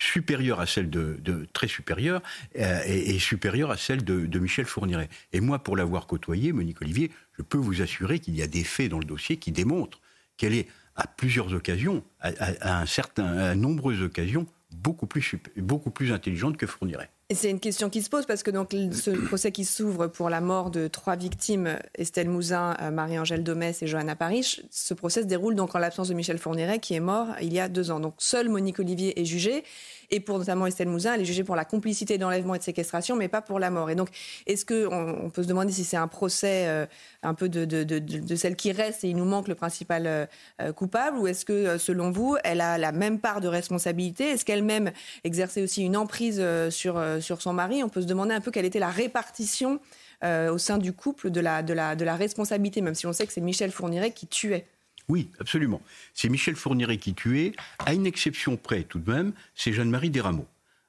supérieure 0.00 0.60
à 0.60 0.66
celle 0.66 0.88
de, 0.90 1.46
très 1.52 1.68
supérieure 1.68 2.22
euh, 2.58 2.80
et, 2.86 3.14
et 3.14 3.18
supérieure 3.18 3.70
à 3.70 3.76
celle 3.76 4.02
de, 4.02 4.26
de 4.26 4.38
Michel 4.38 4.64
Fourniret. 4.64 5.08
Et 5.32 5.40
moi, 5.40 5.58
pour 5.58 5.76
l'avoir 5.76 6.06
côtoyé, 6.06 6.52
Monique 6.52 6.80
Olivier, 6.80 7.10
je 7.40 7.42
peux 7.42 7.56
vous 7.56 7.80
assurer 7.80 8.18
qu'il 8.18 8.36
y 8.36 8.42
a 8.42 8.46
des 8.46 8.64
faits 8.64 8.90
dans 8.90 8.98
le 8.98 9.04
dossier 9.06 9.38
qui 9.38 9.50
démontrent 9.50 9.98
qu'elle 10.36 10.52
est 10.54 10.68
à 10.94 11.06
plusieurs 11.06 11.54
occasions, 11.54 12.02
à, 12.20 12.28
à- 12.38 12.68
à 12.78 12.82
un 12.82 12.86
certain, 12.86 13.24
à 13.38 13.54
nombreuses 13.54 14.02
occasions, 14.02 14.46
beaucoup 14.72 15.06
plus, 15.06 15.36
beaucoup 15.56 15.90
plus 15.90 16.12
intelligente 16.12 16.58
que 16.58 16.66
Fourniret. 16.66 17.08
Et 17.30 17.34
c'est 17.34 17.48
une 17.48 17.60
question 17.60 17.88
qui 17.88 18.02
se 18.02 18.10
pose 18.10 18.26
parce 18.26 18.42
que 18.42 18.50
donc 18.50 18.72
ce 18.92 19.10
procès 19.26 19.52
qui 19.52 19.64
s'ouvre 19.64 20.08
pour 20.08 20.28
la 20.28 20.42
mort 20.42 20.70
de 20.70 20.86
trois 20.86 21.16
victimes, 21.16 21.78
Estelle 21.94 22.28
Mouzin, 22.28 22.76
euh, 22.82 22.90
Marie-Angèle 22.90 23.42
Domès 23.42 23.82
et 23.82 23.86
Johanna 23.86 24.16
Parich, 24.16 24.60
ce 24.70 24.92
procès 24.92 25.22
se 25.22 25.26
déroule 25.26 25.54
donc 25.54 25.74
en 25.74 25.78
l'absence 25.78 26.08
de 26.08 26.14
Michel 26.14 26.36
Fourniret 26.38 26.78
qui 26.78 26.92
est 26.94 27.00
mort 27.00 27.28
il 27.40 27.54
y 27.54 27.60
a 27.60 27.68
deux 27.70 27.90
ans. 27.90 28.00
Donc 28.00 28.16
seule 28.18 28.50
Monique 28.50 28.80
Olivier 28.80 29.18
est 29.18 29.24
jugée 29.24 29.64
et 30.10 30.20
pour 30.20 30.38
notamment 30.38 30.66
Estelle 30.66 30.88
Mouzin, 30.88 31.14
elle 31.14 31.22
est 31.22 31.24
jugée 31.24 31.44
pour 31.44 31.56
la 31.56 31.64
complicité 31.64 32.18
d'enlèvement 32.18 32.54
et 32.54 32.58
de 32.58 32.62
séquestration, 32.62 33.16
mais 33.16 33.28
pas 33.28 33.42
pour 33.42 33.58
la 33.58 33.70
mort. 33.70 33.90
Et 33.90 33.94
donc 33.94 34.08
est-ce 34.46 34.64
que 34.64 34.86
on, 34.86 35.26
on 35.26 35.30
peut 35.30 35.42
se 35.42 35.48
demander 35.48 35.72
si 35.72 35.84
c'est 35.84 35.96
un 35.96 36.08
procès 36.08 36.66
euh, 36.66 36.86
un 37.22 37.34
peu 37.34 37.48
de, 37.48 38.36
celle 38.36 38.56
qui 38.56 38.72
reste 38.72 39.04
et 39.04 39.08
il 39.08 39.16
nous 39.16 39.24
manque 39.24 39.48
le 39.48 39.54
principal 39.54 40.06
euh, 40.06 40.26
euh, 40.60 40.72
coupable, 40.72 41.18
ou 41.18 41.26
est-ce 41.26 41.44
que 41.44 41.78
selon 41.78 42.10
vous, 42.10 42.36
elle 42.44 42.60
a 42.60 42.78
la 42.78 42.92
même 42.92 43.18
part 43.18 43.40
de 43.40 43.48
responsabilité? 43.48 44.30
Est-ce 44.30 44.44
qu'elle-même 44.44 44.90
exerçait 45.24 45.62
aussi 45.62 45.82
une 45.84 45.96
emprise 45.96 46.42
sur 46.70 47.02
sur 47.20 47.42
son 47.42 47.52
mari? 47.52 47.82
On 47.82 47.88
peut 47.88 48.02
se 48.02 48.06
demander 48.06 48.34
un 48.34 48.40
peu 48.40 48.50
quelle 48.50 48.64
était 48.64 48.78
la 48.78 48.90
répartition 48.90 49.80
au 50.22 50.58
sein 50.58 50.78
du 50.78 50.92
couple 50.92 51.30
de 51.30 51.40
la, 51.40 51.62
de, 51.62 51.72
la, 51.72 51.96
de 51.96 52.04
la 52.04 52.14
responsabilité, 52.14 52.82
même 52.82 52.94
si 52.94 53.06
on 53.06 53.12
sait 53.12 53.26
que 53.26 53.32
c'est 53.32 53.40
Michel 53.40 53.70
Fourniret 53.70 54.10
qui 54.10 54.26
tuait. 54.26 54.66
Oui, 55.08 55.28
absolument. 55.40 55.82
C'est 56.14 56.28
Michel 56.28 56.54
Fourniret 56.56 56.98
qui 56.98 57.14
tuait, 57.14 57.52
à 57.80 57.94
une 57.94 58.06
exception 58.06 58.56
près 58.56 58.82
tout 58.84 58.98
de 59.00 59.10
même, 59.10 59.32
c'est 59.54 59.72
Jeanne-Marie 59.72 60.10
Desrameaux. 60.10 60.46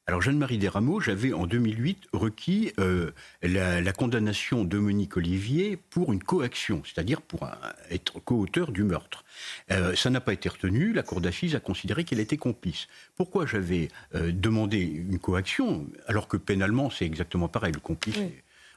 Alors 0.07 0.21
Jeanne-Marie 0.21 0.57
Desrameaux, 0.57 0.99
j'avais 0.99 1.31
en 1.31 1.45
2008 1.47 2.07
requis 2.11 2.73
euh, 2.79 3.11
la, 3.43 3.81
la 3.81 3.93
condamnation 3.93 4.63
de 4.65 4.77
Monique 4.77 5.15
Olivier 5.15 5.77
pour 5.89 6.11
une 6.11 6.21
coaction, 6.21 6.81
c'est-à-dire 6.83 7.21
pour 7.21 7.43
un- 7.43 7.55
être 7.91 8.19
co-auteur 8.19 8.71
du 8.71 8.83
meurtre. 8.83 9.23
Euh, 9.71 9.95
ça 9.95 10.09
n'a 10.09 10.19
pas 10.19 10.33
été 10.33 10.49
retenu, 10.49 10.91
la 10.91 11.03
cour 11.03 11.21
d'assises 11.21 11.55
a 11.55 11.59
considéré 11.59 12.03
qu'elle 12.03 12.19
était 12.19 12.35
complice. 12.37 12.87
Pourquoi 13.15 13.45
j'avais 13.45 13.87
euh, 14.15 14.31
demandé 14.33 14.79
une 14.79 15.19
coaction, 15.19 15.87
alors 16.07 16.27
que 16.27 16.35
pénalement 16.35 16.89
c'est 16.89 17.05
exactement 17.05 17.47
pareil, 17.47 17.71
le 17.73 17.79
complice 17.79 18.17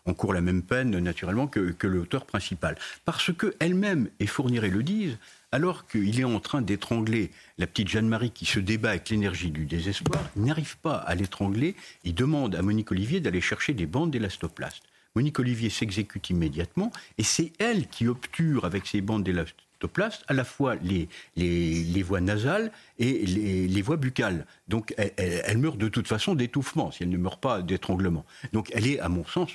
encourt 0.07 0.34
la 0.34 0.40
même 0.40 0.62
peine 0.62 0.98
naturellement 0.98 1.46
que, 1.46 1.74
l'auteur 1.86 2.26
principal. 2.26 2.76
Parce 3.05 3.32
que 3.32 3.55
elle-même 3.59 4.09
et 4.20 4.26
Fourniret 4.26 4.68
le 4.68 4.82
disent, 4.82 5.18
alors 5.50 5.86
qu'il 5.86 6.18
est 6.20 6.24
en 6.24 6.40
train 6.40 6.62
d'étrangler 6.62 7.30
la 7.59 7.66
petite 7.66 7.88
Jeanne-Marie 7.88 8.30
qui 8.30 8.44
se 8.44 8.61
débat 8.61 8.90
avec 8.90 9.09
l'énergie 9.09 9.50
du 9.50 9.66
désespoir, 9.66 10.22
il 10.36 10.44
n'arrive 10.44 10.76
pas 10.78 10.96
à 10.96 11.14
l'étrangler, 11.14 11.74
il 12.02 12.14
demande 12.14 12.55
à 12.55 12.62
Monique 12.62 12.90
Olivier 12.90 13.20
d'aller 13.20 13.40
chercher 13.40 13.72
des 13.72 13.86
bandes 13.86 14.11
d'élastoplast. 14.11 14.82
Monique 15.14 15.38
Olivier 15.38 15.70
s'exécute 15.70 16.28
immédiatement 16.30 16.90
et 17.18 17.22
c'est 17.22 17.52
elle 17.59 17.86
qui 17.86 18.09
obture 18.09 18.64
avec 18.64 18.86
ces 18.86 19.00
bandes 19.00 19.22
d'élastoplast 19.22 20.24
à 20.26 20.34
la 20.34 20.44
fois 20.44 20.74
les, 20.82 22.02
voies 22.02 22.20
nasales 22.20 22.72
et 22.98 23.24
les, 23.24 23.82
voies 23.82 23.96
buccales. 23.96 24.44
Donc 24.66 24.92
elle 24.96 25.59
meurt 25.59 25.78
de 25.78 25.88
toute 25.88 26.09
façon 26.09 26.34
d'étouffement, 26.34 26.90
si 26.90 27.05
elle 27.05 27.11
ne 27.11 27.16
meurt 27.16 27.40
pas 27.40 27.62
d'étranglement. 27.62 28.24
Donc 28.52 28.70
elle 28.74 28.88
est, 28.88 28.98
à 28.98 29.09
mon 29.09 29.24
sens, 29.24 29.50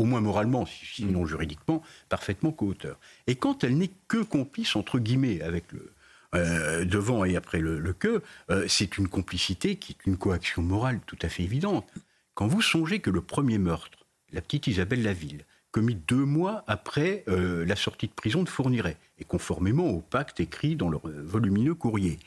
au 0.00 0.04
moins 0.04 0.20
moralement, 0.20 0.66
sinon 0.66 1.26
juridiquement, 1.26 1.82
parfaitement 2.08 2.52
co-auteur. 2.52 2.98
Et 3.26 3.36
quand 3.36 3.64
elle 3.64 3.76
n'est 3.76 3.90
que 4.08 4.22
complice, 4.22 4.74
entre 4.76 4.98
guillemets, 4.98 5.42
avec 5.42 5.70
le 5.72 5.92
euh, 6.34 6.84
devant 6.84 7.24
et 7.24 7.34
après 7.34 7.58
le, 7.58 7.80
le 7.80 7.92
que, 7.92 8.22
euh, 8.50 8.64
c'est 8.68 8.98
une 8.98 9.08
complicité 9.08 9.76
qui 9.76 9.92
est 9.92 10.06
une 10.06 10.16
coaction 10.16 10.62
morale 10.62 11.00
tout 11.04 11.18
à 11.22 11.28
fait 11.28 11.42
évidente. 11.42 11.86
Quand 12.34 12.46
vous 12.46 12.62
songez 12.62 13.00
que 13.00 13.10
le 13.10 13.20
premier 13.20 13.58
meurtre, 13.58 14.06
la 14.32 14.40
petite 14.40 14.68
Isabelle 14.68 15.02
Laville, 15.02 15.44
commis 15.72 15.96
deux 15.96 16.24
mois 16.24 16.62
après 16.68 17.24
euh, 17.28 17.64
la 17.64 17.74
sortie 17.74 18.06
de 18.06 18.12
prison 18.12 18.44
de 18.44 18.48
Fourniret, 18.48 18.96
et 19.18 19.24
conformément 19.24 19.88
au 19.88 20.00
pacte 20.00 20.38
écrit 20.38 20.76
dans 20.76 20.88
leur 20.88 21.06
euh, 21.08 21.22
volumineux 21.24 21.74
courrier, 21.74 22.18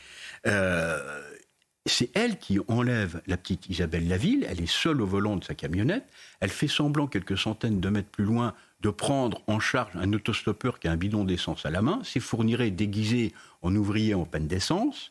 c'est 1.85 2.11
elle 2.13 2.39
qui 2.39 2.59
enlève 2.69 3.21
la 3.27 3.35
petite 3.35 3.67
Isabelle 3.69 4.07
Laville. 4.07 4.45
Elle 4.49 4.61
est 4.61 4.71
seule 4.71 5.01
au 5.01 5.05
volant 5.05 5.35
de 5.35 5.43
sa 5.43 5.53
camionnette. 5.53 6.05
Elle 6.39 6.49
fait 6.49 6.69
semblant, 6.69 7.07
quelques 7.07 7.37
centaines 7.37 7.81
de 7.81 7.89
mètres 7.89 8.09
plus 8.09 8.23
loin, 8.23 8.53
de 8.79 8.89
prendre 8.89 9.41
en 9.47 9.59
charge 9.59 9.95
un 9.95 10.11
autostoppeur 10.13 10.79
qui 10.79 10.87
a 10.87 10.91
un 10.91 10.97
bidon 10.97 11.25
d'essence 11.25 11.65
à 11.65 11.69
la 11.69 11.81
main. 11.81 11.99
C'est 12.03 12.21
Fourniret 12.21 12.71
déguisé 12.71 13.33
en 13.61 13.75
ouvrier 13.75 14.13
en 14.13 14.25
panne 14.25 14.47
d'essence. 14.47 15.09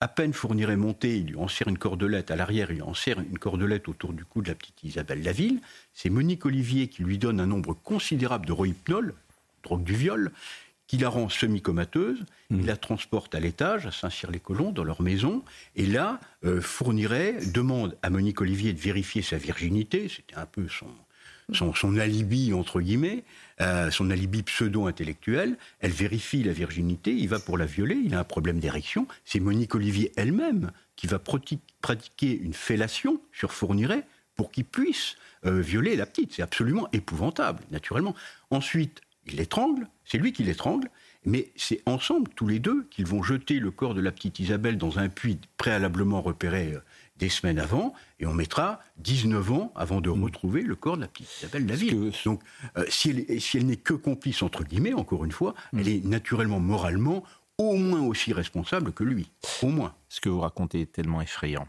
À 0.00 0.06
peine 0.06 0.32
Fourniret 0.32 0.76
monté, 0.76 1.16
il 1.16 1.26
lui 1.26 1.36
en 1.36 1.48
serre 1.48 1.66
une 1.66 1.78
cordelette 1.78 2.30
à 2.30 2.36
l'arrière, 2.36 2.70
il 2.70 2.76
lui 2.76 2.82
en 2.82 2.94
serre 2.94 3.18
une 3.18 3.38
cordelette 3.38 3.88
autour 3.88 4.12
du 4.12 4.24
cou 4.24 4.42
de 4.42 4.48
la 4.48 4.54
petite 4.54 4.84
Isabelle 4.84 5.24
Laville. 5.24 5.60
C'est 5.92 6.10
Monique 6.10 6.46
Olivier 6.46 6.86
qui 6.86 7.02
lui 7.02 7.18
donne 7.18 7.40
un 7.40 7.46
nombre 7.46 7.74
considérable 7.74 8.46
de 8.46 8.52
rohypnol, 8.52 9.14
drogue 9.64 9.82
du 9.82 9.94
viol, 9.94 10.30
qui 10.88 10.96
la 10.96 11.08
rend 11.08 11.28
semi-comateuse. 11.28 12.24
Il 12.50 12.64
la 12.64 12.76
transporte 12.76 13.34
à 13.34 13.40
l'étage, 13.40 13.86
à 13.86 13.92
Saint-Cyr-les-Colons, 13.92 14.72
dans 14.72 14.84
leur 14.84 15.02
maison. 15.02 15.44
Et 15.76 15.86
là, 15.86 16.18
euh, 16.44 16.60
Fourniret 16.60 17.36
demande 17.52 17.96
à 18.02 18.10
Monique 18.10 18.40
Olivier 18.40 18.72
de 18.72 18.80
vérifier 18.80 19.22
sa 19.22 19.36
virginité. 19.36 20.08
C'était 20.08 20.36
un 20.36 20.46
peu 20.46 20.66
son, 20.66 20.86
son, 21.52 21.74
son 21.74 21.98
alibi, 21.98 22.54
entre 22.54 22.80
guillemets, 22.80 23.24
euh, 23.60 23.90
son 23.90 24.10
alibi 24.10 24.42
pseudo-intellectuel. 24.42 25.58
Elle 25.80 25.92
vérifie 25.92 26.42
la 26.42 26.52
virginité, 26.52 27.12
il 27.12 27.28
va 27.28 27.38
pour 27.38 27.58
la 27.58 27.66
violer, 27.66 27.96
il 28.02 28.14
a 28.14 28.20
un 28.20 28.24
problème 28.24 28.58
d'érection. 28.58 29.06
C'est 29.26 29.40
Monique 29.40 29.74
Olivier 29.74 30.12
elle-même 30.16 30.72
qui 30.96 31.06
va 31.06 31.18
pratiquer 31.18 32.38
une 32.38 32.54
fellation 32.54 33.20
sur 33.32 33.52
Fourniret 33.52 34.06
pour 34.36 34.50
qu'il 34.50 34.64
puisse 34.64 35.16
euh, 35.44 35.60
violer 35.60 35.96
la 35.96 36.06
petite. 36.06 36.32
C'est 36.32 36.42
absolument 36.42 36.88
épouvantable, 36.92 37.62
naturellement. 37.70 38.14
Ensuite, 38.50 39.02
il 39.30 39.38
l'étrangle, 39.38 39.88
c'est 40.04 40.18
lui 40.18 40.32
qui 40.32 40.44
l'étrangle, 40.44 40.90
mais 41.24 41.50
c'est 41.56 41.82
ensemble, 41.86 42.30
tous 42.34 42.46
les 42.46 42.58
deux, 42.58 42.86
qu'ils 42.90 43.06
vont 43.06 43.22
jeter 43.22 43.58
le 43.58 43.70
corps 43.70 43.94
de 43.94 44.00
la 44.00 44.12
petite 44.12 44.38
Isabelle 44.38 44.78
dans 44.78 44.98
un 44.98 45.08
puits 45.08 45.38
préalablement 45.56 46.22
repéré 46.22 46.72
euh, 46.72 46.80
des 47.18 47.28
semaines 47.28 47.58
avant, 47.58 47.92
et 48.20 48.26
on 48.26 48.34
mettra 48.34 48.80
19 48.98 49.52
ans 49.52 49.72
avant 49.74 50.00
de 50.00 50.08
retrouver 50.08 50.62
le 50.62 50.76
corps 50.76 50.96
de 50.96 51.02
la 51.02 51.08
petite 51.08 51.28
Isabelle 51.38 51.66
Laville. 51.66 52.12
Donc, 52.24 52.40
euh, 52.76 52.84
si 52.88 53.10
elle, 53.10 53.40
si 53.40 53.56
elle 53.56 53.66
n'est 53.66 53.76
que 53.76 53.94
complice, 53.94 54.42
entre 54.42 54.64
guillemets, 54.64 54.94
encore 54.94 55.24
une 55.24 55.32
fois, 55.32 55.54
elle 55.76 55.88
est 55.88 56.04
naturellement, 56.04 56.60
moralement, 56.60 57.24
au 57.58 57.74
moins 57.74 58.02
aussi 58.02 58.32
responsable 58.32 58.92
que 58.92 59.04
lui. 59.04 59.30
Au 59.62 59.68
moins. 59.68 59.94
Ce 60.08 60.20
que 60.20 60.28
vous 60.28 60.40
racontez 60.40 60.82
est 60.82 60.92
tellement 60.92 61.20
effrayant. 61.20 61.66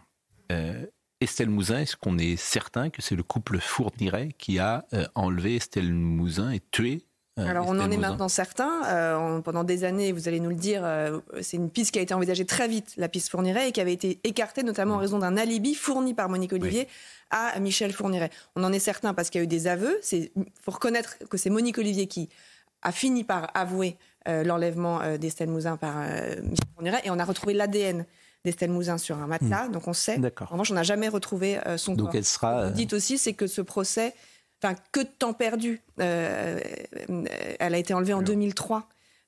Euh, 0.52 0.86
Estelle 1.22 1.50
Mouzin, 1.50 1.80
est-ce 1.80 1.98
qu'on 1.98 2.18
est 2.18 2.38
certain 2.38 2.90
que 2.90 3.02
c'est 3.02 3.16
le 3.16 3.24
couple 3.24 3.60
Fourniret 3.60 4.30
qui 4.38 4.60
a 4.60 4.86
euh, 4.94 5.06
enlevé 5.16 5.58
Estelle 5.58 5.92
Mouzin 5.92 6.52
et 6.52 6.62
tué 6.72 7.04
Alors 7.48 7.66
on 7.68 7.80
en 7.80 7.92
est 7.92 7.98
maintenant 7.98 8.28
certain. 8.28 8.84
Euh, 8.86 9.40
pendant 9.42 9.64
des 9.64 9.84
années, 9.84 10.12
vous 10.12 10.28
allez 10.28 10.40
nous 10.40 10.50
le 10.50 10.56
dire, 10.56 10.82
euh, 10.84 11.20
c'est 11.42 11.58
une 11.58 11.70
piste 11.70 11.92
qui 11.92 12.00
a 12.00 12.02
été 12.02 12.14
envisagée 12.14 12.46
très 12.46 12.68
vite, 12.68 12.94
la 12.98 13.08
piste 13.10 13.30
Fourniret, 13.30 13.70
et 13.70 13.72
qui 13.72 13.82
avait 13.82 13.94
été 13.94 14.20
écartée 14.24 14.64
notamment 14.64 14.96
en 14.96 14.98
raison 14.98 15.20
d'un 15.20 15.38
alibi 15.38 15.76
fourni 15.76 16.14
par 16.14 16.30
Monique 16.30 16.54
Olivier 16.54 16.88
à 17.30 17.60
Michel 17.60 17.94
Fourniret. 17.94 18.30
On 18.56 18.64
en 18.64 18.74
est 18.74 18.80
certain 18.80 19.14
parce 19.14 19.30
qu'il 19.30 19.40
y 19.40 19.42
a 19.42 19.46
eu 19.46 19.48
des 19.48 19.68
aveux. 19.68 20.00
Il 20.12 20.30
faut 20.62 20.72
reconnaître 20.72 21.18
que 21.30 21.38
c'est 21.38 21.50
Monique 21.50 21.78
Olivier 21.78 22.08
qui 22.08 22.30
a 22.82 22.92
fini 22.92 23.24
par 23.24 23.52
avouer 23.54 23.98
euh, 24.28 24.44
l'enlèvement 24.44 25.00
d'Estelle 25.18 25.50
Mouzin 25.50 25.78
par 25.78 25.96
Michel 26.44 26.68
Fourniret, 26.76 27.02
et 27.04 27.12
on 27.12 27.20
a 27.20 27.26
retrouvé 27.26 27.54
l'ADN 27.54 28.06
d'Estelle 28.46 28.72
Mouzin 28.72 28.98
sur 28.98 29.18
un 29.18 29.28
matelas, 29.28 29.68
donc 29.68 29.88
on 29.88 29.94
sait. 29.94 30.18
D'accord. 30.18 30.48
En 30.50 30.54
revanche, 30.54 30.72
on 30.72 30.76
n'a 30.76 30.84
jamais 30.84 31.10
retrouvé 31.10 31.60
son 31.78 31.94
Donc 31.94 32.08
corps. 32.08 32.16
elle 32.16 32.26
sera, 32.26 32.62
Ce 32.62 32.64
que 32.64 32.70
Vous 32.70 32.76
dites 32.76 32.94
aussi, 32.94 33.18
c'est 33.18 33.34
que 33.34 33.48
ce 33.48 33.62
procès, 33.62 34.14
enfin, 34.62 34.76
que 34.92 35.02
de 35.02 35.08
temps 35.08 35.34
perdu. 35.34 35.82
Euh, 36.00 36.60
euh, 37.10 37.26
elle 37.60 37.76
a 37.76 37.78
été 37.78 37.94
enlevée 37.94 38.14
en 38.14 38.22
2003, 38.22 38.88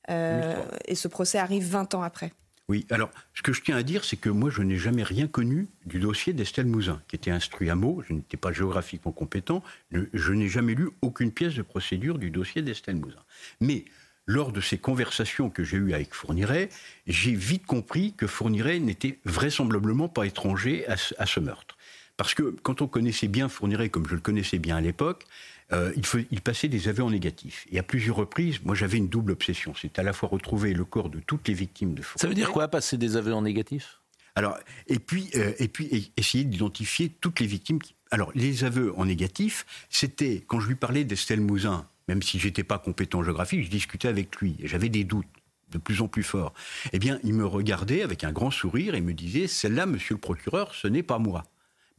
euh, 0.09 0.63
et 0.85 0.95
ce 0.95 1.07
procès 1.07 1.37
arrive 1.37 1.65
20 1.65 1.95
ans 1.95 2.03
après. 2.03 2.33
Oui, 2.69 2.85
alors 2.89 3.09
ce 3.33 3.41
que 3.41 3.51
je 3.51 3.61
tiens 3.61 3.75
à 3.75 3.83
dire, 3.83 4.05
c'est 4.05 4.15
que 4.15 4.29
moi, 4.29 4.49
je 4.49 4.61
n'ai 4.61 4.77
jamais 4.77 5.03
rien 5.03 5.27
connu 5.27 5.67
du 5.85 5.99
dossier 5.99 6.31
d'Estelle 6.31 6.67
Mouzin, 6.67 7.01
qui 7.07 7.17
était 7.17 7.31
instruit 7.31 7.69
à 7.69 7.75
mots, 7.75 8.01
je 8.07 8.13
n'étais 8.13 8.37
pas 8.37 8.53
géographiquement 8.53 9.11
compétent, 9.11 9.61
je, 9.91 10.01
je 10.13 10.31
n'ai 10.31 10.47
jamais 10.47 10.73
lu 10.73 10.89
aucune 11.01 11.31
pièce 11.31 11.55
de 11.55 11.63
procédure 11.63 12.17
du 12.17 12.29
dossier 12.29 12.61
d'Estelle 12.61 12.95
Mouzin. 12.95 13.19
Mais 13.59 13.85
lors 14.25 14.51
de 14.51 14.61
ces 14.61 14.77
conversations 14.77 15.49
que 15.49 15.63
j'ai 15.63 15.77
eues 15.77 15.93
avec 15.93 16.13
Fourniret, 16.13 16.69
j'ai 17.07 17.33
vite 17.33 17.65
compris 17.65 18.13
que 18.13 18.27
Fourniret 18.27 18.79
n'était 18.79 19.19
vraisemblablement 19.25 20.07
pas 20.07 20.25
étranger 20.25 20.87
à 20.87 20.95
ce, 20.95 21.13
à 21.17 21.25
ce 21.25 21.39
meurtre. 21.39 21.77
Parce 22.17 22.33
que 22.33 22.55
quand 22.63 22.81
on 22.81 22.87
connaissait 22.87 23.27
bien 23.27 23.49
Fourniret, 23.49 23.89
comme 23.89 24.07
je 24.07 24.15
le 24.15 24.21
connaissais 24.21 24.59
bien 24.59 24.77
à 24.77 24.81
l'époque, 24.81 25.25
euh, 25.73 25.93
il, 26.31 26.41
passait 26.41 26.67
des 26.67 26.87
aveux 26.89 27.03
en 27.03 27.11
négatif. 27.11 27.65
Et 27.71 27.79
à 27.79 27.83
plusieurs 27.83 28.17
reprises, 28.17 28.59
moi 28.63 28.75
j'avais 28.75 28.97
une 28.97 29.07
double 29.07 29.31
obsession. 29.31 29.73
C'est 29.79 29.99
à 29.99 30.03
la 30.03 30.11
fois 30.11 30.27
retrouver 30.29 30.73
le 30.73 30.83
corps 30.83 31.09
de 31.09 31.19
toutes 31.19 31.47
les 31.47 31.53
victimes 31.53 31.93
de 31.93 32.01
Fourniret. 32.01 32.21
Ça 32.21 32.27
veut 32.27 32.33
dire 32.35 32.51
quoi, 32.51 32.67
passer 32.67 32.97
des 32.97 33.15
aveux 33.15 33.33
en 33.33 33.41
négatif? 33.41 33.99
Alors, 34.35 34.57
et 34.87 34.99
puis, 34.99 35.29
euh, 35.35 35.53
et 35.59 35.67
puis 35.67 35.85
et- 35.91 36.11
essayer 36.17 36.43
d'identifier 36.43 37.09
toutes 37.09 37.39
les 37.39 37.47
victimes. 37.47 37.81
qui- 37.81 37.95
Alors, 38.11 38.31
les 38.35 38.63
aveux 38.63 38.93
en 38.97 39.05
négatif, 39.05 39.65
c'était 39.89 40.43
quand 40.47 40.59
je 40.59 40.67
lui 40.67 40.75
parlais 40.75 41.03
d'Estelle 41.05 41.41
Mouzin, 41.41 41.87
même 42.07 42.21
si 42.21 42.39
j'étais 42.39 42.63
pas 42.63 42.77
compétent 42.77 43.19
en 43.19 43.23
géographie, 43.23 43.63
je 43.63 43.69
discutais 43.69 44.07
avec 44.07 44.35
lui 44.37 44.55
et 44.59 44.67
j'avais 44.67 44.89
des 44.89 45.03
doutes 45.03 45.27
de 45.71 45.77
plus 45.77 46.01
en 46.01 46.07
plus 46.07 46.23
forts. 46.23 46.53
Eh 46.91 46.99
bien, 46.99 47.19
il 47.23 47.33
me 47.33 47.45
regardait 47.45 48.03
avec 48.03 48.25
un 48.25 48.31
grand 48.33 48.51
sourire 48.51 48.95
et 48.95 49.01
me 49.01 49.13
disait 49.13 49.47
Celle-là, 49.47 49.85
monsieur 49.85 50.15
le 50.15 50.19
procureur, 50.19 50.75
ce 50.75 50.87
n'est 50.87 51.03
pas 51.03 51.17
moi. 51.17 51.45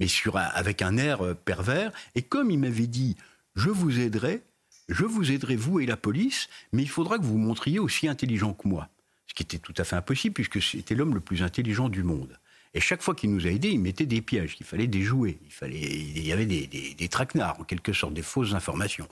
Mais 0.02 0.40
avec 0.54 0.82
un 0.82 0.96
air 0.96 1.24
euh, 1.24 1.34
pervers. 1.34 1.92
Et 2.14 2.22
comme 2.22 2.50
il 2.50 2.58
m'avait 2.58 2.86
dit 2.86 3.16
Je 3.54 3.70
vous 3.70 4.00
aiderai, 4.00 4.42
je 4.88 5.04
vous 5.04 5.30
aiderai, 5.30 5.56
vous 5.56 5.80
et 5.80 5.86
la 5.86 5.96
police, 5.96 6.48
mais 6.72 6.82
il 6.82 6.88
faudra 6.88 7.18
que 7.18 7.22
vous 7.22 7.32
vous 7.32 7.38
montriez 7.38 7.78
aussi 7.78 8.08
intelligent 8.08 8.52
que 8.52 8.68
moi. 8.68 8.88
Ce 9.26 9.34
qui 9.34 9.42
était 9.42 9.58
tout 9.58 9.74
à 9.76 9.84
fait 9.84 9.96
impossible 9.96 10.34
puisque 10.34 10.60
c'était 10.60 10.94
l'homme 10.94 11.14
le 11.14 11.20
plus 11.20 11.42
intelligent 11.42 11.88
du 11.88 12.02
monde. 12.02 12.38
Et 12.74 12.80
chaque 12.80 13.02
fois 13.02 13.14
qu'il 13.14 13.30
nous 13.30 13.46
a 13.46 13.50
aidés, 13.50 13.68
il 13.68 13.80
mettait 13.80 14.06
des 14.06 14.22
pièges, 14.22 14.54
qu'il 14.54 14.64
fallait 14.64 14.86
déjouer. 14.86 15.38
Il, 15.44 15.52
fallait, 15.52 15.78
il 15.78 16.26
y 16.26 16.32
avait 16.32 16.46
des, 16.46 17.08
traquenards, 17.08 17.60
en 17.60 17.64
quelque 17.64 17.92
sorte, 17.92 18.14
des 18.14 18.22
fausses 18.22 18.54
informations. 18.54 19.06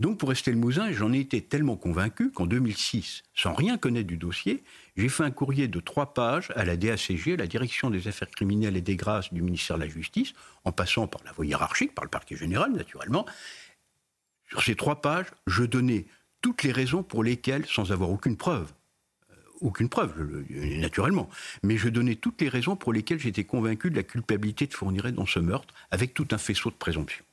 Donc 0.00 0.18
pour 0.18 0.32
Estelle 0.32 0.56
Mouzin, 0.56 0.92
j'en 0.92 1.12
ai 1.12 1.18
été 1.18 1.42
tellement 1.42 1.76
convaincu 1.76 2.30
qu'en 2.30 2.46
2006, 2.46 3.22
sans 3.34 3.52
rien 3.52 3.76
connaître 3.76 4.06
du 4.06 4.16
dossier, 4.16 4.62
j'ai 4.96 5.10
fait 5.10 5.24
un 5.24 5.30
courrier 5.30 5.68
de 5.68 5.78
trois 5.80 6.14
pages 6.14 6.50
à 6.56 6.64
la 6.64 6.76
DACG, 6.76 7.36
la 7.38 7.46
Direction 7.46 7.90
des 7.90 8.08
Affaires 8.08 8.30
criminelles 8.30 8.78
et 8.78 8.82
des 8.82 8.96
grâces 8.96 9.32
du 9.32 9.42
ministère 9.42 9.76
de 9.76 9.82
la 9.82 9.88
Justice, 9.88 10.32
en 10.64 10.72
passant 10.72 11.06
par 11.06 11.22
la 11.24 11.32
voie 11.32 11.44
hiérarchique, 11.44 11.94
par 11.94 12.04
le 12.04 12.10
parquet 12.10 12.36
général, 12.36 12.72
naturellement. 12.72 13.26
Sur 14.48 14.62
ces 14.62 14.74
trois 14.74 15.02
pages, 15.02 15.26
je 15.46 15.64
donnais 15.64 16.06
toutes 16.40 16.62
les 16.62 16.72
raisons 16.72 17.02
pour 17.02 17.22
lesquelles, 17.22 17.66
sans 17.66 17.92
avoir 17.92 18.10
aucune 18.10 18.36
preuve, 18.36 18.72
aucune 19.62 19.88
preuve, 19.88 20.12
naturellement, 20.50 21.28
mais 21.62 21.76
je 21.76 21.88
donnais 21.88 22.14
toutes 22.16 22.40
les 22.40 22.48
raisons 22.48 22.76
pour 22.76 22.92
lesquelles 22.92 23.18
j'étais 23.20 23.44
convaincu 23.44 23.90
de 23.90 23.96
la 23.96 24.02
culpabilité 24.02 24.66
de 24.66 24.74
Fourniret 24.74 25.12
dans 25.12 25.26
ce 25.26 25.38
meurtre, 25.38 25.72
avec 25.90 26.14
tout 26.14 26.28
un 26.32 26.38
faisceau 26.38 26.70
de 26.70 26.74
présomption. 26.76 27.24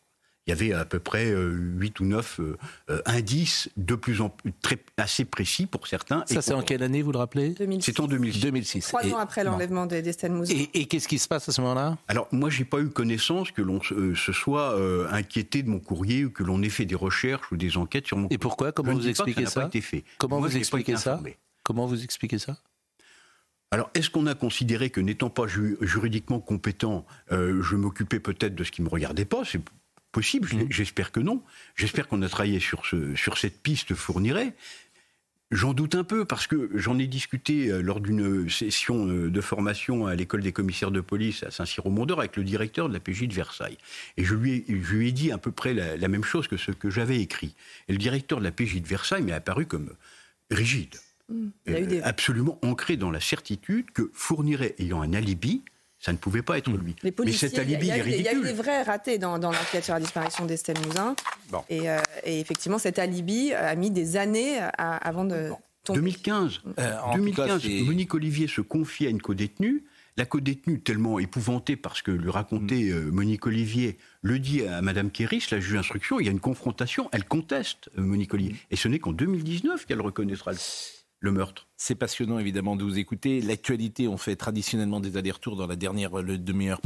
Il 0.47 0.51
y 0.51 0.53
avait 0.53 0.73
à 0.73 0.83
peu 0.83 0.97
près 0.99 1.29
euh, 1.29 1.49
huit 1.51 1.99
ou 1.99 2.05
neuf 2.05 2.39
euh, 2.39 2.57
euh, 2.89 3.01
indices 3.05 3.69
de 3.77 3.93
plus 3.93 4.19
en 4.19 4.29
plus 4.29 4.51
très, 4.63 4.79
assez 4.97 5.23
précis 5.23 5.67
pour 5.67 5.85
certains. 5.85 6.23
Ça, 6.25 6.41
c'est 6.41 6.55
en 6.55 6.63
quelle 6.63 6.81
année, 6.81 7.03
vous 7.03 7.11
le 7.11 7.19
rappelez? 7.19 7.53
C'est 7.81 7.99
en 7.99 8.07
2006. 8.07 8.39
2006. 8.41 8.87
Trois 8.87 9.05
Et- 9.05 9.13
ans 9.13 9.17
après 9.19 9.43
l'enlèvement 9.43 9.85
de- 9.85 9.99
d'Estelle 10.01 10.31
Mouzin. 10.31 10.55
Et, 10.55 10.69
et 10.73 10.85
qu'est-ce 10.87 11.07
qui 11.07 11.19
se 11.19 11.27
passe 11.27 11.47
à 11.49 11.51
ce 11.51 11.61
moment-là? 11.61 11.99
Alors, 12.07 12.27
moi, 12.31 12.49
j'ai 12.49 12.65
pas 12.65 12.79
eu 12.79 12.89
connaissance 12.89 13.51
que 13.51 13.61
l'on 13.61 13.79
se- 13.83 13.93
euh, 13.93 14.15
se 14.15 14.31
soit 14.31 14.73
euh, 14.75 15.07
inquiété 15.11 15.61
de 15.61 15.69
mon 15.69 15.79
courrier 15.79 16.25
ou 16.25 16.31
que 16.31 16.41
l'on 16.43 16.63
ait 16.63 16.69
fait 16.69 16.85
des 16.85 16.95
recherches 16.95 17.51
ou 17.51 17.57
des 17.57 17.77
enquêtes 17.77 18.07
sur 18.07 18.17
mon 18.17 18.27
Et 18.29 18.39
pourquoi? 18.39 18.71
Comment 18.71 18.93
Je 18.93 18.97
vous 18.97 19.07
expliquez 19.07 19.45
ça 19.45 19.61
pas 19.61 19.67
été 19.67 19.81
fait. 19.81 20.03
Comment 20.17 20.39
Moi, 20.39 20.47
vous 20.47 20.57
expliquez 20.57 20.95
ça? 20.95 21.11
informé. 21.13 21.37
Comment 21.69 21.85
vous 21.85 22.03
expliquez 22.03 22.39
ça? 22.39 22.57
Alors, 23.69 23.91
est-ce 23.93 24.09
qu'on 24.09 24.25
a 24.25 24.33
considéré 24.33 24.89
que 24.89 24.99
n'étant 24.99 25.29
pas 25.29 25.45
ju- 25.45 25.77
juridiquement 25.81 26.39
compétent, 26.39 27.05
euh, 27.31 27.61
je 27.61 27.75
m'occupais 27.75 28.19
peut-être 28.19 28.55
de 28.55 28.63
ce 28.63 28.71
qui 28.71 28.81
ne 28.81 28.87
me 28.87 28.89
regardait 28.89 29.23
pas? 29.23 29.43
C'est 29.45 29.61
possible, 30.11 30.47
Mmh. 30.51 30.61
je- 30.61 30.73
j'espère 30.75 31.11
que 31.11 31.19
non. 31.19 31.43
J'espère 31.75 32.07
qu'on 32.07 32.23
a 32.23 32.27
travaillé 32.27 32.59
sur, 32.59 32.87
ce, 32.87 33.13
sur 33.15 33.37
cette 33.37 33.61
piste 33.61 33.93
fournirait. 33.93 34.55
J'en 35.51 35.75
doute 35.75 35.93
un 35.93 36.03
peu 36.03 36.25
parce 36.25 36.47
que 36.47 36.71
j'en 36.73 36.97
ai 36.97 37.05
discuté 37.05 37.67
euh, 37.71 37.81
lors 37.83 37.99
d'une 37.99 38.49
session 38.49 39.07
euh, 39.07 39.29
de 39.29 39.41
formation 39.41 40.07
à 40.07 40.15
l'école 40.15 40.41
des 40.41 40.51
commissaires 40.51 40.89
de 40.89 41.01
police 41.01 41.43
à 41.43 41.51
Saint-Cyr-au-Mont-d'Or 41.51 42.17
avec 42.21 42.35
le 42.35 42.43
directeur 42.43 42.89
de 42.89 42.93
la 42.95 42.99
PJ 42.99 43.27
de 43.27 43.33
Versailles. 43.35 43.77
Et 44.17 44.23
je 44.25 44.33
lui 44.33 44.53
ai, 44.53 44.65
je 44.67 44.95
lui 44.95 45.09
ai 45.09 45.11
dit 45.11 45.31
à 45.31 45.37
peu 45.37 45.51
près 45.51 45.75
la, 45.75 45.97
la 45.97 46.07
même 46.07 46.23
chose 46.23 46.47
que 46.47 46.57
ce 46.57 46.71
que 46.71 46.89
j'avais 46.89 47.19
écrit. 47.21 47.53
Et 47.87 47.91
le 47.91 47.99
directeur 47.99 48.39
de 48.39 48.43
la 48.43 48.51
PJ 48.51 48.81
de 48.81 48.87
Versailles 48.87 49.21
m'est 49.21 49.33
apparu 49.33 49.67
comme 49.67 49.93
rigide. 50.49 50.95
Mm. 51.29 51.47
Il 51.67 51.73
y 51.73 51.75
a 51.75 51.79
eu 51.79 51.85
des- 51.87 51.99
Euh, 51.99 52.05
absolument 52.05 52.57
ancré 52.63 52.97
dans 52.97 53.11
la 53.11 53.19
certitude 53.19 53.91
que 53.91 54.09
Fourniret 54.13 54.75
ayant 54.79 55.01
un 55.01 55.13
alibi, 55.13 55.63
ça 55.99 56.11
ne 56.13 56.17
pouvait 56.17 56.41
pas 56.41 56.57
être 56.57 56.69
lui. 56.71 56.95
Les 57.03 57.13
Mais 57.25 57.31
cet 57.33 57.59
alibi 57.59 57.87
il 57.87 57.87
y, 57.87 57.91
a 57.91 57.97
est 57.97 58.03
des- 58.03 58.09
il 58.17 58.21
y 58.21 58.27
a 58.27 58.31
eu 58.33 58.35
ridicule. 58.37 58.43
des 58.43 58.53
vrais 58.53 58.83
ratés 58.83 59.17
dans, 59.17 59.37
dans 59.37 59.51
l'enquête 59.51 59.83
sur 59.83 59.93
la 59.93 59.99
disparition 59.99 60.45
d'Estelle 60.45 60.77
Mouzin. 60.85 61.15
Bon. 61.51 61.61
Et, 61.69 61.89
euh, 61.89 61.99
et 62.23 62.39
effectivement, 62.39 62.77
cet 62.79 62.99
alibi 62.99 63.53
a 63.53 63.75
mis 63.75 63.91
des 63.91 64.15
années 64.17 64.59
à- 64.59 64.95
avant 64.97 65.25
de 65.25 65.49
tomber. 65.83 65.99
2015. 65.99 66.61
Euh, 66.79 66.97
en 67.03 67.11
tout 67.11 67.17
2015, 67.17 67.47
cas, 67.47 67.59
c'est- 67.67 67.81
Monique 67.81 68.13
Olivier 68.13 68.47
se 68.47 68.61
confie 68.61 69.07
à 69.07 69.09
une 69.09 69.21
codétenue. 69.21 69.83
La 70.17 70.25
codétenue, 70.25 70.81
tellement 70.81 71.17
épouvantée 71.19 71.77
parce 71.77 72.01
que 72.01 72.11
lui 72.11 72.29
racontait 72.29 72.89
euh, 72.91 73.09
Monique 73.11 73.45
Olivier, 73.45 73.97
le 74.21 74.37
dit 74.39 74.65
à 74.65 74.81
Madame 74.81 75.11
Kéris, 75.11 75.45
la 75.51 75.59
juge 75.61 75.73
d'instruction, 75.75 76.19
il 76.19 76.25
y 76.25 76.29
a 76.29 76.31
une 76.31 76.41
confrontation, 76.41 77.07
elle 77.13 77.23
conteste 77.25 77.89
euh, 77.97 78.01
Monique 78.01 78.33
Olivier. 78.33 78.55
Et 78.71 78.75
ce 78.75 78.87
n'est 78.89 78.99
qu'en 78.99 79.13
2019 79.13 79.85
qu'elle 79.85 80.01
reconnaîtra 80.01 80.51
le, 80.51 80.57
le 81.19 81.31
meurtre. 81.31 81.67
C'est 81.77 81.95
passionnant 81.95 82.39
évidemment 82.39 82.75
de 82.75 82.83
vous 82.83 82.97
écouter. 82.97 83.41
L'actualité, 83.41 84.07
on 84.07 84.17
fait 84.17 84.35
traditionnellement 84.35 84.99
des 84.99 85.17
allers-retours 85.17 85.55
dans 85.55 85.67
la 85.67 85.75
dernière 85.75 86.11
demi-heure 86.11 86.81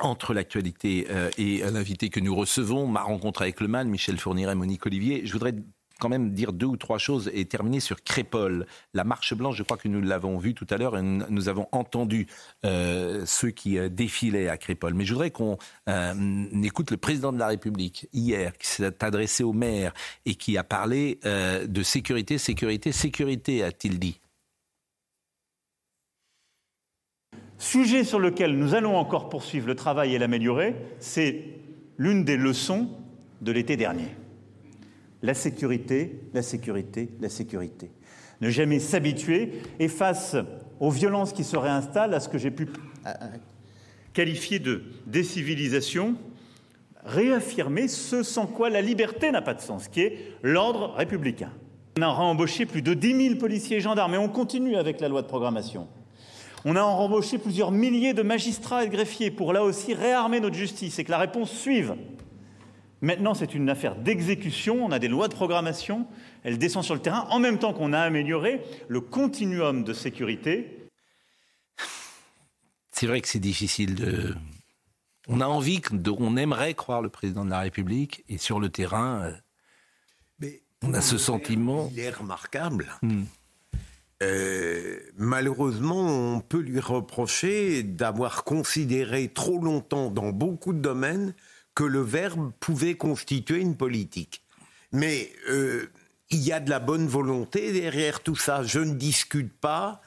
entre 0.00 0.34
l'actualité 0.34 1.06
euh, 1.10 1.30
et 1.38 1.58
l'invité 1.58 2.10
que 2.10 2.20
nous 2.20 2.34
recevons, 2.34 2.86
ma 2.86 3.02
rencontre 3.02 3.42
avec 3.42 3.60
le 3.60 3.68
mal, 3.68 3.86
Michel 3.86 4.18
Fourniret, 4.18 4.54
Monique 4.54 4.84
Olivier. 4.86 5.24
Je 5.24 5.32
voudrais 5.32 5.54
quand 6.00 6.08
même 6.08 6.30
dire 6.30 6.52
deux 6.52 6.66
ou 6.66 6.76
trois 6.76 6.98
choses 6.98 7.30
et 7.32 7.44
terminer 7.44 7.80
sur 7.80 8.02
Crépol. 8.02 8.66
La 8.94 9.04
marche 9.04 9.34
blanche, 9.34 9.56
je 9.56 9.62
crois 9.62 9.76
que 9.76 9.88
nous 9.88 10.00
l'avons 10.00 10.38
vu 10.38 10.54
tout 10.54 10.66
à 10.70 10.76
l'heure 10.76 10.96
et 10.98 11.02
nous 11.02 11.48
avons 11.48 11.68
entendu 11.72 12.26
euh, 12.64 13.24
ceux 13.26 13.50
qui 13.50 13.78
euh, 13.78 13.88
défilaient 13.88 14.48
à 14.48 14.56
Crépol. 14.56 14.94
Mais 14.94 15.04
je 15.04 15.12
voudrais 15.12 15.30
qu'on 15.30 15.56
euh, 15.88 16.44
écoute 16.62 16.90
le 16.90 16.96
président 16.96 17.32
de 17.32 17.38
la 17.38 17.48
République 17.48 18.08
hier 18.12 18.56
qui 18.58 18.66
s'est 18.66 19.04
adressé 19.04 19.44
au 19.44 19.52
maire 19.52 19.92
et 20.26 20.34
qui 20.34 20.58
a 20.58 20.64
parlé 20.64 21.18
de 21.24 21.82
sécurité, 21.82 22.38
sécurité, 22.38 22.92
sécurité, 22.92 23.62
a-t-il 23.62 23.98
dit. 23.98 24.20
Sujet 27.58 28.04
sur 28.04 28.18
lequel 28.18 28.58
nous 28.58 28.74
allons 28.74 28.96
encore 28.96 29.28
poursuivre 29.28 29.66
le 29.66 29.74
travail 29.74 30.14
et 30.14 30.18
l'améliorer, 30.18 30.74
c'est 30.98 31.44
l'une 31.98 32.24
des 32.24 32.36
leçons 32.36 32.90
de 33.40 33.52
l'été 33.52 33.76
dernier. 33.76 34.08
La 35.24 35.32
sécurité, 35.32 36.20
la 36.34 36.42
sécurité, 36.42 37.08
la 37.18 37.30
sécurité. 37.30 37.90
Ne 38.42 38.50
jamais 38.50 38.78
s'habituer 38.78 39.62
et 39.78 39.88
face 39.88 40.36
aux 40.80 40.90
violences 40.90 41.32
qui 41.32 41.44
se 41.44 41.56
réinstallent, 41.56 42.12
à 42.12 42.20
ce 42.20 42.28
que 42.28 42.36
j'ai 42.36 42.50
pu 42.50 42.68
qualifier 44.12 44.58
de 44.58 44.82
décivilisation, 45.06 46.16
réaffirmer 47.06 47.88
ce 47.88 48.22
sans 48.22 48.46
quoi 48.46 48.68
la 48.68 48.82
liberté 48.82 49.30
n'a 49.30 49.40
pas 49.40 49.54
de 49.54 49.62
sens, 49.62 49.88
qui 49.88 50.02
est 50.02 50.18
l'ordre 50.42 50.92
républicain. 50.94 51.52
On 51.96 52.02
a 52.02 52.08
embauché 52.08 52.66
plus 52.66 52.82
de 52.82 52.92
10 52.92 53.28
000 53.28 53.36
policiers 53.36 53.78
et 53.78 53.80
gendarmes 53.80 54.12
et 54.12 54.18
on 54.18 54.28
continue 54.28 54.76
avec 54.76 55.00
la 55.00 55.08
loi 55.08 55.22
de 55.22 55.26
programmation. 55.26 55.88
On 56.66 56.76
a 56.76 56.82
embauché 56.82 57.38
plusieurs 57.38 57.70
milliers 57.70 58.12
de 58.12 58.22
magistrats 58.22 58.84
et 58.84 58.88
de 58.88 58.92
greffiers 58.92 59.30
pour 59.30 59.54
là 59.54 59.64
aussi 59.64 59.94
réarmer 59.94 60.40
notre 60.40 60.56
justice 60.56 60.98
et 60.98 61.04
que 61.04 61.10
la 61.10 61.18
réponse 61.18 61.50
suive. 61.50 61.94
Maintenant, 63.04 63.34
c'est 63.34 63.54
une 63.54 63.68
affaire 63.68 63.96
d'exécution. 63.96 64.82
On 64.82 64.90
a 64.90 64.98
des 64.98 65.08
lois 65.08 65.28
de 65.28 65.34
programmation. 65.34 66.06
Elle 66.42 66.56
descend 66.56 66.82
sur 66.82 66.94
le 66.94 67.02
terrain 67.02 67.26
en 67.28 67.38
même 67.38 67.58
temps 67.58 67.74
qu'on 67.74 67.92
a 67.92 68.00
amélioré 68.00 68.62
le 68.88 69.02
continuum 69.02 69.84
de 69.84 69.92
sécurité. 69.92 70.88
C'est 72.92 73.06
vrai 73.06 73.20
que 73.20 73.28
c'est 73.28 73.40
difficile 73.40 73.94
de. 73.94 74.34
On 75.28 75.42
a 75.42 75.46
envie, 75.46 75.82
de... 75.90 76.10
on 76.12 76.38
aimerait 76.38 76.72
croire 76.72 77.02
le 77.02 77.10
président 77.10 77.44
de 77.44 77.50
la 77.50 77.60
République 77.60 78.24
et 78.30 78.38
sur 78.38 78.58
le 78.58 78.70
terrain, 78.70 79.34
euh, 80.40 80.48
on 80.80 80.94
a 80.94 81.02
ce 81.02 81.18
sentiment. 81.18 81.90
Il 81.92 82.00
est 82.00 82.08
remarquable. 82.08 82.86
Euh, 84.22 84.98
malheureusement, 85.18 86.36
on 86.36 86.40
peut 86.40 86.60
lui 86.60 86.80
reprocher 86.80 87.82
d'avoir 87.82 88.44
considéré 88.44 89.28
trop 89.28 89.58
longtemps 89.58 90.10
dans 90.10 90.30
beaucoup 90.30 90.72
de 90.72 90.80
domaines 90.80 91.34
que 91.74 91.84
le 91.84 92.00
verbe 92.00 92.52
pouvait 92.60 92.96
constituer 92.96 93.60
une 93.60 93.76
politique. 93.76 94.42
Mais 94.92 95.32
euh, 95.48 95.90
il 96.30 96.40
y 96.40 96.52
a 96.52 96.60
de 96.60 96.70
la 96.70 96.78
bonne 96.78 97.06
volonté 97.06 97.72
derrière 97.72 98.20
tout 98.20 98.36
ça. 98.36 98.62
Je 98.62 98.78
ne 98.80 98.94
discute 98.94 99.52
pas 99.52 100.00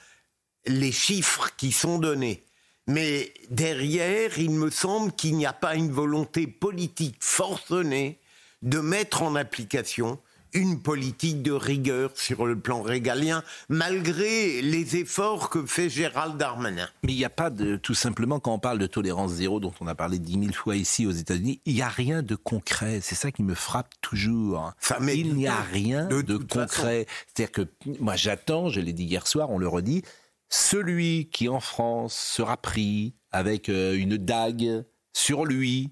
les 0.65 0.91
chiffres 0.91 1.51
qui 1.57 1.71
sont 1.71 1.99
donnés. 1.99 2.43
Mais 2.87 3.33
derrière, 3.49 4.39
il 4.39 4.51
me 4.51 4.69
semble 4.69 5.11
qu'il 5.11 5.35
n'y 5.35 5.45
a 5.45 5.53
pas 5.53 5.75
une 5.75 5.91
volonté 5.91 6.47
politique 6.47 7.17
forcenée 7.19 8.19
de 8.61 8.79
mettre 8.79 9.21
en 9.23 9.35
application 9.35 10.19
une 10.57 10.81
politique 10.81 11.43
de 11.43 11.51
rigueur 11.51 12.11
sur 12.15 12.47
le 12.47 12.59
plan 12.59 12.81
régalien, 12.81 13.43
malgré 13.69 14.61
les 14.63 14.95
efforts 14.95 15.51
que 15.51 15.65
fait 15.65 15.87
Gérald 15.87 16.35
Darmanin. 16.37 16.89
Mais 17.03 17.13
il 17.13 17.17
n'y 17.17 17.25
a 17.25 17.29
pas 17.29 17.51
de, 17.51 17.75
tout 17.75 17.93
simplement, 17.93 18.39
quand 18.39 18.53
on 18.53 18.59
parle 18.59 18.79
de 18.79 18.87
tolérance 18.87 19.33
zéro, 19.33 19.59
dont 19.59 19.73
on 19.79 19.87
a 19.87 19.93
parlé 19.93 20.17
dix 20.17 20.37
mille 20.37 20.55
fois 20.55 20.75
ici 20.75 21.05
aux 21.05 21.11
États-Unis, 21.11 21.61
il 21.65 21.75
n'y 21.75 21.83
a 21.83 21.89
rien 21.89 22.23
de 22.23 22.35
concret. 22.35 22.99
C'est 23.01 23.15
ça 23.15 23.31
qui 23.31 23.43
me 23.43 23.53
frappe 23.53 23.93
toujours. 24.01 24.73
il 25.13 25.35
n'y 25.35 25.47
a 25.47 25.61
rien 25.61 26.07
de, 26.07 26.37
concret. 26.37 27.05
C'est-à-dire 27.27 27.51
que 27.51 27.67
moi 27.99 28.15
j'attends, 28.15 28.69
je 28.69 28.81
l'ai 28.81 28.93
dit 28.93 29.03
hier 29.03 29.27
soir, 29.27 29.51
on 29.51 29.59
le 29.59 29.67
redit, 29.67 30.01
celui 30.49 31.29
qui 31.29 31.49
en 31.49 31.59
France 31.59 32.15
sera 32.15 32.57
pris 32.57 33.13
avec 33.31 33.69
euh, 33.69 33.93
une 33.93 34.17
dague 34.17 34.85
sur 35.13 35.45
lui, 35.45 35.91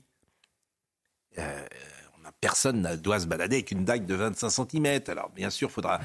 euh, 1.37 1.65
personne 2.45 2.83
ne 2.83 2.95
doit 2.95 3.19
se 3.19 3.25
balader 3.25 3.55
avec 3.55 3.71
une 3.71 3.85
dague 3.85 4.05
de 4.05 4.13
25 4.13 4.49
cm. 4.49 5.01
Alors, 5.07 5.31
bien 5.31 5.49
sûr, 5.49 5.67
il 5.67 5.71
faudra 5.71 5.99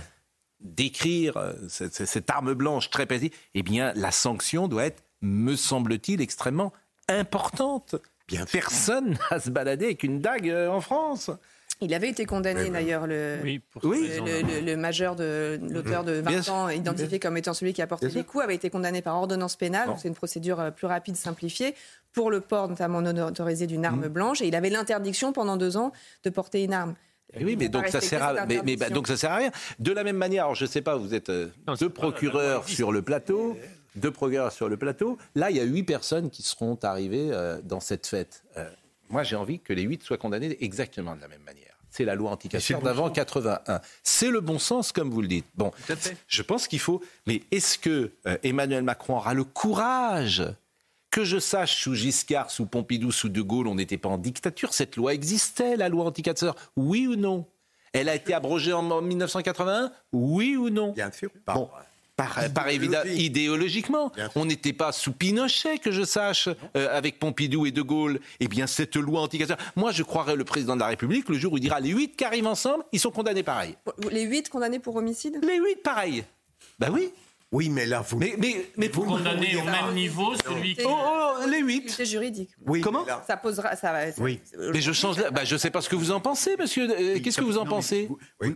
décrire 0.58 1.36
euh, 1.36 1.52
cette, 1.68 2.30
arme 2.30 2.54
blanche 2.54 2.88
très 2.88 3.04
précise. 3.04 3.28
Eh 3.52 3.62
bien, 3.62 3.92
la 3.94 4.10
sanction 4.10 4.66
doit 4.66 4.86
être, 4.86 5.02
me 5.20 5.54
semble-t-il, 5.54 6.22
extrêmement 6.22 6.72
importante. 7.08 7.96
Bien 8.26 8.46
personne 8.50 9.18
n'a 9.30 9.38
se 9.38 9.50
balader 9.50 9.84
avec 9.84 10.02
une 10.02 10.22
dague 10.22 10.48
euh, 10.48 10.70
en 10.70 10.80
France. 10.80 11.30
Il 11.82 11.94
avait 11.94 12.10
été 12.10 12.26
condamné 12.26 12.68
d'ailleurs, 12.68 13.06
le, 13.06 13.38
le, 13.42 14.74
majeur 14.76 15.16
de 15.16 15.58
l'auteur 15.70 16.04
de 16.04 16.12
20 16.12 16.48
ans, 16.50 16.68
identifié 16.68 17.18
comme 17.18 17.38
étant 17.38 17.54
celui 17.54 17.72
qui 17.72 17.80
a 17.80 17.86
porté 17.86 18.08
les 18.08 18.22
coups, 18.22 18.44
avait 18.44 18.54
été 18.54 18.68
condamné 18.68 19.00
par 19.00 19.16
ordonnance 19.16 19.56
pénale, 19.56 19.88
c'est 19.96 20.08
une 20.08 20.14
procédure 20.14 20.60
euh, 20.60 20.70
plus 20.70 20.86
rapide, 20.86 21.16
simplifiée, 21.16 21.74
pour 22.12 22.30
le 22.30 22.40
port 22.40 22.68
notamment 22.68 23.00
non 23.00 23.28
autorisé 23.28 23.66
d'une 23.66 23.86
arme 23.86 24.06
mmh. 24.06 24.08
blanche, 24.08 24.42
et 24.42 24.48
il 24.48 24.54
avait 24.54 24.68
l'interdiction 24.68 25.32
pendant 25.32 25.56
deux 25.56 25.78
ans 25.78 25.92
de 26.22 26.30
porter 26.30 26.64
une 26.64 26.74
arme. 26.74 26.94
Eh 27.32 27.44
oui, 27.44 27.56
mais 27.56 27.68
donc 27.70 27.88
ça 27.88 28.02
sert 28.02 28.22
à, 28.22 28.44
mais, 28.44 28.76
bah, 28.76 28.90
donc 28.90 29.06
ça 29.06 29.16
sert 29.16 29.32
à 29.32 29.36
rien. 29.36 29.50
De 29.78 29.92
la 29.92 30.04
même 30.04 30.16
manière, 30.16 30.44
alors 30.44 30.56
je 30.56 30.66
sais 30.66 30.82
pas, 30.82 30.96
vous 30.96 31.14
êtes 31.14 31.30
euh, 31.30 31.48
deux 31.78 31.88
procureurs 31.88 32.68
sur 32.68 32.92
le 32.92 33.00
plateau, 33.00 33.56
deux 33.96 34.10
procureurs 34.10 34.52
sur 34.52 34.68
le 34.68 34.76
plateau. 34.76 35.16
Là, 35.34 35.50
il 35.50 35.56
y 35.56 35.60
a 35.60 35.64
huit 35.64 35.84
personnes 35.84 36.28
qui 36.28 36.42
seront 36.42 36.78
arrivées 36.82 37.30
euh, 37.32 37.60
dans 37.62 37.80
cette 37.80 38.06
fête. 38.06 38.42
moi, 39.08 39.22
j'ai 39.22 39.36
envie 39.36 39.60
que 39.60 39.72
les 39.72 39.82
huit 39.82 40.02
soient 40.02 40.18
condamnés 40.18 40.58
exactement 40.62 41.16
de 41.16 41.22
la 41.22 41.28
même 41.28 41.42
manière 41.42 41.59
c'est 41.90 42.04
la 42.04 42.14
loi 42.14 42.30
anticasseur 42.30 42.80
d'avant 42.80 43.10
81. 43.10 43.80
C'est 44.02 44.30
le 44.30 44.40
bon 44.40 44.58
sens, 44.58 44.92
comme 44.92 45.10
vous 45.10 45.22
le 45.22 45.28
dites. 45.28 45.46
Bon, 45.56 45.72
je 46.28 46.42
pense 46.42 46.68
qu'il 46.68 46.78
faut. 46.78 47.02
Mais 47.26 47.42
est-ce 47.50 47.78
que 47.78 48.12
euh, 48.26 48.38
Emmanuel 48.42 48.82
Macron 48.82 49.16
aura 49.16 49.34
le 49.34 49.44
courage 49.44 50.44
que 51.10 51.24
je 51.24 51.38
sache, 51.38 51.82
sous 51.82 51.94
Giscard, 51.94 52.50
sous 52.50 52.66
Pompidou, 52.66 53.10
sous 53.10 53.28
De 53.28 53.42
Gaulle, 53.42 53.66
on 53.66 53.74
n'était 53.74 53.98
pas 53.98 54.08
en 54.08 54.18
dictature. 54.18 54.72
Cette 54.72 54.96
loi 54.96 55.12
existait, 55.12 55.76
la 55.76 55.88
loi 55.88 56.04
anticasseur. 56.04 56.54
Oui 56.76 57.06
ou 57.08 57.16
non? 57.16 57.46
Elle 57.92 58.08
a 58.08 58.14
été 58.14 58.32
abrogée 58.32 58.72
en 58.72 59.02
1981 59.02 59.90
Oui 60.12 60.56
ou 60.56 60.70
non? 60.70 60.92
Bien 60.92 61.10
sûr. 61.10 61.30
Bon, 61.46 61.68
par, 62.54 62.68
évidemment, 62.68 63.10
idéologiquement. 63.10 64.12
On 64.34 64.44
n'était 64.44 64.72
pas 64.72 64.92
sous 64.92 65.12
Pinochet, 65.12 65.78
que 65.78 65.90
je 65.90 66.02
sache, 66.02 66.48
euh, 66.76 66.96
avec 66.96 67.18
Pompidou 67.18 67.66
et 67.66 67.70
De 67.70 67.82
Gaulle. 67.82 68.20
Eh 68.40 68.48
bien, 68.48 68.66
cette 68.66 68.96
loi 68.96 69.20
anti 69.20 69.42
Moi, 69.76 69.92
je 69.92 70.02
croirais 70.02 70.36
le 70.36 70.44
président 70.44 70.74
de 70.74 70.80
la 70.80 70.88
République 70.88 71.28
le 71.28 71.38
jour 71.38 71.52
où 71.52 71.56
il 71.56 71.60
dira 71.60 71.80
les 71.80 71.90
huit 71.90 72.16
qui 72.16 72.24
arrivent 72.24 72.46
ensemble, 72.46 72.84
ils 72.92 73.00
sont 73.00 73.10
condamnés 73.10 73.42
pareil. 73.42 73.76
Les 74.10 74.22
huit 74.22 74.48
condamnés 74.48 74.78
pour 74.78 74.96
homicide? 74.96 75.38
Les 75.42 75.58
huit 75.58 75.82
pareil. 75.82 76.24
Ben 76.78 76.90
oui. 76.90 77.12
Oui, 77.52 77.68
mais 77.68 77.84
là, 77.84 78.00
vous. 78.00 78.18
Mais, 78.18 78.34
mais, 78.38 78.70
mais 78.76 78.88
pour 78.88 79.06
condamner 79.06 79.56
au 79.56 79.64
même 79.64 79.92
niveau 79.94 80.34
celui 80.36 80.76
qui. 80.76 80.82
Oh, 80.84 80.90
oh, 80.90 81.48
les 81.48 81.60
huit. 81.60 81.90
C'est 81.90 82.04
juridique. 82.04 82.50
Oui. 82.64 82.80
Comment 82.80 83.04
Ça 83.26 83.36
posera. 83.36 83.74
Ça, 83.74 83.92
oui. 84.18 84.40
Mais 84.72 84.80
je 84.80 84.92
change. 84.92 85.16
Bah, 85.32 85.44
je 85.44 85.56
sais 85.56 85.70
pas 85.70 85.80
ce 85.80 85.88
que 85.88 85.96
vous 85.96 86.12
en 86.12 86.20
pensez, 86.20 86.56
monsieur. 86.56 86.88
Euh, 86.88 87.18
qu'est-ce 87.20 87.38
que 87.38 87.44
vous 87.44 87.58
en 87.58 87.66
pensez 87.66 88.08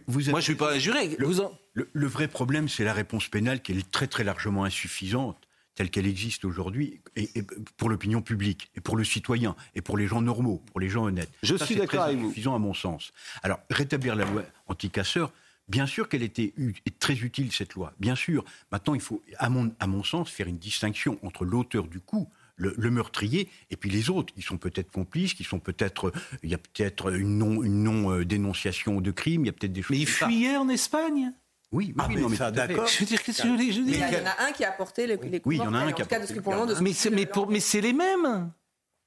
vous, 0.07 0.21
Moi, 0.31 0.41
je 0.41 0.45
suis 0.45 0.55
pas 0.55 0.75
un 0.75 0.79
juré. 0.79 1.17
Le, 1.19 1.89
le, 1.93 2.07
vrai 2.07 2.29
problème, 2.29 2.69
c'est 2.69 2.85
la 2.85 2.93
réponse 2.93 3.29
pénale 3.29 3.63
qui 3.63 3.73
est 3.73 3.91
très, 3.91 4.07
très 4.07 4.23
largement 4.23 4.65
insuffisante 4.65 5.39
telle 5.75 5.91
qu'elle 5.91 6.07
existe 6.07 6.45
aujourd'hui, 6.45 7.01
et, 7.17 7.29
pour 7.77 7.89
l'opinion 7.89 8.23
publique, 8.23 8.71
et 8.77 8.81
pour 8.81 8.97
le 8.97 9.05
citoyen, 9.05 9.57
et 9.75 9.81
pour 9.81 9.99
les 9.99 10.07
gens 10.07 10.23
normaux, 10.23 10.63
pour 10.71 10.81
les 10.81 10.89
gens 10.89 11.05
honnêtes. 11.05 11.31
Je 11.43 11.57
suis 11.57 11.75
d'accord 11.75 12.03
avec 12.03 12.19
vous. 12.19 12.29
suffisant 12.29 12.55
à 12.55 12.59
mon 12.59 12.75
sens. 12.75 13.13
Alors, 13.43 13.59
rétablir 13.71 14.15
la 14.15 14.25
loi 14.25 14.45
anti-casseurs, 14.69 15.33
Bien 15.69 15.87
sûr 15.87 16.09
qu'elle 16.09 16.23
était 16.23 16.53
très 16.99 17.15
utile, 17.15 17.51
cette 17.53 17.75
loi. 17.75 17.95
Bien 17.99 18.15
sûr. 18.15 18.45
Maintenant, 18.71 18.95
il 18.95 19.01
faut, 19.01 19.23
à 19.39 19.49
mon, 19.49 19.73
à 19.81 19.87
mon 19.87 20.05
sens, 20.05 20.31
faire 20.31 20.47
une 20.47 20.59
distinction 20.59 21.19
entre 21.23 21.45
l'auteur 21.45 21.87
du 21.87 22.01
coup, 22.01 22.29
le, 22.57 22.91
meurtrier, 22.91 23.49
et 23.71 23.77
puis 23.77 23.91
les 23.91 24.11
autres, 24.11 24.33
qui 24.35 24.43
sont 24.43 24.59
peut-être 24.59 24.91
complices, 24.91 25.35
qui 25.35 25.45
sont 25.45 25.59
peut-être. 25.59 26.13
Il 26.43 26.51
y 26.51 26.55
a 26.55 26.59
peut-être 26.59 27.13
une 27.13 27.39
non-dénonciation 27.39 28.95
non, 28.95 29.01
de 29.01 29.11
crime, 29.11 29.45
il 29.45 29.47
y 29.47 29.51
a 29.51 29.53
peut-être 29.53 29.73
des 29.73 29.83
choses. 29.83 29.97
Mais 29.97 30.03
il 30.03 30.07
fuyait 30.07 30.57
en 30.57 30.69
Espagne? 30.69 31.33
Oui, 31.73 31.87
oui, 31.89 31.95
ah, 31.99 32.09
non, 32.09 32.29
mais 32.29 32.37
ça, 32.37 32.53
d'accord. 32.53 32.87
Je 32.87 33.01
veux 33.01 33.07
dire, 33.07 33.21
qu'est-ce 33.23 33.43
que 33.43 33.49
je 33.49 33.57
dis 33.57 33.93
Il 33.95 33.99
y 33.99 34.05
en 34.05 34.27
a 34.27 34.47
un 34.47 34.53
qui 34.53 34.65
a 34.65 34.69
apporté 34.69 35.09
les, 35.09 35.17
les 35.17 35.41
coups 35.41 35.47
Oui, 35.47 35.57
il 35.57 35.65
y 35.65 35.67
en 35.67 35.75
a 35.75 35.79
un 35.79 35.93
qui 35.93 36.03
a 36.03 36.05
apporté. 36.05 37.51
Mais 37.51 37.61
c'est 37.61 37.81
les 37.81 37.93
mêmes. 37.93 38.53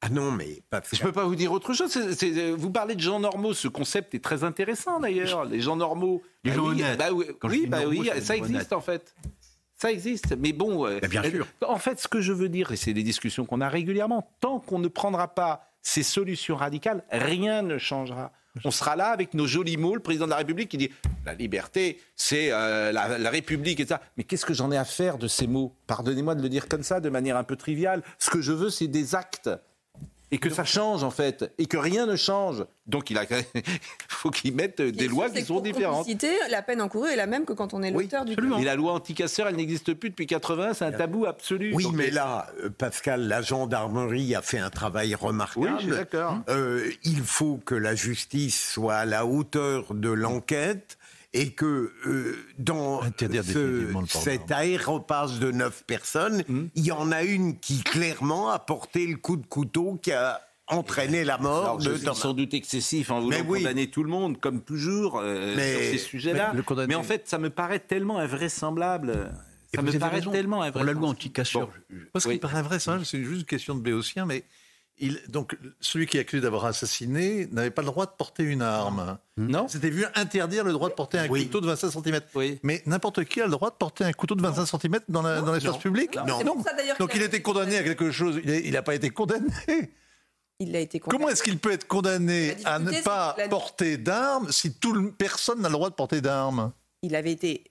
Ah 0.02 0.10
non, 0.10 0.32
mais 0.32 0.62
pas 0.70 0.82
Je 0.91 1.02
peux 1.02 1.12
pas 1.12 1.26
vous 1.26 1.36
dire 1.36 1.52
autre 1.52 1.74
chose. 1.74 1.98
vous 2.58 2.72
parlez 2.72 2.95
de 2.95 3.02
gens 3.02 3.20
normaux. 3.20 3.54
Ce 3.54 3.68
concept 3.68 4.14
est 4.14 4.24
très 4.24 4.43
intéressant 4.43 5.00
d'ailleurs. 5.00 5.45
Les 5.45 5.60
gens 5.60 5.76
normaux. 5.76 6.22
Les 6.43 6.54
gens 6.54 6.66
honnêtes. 6.66 7.00
Bah, 7.00 7.08
oui, 7.12 7.68
bah, 7.68 7.80
oui 7.88 8.10
ça 8.22 8.36
existe 8.36 8.74
en 8.74 8.82
fait. 8.82 9.16
Ça 9.76 9.91
existe. 9.91 10.36
Mais 10.38 10.54
bon. 10.54 10.88
Euh, 10.88 11.00
bien 11.00 11.24
sûr. 11.24 11.48
En 11.66 11.78
fait, 11.78 12.00
ce 12.00 12.08
que 12.08 12.22
je 12.22 12.34
veux 12.34 12.50
dire, 12.50 12.72
et 12.72 12.76
c'est 12.76 12.93
des 12.93 13.04
discussions 13.04 13.45
qu'on 13.45 13.62
a 13.62 13.70
régulièrement, 13.70 14.32
tant 14.39 14.60
qu'on 14.60 14.80
ne 14.80 14.88
prendra 14.88 15.34
pas 15.34 15.68
ces 15.82 16.04
solutions 16.04 16.56
radicales, 16.56 17.04
rien 17.12 17.62
ne 17.62 17.78
changera. 17.78 18.32
On 18.66 18.72
sera 18.72 18.95
là 18.95 19.10
avec 19.10 19.36
nos 19.36 19.45
jolis 19.45 19.78
mots, 19.78 19.93
le 19.93 20.02
président 20.02 20.26
de 20.26 20.32
la 20.32 20.38
République 20.38 20.70
qui 20.70 20.78
dit 20.78 20.89
la 21.28 21.36
liberté, 21.36 22.02
c'est 22.16 22.52
euh, 22.52 22.91
la, 22.91 23.20
la, 23.20 23.30
République 23.30 23.80
et 23.80 23.86
ça. 23.86 24.02
Mais 24.18 24.24
qu'est-ce 24.24 24.48
que 24.48 24.54
j'en 24.56 24.72
ai 24.72 24.78
à 24.78 24.86
faire 24.86 25.20
de 25.20 25.28
ces 25.28 25.45
mots? 25.45 25.76
Pardonnez-moi 25.86 26.34
de 26.34 26.41
le 26.41 26.50
dire 26.50 26.68
comme 26.68 26.82
ça, 26.82 27.00
de 27.00 27.10
manière 27.10 27.38
un 27.38 27.43
peu 27.43 27.56
triviale. 27.56 28.02
Ce 28.18 28.32
que 28.32 28.41
je 28.41 28.52
veux, 28.52 28.72
c'est 28.72 28.88
des 28.88 29.14
actes 29.14 29.50
et 30.32 30.38
que 30.39 30.49
ça 30.49 30.65
change 30.65 31.03
en 31.03 31.11
fait, 31.11 31.51
et 31.57 31.65
que 31.65 31.78
rien 31.78 32.05
ne 32.05 32.15
change. 32.15 32.65
Donc 32.86 33.09
il 33.09 33.17
a, 33.17 33.25
faut 34.09 34.30
qu'ils 34.30 34.53
mettent 34.53 34.82
des 34.82 35.07
lois 35.07 35.30
qui 35.30 35.43
sont 35.43 35.59
différentes. 35.59 36.07
La 36.49 36.61
peine 36.61 36.82
encourue 36.82 37.09
est 37.09 37.15
la 37.15 37.28
même 37.28 37.45
que 37.45 37.53
quand 37.53 37.73
on 37.73 37.82
est 37.82 37.91
l'auteur 37.91 38.25
du 38.25 38.36
crime. 38.36 38.55
Mais 38.57 38.65
la 38.65 38.75
loi 38.75 38.93
anticasseur, 38.93 39.47
elle 39.47 39.55
n'existe 39.55 39.93
plus 39.93 40.09
depuis 40.09 40.28
80, 40.28 40.73
c'est 40.73 40.86
un 40.86 40.91
tabou 40.91 41.25
absolu. 41.25 41.71
Oui, 41.73 41.88
mais 41.93 42.09
là, 42.09 42.47
euh, 42.63 42.69
Pascal, 42.69 43.28
la 43.28 43.41
gendarmerie 43.41 44.36
a 44.36 44.41
fait 44.41 44.59
un 44.59 44.69
travail 44.69 45.15
remarquable. 45.15 45.78
Oui, 45.80 45.88
d'accord. 45.88 46.39
Euh, 46.49 46.89
il 47.03 47.21
faut 47.21 47.59
que 47.65 47.75
la 47.75 47.95
justice 47.95 48.71
soit 48.71 48.95
à 48.95 49.05
la 49.05 49.25
hauteur 49.25 49.93
de 49.93 50.09
l'enquête 50.09 50.97
et 51.38 51.52
que 51.52 51.94
euh, 52.08 52.36
dans 52.58 53.02
cet 54.08 54.52
aéropage 54.52 55.39
de 55.39 55.51
neuf 55.51 55.84
personnes, 55.86 56.43
hmm. 56.47 56.66
il 56.74 56.86
y 56.86 56.92
en 56.92 57.12
a 57.12 57.24
une 57.24 57.59
qui 57.59 57.84
clairement 57.84 58.50
a 58.50 58.58
porté 58.58 59.05
le 59.05 59.18
coup 59.18 59.38
de 59.38 59.46
couteau 59.46 60.00
qui 60.01 60.12
a 60.12 60.42
entraîné 60.68 61.24
la 61.24 61.38
mort 61.38 61.78
de 61.78 61.96
sans 62.14 62.34
doute 62.34 62.54
excessif 62.54 63.12
en 63.12 63.22
voulant 63.22 63.43
condamner 63.46 63.89
tout 63.89 64.04
le 64.04 64.09
monde, 64.09 64.39
comme 64.39 64.62
toujours, 64.62 65.20
euh, 65.22 65.54
sur 65.54 65.80
ces 65.92 65.97
sujets-là. 65.97 66.54
Mais, 66.88 66.96
en 66.96 67.04
fait, 67.04 67.28
ça 67.28 67.38
me 67.38 67.50
paraît 67.50 67.80
tellement 67.80 68.18
invraisemblable. 68.18 69.32
Ça 69.74 69.82
me 69.82 69.97
paraît 69.97 70.22
tellement 70.22 70.64
invraisemblable. 70.64 70.72
Pour 70.74 70.84
la 70.84 70.93
loi 70.93 71.09
anti-cassure. 71.09 71.70
Moi, 71.89 72.20
ce 72.20 72.28
qui 72.28 72.39
paraît 72.39 72.58
invraisemblable, 72.58 73.05
c'est 73.05 73.24
juste 73.24 73.42
une 73.42 73.46
question 73.46 73.76
de 73.76 73.82
béotien, 73.82 74.26
mais 74.26 74.43
il, 74.99 75.21
donc, 75.29 75.55
celui 75.79 76.07
qui 76.07 76.17
est 76.17 76.21
accusé 76.21 76.41
d'avoir 76.41 76.65
assassiné 76.65 77.47
n'avait 77.51 77.69
pas 77.71 77.82
le 77.82 77.87
droit 77.87 78.05
de 78.05 78.11
porter 78.11 78.43
une 78.43 78.61
arme. 78.61 79.17
Non. 79.37 79.67
C'était 79.67 79.89
vu 79.89 80.05
interdire 80.15 80.63
le 80.63 80.71
droit 80.74 80.89
de 80.89 80.93
porter 80.95 81.19
un 81.19 81.28
couteau 81.28 81.61
de 81.61 81.67
25 81.67 81.91
cm. 81.91 82.19
Mais 82.63 82.82
n'importe 82.86 83.24
qui 83.25 83.41
a 83.41 83.45
le 83.45 83.51
droit 83.51 83.69
de 83.69 83.75
porter 83.75 84.03
un 84.05 84.13
couteau 84.13 84.36
de 84.36 84.41
25 84.41 84.65
cm 84.82 84.99
dans 85.09 85.21
la- 85.21 85.41
dans 85.41 85.53
l'espace 85.53 85.74
Non. 85.74 85.79
public 85.79 86.17
Non. 86.28 86.39
Pour 86.43 86.63
ça, 86.63 86.74
d'ailleurs, 86.74 86.97
Donc 86.97 87.11
il 87.15 87.21
a- 87.21 87.25
était 87.25 87.41
condamné 87.41 87.78
à 87.78 87.83
quelque 87.83 88.11
chose. 88.11 88.41
Il 88.43 88.71
n'a 88.71 88.82
pas 88.82 88.95
été 88.95 89.09
condamné. 89.11 89.51
Il 90.59 90.75
a 90.75 90.79
été 90.79 90.99
condamné. 90.99 91.19
Comment 91.19 91.29
est-ce 91.32 91.43
qu'il 91.43 91.59
peut 91.59 91.71
être 91.71 91.87
condamné 91.87 92.55
à 92.65 92.79
ne 92.79 92.91
pas 93.03 93.36
la- 93.37 93.47
porter 93.47 93.97
d'armes 93.97 94.51
si 94.51 94.74
tout 94.74 94.91
le- 94.93 95.11
personne 95.11 95.61
n'a 95.61 95.69
le 95.69 95.74
droit 95.74 95.89
de 95.91 95.95
porter 95.95 96.19
d'armes? 96.21 96.71
Il 97.03 97.15
avait 97.15 97.32
été 97.33 97.63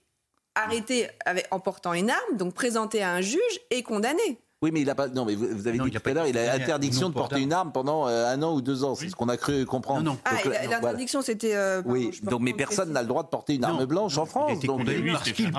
arrêté 0.55 1.09
avec- 1.25 1.47
en 1.51 1.59
portant 1.59 1.93
une 1.93 2.09
arme, 2.09 2.37
donc 2.37 2.53
présenté 2.53 3.03
à 3.03 3.11
un 3.11 3.21
juge 3.21 3.41
et 3.71 3.83
condamné. 3.83 4.39
Oui, 4.63 4.71
mais 4.73 4.81
il 4.81 4.89
a 4.89 4.95
pas. 4.95 5.07
Non, 5.07 5.23
mais 5.23 5.35
vous, 5.35 5.67
avez 5.67 5.77
dit 5.77 5.91
tout 5.91 6.09
à 6.09 6.13
l'heure, 6.13 6.25
il 6.25 6.35
a 6.35 6.53
interdiction 6.53 7.09
de 7.09 7.13
porter 7.13 7.39
une 7.39 7.53
arme 7.53 7.71
pendant 7.71 8.07
euh, 8.07 8.33
un 8.33 8.41
an 8.41 8.55
ou 8.55 8.61
deux 8.61 8.83
ans. 8.83 8.95
C'est 8.95 9.09
ce 9.09 9.15
qu'on 9.15 9.29
a 9.29 9.37
cru 9.37 9.65
comprendre. 9.65 10.17
Ah, 10.25 10.35
euh, 10.45 10.49
l'interdiction, 10.67 11.21
c'était. 11.21 11.55
euh, 11.55 11.83
Oui, 11.85 12.19
donc 12.23 12.41
mais 12.41 12.53
personne 12.53 12.91
n'a 12.91 13.03
le 13.03 13.07
droit 13.07 13.21
de 13.21 13.27
porter 13.27 13.53
une 13.55 13.63
arme 13.63 13.85
blanche 13.85 14.17
en 14.17 14.25
France. 14.25 14.59
donc, 14.61 14.87
euh, 14.87 15.11
parce 15.13 15.31
qu'il. 15.31 15.51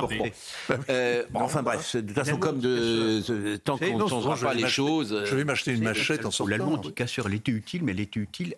Euh, 0.90 1.22
enfin 1.34 1.62
bref, 1.62 1.94
de 1.94 2.00
toute 2.00 2.12
façon, 2.12 2.38
comme 2.38 2.58
de, 2.58 3.56
tant 3.56 3.78
qu'on 3.78 3.98
ne 3.98 4.08
changera 4.08 4.36
pas 4.36 4.54
les 4.54 4.68
choses. 4.68 5.22
Je 5.24 5.36
vais 5.36 5.44
m'acheter 5.44 5.72
une 5.72 5.84
machette 5.84 6.24
en 6.26 6.30
sortant. 6.32 6.50
La 6.50 6.56
loi 6.56 6.68
anti-casseur, 6.68 7.26
elle 7.28 7.34
était 7.34 7.52
utile, 7.52 7.84
mais 7.84 7.92
elle 7.92 8.00
était 8.00 8.20
utile 8.20 8.54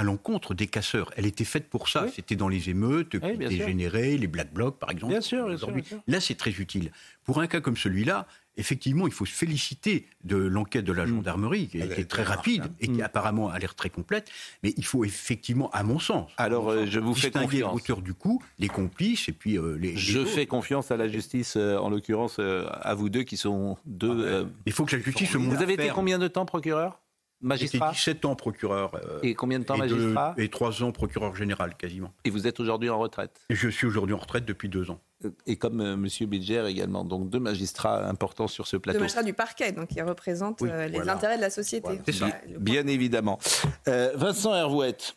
à 0.00 0.02
l'encontre 0.02 0.54
des 0.54 0.66
casseurs. 0.66 1.10
Elle 1.16 1.26
était 1.26 1.44
faite 1.44 1.68
pour 1.68 1.88
ça. 1.90 2.06
C'était 2.14 2.36
dans 2.36 2.48
les 2.48 2.70
émeutes 2.70 3.10
qui 3.10 3.16
étaient 3.18 3.56
sûr. 3.56 3.66
générées, 3.66 4.16
les 4.16 4.28
Black 4.28 4.50
Blocs, 4.52 4.78
par 4.78 4.90
exemple. 4.90 5.12
Bien 5.12 5.20
sûr, 5.20 5.46
bien 5.46 5.56
sûr, 5.58 5.66
aujourd'hui. 5.68 5.82
bien 5.82 5.88
sûr. 5.90 6.02
Là, 6.06 6.20
c'est 6.20 6.36
très 6.36 6.50
utile. 6.52 6.90
Pour 7.24 7.40
un 7.40 7.46
cas 7.46 7.60
comme 7.60 7.76
celui-là, 7.76 8.26
effectivement, 8.56 9.06
il 9.06 9.12
faut 9.12 9.26
se 9.26 9.32
féliciter 9.34 10.06
de 10.24 10.36
l'enquête 10.36 10.84
de 10.86 10.92
la 10.94 11.04
gendarmerie, 11.06 11.68
qui 11.68 11.82
a 11.82 11.84
été 11.84 12.06
très 12.06 12.22
rapide 12.22 12.64
et 12.80 12.88
qui 12.88 13.02
apparemment 13.02 13.50
a 13.50 13.58
l'air 13.58 13.74
très 13.74 13.90
complète. 13.90 14.30
Mais 14.62 14.72
il 14.78 14.84
faut 14.86 15.04
effectivement, 15.04 15.70
à 15.72 15.82
mon 15.82 15.98
sens, 15.98 16.30
Alors, 16.38 16.70
euh, 16.70 16.86
je 16.86 16.98
vous 16.98 17.14
fais 17.14 17.30
confiance. 17.30 17.72
l'auteur 17.74 18.00
du 18.00 18.14
coup, 18.14 18.42
les 18.58 18.68
complices 18.68 19.28
et 19.28 19.32
puis 19.32 19.58
euh, 19.58 19.76
les. 19.78 19.96
Je 19.96 20.20
les 20.20 20.24
fais 20.26 20.46
confiance 20.46 20.90
à 20.90 20.96
la 20.96 21.08
justice, 21.08 21.54
euh, 21.58 21.76
en 21.76 21.90
l'occurrence 21.90 22.36
euh, 22.38 22.66
à 22.70 22.94
vous 22.94 23.10
deux 23.10 23.22
qui 23.24 23.36
sont 23.36 23.76
deux. 23.84 24.08
euh, 24.10 24.44
Il 24.66 24.72
faut 24.72 24.84
que 24.86 24.96
la 24.96 25.02
justice 25.02 25.30
se 25.30 25.36
montre 25.38 25.56
Vous 25.56 25.62
avez 25.62 25.74
été 25.74 25.88
combien 25.94 26.18
de 26.18 26.26
temps 26.28 26.46
procureur? 26.46 27.00
Magistrat 27.42 27.92
J'étais 27.92 28.12
17 28.12 28.24
ans 28.26 28.34
procureur. 28.34 28.94
euh, 28.94 29.18
Et 29.22 29.34
combien 29.34 29.58
de 29.58 29.64
temps 29.64 29.74
et 29.76 29.78
magistrat 29.78 30.34
Et 30.36 30.48
3 30.48 30.82
ans 30.82 30.92
procureur 30.92 31.34
général, 31.34 31.74
quasiment. 31.76 32.12
Et 32.24 32.30
vous 32.30 32.46
êtes 32.46 32.60
aujourd'hui 32.60 32.90
en 32.90 32.98
retraite? 32.98 33.40
Et 33.48 33.54
je 33.54 33.68
suis 33.68 33.86
aujourd'hui 33.86 34.14
en 34.14 34.18
retraite 34.18 34.44
depuis 34.44 34.68
2 34.68 34.90
ans. 34.90 35.00
Et 35.46 35.56
comme 35.56 35.80
euh, 35.80 35.96
Monsieur 35.96 36.26
Bilger 36.26 36.64
également, 36.66 37.04
donc 37.04 37.28
deux 37.30 37.40
magistrats 37.40 38.06
importants 38.08 38.48
sur 38.48 38.66
ce 38.66 38.76
plateau. 38.78 38.98
magistrat 39.00 39.22
du 39.22 39.32
parquet, 39.34 39.72
donc 39.72 39.88
il 39.94 40.02
représente 40.02 40.60
Oui, 40.62 40.70
euh, 40.72 40.86
les 40.86 40.96
voilà. 40.96 41.14
intérêts 41.14 41.36
de 41.36 41.42
la 41.42 41.50
société. 41.50 42.00
Bien, 42.06 42.32
bien 42.58 42.86
évidemment. 42.86 43.38
Euh, 43.88 44.12
Vincent 44.14 44.54
Hervouette, 44.54 45.14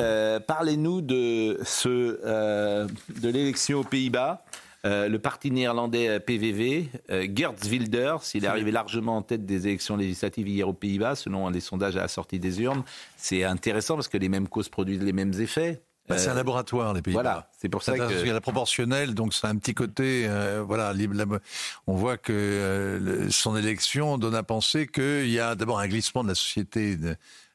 euh, 0.00 0.38
parlez-nous 0.40 1.00
de, 1.02 1.58
ce, 1.64 2.20
euh, 2.24 2.86
de 3.20 3.28
l'élection 3.28 3.80
aux 3.80 3.84
Pays-Bas. 3.84 4.44
Euh, 4.86 5.08
le 5.08 5.18
parti 5.18 5.50
néerlandais 5.50 6.08
euh, 6.08 6.18
PVV, 6.20 6.88
euh, 7.10 7.26
Geert 7.34 7.52
Wilders, 7.68 8.20
il 8.34 8.44
est 8.44 8.48
arrivé 8.48 8.70
largement 8.70 9.18
en 9.18 9.22
tête 9.22 9.44
des 9.44 9.66
élections 9.66 9.96
législatives 9.96 10.48
hier 10.48 10.66
aux 10.68 10.72
Pays-Bas, 10.72 11.16
selon 11.16 11.48
les 11.50 11.60
sondages 11.60 11.96
à 11.96 12.00
la 12.00 12.08
sortie 12.08 12.38
des 12.38 12.62
urnes. 12.62 12.82
C'est 13.16 13.44
intéressant 13.44 13.96
parce 13.96 14.08
que 14.08 14.16
les 14.16 14.28
mêmes 14.30 14.48
causes 14.48 14.70
produisent 14.70 15.02
les 15.02 15.12
mêmes 15.12 15.34
effets. 15.38 15.82
Bah, 16.08 16.16
c'est 16.18 16.28
Euh, 16.28 16.32
un 16.32 16.34
laboratoire, 16.34 16.94
les 16.94 17.02
Pays-Bas. 17.02 17.22
Voilà, 17.22 17.50
c'est 17.58 17.68
pour 17.68 17.82
ça 17.82 17.92
C'est-à-dire 17.94 18.22
que- 18.24 18.28
a 18.30 18.32
la 18.32 18.40
proportionnelle, 18.40 19.14
donc 19.14 19.34
c'est 19.34 19.46
un 19.46 19.56
petit 19.56 19.74
côté. 19.74 20.24
euh, 20.26 20.64
voilà, 20.66 20.94
on 21.86 21.94
voit 21.94 22.16
que 22.16 22.32
euh, 22.32 23.28
son 23.30 23.56
élection 23.56 24.16
donne 24.18 24.34
à 24.34 24.42
penser 24.42 24.86
qu'il 24.86 25.28
y 25.30 25.38
a 25.38 25.54
d'abord 25.54 25.78
un 25.78 25.88
glissement 25.88 26.22
de 26.24 26.28
la 26.28 26.34
société 26.34 26.96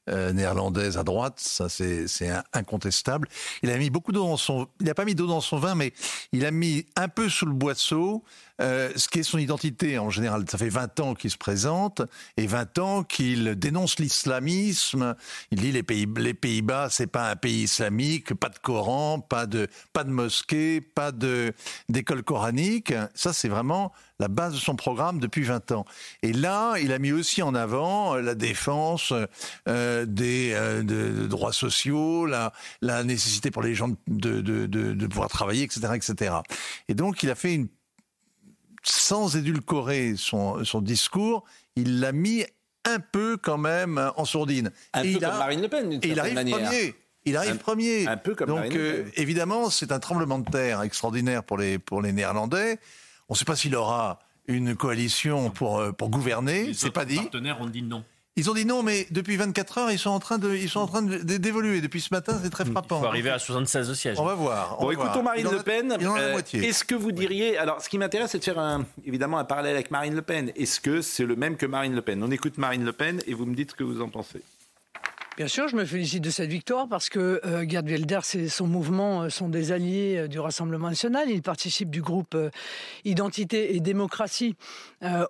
euh, 0.10 0.34
néerlandaise 0.34 0.98
à 0.98 1.04
droite, 1.04 1.36
ça 1.38 1.70
c'est 1.70 2.06
incontestable. 2.54 3.28
Il 3.64 3.72
a 3.72 3.78
mis 3.78 3.90
beaucoup 3.90 4.12
d'eau 4.12 4.24
dans 4.24 4.38
son, 4.38 4.68
il 4.80 4.94
pas 4.94 5.06
mis 5.06 5.16
d'eau 5.16 5.28
dans 5.28 5.42
son 5.42 5.58
vin, 5.58 5.76
mais 5.76 5.94
il 6.32 6.46
a 6.46 6.52
mis 6.52 6.86
un 6.96 7.08
peu 7.08 7.30
sous 7.30 7.46
le 7.46 7.54
boisseau 7.54 8.24
euh, 8.62 8.92
ce 8.96 9.08
qui 9.10 9.20
est 9.20 9.24
son 9.24 9.38
identité 9.38 9.98
en 10.00 10.10
général. 10.10 10.46
Ça 10.50 10.58
fait 10.58 10.70
20 10.70 11.00
ans 11.00 11.14
qu'il 11.14 11.32
se 11.32 11.38
présente 11.38 12.02
et 12.38 12.48
20 12.48 12.80
ans 12.80 13.04
qu'il 13.04 13.56
dénonce 13.56 14.00
l'islamisme. 14.00 15.16
Il 15.52 15.60
dit 15.60 15.72
les 15.72 15.84
pays 15.84 16.08
les 16.18 16.34
Pays-Bas, 16.34 16.90
c'est 16.90 17.08
pas 17.08 17.30
un 17.30 17.36
pays 17.36 17.64
islamique, 17.64 18.34
pas 18.34 18.50
de 18.50 18.60
Coran, 18.60 19.20
pas 19.20 19.46
de 19.46 19.68
mosquée, 20.06 20.82
pas 20.82 21.12
d'école 21.90 22.24
coranique. 22.24 22.94
Ça 23.14 23.34
c'est 23.34 23.50
vraiment 23.50 23.92
la 24.20 24.28
base 24.28 24.54
de 24.54 24.60
son 24.60 24.76
programme 24.76 25.20
depuis 25.20 25.44
20 25.44 25.72
ans. 25.74 25.86
Et 26.24 26.32
là, 26.32 26.76
il 26.78 26.94
a 26.94 27.00
mis 27.00 27.12
aussi 27.12 27.42
en 27.42 27.54
avant 27.54 28.16
la 28.16 28.36
défense 28.36 29.14
euh, 29.68 30.06
des 30.06 30.52
euh, 30.54 31.28
droits 31.28 31.52
sociaux, 31.52 32.26
la, 32.26 32.52
nécessité 33.04 33.52
pour 33.52 33.62
les 33.62 33.76
gens 33.76 33.90
de, 34.08 34.42
de 34.42 35.08
pouvoir 35.08 35.28
travailler, 35.30 35.64
etc., 35.64 35.88
etc. 35.96 36.36
Et 36.88 36.94
donc, 36.94 37.24
il 37.24 37.30
a 37.30 37.36
fait 37.36 37.54
une 37.54 37.68
sans 38.86 39.36
édulcorer 39.36 40.14
son, 40.18 40.64
son 40.64 40.82
discours, 40.82 41.44
il 41.76 42.00
l'a 42.00 42.12
mis 42.12 42.46
un 42.86 43.00
peu 43.00 43.38
quand 43.38 43.58
même 43.58 44.12
en 44.16 44.26
sourdine. 44.26 44.72
Un 44.94 45.00
Et 45.02 45.04
peu 45.04 45.10
il 45.10 45.20
comme 45.20 45.30
a- 45.32 45.38
Marine 45.40 45.62
Le 45.62 45.68
Pen, 45.68 45.90
d'une 45.90 46.00
et 46.04 46.08
il 46.08 46.20
arrive 46.20 46.36
manière. 46.36 46.58
premier. 46.60 46.96
Il 47.28 47.36
arrive 47.38 47.52
Un- 47.54 47.58
premier. 47.58 48.08
un 48.08 48.18
peu 48.18 48.36
comme 48.36 48.48
Donc, 48.48 48.58
Marine 48.58 48.74
Le 48.74 48.80
euh, 48.80 49.04
Pen. 49.06 49.12
évidemment, 49.16 49.70
c'est 49.72 49.92
un 49.92 50.00
tremblement 50.00 50.38
de 50.38 50.50
terre 50.50 50.84
extraordinaire 50.84 51.44
pour 51.44 51.58
les, 51.58 51.80
pour 51.80 52.02
les 52.02 52.12
Néerlandais. 52.12 52.80
On 53.28 53.34
ne 53.34 53.38
sait 53.38 53.46
pas 53.46 53.56
s'il 53.56 53.76
aura 53.76 54.20
une 54.48 54.76
coalition 54.76 55.50
pour, 55.50 55.80
euh, 55.80 55.92
pour 55.92 56.10
gouverner. 56.12 56.72
C'est 56.76 56.92
pas 56.92 57.06
dit. 57.06 57.16
partenaires 57.16 57.60
ont 57.60 57.66
dit 57.66 57.82
non. 57.82 58.04
Ils 58.38 58.50
ont 58.50 58.54
dit 58.54 58.66
non, 58.66 58.84
mais 58.84 59.08
depuis 59.12 59.38
24 59.38 59.78
heures, 59.78 59.92
ils 59.92 59.98
sont 59.98 60.10
en 60.10 60.20
train 60.20 60.38
de, 60.38 60.54
ils 60.56 60.70
sont 60.70 60.82
en 60.82 60.88
train 60.88 61.02
de- 61.02 61.18
d'évoluer. 61.38 61.80
Depuis 61.80 62.02
ce 62.02 62.10
matin, 62.14 62.38
c'est 62.44 62.50
très 62.50 62.66
frappant. 62.66 62.98
Il 62.98 63.02
faut 63.02 63.06
arriver 63.08 63.30
à 63.30 63.40
76 63.40 63.94
sièges. 63.94 64.20
On 64.20 64.26
va 64.26 64.34
voir. 64.36 64.76
on 64.78 64.82
Bon, 64.82 64.88
va 64.88 64.94
écoutons 64.94 65.12
voir. 65.14 65.24
Marine 65.24 65.48
Le 65.50 65.64
Pen. 65.64 65.96
il 66.02 66.08
en 66.08 66.16
a 66.16 66.20
la 66.20 66.24
Euh, 66.28 66.32
moitié. 66.34 66.68
Est-ce 66.68 66.84
que 66.84 66.96
vous 66.96 67.14
diriez. 67.14 67.58
Alors, 67.58 67.82
ce 67.82 67.88
qui 67.88 67.98
m'intéresse, 67.98 68.32
c'est 68.32 68.40
de 68.40 68.44
faire 68.44 68.60
un, 68.60 68.86
évidemment 69.06 69.38
un 69.38 69.46
parallèle 69.46 69.76
avec 69.76 69.90
Marine 69.90 70.16
Le 70.16 70.22
Pen. 70.22 70.52
Est-ce 70.58 70.82
que 70.82 71.02
c'est 71.02 71.24
le 71.24 71.38
même 71.38 71.56
que 71.56 71.66
Marine 71.66 71.96
Le 71.96 72.02
Pen? 72.02 72.22
On 72.24 72.30
écoute 72.32 72.58
Marine 72.58 72.84
Le 72.84 72.92
Pen 72.92 73.22
et 73.26 73.34
vous 73.34 73.46
me 73.46 73.56
dites 73.56 73.72
ce 73.72 73.76
que 73.76 73.86
vous 73.86 74.02
en 74.02 74.10
pensez. 74.10 74.42
Bien 75.38 75.50
sûr, 75.50 75.68
je 75.68 75.76
me 75.76 75.84
félicite 75.84 76.24
de 76.24 76.30
cette 76.30 76.50
victoire 76.50 76.88
parce 76.88 77.10
que 77.10 77.42
euh, 77.44 77.68
Gerd 77.68 77.90
Wilders 77.90 78.36
et 78.36 78.48
son 78.48 78.68
mouvement 78.68 79.24
euh, 79.24 79.30
sont 79.30 79.50
des 79.50 79.74
alliés 79.74 80.16
euh, 80.18 80.28
du 80.30 80.40
Rassemblement 80.40 80.88
national. 80.88 81.30
Ils 81.30 81.42
participent 81.42 81.90
du 81.90 82.02
groupe 82.02 82.38
Identité 83.04 83.76
et 83.76 83.82
démocratie 83.82 84.56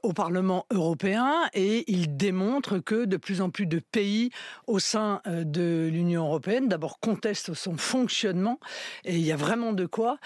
au 0.03 0.13
Parlement 0.13 0.65
européen 0.71 1.33
et 1.53 1.83
ils 1.91 2.15
démontrent 2.15 2.79
que 2.79 3.05
de 3.05 3.17
plus 3.17 3.41
en 3.41 3.49
plus 3.49 3.65
de 3.65 3.79
pays 3.79 4.29
au 4.67 4.79
sein 4.79 5.21
de 5.25 5.89
l'Union 5.91 6.25
européenne 6.25 6.69
d'abord 6.69 6.99
contestent 6.99 7.53
son 7.53 7.75
fonctionnement 7.75 8.59
et 9.03 9.15
il 9.15 9.21
y 9.21 9.31
a 9.31 9.35
vraiment 9.35 9.73
de 9.73 9.85
quoi 9.85 10.17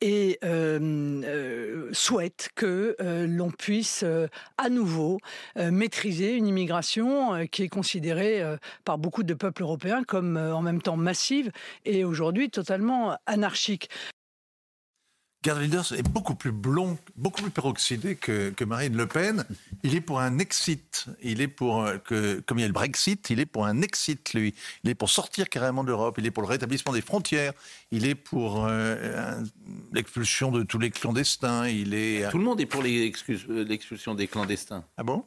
et 0.00 0.38
souhaitent 1.92 2.50
que 2.54 2.96
l'on 3.28 3.50
puisse 3.50 4.04
à 4.56 4.68
nouveau 4.70 5.18
maîtriser 5.56 6.34
une 6.36 6.46
immigration 6.46 7.46
qui 7.48 7.64
est 7.64 7.68
considérée 7.68 8.42
euh, 8.91 8.91
par 8.92 8.98
beaucoup 8.98 9.22
de 9.22 9.32
peuples 9.32 9.62
européens 9.62 10.04
comme 10.04 10.36
euh, 10.36 10.54
en 10.54 10.60
même 10.60 10.82
temps 10.82 10.98
massive 10.98 11.50
et 11.86 12.04
aujourd'hui 12.04 12.50
totalement 12.50 13.16
anarchique. 13.24 13.88
Gerd 15.42 15.60
Wilders 15.60 15.92
est 15.96 16.06
beaucoup 16.06 16.34
plus 16.34 16.52
blond, 16.52 16.98
beaucoup 17.16 17.40
plus 17.40 17.50
peroxydé 17.50 18.16
que, 18.16 18.50
que 18.50 18.64
Marine 18.64 18.94
Le 18.94 19.06
Pen. 19.06 19.46
Il 19.82 19.94
est 19.94 20.02
pour 20.02 20.20
un 20.20 20.38
exit. 20.38 21.06
Il 21.22 21.40
est 21.40 21.48
pour 21.48 21.82
euh, 21.82 21.96
que, 21.96 22.40
comme 22.40 22.58
il 22.58 22.60
y 22.60 22.64
a 22.64 22.68
le 22.68 22.74
Brexit, 22.74 23.30
il 23.30 23.40
est 23.40 23.46
pour 23.46 23.64
un 23.64 23.80
exit 23.80 24.34
lui. 24.34 24.54
Il 24.84 24.90
est 24.90 24.94
pour 24.94 25.08
sortir 25.08 25.48
carrément 25.48 25.82
de 25.82 25.88
l'Europe. 25.88 26.16
Il 26.18 26.26
est 26.26 26.30
pour 26.30 26.42
le 26.42 26.48
rétablissement 26.48 26.92
des 26.92 27.00
frontières. 27.00 27.54
Il 27.92 28.06
est 28.06 28.14
pour 28.14 28.66
euh, 28.66 29.42
l'expulsion 29.94 30.52
de 30.52 30.64
tous 30.64 30.78
les 30.78 30.90
clandestins. 30.90 31.66
Il 31.66 31.94
est. 31.94 32.30
Tout 32.30 32.38
le 32.38 32.44
monde 32.44 32.60
est 32.60 32.66
pour 32.66 32.82
l'expulsion 32.82 34.14
des 34.14 34.28
clandestins. 34.28 34.84
Ah 34.98 35.02
bon? 35.02 35.24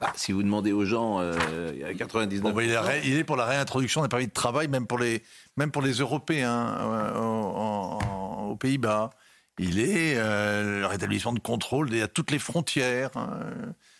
Ah, 0.00 0.12
Si 0.16 0.32
vous 0.32 0.42
demandez 0.42 0.72
aux 0.72 0.84
gens, 0.84 1.20
euh, 1.20 1.70
il 1.74 1.80
y 1.80 1.84
a 1.84 1.92
99%. 1.94 2.40
Bon, 2.40 2.52
bah, 2.52 2.62
il, 2.64 2.70
est 2.70 2.78
ré- 2.78 3.02
il 3.04 3.16
est 3.16 3.24
pour 3.24 3.36
la 3.36 3.44
réintroduction 3.46 4.02
des 4.02 4.08
permis 4.08 4.26
de 4.26 4.32
travail, 4.32 4.68
même 4.68 4.86
pour 4.86 4.98
les, 4.98 5.22
même 5.56 5.70
pour 5.70 5.82
les 5.82 5.92
Européens 5.92 6.76
euh, 6.80 7.14
en- 7.18 7.98
en- 8.00 8.44
aux 8.50 8.56
Pays-Bas. 8.56 9.10
Il 9.58 9.78
est 9.78 10.14
euh, 10.16 10.80
le 10.80 10.86
rétablissement 10.86 11.32
de 11.32 11.38
contrôle 11.38 11.94
à 12.02 12.08
toutes 12.08 12.32
les 12.32 12.40
frontières. 12.40 13.10
hein. 13.16 13.38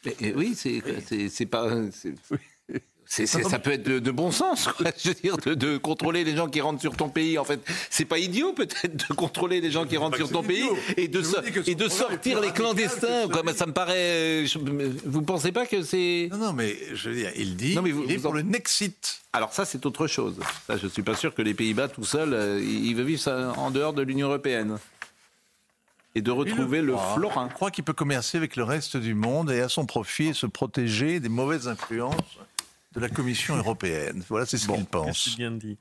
Et- 0.05 0.29
et 0.29 0.35
oui, 0.35 0.55
c'est 0.57 0.83
c'est- 1.07 2.29
c'est- 3.07 3.27
ça 3.27 3.59
peut 3.59 3.73
être 3.73 3.83
de, 3.85 3.99
de 3.99 4.11
bon 4.11 4.31
sens, 4.31 4.67
quoi. 4.69 4.91
je 5.03 5.09
veux 5.11 5.15
dire, 5.15 5.37
de, 5.39 5.55
de 5.55 5.77
contrôler 5.77 6.25
les 6.25 6.35
gens 6.37 6.49
qui 6.49 6.61
rentrent 6.61 6.81
sur 6.81 6.97
ton 6.97 7.09
pays. 7.09 7.39
En 7.39 7.45
fait, 7.45 7.61
c'est 7.91 8.05
pas 8.05 8.19
idiot 8.19 8.53
peut-être 8.53 9.09
de 9.09 9.15
contrôler 9.15 9.61
les 9.61 9.71
gens 9.71 9.85
qui 9.87 9.97
rentrent 9.97 10.17
sur 10.17 10.31
ton 10.31 10.43
pays 10.43 10.65
et 10.97 11.09
de, 11.09 11.23
so- 11.23 11.37
et 11.67 11.75
de 11.75 11.89
sortir 11.89 12.41
les 12.41 12.51
clandestins. 12.51 13.29
Quoi. 13.29 13.43
Ça 13.55 13.67
me 13.67 13.73
paraît. 13.73 14.47
je- 14.47 14.59
vous 15.05 15.23
pensez 15.23 15.53
pas 15.53 15.67
que 15.67 15.83
c'est 15.83 16.29
Non, 16.33 16.39
non, 16.39 16.53
mais 16.53 16.77
je 16.95 17.09
veux 17.11 17.15
dire, 17.17 17.31
il 17.37 17.57
dit, 17.57 17.75
Non, 17.77 17.83
mais 17.83 17.91
vous- 17.91 18.05
il 18.05 18.13
est 18.13 18.17
vous 18.17 18.23
pour 18.23 18.31
en- 18.33 18.35
le 18.35 18.43
Nexit. 18.43 19.21
Alors 19.33 19.53
ça, 19.53 19.65
c'est 19.65 19.85
autre 19.87 20.07
chose. 20.07 20.37
Ça, 20.67 20.77
je 20.77 20.87
suis 20.87 21.03
pas 21.03 21.17
sûr 21.17 21.35
que 21.35 21.43
les 21.43 21.55
Pays-Bas 21.55 21.89
tout 21.89 22.05
seuls, 22.05 22.33
euh, 22.35 22.61
ils 22.63 22.95
veulent 22.95 23.07
vivre 23.07 23.21
ça 23.21 23.53
en 23.57 23.71
dehors 23.71 23.93
de 23.93 24.03
l'Union 24.03 24.29
européenne. 24.29 24.79
et 26.17 26.23
de 26.23 26.31
retrouver 26.31 26.81
le 26.81 26.93
croit. 26.93 27.15
florin. 27.17 27.49
Je 27.51 27.55
crois 27.55 27.71
qu'il 27.73 27.83
peut 27.83 27.93
commercer 27.93 28.39
avec 28.39 28.55
le 28.55 28.63
reste 28.63 28.97
du 28.97 29.15
monde 29.15 29.51
et 29.51 29.61
à 29.61 29.69
son 29.69 29.85
profit 29.85 30.33
se 30.33 30.47
protéger 30.47 31.19
des 31.19 31.29
mauvaises 31.29 31.67
influences 31.67 32.15
de 32.95 33.01
la 33.01 33.09
Commission 33.09 33.57
européenne. 33.57 34.23
Voilà, 34.29 34.47
c'est 34.47 34.59
ce 34.59 34.69
qu'il 34.69 34.85
pense. 34.87 35.31
C'est 35.31 35.37
bien 35.37 35.51
dit. 35.51 35.79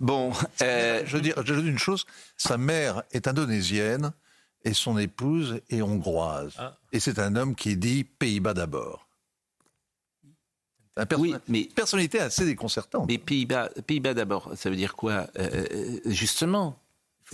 Bon, 0.00 0.32
euh, 0.60 1.02
je 1.06 1.16
veux 1.16 1.22
dire, 1.22 1.34
je 1.44 1.54
veux 1.54 1.62
dire 1.62 1.70
une 1.70 1.78
chose. 1.78 2.04
Sa 2.36 2.58
mère 2.58 3.02
est 3.12 3.26
indonésienne 3.28 4.12
et 4.64 4.74
son 4.74 4.98
épouse 4.98 5.60
est 5.70 5.82
hongroise. 5.82 6.54
Ah. 6.58 6.76
Et 6.92 7.00
c'est 7.00 7.18
un 7.18 7.34
homme 7.36 7.54
qui 7.54 7.76
dit 7.76 8.04
Pays-Bas 8.04 8.54
d'abord. 8.54 9.08
Perso- 10.94 11.22
Oui, 11.22 11.34
mais 11.48 11.64
personnalité 11.74 12.20
assez 12.20 12.44
déconcertante. 12.44 13.06
Mais 13.08 13.16
Pays-Bas, 13.16 13.70
Pays-Bas 13.86 14.12
d'abord, 14.12 14.52
ça 14.56 14.68
veut 14.68 14.76
dire 14.76 14.94
quoi? 14.94 15.26
Euh, 15.38 15.64
euh, 15.72 16.00
Justement, 16.04 16.78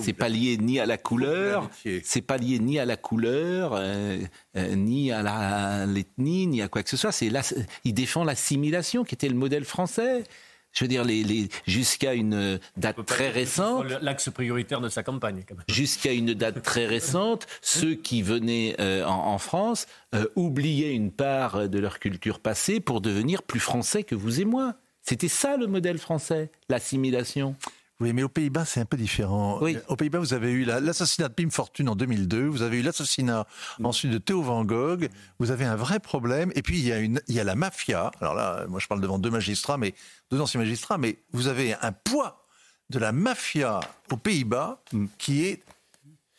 c'est 0.01 0.13
pas 0.13 0.29
lié 0.29 0.57
ni 0.59 0.79
à 0.81 0.87
la 0.87 0.97
couleur, 0.99 1.71
c'est 2.05 2.23
pas 2.23 2.37
lié 2.37 2.59
ni 2.59 2.79
à 2.79 2.85
la 2.85 2.97
couleur, 2.97 3.73
euh, 3.75 4.19
euh, 4.57 4.75
ni 4.75 5.13
à 5.13 5.87
l'ethnie, 5.87 6.47
ni 6.47 6.63
à 6.63 6.69
quoi 6.69 6.83
que 6.83 6.91
ce 6.91 6.97
soit. 6.97 7.13
C'est 7.13 7.31
là, 7.31 7.43
il 7.85 7.95
défend 7.95 8.25
l'assimilation, 8.25 9.05
qui 9.05 9.15
était 9.15 9.29
le 9.29 9.35
modèle 9.35 9.65
français. 9.65 10.25
Je 10.73 10.85
veux 10.85 10.89
dire, 10.89 11.03
les, 11.03 11.25
les- 11.25 11.49
jusqu'à 11.67 12.13
une 12.13 12.61
date 12.77 13.05
très 13.07 13.31
récente, 13.31 13.87
L'axe 14.03 14.29
prioritaire 14.31 14.81
de 14.83 14.91
sa 14.91 15.03
campagne, 15.03 15.43
quand 15.49 15.55
même. 15.57 15.65
jusqu'à 15.69 16.13
une 16.13 16.35
date 16.35 16.63
très 16.63 16.85
récente, 16.97 17.47
ceux 17.63 17.95
qui 17.95 18.21
venaient 18.23 18.77
euh, 18.79 19.03
en, 19.05 19.33
en 19.33 19.39
France 19.39 19.87
euh, 20.15 20.27
oubliaient 20.37 20.93
une 20.95 21.11
part 21.11 21.69
de 21.71 21.79
leur 21.79 21.99
culture 21.99 22.39
passée 22.39 22.81
pour 22.81 23.01
devenir 23.01 23.43
plus 23.43 23.61
français 23.61 24.05
que 24.05 24.15
vous 24.15 24.41
et 24.43 24.45
moi. 24.45 24.75
C'était 25.03 25.29
ça 25.29 25.57
le 25.57 25.67
modèle 25.67 25.97
français, 25.97 26.51
l'assimilation. 26.69 27.57
Oui, 28.01 28.13
mais 28.13 28.23
aux 28.23 28.29
Pays-Bas, 28.29 28.65
c'est 28.65 28.79
un 28.81 28.85
peu 28.85 28.97
différent. 28.97 29.59
Oui. 29.61 29.77
Aux 29.89 29.97
Pays-Bas, 29.97 30.21
vous 30.21 30.33
avez 30.33 30.53
eu 30.53 30.65
la- 30.65 30.79
l'assassinat 30.79 31.29
de 31.29 31.35
Pim 31.35 31.51
Fortune 31.51 31.89
en 31.89 31.97
2002, 31.97 32.47
vous 32.47 32.63
avez 32.63 32.79
eu 32.79 32.83
l'assassinat 32.83 33.45
ensuite 33.83 34.13
de 34.13 34.19
Théo 34.19 34.41
Van 34.41 34.65
Gogh, 34.65 35.09
vous 35.41 35.51
avez 35.51 35.65
un 35.65 35.75
vrai 35.75 35.99
problème, 35.99 36.53
et 36.55 36.63
puis 36.63 36.79
il 36.79 36.87
y, 36.87 36.93
a 36.93 36.99
une, 36.99 37.21
il 37.27 37.35
y 37.35 37.41
a 37.41 37.45
la 37.45 37.57
mafia. 37.57 38.13
Alors 38.21 38.35
là, 38.35 38.67
moi 38.69 38.79
je 38.79 38.87
parle 38.87 39.01
devant 39.01 39.19
deux 39.19 39.31
magistrats, 39.31 39.79
mais 39.79 39.95
deux 40.31 40.41
anciens 40.41 40.61
magistrats, 40.61 40.97
mais 40.97 41.17
vous 41.33 41.49
avez 41.49 41.75
un 41.83 41.91
poids 41.91 42.47
de 42.91 43.01
la 43.01 43.11
mafia 43.11 43.81
aux 44.13 44.17
Pays-Bas 44.17 44.81
qui 45.19 45.45
est 45.47 45.63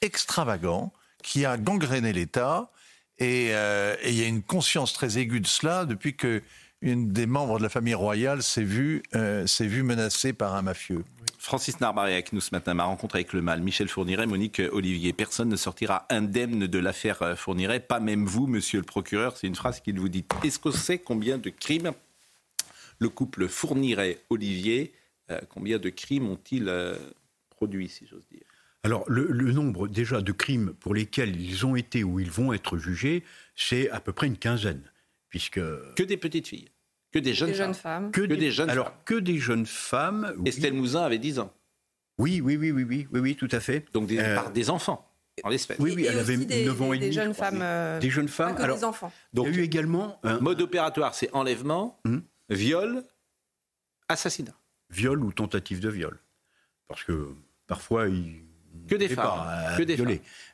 extravagant, 0.01 0.93
qui 1.23 1.45
a 1.45 1.57
gangréné 1.57 2.13
l'État, 2.13 2.71
et, 3.17 3.49
euh, 3.51 3.97
et 4.01 4.11
il 4.11 4.15
y 4.17 4.23
a 4.23 4.27
une 4.27 4.43
conscience 4.43 4.93
très 4.93 5.17
aiguë 5.17 5.41
de 5.41 5.47
cela 5.47 5.83
depuis 5.85 6.15
que 6.15 6.41
une 6.81 7.11
des 7.11 7.25
membres 7.25 7.57
de 7.57 7.63
la 7.63 7.67
famille 7.67 7.93
royale 7.93 8.41
s'est 8.41 8.63
vue 8.63 9.03
euh, 9.13 9.45
s'est 9.45 9.67
vue 9.67 9.83
menacée 9.83 10.31
par 10.31 10.55
un 10.55 10.61
mafieux. 10.61 11.03
Francis 11.39 11.79
Narbaré 11.79 12.13
avec 12.13 12.33
nous 12.33 12.41
ce 12.41 12.53
matin, 12.53 12.73
ma 12.73 12.83
rencontre 12.83 13.15
avec 13.15 13.31
le 13.31 13.41
mal. 13.41 13.61
Michel 13.61 13.87
Fourniret, 13.87 14.27
Monique 14.27 14.61
Olivier. 14.73 15.13
Personne 15.13 15.47
ne 15.47 15.55
sortira 15.55 16.05
indemne 16.09 16.67
de 16.67 16.79
l'affaire 16.79 17.21
euh, 17.21 17.35
Fourniret, 17.37 17.79
pas 17.79 18.01
même 18.01 18.25
vous, 18.25 18.45
monsieur 18.45 18.79
le 18.79 18.85
procureur. 18.85 19.37
C'est 19.37 19.47
une 19.47 19.55
phrase 19.55 19.79
qu'il 19.79 19.97
vous 19.99 20.09
dit. 20.09 20.25
Est-ce 20.43 20.59
qu'on 20.59 20.73
sait 20.73 20.99
combien 20.99 21.37
de 21.37 21.49
crimes 21.49 21.93
le 22.99 23.07
couple 23.07 23.47
Fourniret-Olivier, 23.47 24.93
euh, 25.31 25.39
combien 25.49 25.79
de 25.79 25.89
crimes 25.89 26.27
ont-ils 26.27 26.67
euh, 26.67 26.97
produit, 27.49 27.87
si 27.87 28.05
j'ose 28.05 28.27
dire? 28.29 28.43
Alors, 28.83 29.05
le, 29.07 29.25
le 29.25 29.53
nombre 29.53 29.87
déjà 29.87 30.21
de 30.21 30.31
crimes 30.33 30.73
pour 30.81 30.93
lesquels 30.93 31.39
ils 31.39 31.65
ont 31.65 31.77
été 31.77 32.03
ou 32.03 32.19
ils 32.19 32.31
vont 32.31 32.51
être 32.51 32.77
jugés, 32.77 33.23
c'est 33.55 33.89
à 33.91 34.01
peu 34.01 34.11
près 34.11 34.27
une 34.27 34.37
quinzaine. 34.37 34.83
Puisque. 35.29 35.61
Que 35.95 36.03
des 36.03 36.17
petites 36.17 36.49
filles 36.49 36.67
Que 37.11 37.19
des 37.19 37.33
jeunes, 37.33 37.49
Des 37.49 37.55
jeunes 37.55 37.73
femmes. 37.73 38.11
Que, 38.11 38.21
des, 38.21 38.51
jeunes 38.51 38.69
alors, 38.69 38.87
femmes 38.87 38.95
que 39.05 39.15
des 39.15 39.37
jeunes 39.39 39.65
femmes. 39.65 40.33
oui. 40.37 40.49
Estelle 40.49 40.73
Mouzin 40.73 41.01
avait 41.01 41.17
10 41.17 41.39
ans. 41.39 41.51
Oui, 42.19 42.39
oui, 42.41 42.55
oui, 42.57 42.71
oui, 42.71 42.83
oui, 42.83 43.07
oui, 43.11 43.19
oui, 43.19 43.35
tout 43.35 43.47
à 43.51 43.59
fait. 43.59 43.85
Donc 43.93 44.07
des, 44.07 44.19
Euh, 44.19 44.35
par 44.35 44.51
des 44.51 44.69
enfants, 44.69 45.09
en 45.43 45.49
l'espèce. 45.49 45.79
Oui, 45.79 45.93
oui, 45.95 46.03
Et 46.03 46.07
elle 46.07 46.19
avait 46.19 46.37
des- 46.37 46.65
9 46.65 46.81
ans 46.81 46.93
et 46.93 46.97
des 46.99 47.05
demi. 47.05 47.15
je 47.15 47.21
jeunes 47.21 47.33
femmes, 47.33 47.55
oui. 47.55 47.61
euh, 47.63 47.99
Des 47.99 48.09
jeunes 48.09 48.27
femmes. 48.27 48.51
Pas 48.53 48.57
que 48.59 48.63
alors, 48.63 48.77
des 48.77 48.83
enfants. 48.83 49.11
Donc, 49.33 49.47
il 49.47 49.53
y 49.55 49.57
a 49.57 49.61
eu 49.61 49.63
également 49.63 50.19
un 50.23 50.39
Mode 50.39 50.61
opératoire, 50.61 51.15
c'est 51.15 51.33
enlèvement, 51.33 51.99
Hmm. 52.05 52.19
viol, 52.49 53.03
assassinat. 54.07 54.53
viol 54.91 55.23
ou 55.23 55.31
tentative 55.31 55.79
de 55.79 55.89
viol. 55.89 56.19
Parce 56.87 57.03
que 57.03 57.29
parfois, 57.67 58.07
il. 58.07 58.41
Que 58.89 58.95
des 58.95 59.07
femmes, 59.09 59.25
pas 59.25 59.71
à 59.73 59.77
que 59.77 59.83
des. 59.83 59.95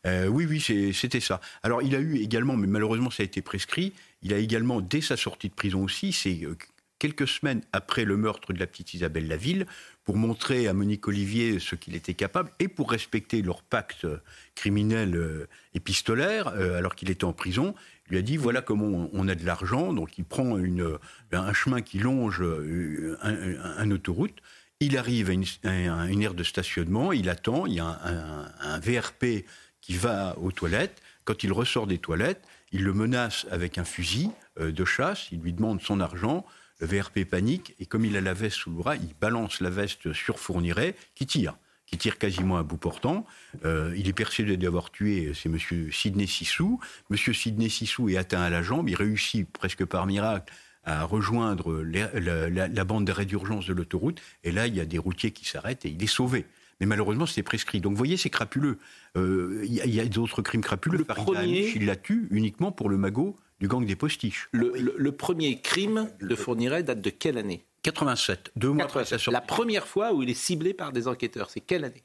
Euh, 0.06 0.28
oui, 0.28 0.46
oui, 0.50 0.94
c'était 0.94 1.20
ça. 1.20 1.42
Alors, 1.64 1.82
il 1.82 1.96
a 1.96 2.00
eu 2.00 2.18
également, 2.18 2.56
mais 2.56 2.68
malheureusement, 2.68 3.10
ça 3.10 3.24
a 3.24 3.26
été 3.26 3.42
prescrit, 3.42 3.94
il 4.22 4.34
a 4.34 4.38
également, 4.38 4.82
dès 4.82 5.02
sa 5.02 5.18
sortie 5.18 5.50
de 5.50 5.54
prison 5.54 5.84
aussi, 5.84 6.12
c'est 6.14 6.42
euh, 6.44 6.56
quelques 7.00 7.28
semaines 7.28 7.62
après 7.74 8.06
le 8.06 8.18
meurtre 8.18 8.54
de 8.54 8.60
la 8.60 8.68
petite 8.68 8.94
Isabelle 8.94 9.28
Laville, 9.28 9.66
pour 10.04 10.18
montrer 10.18 10.68
à 10.68 10.74
Monique 10.74 11.08
Olivier 11.08 11.58
ce 11.60 11.74
qu'il 11.76 11.96
était 11.96 12.14
capable 12.14 12.52
et 12.60 12.68
pour 12.68 12.92
respecter 12.92 13.42
leur 13.42 13.64
pacte 13.64 14.06
criminel 14.54 15.16
euh, 15.16 15.48
épistolaire, 15.74 16.50
euh, 16.50 16.78
alors 16.78 16.96
qu'il 16.96 17.10
était 17.10 17.24
en 17.24 17.34
prison, 17.34 17.74
il 18.08 18.12
lui 18.12 18.18
a 18.20 18.22
dit 18.22 18.38
voilà 18.38 18.62
comment 18.62 19.10
on, 19.12 19.28
a 19.28 19.34
de 19.36 19.46
l'argent. 19.46 19.92
Donc, 19.94 20.18
il 20.20 20.26
prend 20.26 20.58
une, 20.60 20.98
un 21.32 21.54
chemin 21.54 21.82
qui 21.82 21.98
longe 21.98 22.42
euh, 22.44 23.18
un, 23.24 23.34
un- 23.34 23.78
un 23.78 23.92
autoroute. 23.92 24.36
Il 24.82 24.98
arrive 24.98 25.30
à 25.30 25.34
une, 25.34 26.22
aire 26.22 26.34
de 26.34 26.44
stationnement, 26.44 27.14
il 27.14 27.30
attend, 27.30 27.66
il 27.66 27.76
y 27.76 27.80
a 27.80 27.98
un, 28.60 28.80
VRP 28.80 29.46
qui 29.80 29.96
va 29.96 30.38
aux 30.38 30.52
toilettes. 30.52 31.02
Quand 31.24 31.44
il 31.44 31.54
ressort 31.54 31.88
des 31.88 31.98
toilettes, 31.98 32.44
il 32.74 32.84
le 32.84 32.92
menace 32.92 33.48
avec 33.52 33.78
un 33.78 33.86
fusil 33.86 34.32
euh, 34.60 34.74
de 34.74 34.84
chasse, 34.84 35.28
il 35.32 35.40
lui 35.40 35.54
demande 35.54 35.82
son 35.82 36.02
argent. 36.02 36.46
Le 36.80 36.88
VRP 36.88 37.24
panique 37.24 37.74
et 37.80 37.86
comme 37.86 38.04
il 38.04 38.18
a 38.18 38.22
la 38.22 38.34
veste 38.34 38.58
sous 38.58 38.70
le 38.70 38.76
bras, 38.76 38.98
il 38.98 39.14
balance 39.22 39.62
la 39.62 39.70
veste 39.70 40.12
sur 40.12 40.40
Fourniret 40.40 40.96
qui 41.16 41.26
tire, 41.26 41.56
qui 41.86 41.98
tire 41.98 42.18
quasiment 42.18 42.58
à 42.58 42.64
bout 42.64 42.76
portant. 42.76 43.26
Euh, 43.64 43.94
il 43.96 44.10
est 44.10 44.14
persuadé 44.14 44.58
d'avoir 44.58 44.92
tué, 44.92 45.32
c'est 45.34 45.48
Monsieur 45.48 45.90
Sidney 45.90 46.28
Sissou. 46.28 46.82
Monsieur 47.10 47.32
Sidney 47.32 47.70
Sissou 47.70 48.10
est 48.10 48.18
atteint 48.18 48.42
à 48.42 48.50
la 48.50 48.62
jambe, 48.62 48.90
il 48.90 48.96
réussit 48.96 49.50
presque 49.50 49.86
par 49.86 50.06
miracle 50.06 50.54
à 50.86 51.04
rejoindre 51.04 51.82
les- 51.82 52.08
la, 52.14 52.50
la- 52.50 52.68
la 52.68 52.84
bande 52.84 53.06
d'arrêt 53.06 53.26
d'urgence 53.26 53.66
de 53.68 53.74
l'autoroute. 53.74 54.22
Et 54.44 54.52
là, 54.52 54.68
il 54.68 54.76
y 54.76 54.80
a 54.80 54.86
des 54.86 54.98
routiers 54.98 55.32
qui 55.32 55.46
s'arrêtent 55.46 55.86
et 55.86 55.90
il 55.90 56.02
est 56.04 56.08
sauvé. 56.08 56.46
Mais 56.80 56.86
malheureusement, 56.86 57.26
c'est 57.26 57.44
prescrit. 57.44 57.80
Donc, 57.82 57.94
vous 57.94 57.98
voyez, 57.98 58.18
c'est 58.18 58.30
crapuleux. 58.30 58.78
Euh, 59.18 59.62
Il 59.66 59.74
y 59.74 59.82
a- 59.82 59.86
il 59.86 59.96
y 59.96 60.00
a, 60.00 60.06
d'autres 60.06 60.42
crimes 60.42 60.62
crapuleux. 60.62 60.98
Le 61.00 61.04
premier- 61.06 61.72
il 61.76 61.86
la 61.86 61.96
tue 61.96 62.28
uniquement 62.32 62.72
pour 62.72 62.90
le 62.90 62.98
magot 62.98 63.36
du 63.60 63.68
gang 63.68 63.86
des 63.86 63.96
postiches. 63.96 64.50
Le, 64.52 64.74
le- 64.78 64.96
le 64.98 65.12
premier 65.14 65.62
crime 65.62 66.10
de 66.22 66.36
Fourniret 66.36 66.84
date 66.84 67.02
de 67.02 67.10
quelle 67.10 67.38
année? 67.38 67.66
87, 67.84 68.52
deux 68.56 68.72
mois 68.72 68.84
après 68.86 69.06
sa. 69.06 69.18
La 69.32 69.42
première 69.42 69.88
fois 69.88 70.12
où 70.14 70.22
il 70.24 70.30
est 70.30 70.34
ciblé 70.34 70.74
par 70.74 70.92
des 70.92 71.08
enquêteurs, 71.08 71.50
c'est 71.50 71.62
quelle 71.62 71.86
année? 71.86 72.04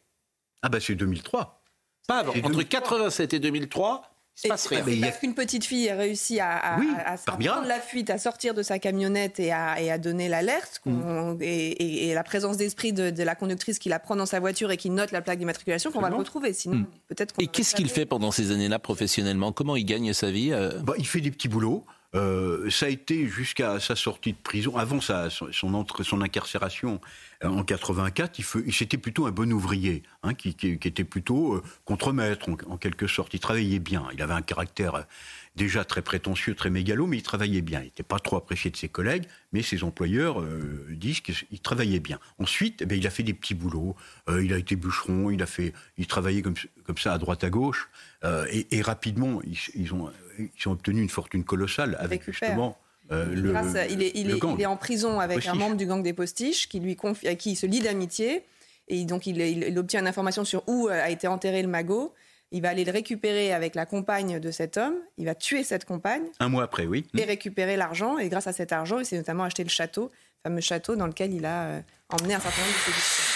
Ah 0.63 0.69
bah 0.69 0.79
c'est 0.79 0.95
2003. 0.95 1.63
Pas 2.07 2.19
avant. 2.19 2.31
Entre 2.33 2.43
2003. 2.51 2.65
87 2.81 3.35
et 3.35 3.39
2003, 3.41 4.03
il 4.03 4.10
se 4.43 4.49
passe 4.49 4.67
rien. 4.67 4.85
c'est 4.87 4.97
parce 5.01 5.19
qu'une 5.19 5.35
petite 5.35 5.65
fille 5.65 5.89
a 5.91 5.95
réussi 5.97 6.41
à, 6.41 6.51
à- 6.57 6.79
Oui, 6.79 6.89
à- 6.97 7.13
à 7.13 7.17
par 7.19 7.39
prendre 7.39 7.67
la 7.67 7.81
fuite, 7.81 8.11
à 8.11 8.19
sortir 8.19 8.55
de 8.55 8.63
sa 8.63 8.79
camionnette 8.79 9.39
et 9.41 9.53
à, 9.53 9.81
et 9.81 9.91
à 9.91 9.99
donner 9.99 10.29
l'alerte. 10.29 10.81
Mm. 10.87 11.37
Et, 11.41 11.47
et- 11.71 12.09
et 12.11 12.15
la 12.15 12.23
présence 12.25 12.57
d'esprit 12.57 12.93
de, 12.93 13.11
de 13.11 13.23
la 13.23 13.35
conductrice 13.35 13.79
qui 13.79 13.89
la 13.89 13.99
prend 13.99 14.17
dans 14.17 14.27
sa 14.27 14.41
voiture 14.41 14.71
et 14.71 14.77
qui 14.77 14.91
note 14.91 15.11
la 15.13 15.21
plaque 15.23 15.39
d'immatriculation, 15.39 15.91
qu'on 15.93 16.01
va 16.01 16.11
le 16.11 16.17
retrouver. 16.17 16.53
Sinon, 16.53 16.77
Mm. 16.77 16.87
peut-être 17.09 17.33
qu'on 17.35 17.43
Et 17.43 17.47
qu'est-ce 17.47 17.75
qu'il 17.75 17.89
fait 17.89 18.07
pendant 18.07 18.31
ces 18.31 18.51
années-là 18.53 18.79
professionnellement? 18.79 19.53
Comment 19.53 19.77
il 19.77 19.85
gagne 19.85 20.13
sa 20.13 20.31
vie 20.31 20.53
euh? 20.53 20.79
Bah, 20.83 20.95
il 20.99 21.07
fait 21.07 21.21
des 21.21 21.31
petits 21.31 21.49
boulots. 21.49 21.85
Euh, 22.17 22.69
ça 22.71 22.87
a 22.87 22.89
été 22.89 23.29
jusqu'à 23.29 23.79
sa 23.79 23.95
sortie 23.95 24.33
de 24.33 24.39
prison, 24.43 24.77
avant 24.77 25.01
sa, 25.01 25.29
son, 25.31 26.21
incarcération 26.23 27.01
euh, 27.45 27.49
en 27.49 27.63
84, 27.63 28.39
il, 28.41 28.45
il- 28.67 28.75
c'était 28.75 28.99
plutôt 28.99 29.27
un 29.27 29.31
bon 29.31 29.53
ouvrier, 29.53 30.03
hein, 30.25 30.35
qui, 30.35 30.49
était 30.49 31.05
plutôt 31.05 31.55
euh, 31.55 31.63
contremaître 31.85 32.49
en, 32.69 32.77
quelque 32.79 33.07
sorte. 33.07 33.33
Il 33.35 33.39
travaillait 33.39 33.79
bien. 33.79 34.09
Il 34.13 34.21
avait 34.23 34.35
un 34.35 34.43
caractère 34.43 34.97
euh, 34.97 35.03
déjà 35.55 35.85
très 35.85 36.03
prétentieux, 36.03 36.57
très 36.57 36.69
mégalo, 36.69 37.07
mais 37.07 37.19
il 37.19 37.23
travaillait 37.23 37.63
bien. 37.63 37.81
Il 37.81 37.85
n'était 37.85 38.03
pas 38.03 38.19
trop 38.19 38.37
apprécié 38.37 38.73
de 38.73 38.77
ses 38.77 38.89
collègues, 38.89 39.27
mais 39.53 39.63
ses 39.63 39.85
employeurs 39.85 40.43
disent 40.89 41.21
qu'il 41.21 41.61
travaillait 41.61 42.01
bien. 42.01 42.19
Ensuite, 42.39 42.83
eh 42.83 42.87
bien, 42.87 42.99
il 42.99 43.07
a 43.07 43.11
fait 43.11 43.23
des 43.23 43.35
petits 43.35 43.55
boulots. 43.55 43.95
Il 44.29 44.53
a 44.53 44.59
été 44.59 44.77
bûcheron, 44.77 45.31
il 45.31 45.43
a 45.43 45.47
fait, 45.47 45.73
il 45.99 46.07
travaillait 46.07 46.43
comme 46.43 46.99
ça 46.99 47.13
à 47.13 47.19
droite 47.19 47.43
à 47.45 47.51
gauche, 47.51 47.89
Euh, 48.25 48.47
et, 48.51 48.67
et 48.77 48.83
rapidement, 48.83 49.41
ils, 49.45 49.57
ils 49.75 49.95
ont, 49.95 50.11
ils 50.39 50.69
ont 50.69 50.73
obtenu 50.73 51.01
une 51.01 51.09
fortune 51.09 51.45
colossale 51.45 51.97
avec 52.01 52.23
justement 52.25 52.77
euh, 53.13 53.27
le, 53.35 53.51
Grâce 53.53 53.75
à- 53.75 53.87
il, 53.87 54.03
est, 54.03 54.13
il, 54.15 54.29
le 54.29 54.37
est, 54.37 54.39
gang. 54.39 54.55
il 54.59 54.63
est 54.63 54.67
en 54.67 54.77
prison 54.77 55.19
avec 55.21 55.47
un 55.47 55.55
membre 55.55 55.77
du 55.77 55.87
gang 55.87 56.03
des 56.03 56.13
postiches 56.13 56.69
qui 56.69 56.81
lui 56.81 56.97
confie, 56.97 57.27
à 57.29 57.35
qui 57.35 57.53
il 57.53 57.57
se 57.57 57.67
lie 57.67 57.81
d'amitié. 57.81 58.43
Et 58.89 59.05
donc, 59.05 59.27
il, 59.27 59.79
obtient 59.79 60.01
une 60.01 60.07
information 60.09 60.45
sur 60.45 60.63
où 60.69 60.89
euh, 60.89 60.93
a 61.03 61.11
été 61.11 61.27
enterré 61.29 61.63
le 61.63 61.69
magot. 61.69 62.13
Il 62.53 62.63
va 62.63 62.71
aller 62.71 62.85
le 62.85 62.91
récupérer 62.93 63.53
avec 63.53 63.75
la 63.77 63.87
compagne 63.87 64.41
de 64.41 64.51
cet 64.51 64.77
homme. 64.77 64.95
Il 65.17 65.27
va 65.27 65.35
tuer 65.37 65.63
cette 65.63 65.85
compagne 65.85 66.25
Un 66.41 66.49
mois 66.49 66.65
après, 66.65 66.87
oui. 66.87 67.07
et 67.17 67.25
récupérer 67.25 67.77
l'argent. 67.77 68.19
Et 68.19 68.29
grâce 68.29 68.49
à 68.49 68.53
cet 68.53 68.73
argent, 68.73 68.99
il 68.99 69.07
s'est 69.07 69.17
notamment 69.17 69.45
acheté 69.45 69.63
le 69.63 69.71
château, 69.71 70.11
le 70.45 70.51
fameux 70.51 70.61
château 70.61 70.97
dans 70.97 71.07
lequel 71.07 71.33
il 71.33 71.47
a 71.47 71.81
emmené 72.09 72.35
un 72.35 72.41
certain 72.41 72.61
nombre 72.61 72.73
de 72.75 72.93
ses. 72.93 73.30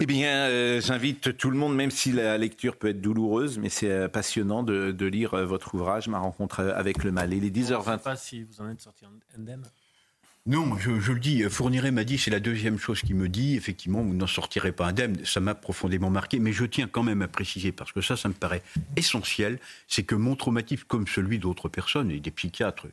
Eh 0.00 0.06
bien, 0.06 0.48
euh, 0.48 0.80
j'invite 0.80 1.36
tout 1.36 1.50
le 1.50 1.56
monde, 1.56 1.76
même 1.76 1.90
si 1.90 2.12
la 2.12 2.36
lecture 2.38 2.76
peut 2.76 2.88
être 2.88 3.00
douloureuse, 3.00 3.58
mais 3.58 3.68
c'est 3.68 3.90
euh, 3.90 4.08
passionnant 4.08 4.62
de, 4.62 4.90
de 4.90 5.06
lire 5.06 5.34
euh, 5.34 5.44
votre 5.46 5.74
ouvrage, 5.74 6.08
Ma 6.08 6.18
rencontre 6.18 6.60
avec 6.60 7.04
le 7.04 7.12
mal. 7.12 7.32
Il 7.32 7.44
est 7.44 7.54
Je 7.54 7.72
ne 7.74 7.78
10h20. 7.78 7.98
sais 7.98 8.02
pas 8.02 8.16
si 8.16 8.42
vous 8.42 8.60
en 8.60 8.70
êtes 8.70 8.80
sorti 8.80 9.04
indemne. 9.38 9.62
Non, 10.44 10.76
je, 10.76 10.98
je 10.98 11.12
le 11.12 11.20
dis, 11.20 11.44
Fourniret 11.44 11.92
m'a 11.92 12.02
dit, 12.02 12.18
c'est 12.18 12.32
la 12.32 12.40
deuxième 12.40 12.78
chose 12.78 13.00
qu'il 13.02 13.14
me 13.14 13.28
dit, 13.28 13.54
effectivement, 13.54 14.02
vous 14.02 14.14
n'en 14.14 14.26
sortirez 14.26 14.72
pas 14.72 14.86
indemne, 14.86 15.24
ça 15.24 15.38
m'a 15.38 15.54
profondément 15.54 16.10
marqué, 16.10 16.40
mais 16.40 16.52
je 16.52 16.64
tiens 16.64 16.88
quand 16.88 17.04
même 17.04 17.22
à 17.22 17.28
préciser, 17.28 17.70
parce 17.70 17.92
que 17.92 18.00
ça, 18.00 18.16
ça 18.16 18.28
me 18.28 18.34
paraît 18.34 18.62
essentiel, 18.96 19.60
c'est 19.86 20.02
que 20.02 20.16
mon 20.16 20.34
traumatisme, 20.34 20.82
comme 20.88 21.06
celui 21.06 21.38
d'autres 21.38 21.68
personnes, 21.68 22.10
et 22.10 22.18
des 22.18 22.32
psychiatres, 22.32 22.88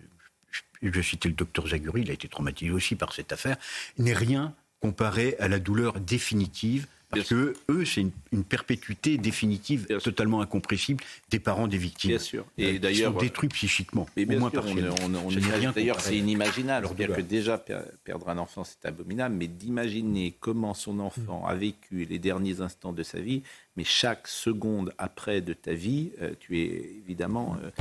je, 0.51 0.91
je 0.91 1.01
citais 1.01 1.30
le 1.30 1.34
docteur 1.34 1.65
Zaguri, 1.69 2.01
il 2.01 2.11
a 2.11 2.13
été 2.13 2.27
traumatisé 2.27 2.69
aussi 2.69 2.93
par 2.95 3.13
cette 3.13 3.31
affaire, 3.31 3.57
n'est 3.97 4.13
rien 4.13 4.53
comparé 4.81 5.35
à 5.39 5.47
la 5.47 5.60
douleur 5.60 5.99
définitive 5.99 6.88
parce 7.11 7.30
que 7.30 7.56
eux, 7.72 7.85
c'est 7.85 8.01
une, 8.01 8.11
une 8.31 8.43
perpétuité 8.43 9.18
définitive 9.18 9.88
totalement 10.03 10.41
incompressible 10.41 11.03
des 11.31 11.39
parents 11.39 11.68
des 11.68 11.80
victimes. 11.80 12.11
Bien 12.11 12.19
sûr. 12.19 12.45
Et 12.60 12.76
Et 12.76 12.80
d'ailleurs, 12.80 13.10
d'ailleurs, 13.14 13.14
détruits 13.22 13.49
psychiquement, 13.49 14.07
Mais 14.15 14.26
bien 14.26 14.38
au 14.38 14.41
moins 14.41 14.51
sûr, 14.51 14.60
on, 14.60 14.64
partiellement. 14.65 15.72
D'ailleurs, 15.73 15.99
c'est 16.01 16.15
inimaginable. 16.18 16.84
Leur 16.85 16.95
C'est-à-dire 16.95 17.15
que 17.15 17.22
déjà, 17.22 17.57
per- 17.57 17.80
perdre 18.03 18.30
un 18.30 18.38
enfant, 18.38 18.64
c'est 18.64 18.88
abominable, 18.88 19.34
mais 19.35 19.47
d'imaginer 19.47 20.35
comment 20.39 20.76
son 20.76 20.99
enfant 20.99 21.47
a 21.47 21.56
vécu 21.56 22.06
les 22.06 22.19
derniers 22.19 22.61
instants 22.61 22.93
de 22.93 23.01
sa 23.01 23.19
vie, 23.19 23.41
mais 23.76 23.84
chaque 23.84 24.27
seconde 24.27 24.93
après 24.99 25.41
de 25.41 25.53
ta 25.53 25.73
vie, 25.73 26.11
euh, 26.22 26.34
tu 26.39 26.60
es 26.60 26.91
évidemment. 27.03 27.57
euh, 27.64 27.72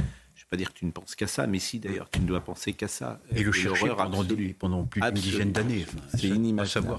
pas 0.50 0.56
dire 0.56 0.72
que 0.72 0.78
tu 0.78 0.86
ne 0.86 0.90
penses 0.90 1.14
qu'à 1.14 1.26
ça, 1.26 1.46
mais 1.46 1.58
si 1.58 1.78
d'ailleurs, 1.78 2.08
tu 2.10 2.20
ne 2.20 2.26
dois 2.26 2.40
penser 2.40 2.72
qu'à 2.72 2.88
ça. 2.88 3.20
Et 3.36 3.42
le 3.42 3.50
Euh, 3.50 3.52
chercher 3.52 3.88
pendant, 3.88 4.20
absolue. 4.22 4.54
pendant 4.58 4.84
plus 4.84 5.00
d'une 5.02 5.10
dizaine 5.12 5.52
d'années. 5.52 5.84
Enfin, 5.88 5.98
C'est 6.16 6.28
inimaginable. 6.28 6.98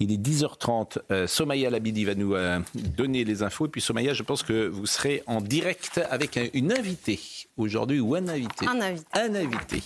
Il 0.00 0.10
est 0.12 0.16
10h30. 0.16 0.98
Euh, 1.10 1.26
Somaya 1.26 1.70
Labidi 1.70 2.04
va 2.04 2.14
nous 2.14 2.34
euh, 2.34 2.58
donner 2.74 3.24
les 3.24 3.42
infos. 3.42 3.66
Et 3.66 3.68
puis 3.68 3.80
Somaya, 3.80 4.14
je 4.14 4.22
pense 4.22 4.42
que 4.42 4.66
vous 4.66 4.86
serez 4.86 5.22
en 5.26 5.40
direct 5.40 6.00
avec 6.10 6.36
un- 6.36 6.48
une 6.54 6.72
invitée 6.72 7.20
aujourd'hui 7.56 8.00
ou 8.00 8.14
un 8.16 8.26
invité. 8.28 8.66
Un 8.66 8.80
invité. 8.80 9.06
Un 9.14 9.34
invité. 9.34 9.82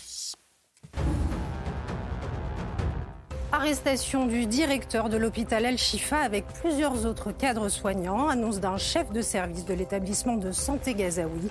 Arrestation 3.52 4.27
du 4.27 4.47
directeur 4.47 5.09
de 5.09 5.16
l'hôpital 5.16 5.64
Al-Shifa 5.64 6.18
avec 6.18 6.44
plusieurs 6.60 7.06
autres 7.06 7.32
cadres 7.32 7.68
soignants, 7.68 8.28
annonce 8.28 8.60
d'un 8.60 8.77
chef 8.77 9.10
de 9.12 9.23
service 9.23 9.64
de 9.64 9.73
l'établissement 9.73 10.36
de 10.36 10.52
santé 10.52 10.94
gazaoui. 10.94 11.48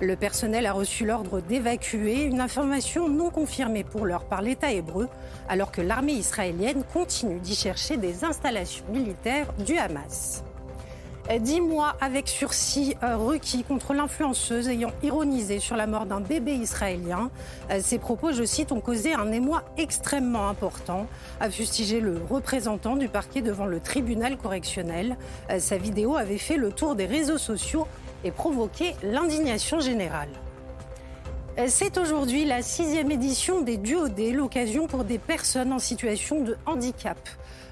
Le 0.00 0.16
personnel 0.16 0.64
a 0.64 0.72
reçu 0.72 1.04
l'ordre 1.04 1.42
d'évacuer, 1.42 2.22
une 2.22 2.40
information 2.40 3.10
non 3.10 3.28
confirmée 3.28 3.84
pour 3.84 4.06
l'heure 4.06 4.24
par 4.24 4.40
l'État 4.40 4.72
hébreu, 4.72 5.08
alors 5.46 5.70
que 5.70 5.82
l'armée 5.82 6.14
israélienne 6.14 6.84
continue 6.90 7.38
d'y 7.38 7.54
chercher 7.54 7.98
des 7.98 8.24
installations 8.24 8.86
militaires 8.90 9.52
du 9.58 9.76
Hamas. 9.76 10.42
Dix 11.38 11.60
mois 11.60 11.94
avec 12.00 12.26
sursis 12.26 12.96
euh, 13.04 13.16
requis 13.16 13.62
contre 13.62 13.94
l'influenceuse 13.94 14.68
ayant 14.68 14.90
ironisé 15.04 15.60
sur 15.60 15.76
la 15.76 15.86
mort 15.86 16.04
d'un 16.04 16.20
bébé 16.20 16.54
israélien. 16.54 17.30
Euh, 17.70 17.78
Ces 17.80 17.98
propos, 17.98 18.32
je 18.32 18.42
cite, 18.42 18.72
ont 18.72 18.80
causé 18.80 19.14
un 19.14 19.30
émoi 19.30 19.62
extrêmement 19.76 20.48
important, 20.48 21.06
a 21.38 21.48
fustigé 21.48 22.00
le 22.00 22.20
représentant 22.28 22.96
du 22.96 23.08
parquet 23.08 23.42
devant 23.42 23.66
le 23.66 23.78
tribunal 23.78 24.38
correctionnel. 24.38 25.16
Euh, 25.50 25.60
Sa 25.60 25.76
vidéo 25.76 26.16
avait 26.16 26.38
fait 26.38 26.56
le 26.56 26.72
tour 26.72 26.96
des 26.96 27.06
réseaux 27.06 27.38
sociaux 27.38 27.86
et 28.24 28.30
provoqué 28.30 28.94
l'indignation 29.02 29.80
générale. 29.80 30.30
Euh, 31.58 31.66
C'est 31.68 31.98
aujourd'hui 31.98 32.44
la 32.44 32.62
sixième 32.62 33.10
édition 33.10 33.60
des 33.60 33.76
Duodés, 33.76 34.32
l'occasion 34.32 34.86
pour 34.86 35.04
des 35.04 35.18
personnes 35.18 35.72
en 35.72 35.78
situation 35.78 36.42
de 36.42 36.56
handicap 36.66 37.18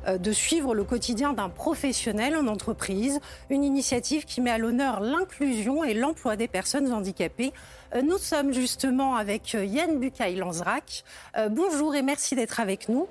euh, 0.07 0.19
de 0.19 0.33
suivre 0.33 0.75
le 0.75 0.85
quotidien 0.85 1.33
d'un 1.33 1.49
professionnel 1.49 2.37
en 2.37 2.47
entreprise, 2.47 3.20
une 3.51 3.65
initiative 3.65 4.25
qui 4.25 4.41
met 4.41 4.51
à 4.51 4.59
l'honneur 4.59 5.01
l'inclusion 5.01 5.85
et 5.85 5.95
l'emploi 5.95 6.37
des 6.37 6.49
personnes 6.49 6.93
handicapées. 6.93 7.53
Euh, 7.94 8.02
Nous 8.02 8.19
sommes 8.19 8.52
justement 8.52 9.16
avec 9.16 9.55
euh, 9.55 9.65
Yann 9.65 9.98
Bucaille-Lanzrac. 9.98 11.05
Euh, 11.36 11.48
Bonjour 11.48 11.94
et 11.94 12.02
merci 12.02 12.35
d'être 12.35 12.60
avec 12.60 12.89
nous. 12.89 13.06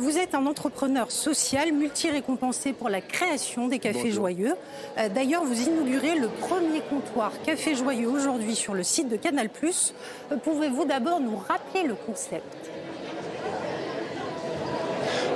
Vous 0.00 0.16
êtes 0.16 0.34
un 0.34 0.46
entrepreneur 0.46 1.10
social 1.10 1.72
multi-récompensé 1.72 2.72
pour 2.72 2.88
la 2.88 3.00
création 3.00 3.68
des 3.68 3.78
cafés 3.78 3.98
Bonjour. 4.04 4.14
joyeux. 4.14 4.54
D'ailleurs, 5.14 5.44
vous 5.44 5.60
inaugurez 5.60 6.18
le 6.18 6.28
premier 6.28 6.80
comptoir 6.80 7.32
Café 7.44 7.74
Joyeux 7.74 8.08
aujourd'hui 8.08 8.54
sur 8.54 8.74
le 8.74 8.82
site 8.82 9.08
de 9.08 9.16
Canal+. 9.16 9.48
Pouvez-vous 10.42 10.84
d'abord 10.84 11.20
nous 11.20 11.36
rappeler 11.36 11.84
le 11.84 11.94
concept? 11.94 12.70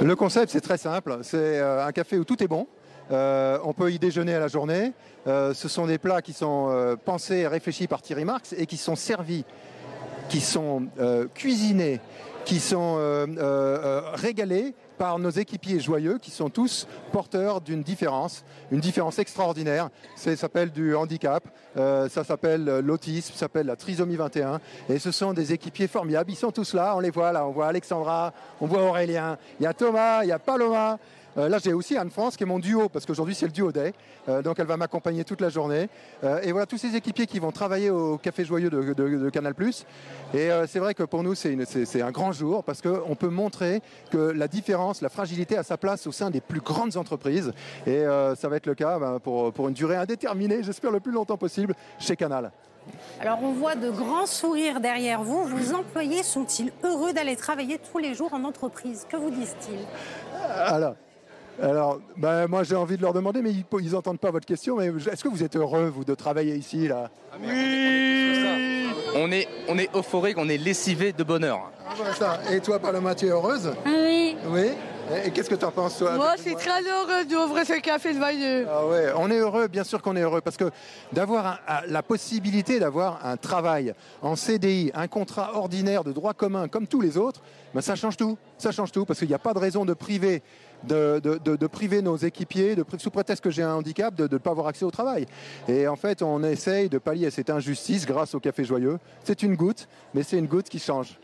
Le 0.01 0.17
concept, 0.17 0.53
c'est 0.53 0.61
très 0.61 0.79
simple. 0.79 1.19
C'est 1.23 1.61
un 1.61 1.93
café 1.93 2.19
où 2.19 2.25
tout 2.25 2.43
est 2.43 2.49
bon. 2.49 2.67
Euh, 3.11 3.59
on 3.65 3.73
peut 3.73 3.93
y 3.93 3.99
déjeuner 3.99 4.35
à 4.35 4.41
la 4.41 4.49
journée. 4.49 4.93
Euh, 5.27 5.55
ce 5.55 5.69
sont 5.69 5.87
des 5.87 5.99
plats 5.99 6.23
qui 6.23 6.33
sont 6.33 6.69
euh, 6.71 6.97
pensés 6.97 7.39
et 7.39 7.47
réfléchis 7.47 7.87
par 7.87 8.03
Thierry 8.03 8.25
Marx 8.25 8.55
et 8.57 8.67
qui 8.67 8.77
sont 8.77 8.97
servis, 8.97 9.45
qui 10.29 10.41
sont 10.41 10.89
cuisinés, 11.35 12.01
qui 12.45 12.59
sont 12.59 12.99
régalés 14.15 14.75
par 14.99 15.19
nos 15.19 15.31
équipiers 15.31 15.79
joyeux 15.79 16.19
qui 16.19 16.31
sont 16.31 16.49
tous 16.49 16.89
porteurs 17.13 17.61
d'une 17.61 17.83
différence, 17.83 18.45
une 18.73 18.81
différence 18.81 19.19
extraordinaire. 19.19 19.91
Ça 20.17 20.35
s'appelle 20.35 20.71
du 20.71 20.97
handicap, 20.97 21.45
ça 21.77 22.25
s'appelle 22.25 22.65
l'autisme, 22.81 23.35
ça 23.35 23.41
s'appelle 23.41 23.67
la 23.67 23.77
trisomie 23.77 24.17
21. 24.17 24.61
Et 24.89 24.99
ce 24.99 25.13
sont 25.13 25.33
des 25.33 25.53
équipiers 25.53 25.87
formidables. 25.87 26.33
Ils 26.33 26.37
sont 26.37 26.51
tous 26.51 26.75
là, 26.75 26.97
on 26.97 27.01
les 27.01 27.11
voit 27.11 27.31
là. 27.31 27.47
On 27.47 27.53
voit 27.53 27.69
Alexandra, 27.69 28.33
on 28.61 28.67
voit 28.67 28.83
Aurélien, 28.83 29.39
il 29.61 29.65
y 29.65 29.67
a 29.67 29.75
Thomas, 29.75 30.25
il 30.25 30.29
y 30.29 30.33
a 30.33 30.41
Paloma. 30.41 30.99
Euh, 31.39 31.49
là, 31.49 31.59
j'ai 31.63 31.73
aussi 31.73 31.97
Anne-France 31.97 32.37
qui 32.37 32.45
est 32.45 32.47
mon 32.47 32.59
duo, 32.59 32.89
parce 32.89 33.05
qu'aujourd'hui 33.07 33.35
c'est 33.35 33.47
le 33.47 33.53
duo 33.53 33.73
day. 33.73 33.93
Euh, 34.29 34.43
donc 34.43 34.59
elle 34.59 34.67
va 34.67 34.77
m'accompagner 34.77 35.25
toute 35.25 35.41
la 35.41 35.49
journée. 35.49 35.89
Euh, 36.25 36.41
et 36.43 36.53
voilà 36.53 36.67
tous 36.67 36.79
ces 36.79 36.97
équipiers 36.97 37.27
qui 37.27 37.39
vont 37.39 37.53
travailler 37.53 37.91
au 37.91 38.19
Café 38.19 38.45
Joyeux 38.45 38.71
de, 38.71 38.95
de- 38.95 39.19
de 39.19 39.31
Canal. 39.31 39.55
Et 40.35 40.51
c'est 40.67 40.79
vrai 40.79 40.95
que 40.95 41.03
pour 41.03 41.23
nous, 41.23 41.35
c'est 41.35 42.03
un 42.03 42.11
grand 42.11 42.33
jour, 42.33 42.63
parce 42.65 42.83
qu'on 42.83 43.15
peut 43.15 43.29
montrer 43.29 43.81
que 44.11 44.19
la 44.19 44.49
différence, 44.49 45.01
la 45.01 45.09
fragilité 45.09 45.57
a 45.57 45.63
sa 45.63 45.77
place 45.77 46.07
au 46.07 46.13
sein 46.13 46.31
des 46.31 46.41
plus 46.41 46.61
grandes 46.61 46.97
entreprises. 46.97 47.53
Et 47.87 48.05
ça 48.37 48.49
va 48.49 48.57
être 48.57 48.67
le 48.67 48.75
cas 48.75 48.99
ben, 48.99 49.19
pour, 49.19 49.53
pour 49.53 49.69
une 49.69 49.75
durée 49.75 49.97
indéterminée, 49.97 50.63
j'espère 50.63 50.91
le 50.91 51.01
plus 51.01 51.13
longtemps 51.13 51.37
possible, 51.37 51.75
chez 51.99 52.17
Canal. 52.17 52.51
Alors 53.21 53.39
on 53.43 53.53
voit 53.53 53.75
de 53.75 53.91
grands 53.91 54.27
sourires 54.27 54.81
derrière 54.81 55.23
vous. 55.23 55.45
Vos 55.45 55.75
employés 55.75 56.23
sont-ils 56.23 56.73
heureux 56.85 57.13
d'aller 57.13 57.35
travailler 57.37 57.79
tous 57.79 57.99
les 57.99 58.15
jours 58.15 58.33
en 58.33 58.45
entreprise? 58.45 59.07
Que 59.09 59.17
vous 59.17 59.31
disent-ils? 59.31 59.85
Alors, 60.59 60.95
alors 61.63 62.01
ben, 62.17 62.47
moi 62.47 62.63
j'ai 62.63 62.77
envie 62.77 62.97
de 62.97 63.03
leur 63.03 63.13
demander, 63.13 63.43
mais 63.43 63.53
ils 63.53 63.93
n'entendent 63.93 64.21
pas 64.21 64.31
votre 64.31 64.47
question, 64.47 64.77
mais 64.77 64.87
est-ce 65.11 65.23
que 65.23 65.29
vous 65.29 65.43
êtes 65.43 65.57
heureux, 65.57 65.89
vous, 65.95 66.05
de 66.05 66.15
travailler 66.15 66.55
ici 66.57 66.89
là? 66.89 67.11
On 69.19 69.33
est, 69.33 69.49
on 69.69 69.79
est 69.79 69.95
euphorique, 69.97 70.37
on 70.39 70.49
est 70.49 70.59
lessivé 70.59 71.13
de 71.13 71.25
bonheur. 71.25 71.71
Ah, 71.89 71.95
ça. 72.15 72.39
Et 72.53 72.61
toi, 72.61 72.79
Paloma, 72.79 73.15
tu 73.15 73.27
es 73.27 73.31
heureuse? 73.31 73.73
Oui. 73.87 74.37
Oui 74.49 74.73
Et 75.25 75.31
qu'est-ce 75.31 75.49
que 75.49 75.55
tu 75.55 75.65
en 75.65 75.71
penses, 75.71 75.99
toi? 75.99 76.17
Moi, 76.17 76.35
je 76.37 76.43
suis 76.43 76.55
très 76.55 76.83
heureux 76.83 77.25
d'ouvrir 77.25 77.65
ce 77.65 77.81
café 77.81 78.13
de 78.13 78.19
Vailleux. 78.19 78.67
Ah 78.71 78.87
ouais, 78.87 79.07
on 79.17 79.31
est 79.31 79.39
heureux, 79.39 79.69
bien 79.69 79.85
sûr 79.85 80.03
qu'on 80.03 80.17
est 80.17 80.21
heureux, 80.21 80.43
parce 80.43 80.59
que 80.59 80.71
d'avoir 81.13 81.61
la 81.89 82.03
possibilité 82.03 82.79
d'avoir 82.79 83.25
un 83.25 83.39
travail 83.39 83.95
en 84.21 84.37
CDI, 84.37 84.91
un 84.95 85.09
contrat 85.09 85.57
ordinaire 85.57 86.05
de 86.05 86.13
droit 86.13 86.35
commun 86.35 86.69
comme 86.69 86.87
tous 86.87 87.01
les 87.01 87.17
autres, 87.17 87.41
ben 87.75 87.81
ça 87.81 87.95
change 87.95 88.17
tout. 88.17 88.37
Ça 88.59 88.73
change 88.73 88.93
tout, 88.93 89.05
parce 89.05 89.19
qu'il 89.19 89.29
n'y 89.29 89.35
a 89.35 89.39
pas 89.39 89.55
de 89.55 89.59
raison 89.59 89.85
de 89.85 89.95
priver, 89.95 90.43
de, 90.87 91.21
de- 91.23 91.39
de- 91.45 91.57
de 91.57 91.67
priver 91.67 92.03
nos 92.03 92.17
équipiers, 92.17 92.77
de, 92.77 92.85
sous 92.99 93.11
prétexte 93.11 93.43
que 93.43 93.51
j'ai 93.51 93.63
un 93.63 93.75
handicap, 93.75 94.15
de 94.15 94.29
ne 94.31 94.39
pas 94.39 94.51
avoir 94.51 94.67
accès 94.69 94.85
au 94.85 94.91
travail. 94.91 95.27
Et 95.69 95.87
en 95.89 95.97
fait, 95.97 96.23
on 96.23 96.43
essaye 96.45 96.89
de 96.89 96.99
pallier 96.99 97.27
à 97.27 97.31
cette 97.31 97.51
injustice 97.51 98.07
grâce 98.07 98.35
au 98.35 98.41
Café 98.41 98.65
Joyeux. 98.65 98.99
C'est 99.25 99.43
une 99.43 99.55
goutte, 99.57 99.89
mais 100.15 100.23
c'est 100.23 100.39
une 100.39 100.47
goutte 100.47 100.69
qui 100.69 100.79
change. 100.79 101.19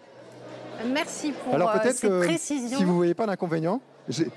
Merci 0.93 1.33
pour 1.33 1.55
Alors 1.55 1.71
euh, 1.71 1.79
peut-être 1.79 1.97
ces 1.97 2.09
que 2.09 2.25
précisions. 2.25 2.77
si 2.79 2.85
vous 2.85 2.91
ne 2.93 2.97
voyez 2.97 3.15
pas 3.15 3.27
d'inconvénient, 3.27 3.81
j'ai- 4.09 4.29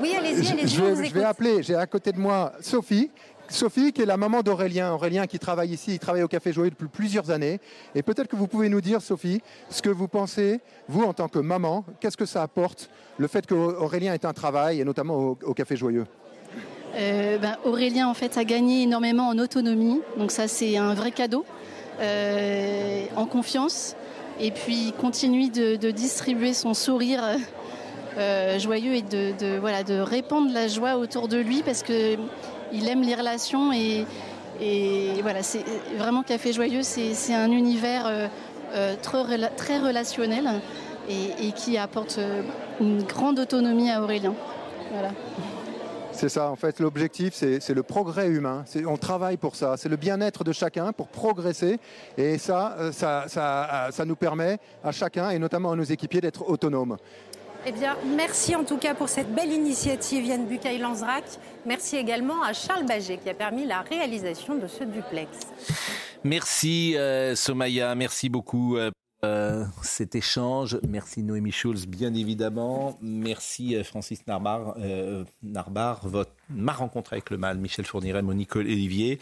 Oui, 0.00 0.12
allez-y, 0.18 0.42
je, 0.44 0.52
allez-y, 0.52 0.68
je 0.68 0.82
vais, 0.82 1.08
je 1.08 1.18
appeler, 1.20 1.62
j'ai 1.62 1.74
à 1.76 1.86
côté 1.86 2.12
de 2.12 2.18
moi 2.18 2.52
Sophie. 2.60 3.10
Sophie, 3.48 3.92
qui 3.92 4.02
est 4.02 4.06
la 4.06 4.16
maman 4.16 4.42
d'Aurélien. 4.42 4.92
Aurélien 4.92 5.26
qui 5.26 5.38
travaille 5.38 5.70
ici, 5.70 5.92
il 5.92 5.98
travaille 5.98 6.22
au 6.22 6.28
Café 6.28 6.52
Joyeux 6.52 6.70
depuis 6.70 6.88
plusieurs 6.88 7.30
années. 7.30 7.60
Et 7.94 8.02
peut-être 8.02 8.28
que 8.28 8.36
vous 8.36 8.46
pouvez 8.46 8.68
nous 8.68 8.80
dire, 8.80 9.02
Sophie, 9.02 9.40
ce 9.70 9.82
que 9.82 9.90
vous 9.90 10.08
pensez, 10.08 10.60
vous 10.88 11.04
en 11.04 11.12
tant 11.12 11.28
que 11.28 11.38
maman, 11.38 11.84
qu'est-ce 12.00 12.16
que 12.16 12.26
ça 12.26 12.42
apporte, 12.42 12.90
le 13.18 13.28
fait 13.28 13.46
qu'Aurélien 13.46 14.14
ait 14.14 14.26
un 14.26 14.32
travail, 14.32 14.80
et 14.80 14.84
notamment 14.84 15.36
au, 15.42 15.54
Café 15.54 15.76
Joyeux? 15.76 16.06
Euh, 16.96 17.38
ben, 17.38 17.56
Aurélien, 17.64 18.08
en 18.08 18.14
fait, 18.14 18.36
a 18.38 18.44
gagné 18.44 18.82
énormément 18.82 19.28
en 19.28 19.38
autonomie. 19.38 20.00
Donc 20.16 20.30
ça, 20.30 20.48
c'est 20.48 20.76
un 20.76 20.94
vrai 20.94 21.10
cadeau. 21.10 21.44
Euh, 22.00 23.04
en 23.14 23.26
confiance. 23.26 23.94
Et 24.40 24.50
puis, 24.50 24.86
il 24.88 24.92
continue 24.94 25.48
de, 25.48 25.90
distribuer 25.92 26.52
son 26.52 26.74
sourire 26.74 27.22
euh, 28.18 28.58
joyeux 28.58 28.94
et 28.94 29.02
de 29.02 30.00
répandre 30.00 30.52
la 30.52 30.66
joie 30.66 30.96
autour 30.96 31.28
de 31.28 31.36
lui 31.36 31.62
parce 31.62 31.84
que 31.84 32.16
il 32.72 32.88
aime 32.88 33.02
les 33.02 33.14
relations 33.14 33.72
et, 33.72 34.06
voilà, 35.22 35.42
c'est 35.42 35.64
vraiment 35.96 36.22
Café 36.22 36.52
Joyeux, 36.52 36.82
c'est 36.82 37.34
un 37.34 37.50
univers 37.50 38.06
euh, 38.06 38.28
euh, 38.74 38.94
très, 39.00 39.22
rela- 39.22 39.54
très 39.54 39.78
relationnel 39.78 40.60
et, 41.08 41.52
qui 41.52 41.76
apporte 41.76 42.18
euh, 42.18 42.42
une 42.80 43.02
grande 43.02 43.38
autonomie 43.38 43.90
à 43.90 44.02
Aurélien. 44.02 44.34
C'est 46.12 46.28
ça, 46.28 46.48
en 46.48 46.54
fait, 46.54 46.78
l'objectif, 46.78 47.34
c'est 47.34 47.74
le 47.74 47.82
progrès 47.82 48.28
humain. 48.28 48.64
On 48.86 48.96
travaille 48.96 49.36
pour 49.36 49.56
ça. 49.56 49.76
C'est 49.76 49.88
le 49.88 49.96
bien-être 49.96 50.44
de 50.44 50.52
chacun 50.52 50.92
pour 50.92 51.08
progresser. 51.08 51.80
Et 52.16 52.38
ça, 52.38 52.76
ça, 52.92 54.04
nous 54.06 54.14
permet 54.14 54.58
à 54.84 54.92
chacun, 54.92 55.30
et 55.30 55.40
notamment 55.40 55.72
à 55.72 55.76
nos 55.76 55.82
équipiers, 55.82 56.20
d'être 56.20 56.48
autonomes. 56.48 56.96
Eh 57.66 57.72
bien, 57.72 57.96
merci 58.04 58.54
en 58.54 58.64
tout 58.64 58.76
cas 58.76 58.94
pour 58.94 59.08
cette 59.08 59.34
belle 59.34 59.50
initiative, 59.50 60.26
Yann 60.26 60.46
Bucaille-Lanzrac. 60.46 61.24
Merci 61.64 61.96
également 61.96 62.42
à 62.42 62.52
Charles 62.52 62.84
Baget 62.84 63.16
qui 63.16 63.30
a 63.30 63.34
permis 63.34 63.64
la 63.64 63.80
réalisation 63.80 64.54
de 64.54 64.66
ce 64.66 64.84
duplex. 64.84 65.30
Merci 66.24 66.94
euh, 66.96 67.34
Somaya, 67.34 67.94
merci 67.94 68.28
beaucoup. 68.28 68.76
Euh, 69.24 69.44
euh, 69.44 69.64
cet 69.82 70.14
échange. 70.14 70.78
Merci 70.88 71.22
Noémie 71.22 71.52
Schulz, 71.52 71.86
bien 71.86 72.14
évidemment. 72.14 72.98
Merci 73.00 73.76
euh, 73.76 73.84
Francis 73.84 74.26
Narbar, 74.26 74.74
euh, 74.78 75.24
Narbar 75.42 76.06
votre, 76.06 76.32
ma 76.48 76.72
rencontre 76.72 77.12
avec 77.12 77.30
le 77.30 77.36
mal, 77.36 77.58
Michel 77.58 77.84
Fourniret, 77.84 78.22
Monique 78.22 78.56
Olivier, 78.56 79.18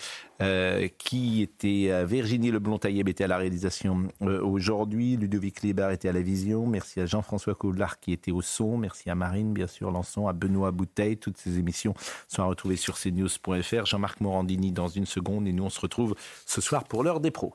qui 0.99 1.43
était 1.43 2.05
Virginie 2.05 2.51
Leblond-Tailleb 2.51 3.09
était 3.09 3.23
à 3.23 3.29
la 3.29 3.37
réalisation 3.37 4.09
aujourd'hui, 4.20 5.16
Ludovic 5.16 5.62
Lébar 5.62 5.93
était 5.93 6.09
à 6.09 6.12
la 6.12 6.20
vision. 6.20 6.66
Merci 6.66 7.01
à 7.01 7.07
Jean-François 7.07 7.55
Coulard 7.55 8.01
qui 8.01 8.12
était 8.12 8.33
au 8.33 8.43
son. 8.43 8.77
Merci 8.77 9.09
à 9.09 9.15
Marine, 9.15 9.53
bien 9.53 9.69
sûr, 9.69 9.93
Lançon, 9.93 10.27
à 10.27 10.33
Benoît 10.33 10.73
Bouteille. 10.73 11.16
Toutes 11.16 11.39
ces 11.39 11.61
émissions 11.61 11.95
sont 12.27 12.43
à 12.43 12.47
retrouver 12.47 12.74
sur 12.74 12.99
cnews.fr. 12.99 13.87
Jean-Marc 13.87 14.20
Morandini 14.20 14.73
dans 14.73 14.89
une 14.89 15.07
seconde 15.07 15.47
et 15.47 15.53
nous 15.53 15.65
on 15.65 15.70
se 15.70 15.81
retrouve 15.81 16.16
ce 16.45 16.61
soir 16.61 16.85
pour 16.85 17.05
l'heure 17.05 17.20
des 17.20 17.31
pros. 17.31 17.55